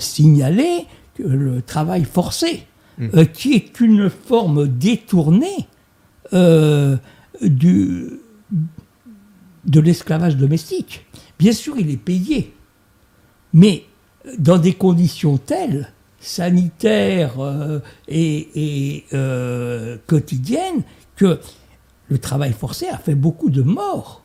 signalé 0.00 0.86
que 1.14 1.22
le 1.22 1.62
travail 1.62 2.02
forcé 2.02 2.66
euh, 3.00 3.26
qui 3.26 3.52
est 3.52 3.80
une 3.80 4.08
forme 4.08 4.68
détournée 4.68 5.68
euh, 6.32 6.96
de 7.42 8.20
l'esclavage 9.74 10.36
domestique. 10.36 11.04
Bien 11.38 11.52
sûr, 11.52 11.78
il 11.78 11.90
est 11.90 11.98
payé, 11.98 12.54
mais 13.52 13.84
dans 14.38 14.56
des 14.56 14.72
conditions 14.72 15.36
telles, 15.36 15.92
sanitaires 16.20 17.38
euh, 17.38 17.80
et, 18.08 19.04
quotidiennes, 20.06 20.82
que 21.16 21.38
le 22.08 22.18
travail 22.18 22.52
forcé 22.52 22.88
a 22.88 22.96
fait 22.96 23.14
beaucoup 23.14 23.50
de 23.50 23.62
morts. 23.62 24.24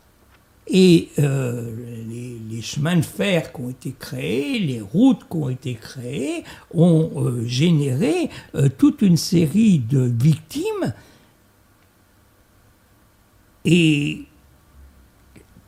Et 0.68 1.10
euh, 1.20 1.70
les, 2.08 2.62
chemins 2.62 2.96
de 2.96 3.02
fer 3.02 3.52
qui 3.52 3.62
ont 3.62 3.70
été 3.70 3.96
créés, 3.98 4.60
les 4.60 4.82
routes 4.82 5.28
qui 5.28 5.36
ont 5.36 5.50
été 5.50 5.74
créées, 5.74 6.44
ont 6.76 7.10
euh, 7.16 7.44
généré 7.44 8.30
euh, 8.54 8.70
toute 8.78 9.02
une 9.02 9.18
série 9.18 9.80
de 9.80 10.02
victimes. 10.02 10.94
Et 13.66 14.26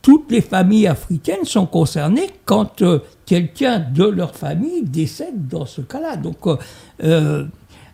toutes 0.02 0.30
les 0.30 0.40
familles 0.40 0.86
africaines 0.86 1.44
sont 1.44 1.66
concernées 1.66 2.30
quand 2.44 2.84
quelqu'un 3.26 3.80
de 3.80 4.04
leur 4.04 4.36
famille 4.36 4.82
décède 4.82 5.48
dans 5.48 5.66
ce 5.66 5.80
cas-là. 5.80 6.16
Donc, 6.16 6.46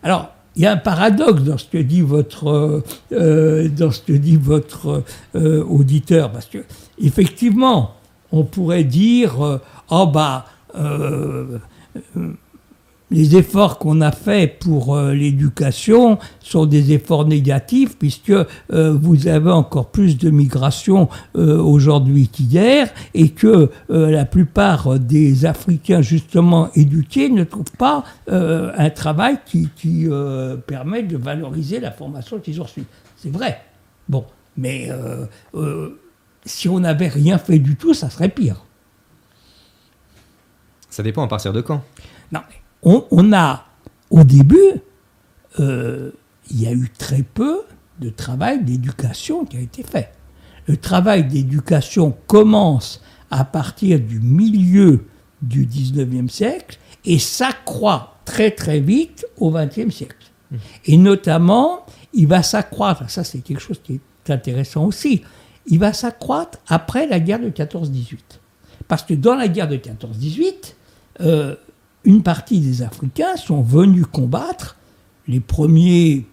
alors, 0.03 0.31
il 0.55 0.63
y 0.63 0.65
a 0.65 0.73
un 0.73 0.77
paradoxe 0.77 1.43
dans 1.43 1.57
ce 1.57 1.65
que 1.65 1.77
dit 1.77 2.01
votre, 2.01 2.83
euh, 3.11 3.69
dans 3.69 3.91
ce 3.91 4.01
que 4.01 4.13
dit 4.13 4.35
votre 4.35 5.03
euh, 5.35 5.63
auditeur, 5.63 6.31
parce 6.31 6.47
que 6.47 6.59
effectivement, 6.99 7.95
on 8.31 8.43
pourrait 8.43 8.83
dire, 8.83 9.41
euh, 9.41 9.61
oh 9.89 10.07
bah, 10.07 10.45
les 13.11 13.35
efforts 13.35 13.77
qu'on 13.77 14.01
a 14.01 14.11
faits 14.11 14.59
pour 14.59 14.95
euh, 14.95 15.13
l'éducation 15.13 16.17
sont 16.39 16.65
des 16.65 16.93
efforts 16.93 17.27
négatifs 17.27 17.97
puisque 17.97 18.31
euh, 18.31 18.45
vous 18.69 19.27
avez 19.27 19.51
encore 19.51 19.91
plus 19.91 20.17
de 20.17 20.29
migration 20.29 21.09
euh, 21.35 21.61
aujourd'hui 21.61 22.29
qu'hier 22.29 22.89
et 23.13 23.29
que 23.29 23.69
la 23.89 24.25
plupart 24.25 24.97
des 24.97 25.45
Africains 25.45 26.01
justement 26.01 26.69
éduqués 26.75 27.29
ne 27.29 27.43
trouvent 27.43 27.65
pas 27.77 28.05
un 28.27 28.89
travail 28.89 29.37
qui, 29.45 29.69
qui 29.75 30.07
permet 30.65 31.03
de 31.03 31.17
valoriser 31.17 31.79
la 31.79 31.91
formation 31.91 32.39
qu'ils 32.39 32.61
ont 32.61 32.63
reçue. 32.63 32.85
C'est 33.17 33.31
vrai. 33.31 33.61
Bon, 34.07 34.25
mais 34.55 34.89
si 36.45 36.69
on 36.69 36.79
n'avait 36.79 37.09
rien 37.09 37.37
fait 37.37 37.59
du 37.59 37.75
tout, 37.75 37.93
ça 37.93 38.09
serait 38.09 38.29
pire. 38.29 38.63
Ça 40.89 41.03
dépend 41.03 41.23
à 41.23 41.27
partir 41.27 41.51
de 41.51 41.61
quand? 41.61 41.83
Non, 42.31 42.41
on, 42.83 43.33
a, 43.33 43.65
au 44.09 44.23
début, 44.23 44.81
euh, 45.59 46.11
il 46.49 46.61
y 46.61 46.67
a 46.67 46.71
eu 46.71 46.89
très 46.97 47.23
peu 47.23 47.61
de 47.99 48.09
travail 48.09 48.63
d'éducation 48.63 49.45
qui 49.45 49.57
a 49.57 49.59
été 49.59 49.83
fait. 49.83 50.11
Le 50.67 50.77
travail 50.77 51.25
d'éducation 51.27 52.15
commence 52.27 53.01
à 53.29 53.45
partir 53.45 53.99
du 53.99 54.19
milieu 54.19 55.05
du 55.41 55.65
19e 55.65 56.29
siècle 56.29 56.77
et 57.05 57.19
s'accroît 57.19 58.17
très 58.25 58.51
très 58.51 58.79
vite 58.79 59.25
au 59.37 59.51
20e 59.51 59.91
siècle. 59.91 60.17
Et 60.85 60.97
notamment, 60.97 61.85
il 62.13 62.27
va 62.27 62.43
s'accroître, 62.43 63.09
ça 63.09 63.23
c'est 63.23 63.39
quelque 63.39 63.61
chose 63.61 63.79
qui 63.81 64.01
est 64.25 64.31
intéressant 64.31 64.85
aussi, 64.85 65.23
il 65.67 65.79
va 65.79 65.93
s'accroître 65.93 66.59
après 66.67 67.07
la 67.07 67.19
guerre 67.19 67.39
de 67.39 67.49
14-18. 67.49 68.17
Parce 68.87 69.03
que 69.03 69.13
dans 69.13 69.35
la 69.35 69.47
guerre 69.47 69.69
de 69.69 69.77
14-18, 69.77 70.75
euh, 71.21 71.55
une 72.03 72.23
partie 72.23 72.59
des 72.59 72.81
Africains 72.81 73.35
sont 73.35 73.61
venus 73.61 74.05
combattre, 74.11 74.77
les 75.27 75.39
premiers 75.39 76.25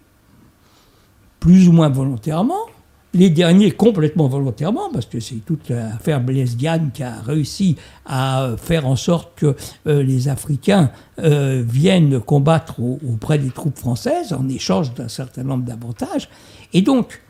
plus 1.41 1.69
ou 1.69 1.73
moins 1.73 1.89
volontairement, 1.89 2.67
les 3.15 3.31
derniers 3.31 3.71
complètement 3.71 4.29
volontairement, 4.29 4.91
parce 4.93 5.07
que 5.07 5.19
c'est 5.21 5.37
toute 5.47 5.71
l'affaire 5.71 6.21
Blaise 6.21 6.57
Diagne 6.57 6.91
qui 6.93 7.03
a 7.03 7.21
réussi 7.21 7.77
à 8.05 8.51
faire 8.59 8.87
en 8.87 8.97
sorte 8.97 9.33
que 9.37 9.57
euh, 9.87 10.03
les 10.03 10.29
Africains 10.29 10.91
euh, 11.19 11.63
viennent 11.67 12.21
combattre 12.21 12.81
auprès 12.81 13.39
des 13.39 13.51
troupes 13.51 13.79
françaises 13.79 14.33
en 14.33 14.49
échange 14.49 14.95
d'un 14.95 15.09
certain 15.09 15.43
nombre 15.43 15.65
d'avantages. 15.65 16.29
Et 16.73 16.83
donc, 16.83 17.23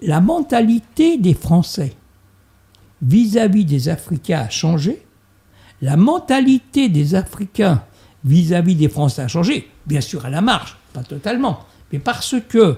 la 0.00 0.20
mentalité 0.20 1.18
des 1.18 1.34
Français 1.34 1.94
vis-à-vis 3.02 3.64
des 3.64 3.88
Africains 3.88 4.40
a 4.40 4.48
changé. 4.48 5.02
La 5.82 5.96
mentalité 5.96 6.88
des 6.88 7.16
Africains 7.16 7.82
vis-à-vis 8.24 8.76
des 8.76 8.88
Français 8.88 9.22
a 9.22 9.28
changé, 9.28 9.68
bien 9.84 10.00
sûr 10.00 10.24
à 10.24 10.30
la 10.30 10.40
marge, 10.40 10.76
pas 10.92 11.02
totalement, 11.02 11.60
mais 11.92 11.98
parce 11.98 12.36
que 12.48 12.76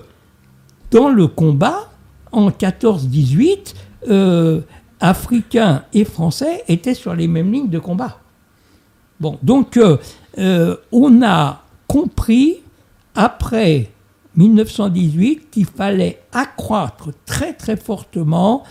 dans 0.90 1.10
le 1.10 1.28
combat, 1.28 1.90
en 2.32 2.48
14-18, 2.48 3.74
euh, 4.08 4.62
Africains 5.00 5.84
et 5.92 6.04
Français 6.06 6.64
étaient 6.66 6.94
sur 6.94 7.14
les 7.14 7.28
mêmes 7.28 7.52
lignes 7.52 7.68
de 7.68 7.78
combat. 7.78 8.20
Bon, 9.20 9.38
donc 9.42 9.76
euh, 9.76 9.98
euh, 10.38 10.76
on 10.90 11.22
a 11.22 11.62
compris 11.86 12.56
après 13.14 13.90
1918 14.36 15.50
qu'il 15.50 15.66
fallait 15.66 16.22
accroître 16.32 17.10
très 17.26 17.52
très 17.52 17.76
fortement 17.76 18.64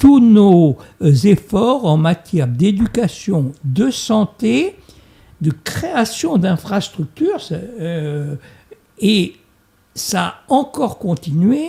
tous 0.00 0.18
nos 0.18 0.78
efforts 1.02 1.84
en 1.84 1.98
matière 1.98 2.48
d'éducation, 2.48 3.52
de 3.64 3.90
santé, 3.90 4.76
de 5.42 5.50
création 5.50 6.38
d'infrastructures. 6.38 7.40
et 8.98 9.34
ça 9.94 10.22
a 10.26 10.34
encore 10.48 10.98
continué 10.98 11.68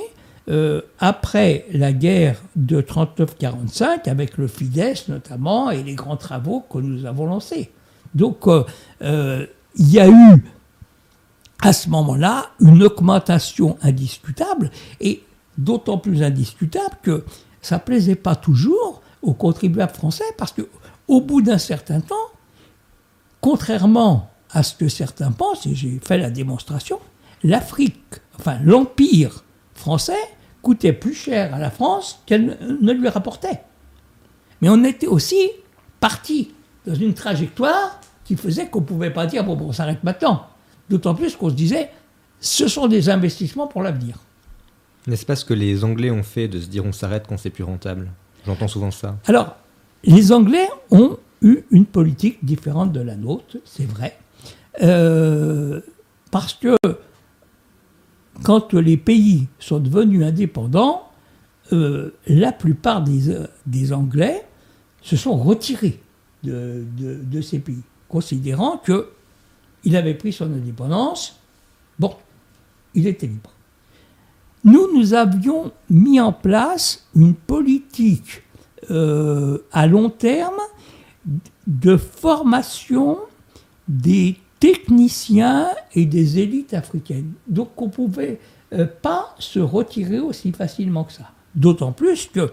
euh, 0.50 0.82
après 1.00 1.66
la 1.72 1.94
guerre 1.94 2.42
de 2.56 2.82
39-45, 2.82 4.10
avec 4.10 4.38
le 4.38 4.48
FIDES 4.48 5.08
notamment, 5.08 5.70
et 5.70 5.84
les 5.84 5.94
grands 5.94 6.18
travaux 6.18 6.62
que 6.62 6.80
nous 6.80 7.06
avons 7.06 7.28
lancés. 7.28 7.72
Donc, 8.16 8.48
euh, 8.48 8.64
euh, 9.04 9.46
il 9.76 9.92
y 9.92 10.00
a 10.00 10.10
eu 10.10 10.44
à 11.62 11.74
ce 11.74 11.90
moment-là 11.90 12.48
une 12.60 12.82
augmentation 12.82 13.78
indiscutable, 13.84 14.72
et 15.00 15.22
d'autant 15.58 16.00
plus 16.00 16.24
indiscutable 16.24 16.96
que 17.04 17.24
ça 17.62 17.80
plaisait 17.80 18.16
pas 18.16 18.36
toujours 18.36 19.02
aux 19.22 19.34
contribuables 19.34 19.94
français, 19.94 20.26
parce 20.38 20.54
qu'au 20.54 21.22
bout 21.22 21.42
d'un 21.42 21.58
certain 21.58 22.02
temps, 22.02 22.16
contrairement 23.40 24.32
à 24.52 24.64
ce 24.64 24.76
que 24.76 24.88
certains 24.88 25.32
pensent, 25.32 25.66
et 25.66 25.76
j'ai 25.76 26.00
fait 26.04 26.18
la 26.18 26.30
démonstration, 26.30 27.00
l'Afrique, 27.44 28.16
enfin 28.40 28.58
l'Empire 28.64 29.44
français, 29.74 30.20
coûtait 30.62 30.94
plus 30.94 31.14
cher 31.14 31.54
à 31.56 31.60
la 31.60 31.72
France 31.72 32.22
qu'elle 32.26 32.58
ne 32.82 32.92
lui 32.92 33.08
rapportait. 33.08 33.62
Mais 34.62 34.70
on 34.70 34.84
était 34.84 35.08
aussi 35.08 35.50
parti 36.00 36.54
dans 36.86 36.94
une 36.94 37.14
trajectoire 37.14 38.00
qui 38.24 38.36
faisait 38.36 38.68
qu'on 38.68 38.82
ne 38.82 38.86
pouvait 38.86 39.12
pas 39.12 39.26
dire 39.26 39.44
bon, 39.44 39.56
bon 39.56 39.68
on 39.68 39.72
s'arrête 39.72 40.04
maintenant. 40.04 40.48
D'autant 40.90 41.16
plus 41.16 41.36
qu'on 41.36 41.50
se 41.50 41.56
disait 41.56 41.90
ce 42.40 42.68
sont 42.68 42.88
des 42.88 43.10
investissements 43.10 43.68
pour 43.68 43.82
l'avenir. 43.82 44.18
N'est-ce 45.08 45.26
pas 45.26 45.36
ce 45.36 45.46
que 45.46 45.54
les 45.54 45.84
Anglais 45.84 46.12
ont 46.12 46.24
fait 46.24 46.48
de 46.48 46.60
se 46.60 46.68
dire 46.68 46.86
on 46.86 46.92
s'arrête 46.92 47.26
quand 47.28 47.38
c'est 47.38 47.50
plus 47.50 47.64
rentable? 47.64 48.12
J'entends 48.46 48.68
souvent 48.68 48.92
ça. 48.92 49.18
Alors, 49.26 49.56
les 50.04 50.32
Anglais 50.32 50.68
ont 50.90 51.18
eu 51.42 51.64
une 51.72 51.86
politique 51.86 52.44
différente 52.44 52.92
de 52.92 53.02
la 53.02 53.16
nôtre, 53.16 53.58
c'est 53.66 53.86
vrai. 53.86 54.18
Euh, 54.82 55.82
parce 56.32 56.54
que 56.54 56.76
quand 58.44 58.74
les 58.74 58.98
pays 58.98 59.48
sont 59.60 59.80
devenus 59.80 60.24
indépendants, 60.24 61.10
euh, 61.74 62.14
la 62.28 62.52
plupart 62.52 63.04
des, 63.04 63.94
Anglais 63.94 64.46
se 65.02 65.16
sont 65.16 65.38
retirés 65.38 66.00
de, 66.44 66.86
de, 66.98 67.42
ces 67.42 67.60
pays, 67.60 67.82
considérant 68.10 68.82
qu'il 68.84 69.96
avait 69.96 70.16
pris 70.16 70.34
son 70.34 70.52
indépendance. 70.52 71.40
Bon, 72.00 72.16
il 72.94 73.08
était 73.08 73.28
libre. 73.28 73.52
Nous, 74.64 74.96
nous 74.96 75.14
avions 75.14 75.72
mis 75.90 76.20
en 76.20 76.32
place 76.32 77.08
une 77.16 77.34
politique 77.34 78.44
euh, 78.90 79.60
à 79.72 79.88
long 79.88 80.10
terme 80.10 80.60
de 81.68 81.98
formation 81.98 83.18
des 83.88 84.38
techniciens 84.60 85.68
et 85.96 86.06
des 86.06 86.40
élites 86.40 86.74
africaines. 86.74 87.34
Donc 87.48 87.70
on 87.82 87.88
ne 87.88 87.92
pouvait 87.92 88.40
euh, 88.74 88.86
pas 88.86 89.36
se 89.40 89.60
retirer 89.60 90.20
aussi 90.20 90.52
facilement 90.52 91.04
que 91.04 91.14
ça. 91.14 91.32
D'autant 91.56 91.92
plus 91.92 92.28
que 92.28 92.52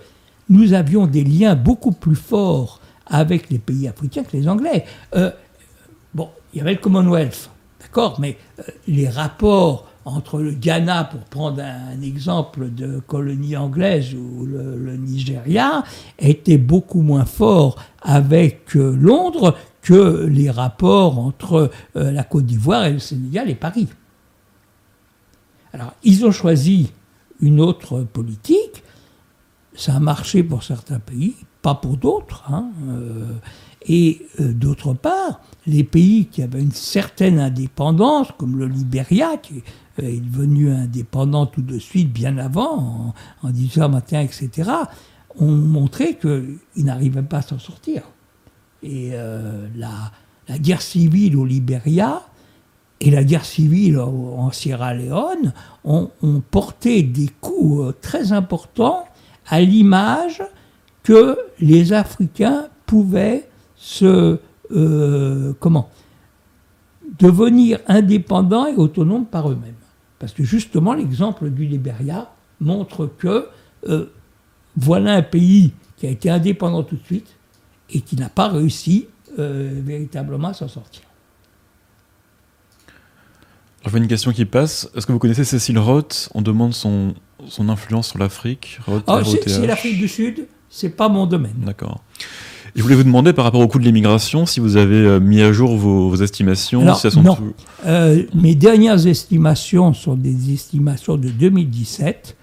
nous 0.48 0.72
avions 0.72 1.06
des 1.06 1.24
liens 1.24 1.54
beaucoup 1.54 1.92
plus 1.92 2.16
forts 2.16 2.80
avec 3.06 3.50
les 3.50 3.58
pays 3.58 3.86
africains 3.86 4.22
que 4.24 4.36
les 4.36 4.48
Anglais. 4.48 4.84
Euh, 5.14 5.30
bon, 6.14 6.30
il 6.52 6.58
y 6.58 6.60
avait 6.62 6.72
le 6.72 6.78
Commonwealth, 6.78 7.50
d'accord, 7.80 8.18
mais 8.18 8.38
les 8.86 9.08
rapports 9.08 9.86
entre 10.08 10.40
le 10.40 10.52
Ghana, 10.52 11.04
pour 11.04 11.20
prendre 11.20 11.62
un, 11.62 12.00
exemple 12.02 12.70
de 12.70 13.00
colonie 13.00 13.56
anglaise, 13.56 14.14
ou 14.14 14.46
le, 14.46 14.96
Nigeria, 14.96 15.84
étaient 16.18 16.58
beaucoup 16.58 17.02
moins 17.02 17.24
forts 17.24 17.76
avec 18.02 18.74
Londres 18.74 19.56
que 19.82 20.26
les 20.26 20.50
rapports 20.50 21.18
entre 21.18 21.70
euh, 21.96 22.10
la 22.10 22.24
Côte 22.24 22.46
d'Ivoire 22.46 22.86
et 22.86 22.92
le 22.92 22.98
Sénégal 22.98 23.48
et 23.50 23.54
Paris. 23.54 23.88
Alors, 25.72 25.92
ils 26.02 26.24
ont 26.24 26.32
choisi 26.32 26.90
une 27.40 27.60
autre 27.60 28.00
politique. 28.00 28.82
Ça 29.74 29.94
a 29.94 30.00
marché 30.00 30.42
pour 30.42 30.62
certains 30.62 30.98
pays, 30.98 31.36
pas 31.62 31.74
pour 31.74 31.96
d'autres. 31.96 32.44
Hein, 32.50 32.70
euh, 32.88 33.32
et 33.86 34.26
euh, 34.40 34.52
d'autre 34.52 34.92
part, 34.92 35.40
les 35.66 35.84
pays 35.84 36.26
qui 36.26 36.42
avaient 36.42 36.60
une 36.60 36.72
certaine 36.72 37.38
indépendance, 37.38 38.28
comme 38.36 38.58
le 38.58 38.66
Libéria, 38.66 39.36
qui 39.36 39.58
est 39.58 39.62
devenu 40.02 40.70
indépendant 40.70 41.46
tout 41.46 41.62
de 41.62 41.78
suite, 41.78 42.12
bien 42.12 42.38
avant, 42.38 43.14
en, 43.42 43.48
en 43.48 43.52
1821, 43.52 44.20
etc., 44.22 44.70
ont 45.38 45.50
montré 45.50 46.16
qu'ils 46.16 46.84
n'arrivaient 46.84 47.22
pas 47.22 47.38
à 47.38 47.42
s'en 47.42 47.58
sortir. 47.58 48.02
Et 48.82 49.10
euh, 49.12 49.66
la, 49.76 50.12
guerre 50.58 50.82
civile 50.82 51.36
au 51.36 51.44
Libéria 51.44 52.22
et 53.00 53.10
la 53.10 53.22
guerre 53.22 53.44
civile 53.44 53.98
en 53.98 54.50
Sierra 54.50 54.94
Leone 54.94 55.52
ont, 55.84 56.10
porté 56.50 57.02
des 57.02 57.28
coups 57.40 57.88
euh, 57.88 57.92
très 58.00 58.32
importants 58.32 59.04
à 59.46 59.60
l'image 59.60 60.42
que 61.02 61.38
les 61.60 61.92
Africains 61.92 62.68
pouvaient 62.86 63.48
se 63.76 64.38
euh, 64.70 65.52
comment 65.60 65.90
devenir 67.18 67.78
indépendants 67.86 68.66
et 68.66 68.76
autonomes 68.76 69.26
par 69.26 69.50
eux-mêmes. 69.50 69.74
Parce 70.18 70.32
que 70.32 70.44
justement, 70.44 70.94
l'exemple 70.94 71.50
du 71.50 71.66
Libéria 71.66 72.30
montre 72.60 73.06
que 73.06 73.48
voilà 74.76 75.14
un 75.14 75.22
pays 75.22 75.72
qui 75.96 76.06
a 76.06 76.10
été 76.10 76.30
indépendant 76.30 76.82
tout 76.82 76.96
de 76.96 77.04
suite, 77.04 77.26
et 77.90 78.00
qui 78.00 78.16
n'a 78.16 78.28
pas 78.28 78.48
réussi 78.48 79.06
euh, 79.38 79.80
véritablement 79.84 80.48
à 80.48 80.54
s'en 80.54 80.68
sortir. 80.68 81.02
Je 83.84 83.90
vois 83.90 83.98
une 83.98 84.08
question 84.08 84.32
qui 84.32 84.44
passe. 84.44 84.90
Est-ce 84.94 85.06
que 85.06 85.12
vous 85.12 85.18
connaissez 85.18 85.44
Cécile 85.44 85.78
Roth? 85.78 86.28
On 86.34 86.42
demande 86.42 86.74
son, 86.74 87.14
son 87.48 87.68
influence 87.68 88.08
sur 88.08 88.18
l'Afrique. 88.18 88.78
Oh, 88.86 89.00
c'est 89.24 89.66
l'Afrique 89.66 89.98
du 89.98 90.08
Sud, 90.08 90.46
c'est 90.68 90.90
pas 90.90 91.08
mon 91.08 91.26
domaine. 91.26 91.54
D'accord. 91.58 92.02
Je 92.74 92.82
voulais 92.82 92.94
vous 92.94 93.04
demander 93.04 93.32
par 93.32 93.44
rapport 93.44 93.60
au 93.60 93.68
coût 93.68 93.78
de 93.78 93.84
l'immigration, 93.84 94.46
si 94.46 94.60
vous 94.60 94.76
avez 94.76 94.96
euh, 94.96 95.20
mis 95.20 95.42
à 95.42 95.52
jour 95.52 95.76
vos, 95.76 96.14
estimations. 96.16 96.82
non, 96.82 97.38
euh, 97.86 98.22
mes 98.34 98.54
dernières 98.54 99.06
estimations 99.06 99.92
sont 99.92 100.14
des 100.14 100.52
estimations 100.52 101.16
de 101.16 101.28
2017. 101.28 102.36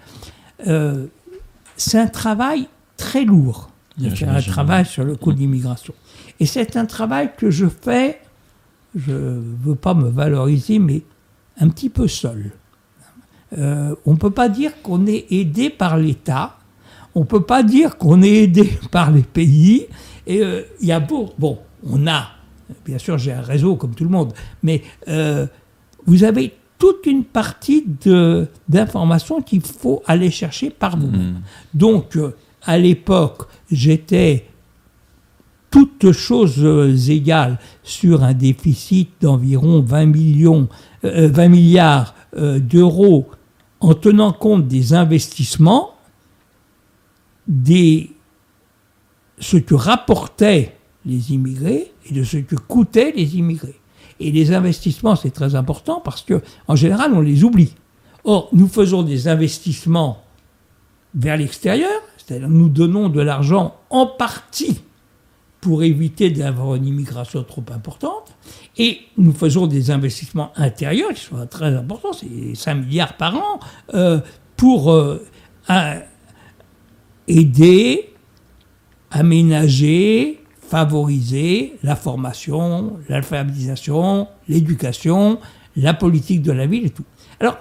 c'est 1.77 1.99
un 1.99 2.07
travail 2.07 2.67
très 2.97 3.25
lourd 3.25 3.69
de 3.97 4.09
faire 4.09 4.35
un 4.35 4.41
travail 4.41 4.85
sur 4.85 5.03
le 5.03 5.15
coût 5.15 5.31
de 5.31 5.39
l'immigration. 5.39 5.93
Et 6.39 6.45
c'est 6.45 6.75
un 6.75 6.85
travail 6.85 7.31
que 7.37 7.49
je 7.49 7.65
fais, 7.67 8.19
je 8.95 9.11
ne 9.11 9.41
veux 9.63 9.75
pas 9.75 9.93
me 9.93 10.09
valoriser, 10.09 10.79
mais 10.79 11.03
un 11.59 11.69
petit 11.69 11.89
peu 11.89 12.07
seul. 12.07 12.51
Euh, 13.57 13.95
on 14.05 14.13
ne 14.13 14.17
peut 14.17 14.31
pas 14.31 14.49
dire 14.49 14.81
qu'on 14.81 15.05
est 15.05 15.27
aidé 15.31 15.69
par 15.69 15.97
l'État, 15.97 16.57
on 17.13 17.21
ne 17.21 17.25
peut 17.25 17.43
pas 17.43 17.63
dire 17.63 17.97
qu'on 17.97 18.21
est 18.21 18.43
aidé 18.43 18.77
par 18.91 19.11
les 19.11 19.21
pays. 19.21 19.87
Et 20.27 20.41
euh, 20.41 20.63
il 20.81 20.87
y 20.87 20.91
a 20.91 20.99
beau, 20.99 21.33
bon, 21.37 21.59
on 21.87 22.07
a, 22.07 22.29
bien 22.85 22.97
sûr 22.97 23.17
j'ai 23.17 23.31
un 23.31 23.41
réseau 23.41 23.75
comme 23.75 23.93
tout 23.93 24.03
le 24.03 24.09
monde, 24.09 24.33
mais 24.63 24.81
euh, 25.07 25.45
vous 26.05 26.23
avez 26.23 26.53
toute 26.77 27.05
une 27.05 27.23
partie 27.23 27.85
d'informations 28.67 29.41
qu'il 29.41 29.61
faut 29.61 30.03
aller 30.05 30.29
chercher 30.29 30.69
par 30.69 30.97
vous-même. 30.97 31.21
Hmm. 31.21 31.41
Donc, 31.73 32.17
euh, 32.17 32.35
à 32.63 32.77
l'époque, 32.77 33.47
j'étais 33.71 34.47
toutes 35.71 36.11
choses 36.11 37.09
égales 37.09 37.59
sur 37.83 38.23
un 38.23 38.33
déficit 38.33 39.09
d'environ 39.21 39.81
20 39.81 40.05
millions, 40.05 40.69
20 41.03 41.47
milliards 41.49 42.15
d'euros 42.33 43.29
en 43.81 43.93
tenant 43.93 44.31
compte 44.31 44.67
des 44.67 44.93
investissements, 44.93 45.95
des 47.47 48.14
ce 49.39 49.57
que 49.57 49.75
rapportaient 49.75 50.75
les 51.05 51.33
immigrés 51.33 51.91
et 52.09 52.13
de 52.13 52.23
ce 52.23 52.37
que 52.37 52.55
coûtaient 52.55 53.11
les 53.15 53.37
immigrés. 53.37 53.79
Et 54.19 54.31
les 54.31 54.53
investissements, 54.53 55.15
c'est 55.15 55.31
très 55.31 55.55
important 55.55 56.01
parce 56.03 56.21
que, 56.21 56.41
en 56.67 56.75
général, 56.75 57.13
on 57.13 57.21
les 57.21 57.43
oublie. 57.43 57.73
Or, 58.23 58.49
nous 58.53 58.67
faisons 58.67 59.03
des 59.03 59.27
investissements 59.27 60.23
vers 61.13 61.37
l'extérieur, 61.37 62.01
c'est-à-dire 62.17 62.49
nous 62.49 62.69
donnons 62.69 63.09
de 63.09 63.21
l'argent 63.21 63.75
en 63.89 64.07
partie 64.07 64.81
pour 65.61 65.83
éviter 65.83 66.29
d'avoir 66.29 66.75
une 66.75 66.85
immigration 66.85 67.43
trop 67.43 67.63
importante, 67.71 68.35
et 68.77 68.99
nous 69.17 69.33
faisons 69.33 69.65
des 69.67 69.89
investissements 69.89 70.51
intérieurs 70.55 71.11
qui 71.13 71.21
sont 71.21 71.45
très 71.47 71.73
importants, 71.73 72.13
c'est 72.13 72.53
5 72.53 72.75
milliards 72.75 73.17
par 73.17 73.35
an, 73.35 73.59
euh, 73.93 74.19
pour 74.57 74.91
euh, 74.91 75.25
aider, 77.27 78.13
aménager, 79.15 80.43
favoriser 80.59 81.77
la 81.83 81.95
formation, 81.95 82.99
l'alphabétisation, 83.07 84.27
l'éducation, 84.49 85.39
la 85.77 85.93
politique 85.93 86.41
de 86.41 86.51
la 86.51 86.67
ville 86.67 86.87
et 86.87 86.89
tout. 86.89 87.05
Alors, 87.39 87.57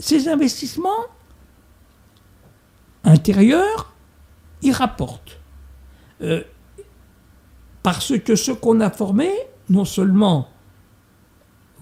ces 0.00 0.28
investissements 0.28 1.04
intérieurs, 3.04 3.94
ils 4.62 4.72
rapportent. 4.72 5.38
Euh, 6.22 6.42
parce 7.84 8.18
que 8.18 8.34
ce 8.34 8.50
qu'on 8.50 8.80
a 8.80 8.90
formé, 8.90 9.30
non 9.70 9.84
seulement 9.84 10.48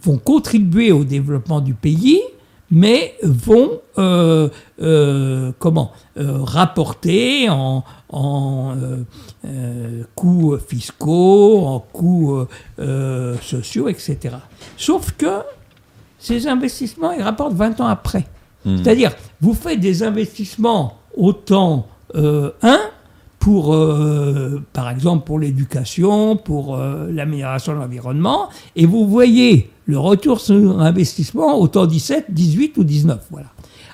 vont 0.03 0.19
contribuer 0.19 0.93
au 0.93 1.05
développement 1.05 1.63
du 1.63 1.73
pays, 1.73 2.21
mais 2.75 3.15
vont 3.23 3.81
euh, 3.99 4.49
euh, 4.83 5.53
comment 5.59 5.93
rapporter 6.17 7.49
en, 7.49 7.85
en 8.15 8.77
euh, 8.77 9.05
euh, 9.45 10.03
coûts 10.15 10.57
fiscaux, 10.59 11.67
en 11.67 11.81
coûts 11.81 12.47
euh, 12.79 13.37
sociaux, 13.43 13.89
etc. 13.89 14.37
Sauf 14.77 15.13
que 15.13 15.43
ces 16.19 16.47
investissements, 16.47 17.13
ils 17.13 17.23
rapportent 17.23 17.55
20 17.55 17.81
ans 17.81 17.87
après. 17.87 18.25
Hmm. 18.65 18.77
C'est-à-dire, 18.77 19.13
vous 19.41 19.55
faites 19.55 19.81
des 19.81 20.03
investissements 20.03 20.99
au 21.17 21.33
temps 21.33 21.87
1 22.15 22.53
pour, 23.41 23.77
par 24.73 24.89
exemple, 24.89 25.27
pour 25.27 25.39
l'éducation, 25.39 26.37
pour 26.37 26.77
l'amélioration 26.77 27.75
de 27.75 27.79
l'environnement, 27.79 28.49
et 28.77 28.87
vous 28.87 29.07
voyez 29.07 29.71
le 29.87 29.99
retour 29.99 30.41
sur 30.41 30.81
investissement 30.81 31.59
au 31.59 31.69
temps 31.69 31.87
17, 31.87 32.27
18 32.31 32.79
ou 32.79 32.85
19. 32.85 33.27
Voilà. 33.31 33.49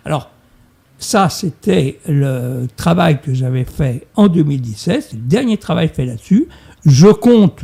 Alors, 0.04 0.30
ça, 0.98 1.28
c'était 1.30 1.98
le 2.06 2.66
travail 2.76 3.20
que 3.22 3.32
j'avais 3.32 3.64
fait 3.64 4.06
en 4.14 4.28
2017, 4.28 5.06
c'est 5.10 5.16
le 5.16 5.22
dernier 5.22 5.56
travail 5.56 5.88
fait 5.88 6.04
là-dessus. 6.04 6.48
Je 6.84 7.08
compte, 7.08 7.62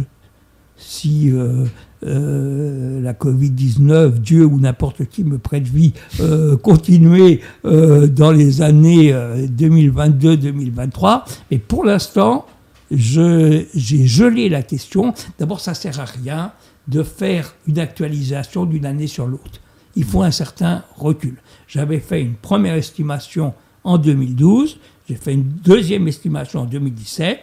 si 0.77 1.31
euh, 1.31 1.67
euh, 2.07 3.03
la 3.03 3.13
Covid-19, 3.13 4.21
Dieu 4.21 4.47
ou 4.47 4.59
n'importe 4.59 5.05
qui 5.07 5.23
me 5.23 5.37
prête 5.39 5.65
vie, 5.65 5.93
euh, 6.21 6.57
continuer 6.57 7.43
dans 7.65 8.33
les 8.33 8.63
années 8.63 9.13
2022-2023. 9.13 11.25
Mais 11.51 11.59
pour 11.59 11.85
l'instant, 11.85 12.47
j'ai 12.91 13.69
gelé 13.75 14.49
la 14.49 14.63
question. 14.63 15.13
D'abord, 15.39 15.61
ça 15.61 15.73
ne 15.73 15.77
sert 15.77 16.01
à 16.01 16.07
rien 16.07 16.53
de 16.89 17.03
faire 17.03 17.55
une 17.67 17.79
actualisation 17.79 18.65
d'une 18.65 18.87
année 18.87 19.07
sur 19.07 19.27
l'autre. 19.27 19.61
Il 19.97 20.05
faut 20.05 20.23
un 20.23 20.31
certain 20.31 20.85
recul. 20.97 21.37
J'avais 21.69 22.01
fait 22.01 22.21
une 22.21 22.35
première 22.35 22.75
estimation 22.75 23.55
en 23.83 23.99
2012, 23.99 24.79
j'ai 25.09 25.15
fait 25.15 25.35
une 25.35 25.45
deuxième 25.45 26.09
estimation 26.09 26.61
en 26.61 26.65
2017. 26.65 27.39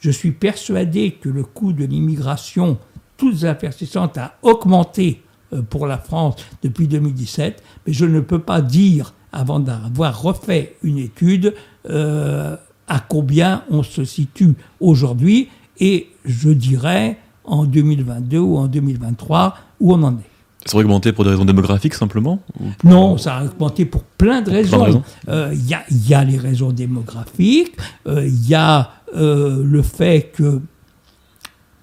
Je 0.00 0.10
suis 0.10 0.32
persuadé 0.32 1.12
que 1.12 1.28
le 1.28 1.42
coût 1.42 1.72
de 1.72 1.84
l'immigration, 1.84 2.78
toutes 3.16 3.44
affaires 3.44 3.72
a 4.16 4.34
augmenté 4.42 5.22
euh, 5.52 5.62
pour 5.62 5.86
la 5.86 5.98
France 5.98 6.36
depuis 6.62 6.86
2017, 6.86 7.62
mais 7.86 7.92
je 7.92 8.04
ne 8.04 8.20
peux 8.20 8.38
pas 8.38 8.60
dire, 8.60 9.14
avant 9.32 9.58
d'avoir 9.58 10.20
refait 10.20 10.76
une 10.82 10.98
étude, 10.98 11.54
euh, 11.88 12.56
à 12.88 13.00
combien 13.00 13.64
on 13.70 13.82
se 13.82 14.04
situe 14.04 14.54
aujourd'hui, 14.80 15.48
et 15.80 16.08
je 16.24 16.50
dirais 16.50 17.18
en 17.46 17.64
2022 17.64 18.38
ou 18.38 18.56
en 18.58 18.66
2023 18.66 19.56
où 19.80 19.92
on 19.94 20.02
en 20.02 20.12
est. 20.14 20.30
Ça 20.66 20.76
a 20.76 20.80
augmenté 20.80 21.12
pour 21.12 21.22
des 21.22 21.30
raisons 21.30 21.44
démographiques 21.44 21.94
simplement 21.94 22.40
Non, 22.82 23.18
ça 23.18 23.36
a 23.36 23.44
augmenté 23.44 23.84
pour 23.84 24.02
plein 24.02 24.42
de 24.42 24.50
raisons. 24.50 25.02
Euh, 25.28 25.54
il 25.54 26.08
y, 26.08 26.14
a 26.14 26.24
les 26.24 26.38
raisons 26.38 26.72
démographiques, 26.72 27.76
il 28.04 28.12
euh, 28.12 28.28
y 28.28 28.54
a 28.54 28.90
euh, 29.14 29.62
le 29.64 29.82
fait 29.82 30.32
que 30.34 30.60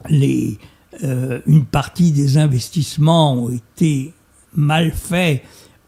les, 0.10 0.60
une 1.48 1.64
partie 1.64 2.12
des 2.12 2.38
investissements 2.38 3.36
ont 3.36 3.50
été 3.50 4.14
mal 4.54 4.92
faits 4.92 5.44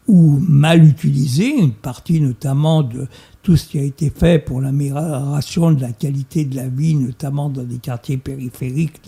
ou 0.08 0.38
mal 0.40 0.84
utilisés, 0.84 1.58
une 1.58 1.72
partie 1.72 2.20
notamment 2.20 2.82
de 2.82 3.08
tout 3.42 3.56
ce 3.56 3.68
qui 3.68 3.78
a 3.78 3.82
été 3.82 4.10
fait 4.10 4.38
pour 4.38 4.60
l'amélioration 4.60 5.70
de 5.72 5.80
la 5.80 5.92
qualité 5.92 6.44
de 6.44 6.56
la 6.56 6.68
vie, 6.68 6.94
notamment 6.94 7.48
dans 7.48 7.62
des 7.62 7.78
quartiers 7.78 8.16
périphériques, 8.16 9.00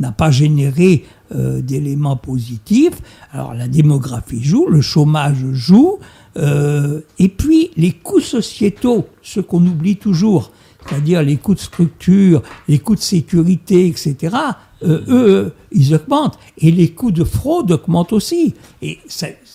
n'a 0.00 0.12
pas 0.12 0.30
généré 0.30 1.04
euh, 1.34 1.60
d'éléments 1.60 2.16
positifs. 2.16 3.00
Alors 3.32 3.54
la 3.54 3.68
démographie 3.68 4.42
joue, 4.42 4.66
le 4.68 4.80
chômage 4.80 5.44
joue, 5.52 5.98
euh, 6.36 7.00
et 7.18 7.28
puis 7.28 7.70
les 7.76 7.92
coûts 7.92 8.20
sociétaux, 8.20 9.06
ce 9.22 9.40
qu'on 9.40 9.64
oublie 9.66 9.96
toujours, 9.96 10.52
c'est-à-dire 10.86 11.22
les 11.22 11.36
coûts 11.36 11.54
de 11.54 11.60
structure, 11.60 12.42
les 12.68 12.78
coûts 12.78 12.96
de 12.96 13.00
sécurité, 13.00 13.86
etc., 13.86 14.36
euh, 14.84 15.00
eux, 15.08 15.52
ils 15.70 15.94
augmentent. 15.94 16.38
Et 16.58 16.70
les 16.70 16.88
coûts 16.88 17.12
de 17.12 17.24
fraude 17.24 17.70
augmentent 17.70 18.12
aussi. 18.12 18.54
Et 18.80 18.98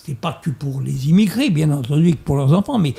ce 0.08 0.12
n'est 0.12 0.18
pas 0.18 0.40
que 0.42 0.48
pour 0.48 0.80
les 0.80 1.10
immigrés, 1.10 1.50
bien 1.50 1.70
entendu, 1.70 2.12
que 2.12 2.16
pour 2.16 2.36
leurs 2.36 2.54
enfants, 2.54 2.78
mais 2.78 2.94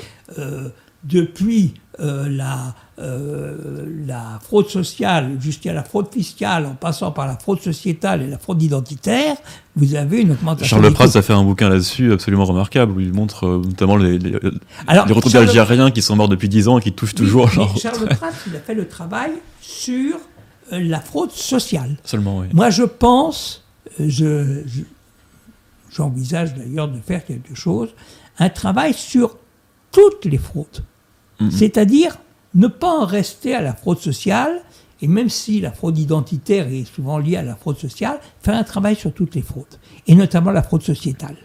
depuis 1.04 1.74
euh, 1.98 2.28
la, 2.28 2.74
euh, 2.98 3.84
la 4.06 4.38
fraude 4.42 4.68
sociale 4.68 5.36
jusqu'à 5.40 5.72
la 5.72 5.82
fraude 5.82 6.06
fiscale, 6.12 6.66
en 6.66 6.74
passant 6.74 7.10
par 7.10 7.26
la 7.26 7.36
fraude 7.36 7.60
sociétale 7.60 8.22
et 8.22 8.26
la 8.26 8.38
fraude 8.38 8.62
identitaire, 8.62 9.36
vous 9.76 9.94
avez 9.94 10.20
une 10.20 10.32
augmentation. 10.32 10.78
Charles 10.78 10.92
Pratt 10.92 11.14
a 11.14 11.22
fait 11.22 11.32
un 11.32 11.44
bouquin 11.44 11.68
là-dessus 11.68 12.12
absolument 12.12 12.44
remarquable, 12.44 12.92
où 12.92 13.00
il 13.00 13.12
montre 13.12 13.46
euh, 13.46 13.62
notamment 13.64 13.96
les, 13.96 14.18
les, 14.18 14.30
les 14.32 15.36
algériens 15.36 15.90
qui 15.90 16.02
sont 16.02 16.16
morts 16.16 16.28
depuis 16.28 16.48
10 16.48 16.68
ans 16.68 16.78
et 16.78 16.82
qui 16.82 16.92
touchent 16.92 17.14
toujours. 17.14 17.50
Charles 17.50 18.08
Pratt, 18.08 18.34
il 18.46 18.56
a 18.56 18.60
fait 18.60 18.74
le 18.74 18.86
travail 18.86 19.32
sur 19.60 20.16
la 20.70 21.00
fraude 21.00 21.32
sociale. 21.32 21.96
Seulement, 22.04 22.38
oui. 22.38 22.46
Moi, 22.52 22.70
je 22.70 22.84
pense, 22.84 23.64
je, 23.98 24.62
j'envisage 25.90 26.54
d'ailleurs 26.54 26.88
de 26.88 26.98
faire 27.00 27.24
quelque 27.24 27.54
chose, 27.54 27.90
un 28.38 28.48
travail 28.48 28.94
sur 28.94 29.36
toutes 29.92 30.24
les 30.24 30.38
fraudes. 30.38 30.84
Mhm. 31.40 31.50
C'est-à-dire 31.50 32.18
ne 32.54 32.66
pas 32.66 33.00
en 33.00 33.06
rester 33.06 33.54
à 33.54 33.60
la 33.60 33.74
fraude 33.74 33.98
sociale, 33.98 34.62
et 35.02 35.08
même 35.08 35.28
si 35.28 35.60
la 35.60 35.72
fraude 35.72 35.98
identitaire 35.98 36.68
est 36.68 36.84
souvent 36.84 37.18
liée 37.18 37.36
à 37.36 37.42
la 37.42 37.56
fraude 37.56 37.78
sociale, 37.78 38.18
faire 38.40 38.56
un 38.56 38.64
travail 38.64 38.96
sur 38.96 39.12
toutes 39.12 39.34
les 39.34 39.42
fraudes, 39.42 39.78
et 40.06 40.14
notamment 40.14 40.50
la 40.50 40.62
fraude 40.62 40.82
sociétale. 40.82 41.36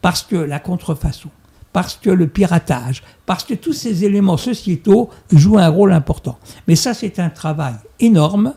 Parce 0.00 0.22
que 0.22 0.36
la 0.36 0.60
contrefaçon, 0.60 1.28
parce 1.72 1.96
que 1.96 2.10
le 2.10 2.26
piratage, 2.26 3.02
parce 3.26 3.44
que 3.44 3.54
tous 3.54 3.72
ces 3.72 4.04
éléments 4.04 4.36
sociétaux 4.36 5.10
jouent 5.32 5.58
un 5.58 5.68
rôle 5.68 5.92
important. 5.92 6.38
Mais 6.68 6.76
ça, 6.76 6.94
c'est 6.94 7.18
un 7.18 7.30
travail 7.30 7.74
énorme, 8.00 8.54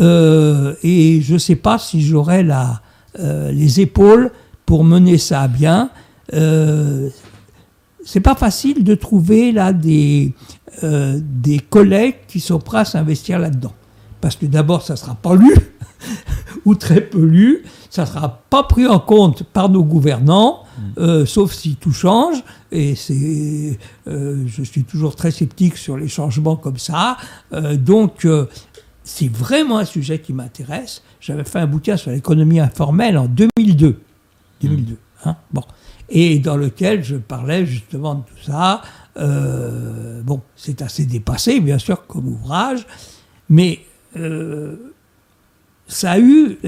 euh, 0.00 0.74
et 0.82 1.20
je 1.20 1.34
ne 1.34 1.38
sais 1.38 1.56
pas 1.56 1.78
si 1.78 2.02
j'aurai 2.02 2.46
euh, 3.18 3.52
les 3.52 3.80
épaules 3.80 4.30
pour 4.68 4.84
mener 4.84 5.16
ça 5.16 5.40
à 5.40 5.48
bien. 5.48 5.88
Euh, 6.34 7.08
c'est 8.04 8.20
pas 8.20 8.34
facile 8.34 8.84
de 8.84 8.94
trouver 8.94 9.50
là 9.50 9.72
des, 9.72 10.34
euh, 10.82 11.18
des 11.22 11.58
collègues 11.58 12.16
qui 12.28 12.38
sont 12.38 12.58
prêts 12.58 12.80
à 12.80 12.84
s'investir 12.84 13.38
là-dedans. 13.38 13.72
Parce 14.20 14.36
que 14.36 14.44
d'abord, 14.44 14.82
ça 14.82 14.92
ne 14.92 14.98
sera 14.98 15.14
pas 15.14 15.34
lu, 15.34 15.54
ou 16.66 16.74
très 16.74 17.00
peu 17.00 17.24
lu, 17.24 17.64
ça 17.88 18.02
ne 18.02 18.08
sera 18.08 18.42
pas 18.50 18.62
pris 18.64 18.86
en 18.86 19.00
compte 19.00 19.42
par 19.42 19.70
nos 19.70 19.82
gouvernants, 19.82 20.64
mm. 20.76 20.82
euh, 20.98 21.24
sauf 21.24 21.54
si 21.54 21.76
tout 21.76 21.92
change. 21.92 22.44
Et 22.70 22.94
c'est, 22.94 23.78
euh, 24.06 24.44
je 24.46 24.62
suis 24.64 24.84
toujours 24.84 25.16
très 25.16 25.30
sceptique 25.30 25.78
sur 25.78 25.96
les 25.96 26.08
changements 26.08 26.56
comme 26.56 26.76
ça. 26.76 27.16
donc, 27.52 28.26
c'est 29.02 29.32
vraiment 29.32 29.78
un 29.78 29.86
sujet 29.86 30.18
qui 30.18 30.34
m'intéresse. 30.34 31.02
J'avais 31.22 31.44
fait 31.44 31.58
un 31.58 31.66
bouquin 31.66 31.96
sur 31.96 32.10
l'économie 32.10 32.60
informelle 32.60 33.16
en 33.16 33.28
2002. 33.28 33.98
2002. 34.60 34.96
Hein, 35.24 35.36
bon. 35.52 35.62
Et 36.08 36.38
dans 36.38 36.56
lequel 36.56 37.04
je 37.04 37.16
parlais 37.16 37.66
justement 37.66 38.14
de 38.14 38.20
tout 38.20 38.42
ça. 38.50 38.82
Euh, 39.18 40.22
bon, 40.22 40.40
c'est 40.56 40.80
assez 40.82 41.04
dépassé, 41.04 41.60
bien 41.60 41.78
sûr, 41.78 42.06
comme 42.06 42.28
ouvrage, 42.28 42.86
mais 43.48 43.80
euh, 44.16 44.76
ça 45.86 46.12
a 46.12 46.18
eu. 46.18 46.58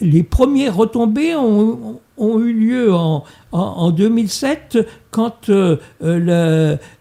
Les, 0.00 0.22
premières 0.22 0.76
retombées 0.76 1.34
ont, 1.34 2.00
eu 2.18 2.52
lieu 2.52 2.92
en, 2.94 3.90
2007 3.90 4.78
quand 5.10 5.48
euh, 5.48 5.78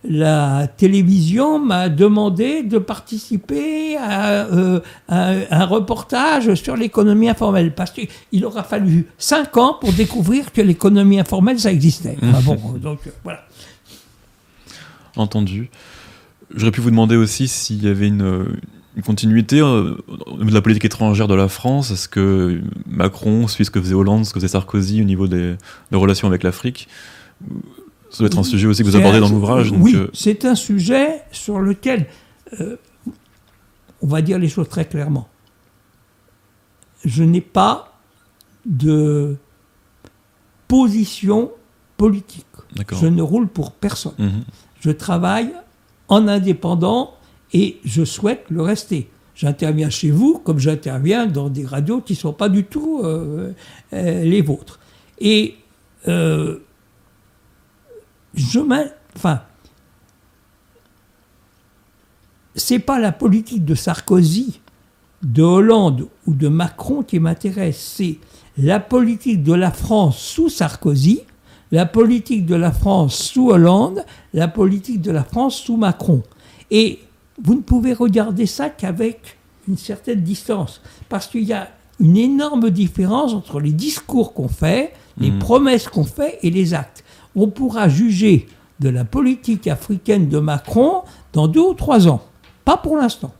la 0.03 0.67
télévision 0.67 1.59
m'a 1.59 1.89
demandé 1.89 2.63
de 2.63 2.77
participer 2.77 3.97
à, 3.97 4.47
un 5.09 5.65
reportage 5.65 6.55
sur 6.55 6.75
l'économie 6.75 7.29
informelle. 7.29 7.73
Parce 7.73 7.91
qu'il 7.91 8.45
aura 8.45 8.63
fallu 8.63 9.07
cinq 9.17 9.57
ans 9.57 9.77
pour 9.79 9.91
découvrir 9.93 10.51
que 10.53 10.61
l'économie 10.61 11.19
informelle, 11.19 11.59
ça 11.59 11.71
existait. 11.71 12.17
Ah 12.21 12.39
bon, 12.43 12.57
donc 12.81 12.99
voilà 13.23 13.41
entendu. 15.19 15.69
J'aurais 16.55 16.71
pu 16.71 16.81
vous 16.81 16.91
demander 16.91 17.15
aussi 17.15 17.47
s'il 17.47 17.83
y 17.83 17.87
avait 17.87 18.07
une, 18.07 18.45
continuité 19.01 19.59
euh, 19.59 19.95
de 20.39 20.53
la 20.53 20.61
politique 20.61 20.85
étrangère 20.85 21.27
de 21.27 21.35
la 21.35 21.47
France. 21.47 21.91
Est-ce 21.91 22.07
que 22.07 22.61
Macron 22.85 23.47
suit 23.47 23.65
ce 23.65 23.71
que 23.71 23.81
faisait 23.81 23.93
Hollande, 23.93 24.25
ce 24.25 24.33
que 24.33 24.39
faisait 24.39 24.47
Sarkozy 24.47 25.01
au 25.01 25.05
niveau 25.05 25.27
des, 25.27 25.55
relations 25.91 26.27
avec 26.27 26.43
l'Afrique 26.43 26.87
Ça 28.09 28.19
doit 28.19 28.27
être 28.27 28.39
un 28.39 28.43
sujet 28.43 28.67
aussi 28.67 28.83
que 28.83 28.87
vous 28.87 28.95
abordez 28.95 29.19
dans 29.19 29.29
l'ouvrage. 29.29 29.71
Oui, 29.71 29.95
euh, 29.95 30.07
c'est 30.13 30.45
un 30.45 30.55
sujet 30.55 31.21
sur 31.31 31.59
lequel 31.59 32.07
euh, 32.59 32.77
on 34.01 34.07
va 34.07 34.21
dire 34.21 34.39
les 34.39 34.49
choses 34.49 34.69
très 34.69 34.85
clairement. 34.85 35.27
Je 37.05 37.23
n'ai 37.23 37.41
pas 37.41 37.99
de 38.65 39.37
position 40.67 41.51
politique. 41.95 42.45
Je 42.91 43.07
ne 43.07 43.21
roule 43.21 43.47
pour 43.47 43.71
personne. 43.71 44.13
Mhm 44.17 44.43
je 44.79 44.91
travaille 44.91 45.51
en 46.07 46.27
indépendant 46.27 47.13
et 47.53 47.77
je 47.85 48.03
souhaite 48.03 48.45
le 48.49 48.61
rester. 48.61 49.09
J'interviens 49.35 49.89
chez 49.89 50.09
vous 50.09 50.39
comme 50.39 50.59
j'interviens 50.59 51.27
dans 51.27 51.49
des 51.49 51.65
radios 51.65 52.01
qui 52.01 52.13
ne 52.13 52.17
sont 52.17 52.33
pas 52.33 52.49
du 52.49 52.63
tout 52.63 53.01
euh, 53.03 53.53
euh, 53.93 54.23
les 54.23 54.41
vôtres. 54.41 54.79
Et 55.19 55.55
euh, 56.07 56.59
je 58.33 58.59
enfin, 59.15 59.41
c'est 62.55 62.79
pas 62.79 62.99
la 62.99 63.11
politique 63.11 63.63
de 63.63 63.75
Sarkozy, 63.75 64.59
de 65.23 65.43
Hollande 65.43 66.07
ou 66.25 66.33
de 66.33 66.47
Macron 66.47 67.03
qui 67.03 67.19
m'intéresse, 67.19 67.95
c'est 67.97 68.17
la 68.57 68.79
politique 68.79 69.43
de 69.43 69.53
la 69.53 69.71
France 69.71 70.17
sous 70.17 70.49
Sarkozy 70.49 71.21
la 71.71 71.85
politique 71.85 72.45
de 72.45 72.55
la 72.55 72.71
France 72.71 73.15
sous 73.15 73.49
Hollande, 73.49 74.05
la 74.33 74.47
politique 74.47 75.01
de 75.01 75.11
la 75.11 75.23
France 75.23 75.55
sous 75.55 75.77
Macron. 75.77 76.23
Et 76.71 76.99
vous 77.41 77.55
ne 77.55 77.61
pouvez 77.61 77.93
regarder 77.93 78.45
ça 78.45 78.69
qu'avec 78.69 79.37
une 79.67 79.77
certaine 79.77 80.21
distance, 80.21 80.81
parce 81.09 81.27
qu'il 81.27 81.43
y 81.43 81.53
a 81.53 81.69
une 81.99 82.17
énorme 82.17 82.69
différence 82.69 83.33
entre 83.33 83.59
les 83.59 83.71
discours 83.71 84.33
qu'on 84.33 84.47
fait, 84.47 84.93
les 85.17 85.31
hmm. 85.31 85.39
promesses 85.39 85.87
qu'on 85.87 86.03
fait 86.03 86.39
et 86.43 86.49
les 86.49 86.73
actes. 86.73 87.03
On 87.35 87.47
pourra 87.47 87.89
juger 87.89 88.47
de 88.79 88.89
la 88.89 89.03
politique 89.03 89.67
africaine 89.67 90.29
de 90.29 90.39
Macron 90.39 91.01
dans 91.33 91.47
deux 91.47 91.61
ou 91.61 91.73
trois 91.73 92.07
ans, 92.07 92.21
pas 92.65 92.77
pour 92.77 92.97
l'instant. 92.97 93.33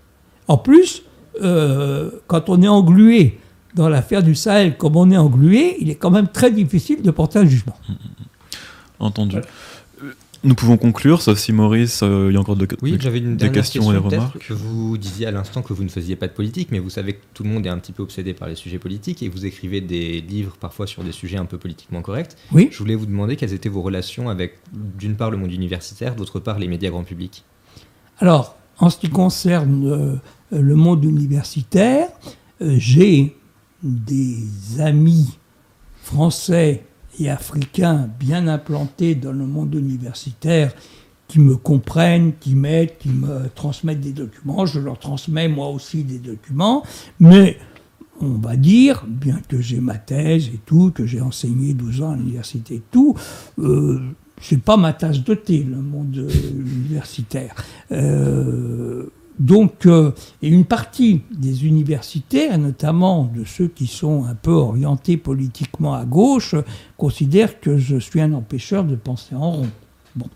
En 0.48 0.57
plus, 0.57 1.03
euh, 1.41 2.11
quand 2.28 2.49
on 2.49 2.61
est 2.61 2.68
englué 2.68 3.40
dans 3.76 3.90
l'affaire 3.90 4.24
du 4.24 4.34
Sahel 4.34 4.78
comme 4.78 4.95
on 4.95 5.11
est 5.11 5.18
englué, 5.18 5.78
il 5.80 5.90
est 5.90 5.95
quand 5.95 6.10
même 6.10 6.28
très 6.28 6.52
difficile 6.52 7.02
de 7.02 7.11
porter 7.11 7.40
un 7.40 7.45
jugement. 7.45 7.78
Entendu. 8.99 9.38
Nous 10.48 10.56
pouvons 10.56 10.78
conclure, 10.78 11.22
sauf 11.22 11.38
si 11.38 11.52
Maurice, 11.52 11.99
euh, 12.03 12.30
il 12.30 12.34
y 12.34 12.38
a 12.38 12.40
encore 12.40 12.56
de, 12.56 12.65
oui, 12.82 12.95
j'avais 13.02 13.18
une 13.18 13.36
des 13.36 13.52
questions 13.52 13.82
question 13.82 13.94
et 13.94 13.98
remarques. 13.98 14.48
Que 14.48 14.53
vous 14.53 14.98
disiez 14.98 15.28
à 15.28 15.32
l'instant 15.32 15.61
que 15.61 15.74
vous 15.74 15.84
ne 15.84 15.90
faisiez 15.90 16.15
pas 16.15 16.28
de 16.28 16.32
politique, 16.32 16.69
mais 16.72 16.80
vous 16.80 16.90
savez 16.90 17.15
que 17.15 17.22
tout 17.34 17.44
le 17.44 17.49
monde 17.49 17.65
est 17.65 17.69
un 17.69 17.78
petit 17.80 17.91
peu 17.91 18.02
obsédé 18.02 18.34
par 18.34 18.48
les 18.48 18.56
sujets 18.56 18.80
politiques 18.80 19.22
et 19.22 19.28
vous 19.28 19.45
écrivez 19.45 19.82
des 19.82 20.22
livres 20.22 20.56
parfois 20.57 20.88
sur 20.88 21.03
des 21.03 21.11
sujets 21.11 21.36
un 21.36 21.44
peu 21.44 21.57
politiquement 21.57 22.02
corrects. 22.02 22.38
Oui. 22.53 22.69
Je 22.72 22.78
voulais 22.78 22.95
vous 22.95 23.06
demander 23.06 23.36
quelles 23.36 23.53
étaient 23.53 23.68
vos 23.68 23.82
relations 23.82 24.30
avec, 24.30 24.60
d'une 24.72 25.18
part, 25.18 25.32
le 25.32 25.38
monde 25.38 25.52
universitaire, 25.52 26.15
d'autre 26.15 26.40
part, 26.40 26.60
les 26.60 26.69
médias 26.69 26.91
grand 26.91 27.03
public. 27.03 27.44
Alors, 28.19 28.56
en 28.80 28.90
ce 28.90 28.98
qui 28.98 29.10
concerne 29.10 29.86
euh, 29.86 30.15
le 30.57 30.76
monde 30.76 31.03
universitaire, 31.03 32.07
euh, 32.61 32.76
j'ai 32.78 33.36
des 33.84 34.80
amis 34.80 35.38
français 36.03 36.86
et 37.19 37.30
africains 37.30 38.10
bien 38.19 38.48
implantés 38.48 39.15
dans 39.15 39.31
le 39.31 39.45
monde 39.45 39.76
universitaire 39.76 40.73
qui 41.27 41.39
me 41.39 41.56
comprennent, 41.57 42.34
qui 42.39 42.56
m'aident, 42.56 42.98
qui 42.98 43.10
me 43.10 43.49
transmettent 43.53 44.02
des 44.02 44.14
documents. 44.14 44.65
Je 44.65 44.80
leur 44.80 44.98
transmets 44.98 45.48
moi 45.48 45.68
aussi 45.68 46.03
des 46.03 46.19
documents, 46.19 46.84
mais 47.19 47.57
on 48.22 48.38
va 48.38 48.56
dire, 48.56 49.06
bien 49.07 49.39
que 49.48 49.61
j'ai 49.61 49.80
ma 49.80 49.98
thèse 49.98 50.48
et 50.48 50.60
tout, 50.65 50.91
que 50.91 51.06
j'ai 51.06 51.22
enseigné 51.22 51.73
12 51.73 52.02
ans 52.02 52.11
à 52.11 52.15
l'université 52.15 52.76
et 52.76 52.84
tout, 52.91 53.15
euh, 53.60 53.99
c'est 54.41 54.61
pas 54.61 54.77
ma 54.77 54.94
tasse 54.94 55.23
de 55.23 55.34
thé, 55.34 55.64
le 55.64 55.81
monde 55.81 56.27
universitaire. 56.56 57.56
Euh, 57.91 59.07
donc, 59.39 59.85
euh, 59.85 60.11
et 60.41 60.49
une 60.49 60.65
partie 60.65 61.22
des 61.31 61.65
universitaires, 61.65 62.57
notamment 62.57 63.26
de 63.35 63.43
ceux 63.45 63.68
qui 63.68 63.85
sont 63.85 64.26
un 64.26 64.34
peu 64.34 64.51
orientés 64.51 65.18
politiquement 65.18 65.93
à 65.93 66.05
gauche, 66.05 66.55
considèrent 66.97 67.59
que 67.59 67.77
je 67.77 67.97
suis 67.97 68.19
un 68.19 68.34
empêcheur 68.34 68.84
de 68.84 68.95
penser 68.95 69.35
en 69.35 69.51
rond. 69.51 69.69
Bon. 70.15 70.30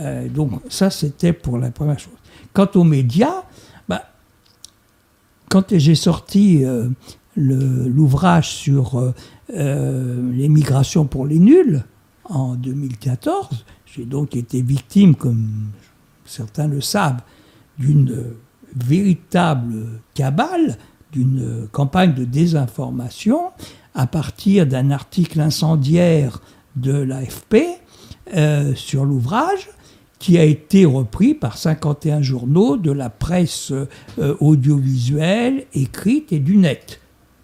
Euh, 0.00 0.28
donc, 0.28 0.52
ça, 0.70 0.90
c'était 0.90 1.34
pour 1.34 1.58
la 1.58 1.70
première 1.70 1.98
chose. 1.98 2.14
Quant 2.54 2.68
aux 2.74 2.84
médias, 2.84 3.42
bah, 3.86 4.04
quand 5.50 5.76
j'ai 5.76 5.94
sorti 5.94 6.64
euh, 6.64 6.88
l'ouvrage 7.36 8.50
sur 8.50 9.12
l'émigration 9.50 11.06
pour 11.06 11.26
les 11.26 11.38
nuls 11.38 11.84
en 12.24 12.54
2014, 12.54 13.64
j'ai 13.86 14.04
donc 14.04 14.36
été 14.36 14.60
victime, 14.60 15.14
comme 15.14 15.48
certains 16.24 16.66
le 16.66 16.80
savent, 16.80 17.22
d'une 17.78 18.24
véritable 18.76 20.00
cabale, 20.14 20.76
d'une 21.12 21.68
campagne 21.72 22.14
de 22.14 22.24
désinformation 22.24 23.50
à 23.94 24.06
partir 24.06 24.66
d'un 24.66 24.90
article 24.90 25.40
incendiaire 25.40 26.40
de 26.76 26.92
l'AFP 26.92 27.56
euh, 28.36 28.74
sur 28.74 29.04
l'ouvrage 29.04 29.68
qui 30.18 30.36
a 30.38 30.44
été 30.44 30.84
repris 30.84 31.34
par 31.34 31.56
51 31.56 32.22
journaux 32.22 32.76
de 32.76 32.90
la 32.90 33.08
presse 33.08 33.72
euh, 33.72 34.36
audiovisuelle, 34.40 35.64
écrite 35.74 36.32
et 36.32 36.40
du 36.40 36.56
net, 36.56 37.00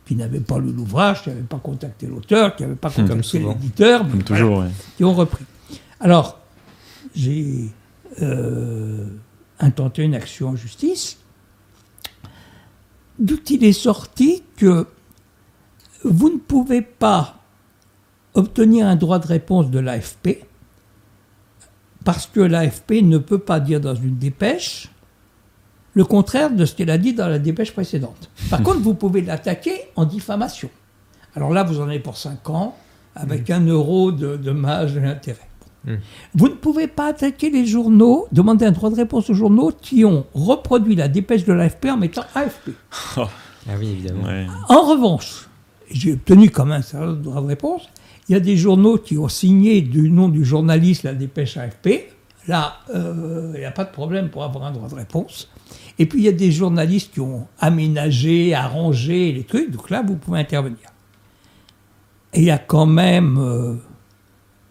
qui 0.06 0.16
n'avaient 0.16 0.40
pas 0.40 0.58
lu 0.58 0.72
l'ouvrage, 0.72 1.22
qui 1.22 1.28
n'avaient 1.30 1.42
pas 1.42 1.58
contacté 1.58 2.06
l'auteur, 2.06 2.56
qui 2.56 2.62
n'avaient 2.62 2.74
pas 2.74 2.90
contacté 2.90 3.38
l'éditeur, 3.38 4.04
qui 4.96 5.04
ont 5.04 5.14
repris. 5.14 5.44
Alors, 6.00 6.40
j'ai 7.14 7.70
euh, 8.22 9.06
intenté 9.60 10.02
une 10.02 10.14
action 10.14 10.48
en 10.48 10.56
justice, 10.56 11.18
d'où 13.18 13.38
il 13.50 13.64
est 13.64 13.72
sorti 13.72 14.42
que 14.56 14.86
vous 16.02 16.30
ne 16.30 16.38
pouvez 16.38 16.82
pas 16.82 17.36
obtenir 18.34 18.86
un 18.86 18.96
droit 18.96 19.18
de 19.18 19.26
réponse 19.26 19.70
de 19.70 19.78
l'AFP 19.78 20.44
parce 22.04 22.26
que 22.26 22.40
l'AFP 22.40 23.02
ne 23.02 23.18
peut 23.18 23.38
pas 23.38 23.60
dire 23.60 23.80
dans 23.80 23.94
une 23.94 24.16
dépêche 24.16 24.90
le 25.94 26.04
contraire 26.04 26.50
de 26.50 26.64
ce 26.64 26.74
qu'elle 26.74 26.90
a 26.90 26.98
dit 26.98 27.14
dans 27.14 27.28
la 27.28 27.38
dépêche 27.38 27.72
précédente. 27.72 28.30
Par 28.50 28.62
contre, 28.64 28.80
vous 28.80 28.94
pouvez 28.94 29.22
l'attaquer 29.22 29.88
en 29.96 30.04
diffamation. 30.04 30.68
Alors 31.34 31.52
là, 31.52 31.62
vous 31.62 31.80
en 31.80 31.84
avez 31.84 32.00
pour 32.00 32.16
5 32.16 32.50
ans, 32.50 32.76
avec 33.14 33.48
un 33.50 33.60
euro 33.60 34.12
de 34.12 34.36
dommages 34.36 34.96
et 34.96 35.00
d'intérêt. 35.00 35.48
Hmm. 35.86 35.96
Vous 36.34 36.48
ne 36.48 36.54
pouvez 36.54 36.86
pas 36.86 37.08
attaquer 37.08 37.50
les 37.50 37.66
journaux, 37.66 38.26
demander 38.32 38.64
un 38.64 38.72
droit 38.72 38.90
de 38.90 38.96
réponse 38.96 39.28
aux 39.30 39.34
journaux 39.34 39.70
qui 39.80 40.04
ont 40.04 40.24
reproduit 40.34 40.96
la 40.96 41.08
dépêche 41.08 41.44
de 41.44 41.52
l'AFP 41.52 41.86
en 41.86 41.96
mettant 41.96 42.24
AFP. 42.34 42.70
Ah 43.66 43.72
oui, 43.78 43.88
évidemment. 43.92 44.28
En 44.68 44.82
revanche, 44.82 45.48
j'ai 45.90 46.12
obtenu 46.12 46.50
quand 46.50 46.66
même 46.66 46.82
un 46.92 47.12
droit 47.14 47.40
de 47.40 47.46
réponse. 47.46 47.88
Il 48.28 48.32
y 48.32 48.36
a 48.36 48.40
des 48.40 48.58
journaux 48.58 48.98
qui 48.98 49.16
ont 49.16 49.28
signé 49.28 49.80
du 49.80 50.10
nom 50.10 50.28
du 50.28 50.44
journaliste 50.44 51.04
la 51.04 51.14
dépêche 51.14 51.56
AFP. 51.56 52.10
Là, 52.46 52.76
euh, 52.94 53.52
il 53.54 53.60
n'y 53.60 53.64
a 53.64 53.70
pas 53.70 53.84
de 53.84 53.90
problème 53.90 54.28
pour 54.28 54.44
avoir 54.44 54.64
un 54.64 54.72
droit 54.72 54.88
de 54.88 54.94
réponse. 54.94 55.48
Et 55.98 56.06
puis 56.06 56.20
il 56.20 56.24
y 56.24 56.28
a 56.28 56.32
des 56.32 56.52
journalistes 56.52 57.14
qui 57.14 57.20
ont 57.20 57.46
aménagé, 57.58 58.54
arrangé 58.54 59.32
les 59.32 59.44
trucs. 59.44 59.70
Donc 59.70 59.88
là, 59.90 60.02
vous 60.02 60.16
pouvez 60.16 60.40
intervenir. 60.40 60.90
Et 62.34 62.40
il 62.40 62.44
y 62.44 62.50
a 62.50 62.58
quand 62.58 62.86
même 62.86 63.38
euh, 63.38 63.76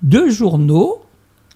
deux 0.03 0.29
journaux 0.29 1.01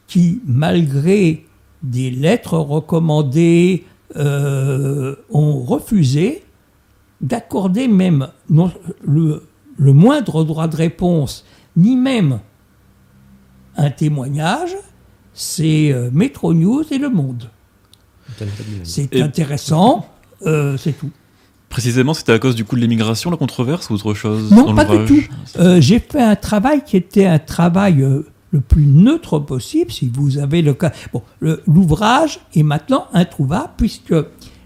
qui, 0.08 0.42
malgré 0.46 1.46
des 1.84 2.10
lettres 2.10 2.58
recommandées, 2.58 3.86
euh, 4.16 5.16
ont 5.30 5.60
refusé 5.60 6.44
d'accorder 7.22 7.88
même 7.88 8.30
le, 8.50 9.42
moindre 9.80 10.44
droit 10.44 10.68
de 10.68 10.76
réponse, 10.76 11.46
ni 11.76 11.96
même 11.96 12.40
un 13.76 13.92
témoignage, 13.92 14.76
c'est 15.34 15.92
euh, 15.92 16.10
Metro 16.12 16.54
News 16.54 16.84
et 16.90 16.98
Le 16.98 17.10
Monde. 17.10 17.50
C'est 18.84 19.22
intéressant, 19.22 20.08
euh, 20.46 20.78
c'est 20.78 20.94
tout. 20.94 21.12
Précisément, 21.70 22.14
c'était 22.14 22.32
à 22.32 22.40
cause 22.40 22.56
du 22.56 22.64
coup 22.66 22.76
de 22.76 22.82
l'immigration, 22.82 23.30
la 23.30 23.38
controverse 23.38 23.90
ou 23.90 23.94
autre 23.94 24.14
chose 24.14 24.52
Non, 24.52 24.74
pas 24.74 24.86
du 24.86 25.06
tout? 25.06 25.24
Euh, 25.60 25.82
j'ai 25.82 26.00
fait 26.00 26.22
un 26.22 26.36
travail 26.36 26.84
qui 26.86 26.98
était 26.98 27.26
un 27.26 27.40
travail 27.40 28.06
le 28.52 28.62
plus 28.62 28.86
neutre 28.86 29.40
possible, 29.40 29.92
si 29.92 30.10
vous 30.10 30.38
avez 30.38 30.62
le 30.62 30.74
cas. 30.74 30.92
Bon, 31.12 31.22
l'ouvrage 31.42 32.40
est 32.56 32.64
maintenant 32.64 33.08
introuvable 33.14 33.74
puisque 33.78 34.16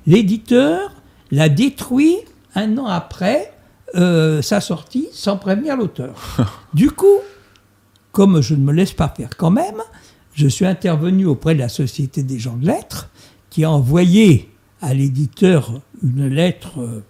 l'éditeur 0.06 0.92
l'a 1.32 1.50
détruit 1.50 2.18
un 2.56 2.78
an 2.78 2.86
après 2.86 3.54
sa 3.94 4.62
sortie 4.62 5.08
sans 5.12 5.38
prévenir 5.38 5.76
l'auteur. 5.76 6.16
du 6.74 6.92
coup, 6.92 7.20
comme 8.12 8.42
je 8.42 8.56
ne 8.56 8.64
me 8.64 8.72
laisse 8.72 8.94
pas 8.94 9.10
faire 9.10 9.36
quand 9.36 9.52
même, 9.52 9.82
je 10.34 10.48
suis 10.48 10.66
intervenu 10.66 11.26
auprès 11.26 11.56
de 11.56 11.60
la 11.60 11.70
Société 11.70 12.24
des 12.24 12.40
gens 12.40 12.56
de 12.56 12.66
lettres, 12.66 13.10
qui 13.50 13.64
a 13.64 13.72
envoyé 13.72 14.50
à 14.82 14.94
l'éditeur 14.94 15.82
une 16.02 16.28
lettre 16.28 16.80
euh, 16.80 17.04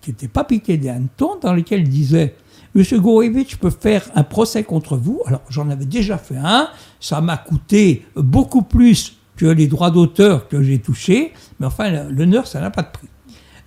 qui 0.00 0.10
n'était 0.10 0.28
pas 0.28 0.44
piquée 0.44 0.76
des 0.76 0.88
hannetons, 0.88 1.38
dans 1.40 1.52
laquelle 1.52 1.80
il 1.80 1.88
disait 1.88 2.34
Monsieur 2.76 3.00
Gourevitch 3.00 3.56
peut 3.56 3.70
faire 3.70 4.04
un 4.14 4.22
procès 4.22 4.62
contre 4.62 4.98
vous. 4.98 5.22
Alors, 5.24 5.40
j'en 5.48 5.70
avais 5.70 5.86
déjà 5.86 6.18
fait 6.18 6.36
un. 6.36 6.68
Ça 7.00 7.22
m'a 7.22 7.38
coûté 7.38 8.04
beaucoup 8.14 8.60
plus 8.60 9.16
que 9.38 9.46
les 9.46 9.66
droits 9.66 9.90
d'auteur 9.90 10.46
que 10.46 10.62
j'ai 10.62 10.78
touchés. 10.78 11.32
Mais 11.58 11.64
enfin, 11.64 11.90
l'honneur, 12.10 12.46
ça 12.46 12.60
n'a 12.60 12.70
pas 12.70 12.82
de 12.82 12.88
prix. 12.92 13.08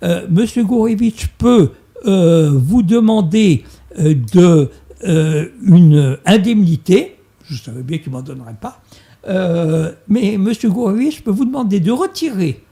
Euh, 0.04 0.28
Monsieur 0.30 0.62
Gourevitch 0.62 1.26
peut 1.38 1.72
euh, 2.06 2.52
vous 2.54 2.84
demander 2.84 3.64
de 3.98 4.70
euh, 5.04 5.46
une 5.64 6.16
indemnité, 6.24 7.16
je 7.42 7.60
savais 7.60 7.82
bien 7.82 7.98
qu'il 7.98 8.12
ne 8.12 8.18
m'en 8.18 8.22
donnerait 8.22 8.54
pas, 8.60 8.80
mais 10.06 10.34
M. 10.34 10.52
Goury, 10.64 11.10
je 11.10 11.20
peux 11.20 11.32
vous 11.32 11.44
demander 11.44 11.80
de 11.80 11.90
retirer 11.90 12.64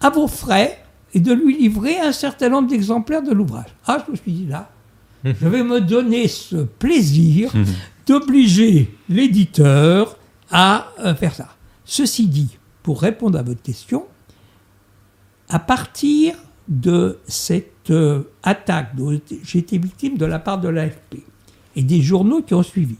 à 0.00 0.10
vos 0.10 0.26
frais 0.26 0.78
et 1.14 1.20
de 1.20 1.32
lui 1.32 1.56
livrer 1.56 2.00
un 2.00 2.10
certain 2.10 2.48
nombre 2.48 2.68
d'exemplaires 2.68 3.22
de 3.22 3.32
l'ouvrage. 3.32 3.70
Ah, 3.86 4.02
je 4.04 4.10
me 4.10 4.16
suis 4.16 4.32
dit 4.32 4.46
là, 4.46 4.71
je 5.24 5.48
vais 5.48 5.62
me 5.62 5.80
donner 5.80 6.28
ce 6.28 6.56
plaisir 6.56 7.52
d'obliger 8.06 8.94
l'éditeur 9.08 10.16
à 10.50 10.88
euh, 10.98 11.14
faire 11.14 11.34
ça. 11.34 11.56
Ceci 11.84 12.26
dit, 12.26 12.56
pour 12.82 13.00
répondre 13.00 13.38
à 13.38 13.42
votre 13.42 13.62
question, 13.62 14.04
à 15.48 15.58
partir 15.58 16.34
de 16.68 17.18
cette 17.26 17.92
attaque 18.42 18.94
dont 18.96 19.18
j'ai 19.42 19.58
été 19.58 19.78
victime 19.78 20.16
de 20.16 20.24
la 20.24 20.38
part 20.38 20.60
de 20.60 20.68
l'AFP, 20.68 21.16
et 21.76 21.82
des 21.82 22.02
journaux 22.02 22.42
qui 22.42 22.54
ont 22.54 22.62
suivi. 22.62 22.96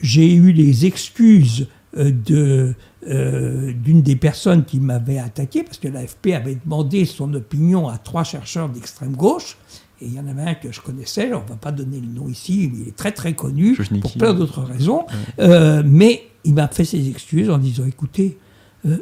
J'ai 0.00 0.34
eu 0.34 0.52
les 0.52 0.86
excuses 0.86 1.68
euh, 1.96 2.10
de, 2.10 2.74
euh, 3.06 3.72
d'une 3.72 4.02
des 4.02 4.16
personnes 4.16 4.64
qui 4.64 4.80
m'avait 4.80 5.18
attaqué, 5.18 5.62
parce 5.62 5.78
que 5.78 5.88
l'AFP 5.88 6.28
avait 6.34 6.56
demandé 6.56 7.04
son 7.04 7.32
opinion 7.34 7.88
à 7.88 7.98
trois 7.98 8.24
chercheurs 8.24 8.68
d'extrême 8.68 9.14
gauche, 9.14 9.56
et 10.04 10.08
il 10.08 10.14
y 10.14 10.20
en 10.20 10.26
avait 10.26 10.42
un 10.42 10.54
que 10.54 10.70
je 10.70 10.80
connaissais, 10.80 11.32
on 11.32 11.42
ne 11.42 11.48
va 11.48 11.56
pas 11.56 11.72
donner 11.72 12.00
le 12.00 12.06
nom 12.06 12.28
ici, 12.28 12.70
il 12.74 12.88
est 12.88 12.96
très 12.96 13.12
très 13.12 13.32
connu, 13.32 13.76
pour 14.00 14.12
plein 14.12 14.34
d'autres 14.34 14.62
raisons, 14.62 15.06
euh, 15.38 15.82
mais 15.84 16.24
il 16.44 16.54
m'a 16.54 16.68
fait 16.68 16.84
ses 16.84 17.08
excuses 17.08 17.48
en 17.48 17.58
disant, 17.58 17.86
écoutez, 17.86 18.38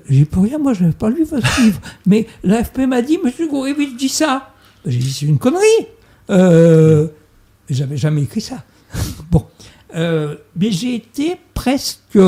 j'ai 0.08 0.24
pour 0.24 0.44
rien, 0.44 0.58
moi 0.58 0.74
je 0.74 0.82
n'avais 0.82 0.94
pas 0.94 1.10
lu 1.10 1.24
votre 1.24 1.60
livre, 1.60 1.80
mais 2.06 2.26
l'AFP 2.44 2.80
m'a 2.80 3.02
dit, 3.02 3.18
Monsieur 3.22 3.48
Gourevitch 3.48 3.96
dit 3.96 4.08
ça. 4.08 4.50
J'ai 4.86 4.98
dit, 4.98 5.12
c'est 5.12 5.26
une 5.26 5.38
connerie. 5.38 5.86
Euh, 6.30 7.08
j'avais 7.68 7.96
jamais 7.96 8.22
écrit 8.22 8.40
ça. 8.40 8.64
bon. 9.30 9.44
Euh, 9.94 10.36
mais 10.56 10.70
j'ai 10.70 10.94
été 10.94 11.36
presque 11.54 12.18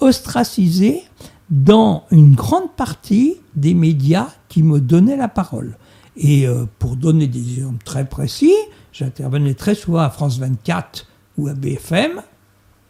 ostracisé 0.00 1.02
dans 1.48 2.04
une 2.10 2.34
grande 2.34 2.74
partie 2.76 3.36
des 3.54 3.74
médias 3.74 4.28
qui 4.48 4.62
me 4.62 4.80
donnaient 4.80 5.16
la 5.16 5.28
parole. 5.28 5.76
Et 6.16 6.46
euh, 6.46 6.64
pour 6.78 6.96
donner 6.96 7.26
des 7.26 7.58
exemples 7.58 7.84
très 7.84 8.06
précis, 8.06 8.54
j'intervenais 8.92 9.54
très 9.54 9.74
souvent 9.74 10.00
à 10.00 10.10
France 10.10 10.38
24 10.38 11.06
ou 11.38 11.48
à 11.48 11.54
BFM. 11.54 12.22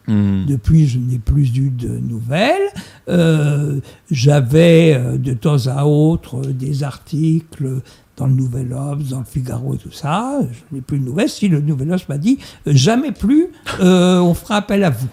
Hmm. 0.07 0.47
Depuis, 0.47 0.87
je 0.87 0.99
n'ai 0.99 1.19
plus 1.19 1.57
eu 1.57 1.71
de 1.71 1.89
nouvelles. 1.89 2.69
Euh, 3.09 3.81
j'avais 4.11 5.19
de 5.19 5.33
temps 5.33 5.67
à 5.67 5.85
autre 5.85 6.43
des 6.43 6.85
articles 6.85 7.83
dans 8.17 8.27
le 8.27 8.33
Nouvel 8.33 8.73
Obs, 8.73 9.09
dans 9.11 9.19
le 9.19 9.25
Figaro 9.25 9.75
et 9.75 9.79
tout 9.79 9.93
ça. 9.93 10.39
Je 10.51 10.75
n'ai 10.75 10.81
plus 10.81 10.99
de 10.99 11.05
nouvelles. 11.05 11.29
Si 11.29 11.49
le 11.49 11.61
Nouvel 11.61 11.93
Obs 11.93 12.09
m'a 12.09 12.19
dit 12.19 12.39
jamais 12.67 13.13
plus, 13.13 13.49
euh, 13.81 14.19
on 14.19 14.35
fera 14.35 14.57
appel 14.57 14.85
à 14.85 14.91
vous. 14.91 15.09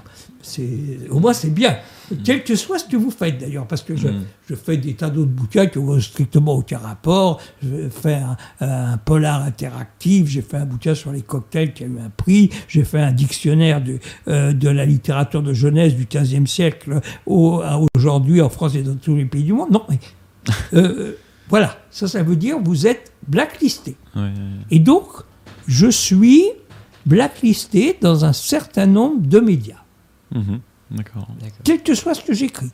Au 1.10 1.20
moins, 1.20 1.34
c'est 1.34 1.54
bien. 1.54 1.78
Quel 2.24 2.44
que 2.44 2.56
soit 2.56 2.80
ce 2.80 2.86
que 2.86 2.98
vous 2.98 3.12
faites 3.12 3.40
d'ailleurs, 3.40 3.68
parce 3.68 3.82
que 3.82 3.96
je, 3.96 4.08
mm. 4.08 4.26
je 4.50 4.56
fais 4.56 4.78
des 4.78 4.94
tas 4.94 5.10
d'autres 5.10 5.32
bouquins 5.32 5.68
qui 5.68 5.80
n'ont 5.80 6.00
strictement 6.00 6.54
aucun 6.56 6.78
rapport. 6.78 7.40
Je 7.62 7.90
fais 7.90 8.16
un, 8.16 8.38
un 8.60 8.98
polar 8.98 9.44
interactif, 9.44 10.28
j'ai 10.28 10.42
fait 10.42 10.58
un 10.58 10.66
bouquin 10.66 10.96
sur 10.96 11.12
les 11.12 11.22
cocktails 11.22 11.74
qui 11.74 11.84
a 11.84 11.88
eu 11.88 11.98
un 12.00 12.10
prix, 12.10 12.50
j'ai 12.68 12.84
fait 12.84 13.02
un 13.02 13.12
dictionnaire 13.12 13.82
de, 13.82 14.00
euh, 14.28 14.54
de 14.54 14.70
la 14.70 14.86
littérature 14.86 15.42
de 15.42 15.54
jeunesse 15.54 15.96
du 15.96 16.06
XVe 16.06 16.46
siècle 16.46 17.00
aujourd'hui 17.26 18.42
en 18.42 18.50
France 18.50 18.76
et 18.76 18.84
dans 18.84 18.96
tous 18.96 19.16
les 19.16 19.26
pays 19.26 19.44
du 19.44 19.54
monde. 19.54 19.72
Non, 19.72 19.84
mais 19.90 20.00
euh, 20.74 21.18
voilà, 21.50 21.78
ça, 21.92 22.08
ça 22.08 22.24
veut 22.24 22.36
dire 22.36 22.58
vous 22.60 22.88
êtes 22.88 23.12
blacklisté. 23.28 23.96
Et 24.70 24.80
donc, 24.80 25.08
je 25.68 25.88
suis 25.88 26.44
blacklisté 27.06 27.98
dans 28.00 28.26
un 28.26 28.34
certain 28.34 28.86
nombre 28.86 29.28
de 29.28 29.40
médias. 29.40 29.84
Mhm. 30.34 30.60
D'accord. 30.94 31.28
Quel 31.64 31.82
que 31.82 31.96
soit 31.96 32.14
ce 32.14 32.22
que 32.22 32.34
j'écris. 32.34 32.72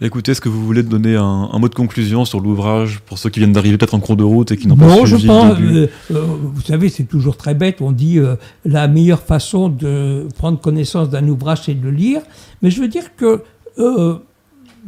Écoutez, 0.00 0.30
est-ce 0.30 0.40
que 0.40 0.48
vous 0.48 0.64
voulez 0.64 0.84
donner 0.84 1.16
un, 1.16 1.58
mot 1.58 1.68
de 1.68 1.74
conclusion 1.74 2.24
sur 2.24 2.38
l'ouvrage 2.38 3.00
pour 3.00 3.18
ceux 3.18 3.30
qui 3.30 3.40
viennent 3.40 3.52
d'arriver 3.52 3.76
peut-être 3.78 3.94
en 3.94 4.00
cours 4.00 4.16
de 4.16 4.22
route 4.22 4.52
et 4.52 4.56
qui 4.56 4.68
n'ont 4.68 4.76
pas 4.76 4.88
suivi 4.94 5.22
je 5.22 5.26
pense, 5.26 5.58
euh, 5.58 5.88
euh, 6.12 6.24
vous 6.40 6.60
savez, 6.60 6.88
c'est 6.88 7.02
toujours 7.02 7.36
très 7.36 7.54
bête. 7.54 7.80
On 7.80 7.90
dit 7.90 8.20
euh, 8.20 8.36
la 8.64 8.86
meilleure 8.86 9.22
façon 9.22 9.68
de 9.68 10.28
prendre 10.36 10.60
connaissance 10.60 11.10
d'un 11.10 11.26
ouvrage, 11.26 11.62
c'est 11.64 11.74
de 11.74 11.82
le 11.82 11.90
lire. 11.90 12.22
Mais 12.62 12.70
je 12.70 12.80
veux 12.80 12.86
dire 12.86 13.16
que 13.16 13.42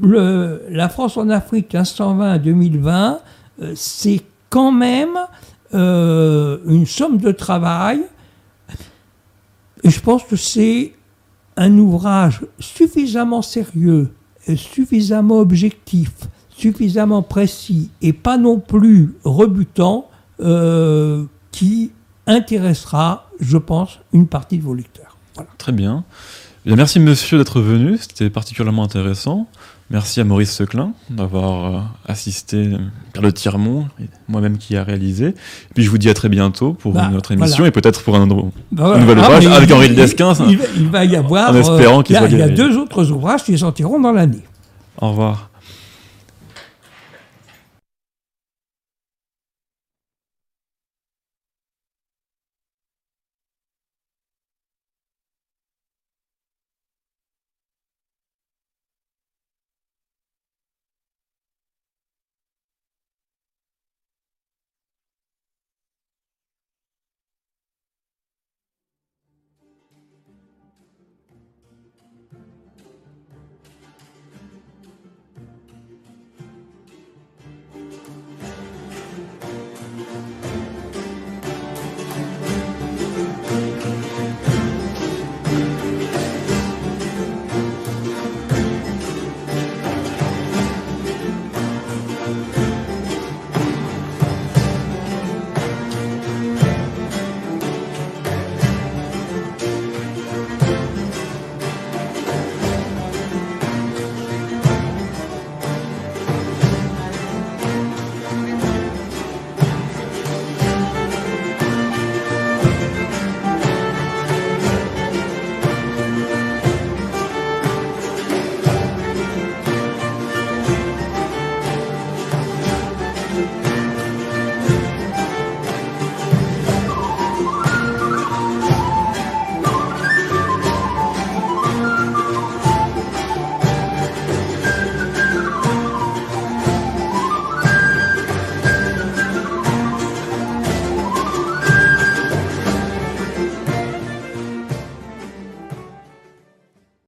le, 0.01 0.63
la 0.69 0.89
France 0.89 1.17
en 1.17 1.29
Afrique 1.29 1.73
1520 1.73 2.31
à 2.31 2.39
2020, 2.39 3.21
euh, 3.63 3.73
c'est 3.75 4.23
quand 4.49 4.73
même 4.73 5.19
euh, 5.75 6.59
une 6.67 6.87
somme 6.87 7.19
de 7.19 7.33
travail. 7.33 8.01
Je 9.85 10.01
pense 10.01 10.25
que 10.25 10.37
c'est 10.37 10.93
un 11.57 11.77
ouvrage 11.79 12.41
suffisamment 12.59 13.43
sérieux, 13.43 14.11
suffisamment 14.57 15.39
objectif, 15.39 16.11
suffisamment 16.51 17.23
précis 17.23 17.91
et 18.03 18.13
pas 18.13 18.37
non 18.37 18.59
plus 18.61 19.15
rebutant 19.25 20.09
euh, 20.41 21.25
qui 21.53 21.91
intéressera, 22.27 23.29
je 23.41 23.59
pense, 23.59 23.99
une 24.13 24.27
partie 24.27 24.59
de 24.59 24.63
vos 24.63 24.75
lecteurs. 24.75 25.17
Très 25.59 25.73
bien. 25.73 26.05
bien. 26.65 26.77
Merci 26.77 27.01
monsieur 27.01 27.39
d'être 27.39 27.61
venu, 27.61 27.99
c'était 27.99 28.31
particulièrement 28.31 28.85
intéressant. 28.85 29.47
Merci 29.91 30.21
à 30.21 30.25
Maurice 30.25 30.53
Seclin 30.53 30.93
d'avoir 31.11 31.75
euh, 31.75 31.81
assisté 32.07 32.71
Pierre 33.13 33.25
Le 33.25 33.33
Tiremont, 33.33 33.87
moi-même 34.29 34.57
qui 34.57 34.77
a 34.77 34.85
réalisé. 34.85 35.27
Et 35.27 35.75
puis 35.75 35.83
je 35.83 35.91
vous 35.91 35.99
dis 35.99 36.09
à 36.09 36.15
très 36.15 36.29
bientôt 36.29 36.75
pour 36.75 36.93
bah, 36.93 37.09
une 37.11 37.17
autre 37.17 37.33
émission 37.33 37.67
et 37.67 37.73
peut-être 37.73 38.03
pour 38.05 38.15
un, 38.15 38.25
bah, 38.29 38.99
nouvel 38.99 39.19
ah, 39.19 39.23
ouvrage 39.23 39.47
avec 39.47 39.71
Henri 39.73 39.91
Desquin. 39.91 40.33
Il, 40.77 40.89
va 40.89 41.05
y 41.05 41.17
avoir. 41.17 41.51
En 41.51 41.57
espérant 41.57 42.01
euh, 42.01 42.03
qu'il 42.05 42.17
soit 42.17 42.29
Il 42.29 42.39
y 42.39 42.43
a 42.43 42.49
deux 42.49 42.79
autres 42.79 43.11
ouvrages 43.11 43.43
qui 43.43 43.59
sortiront 43.59 43.99
dans 43.99 44.13
l'année. 44.13 44.45
Au 45.01 45.11
revoir. 45.11 45.50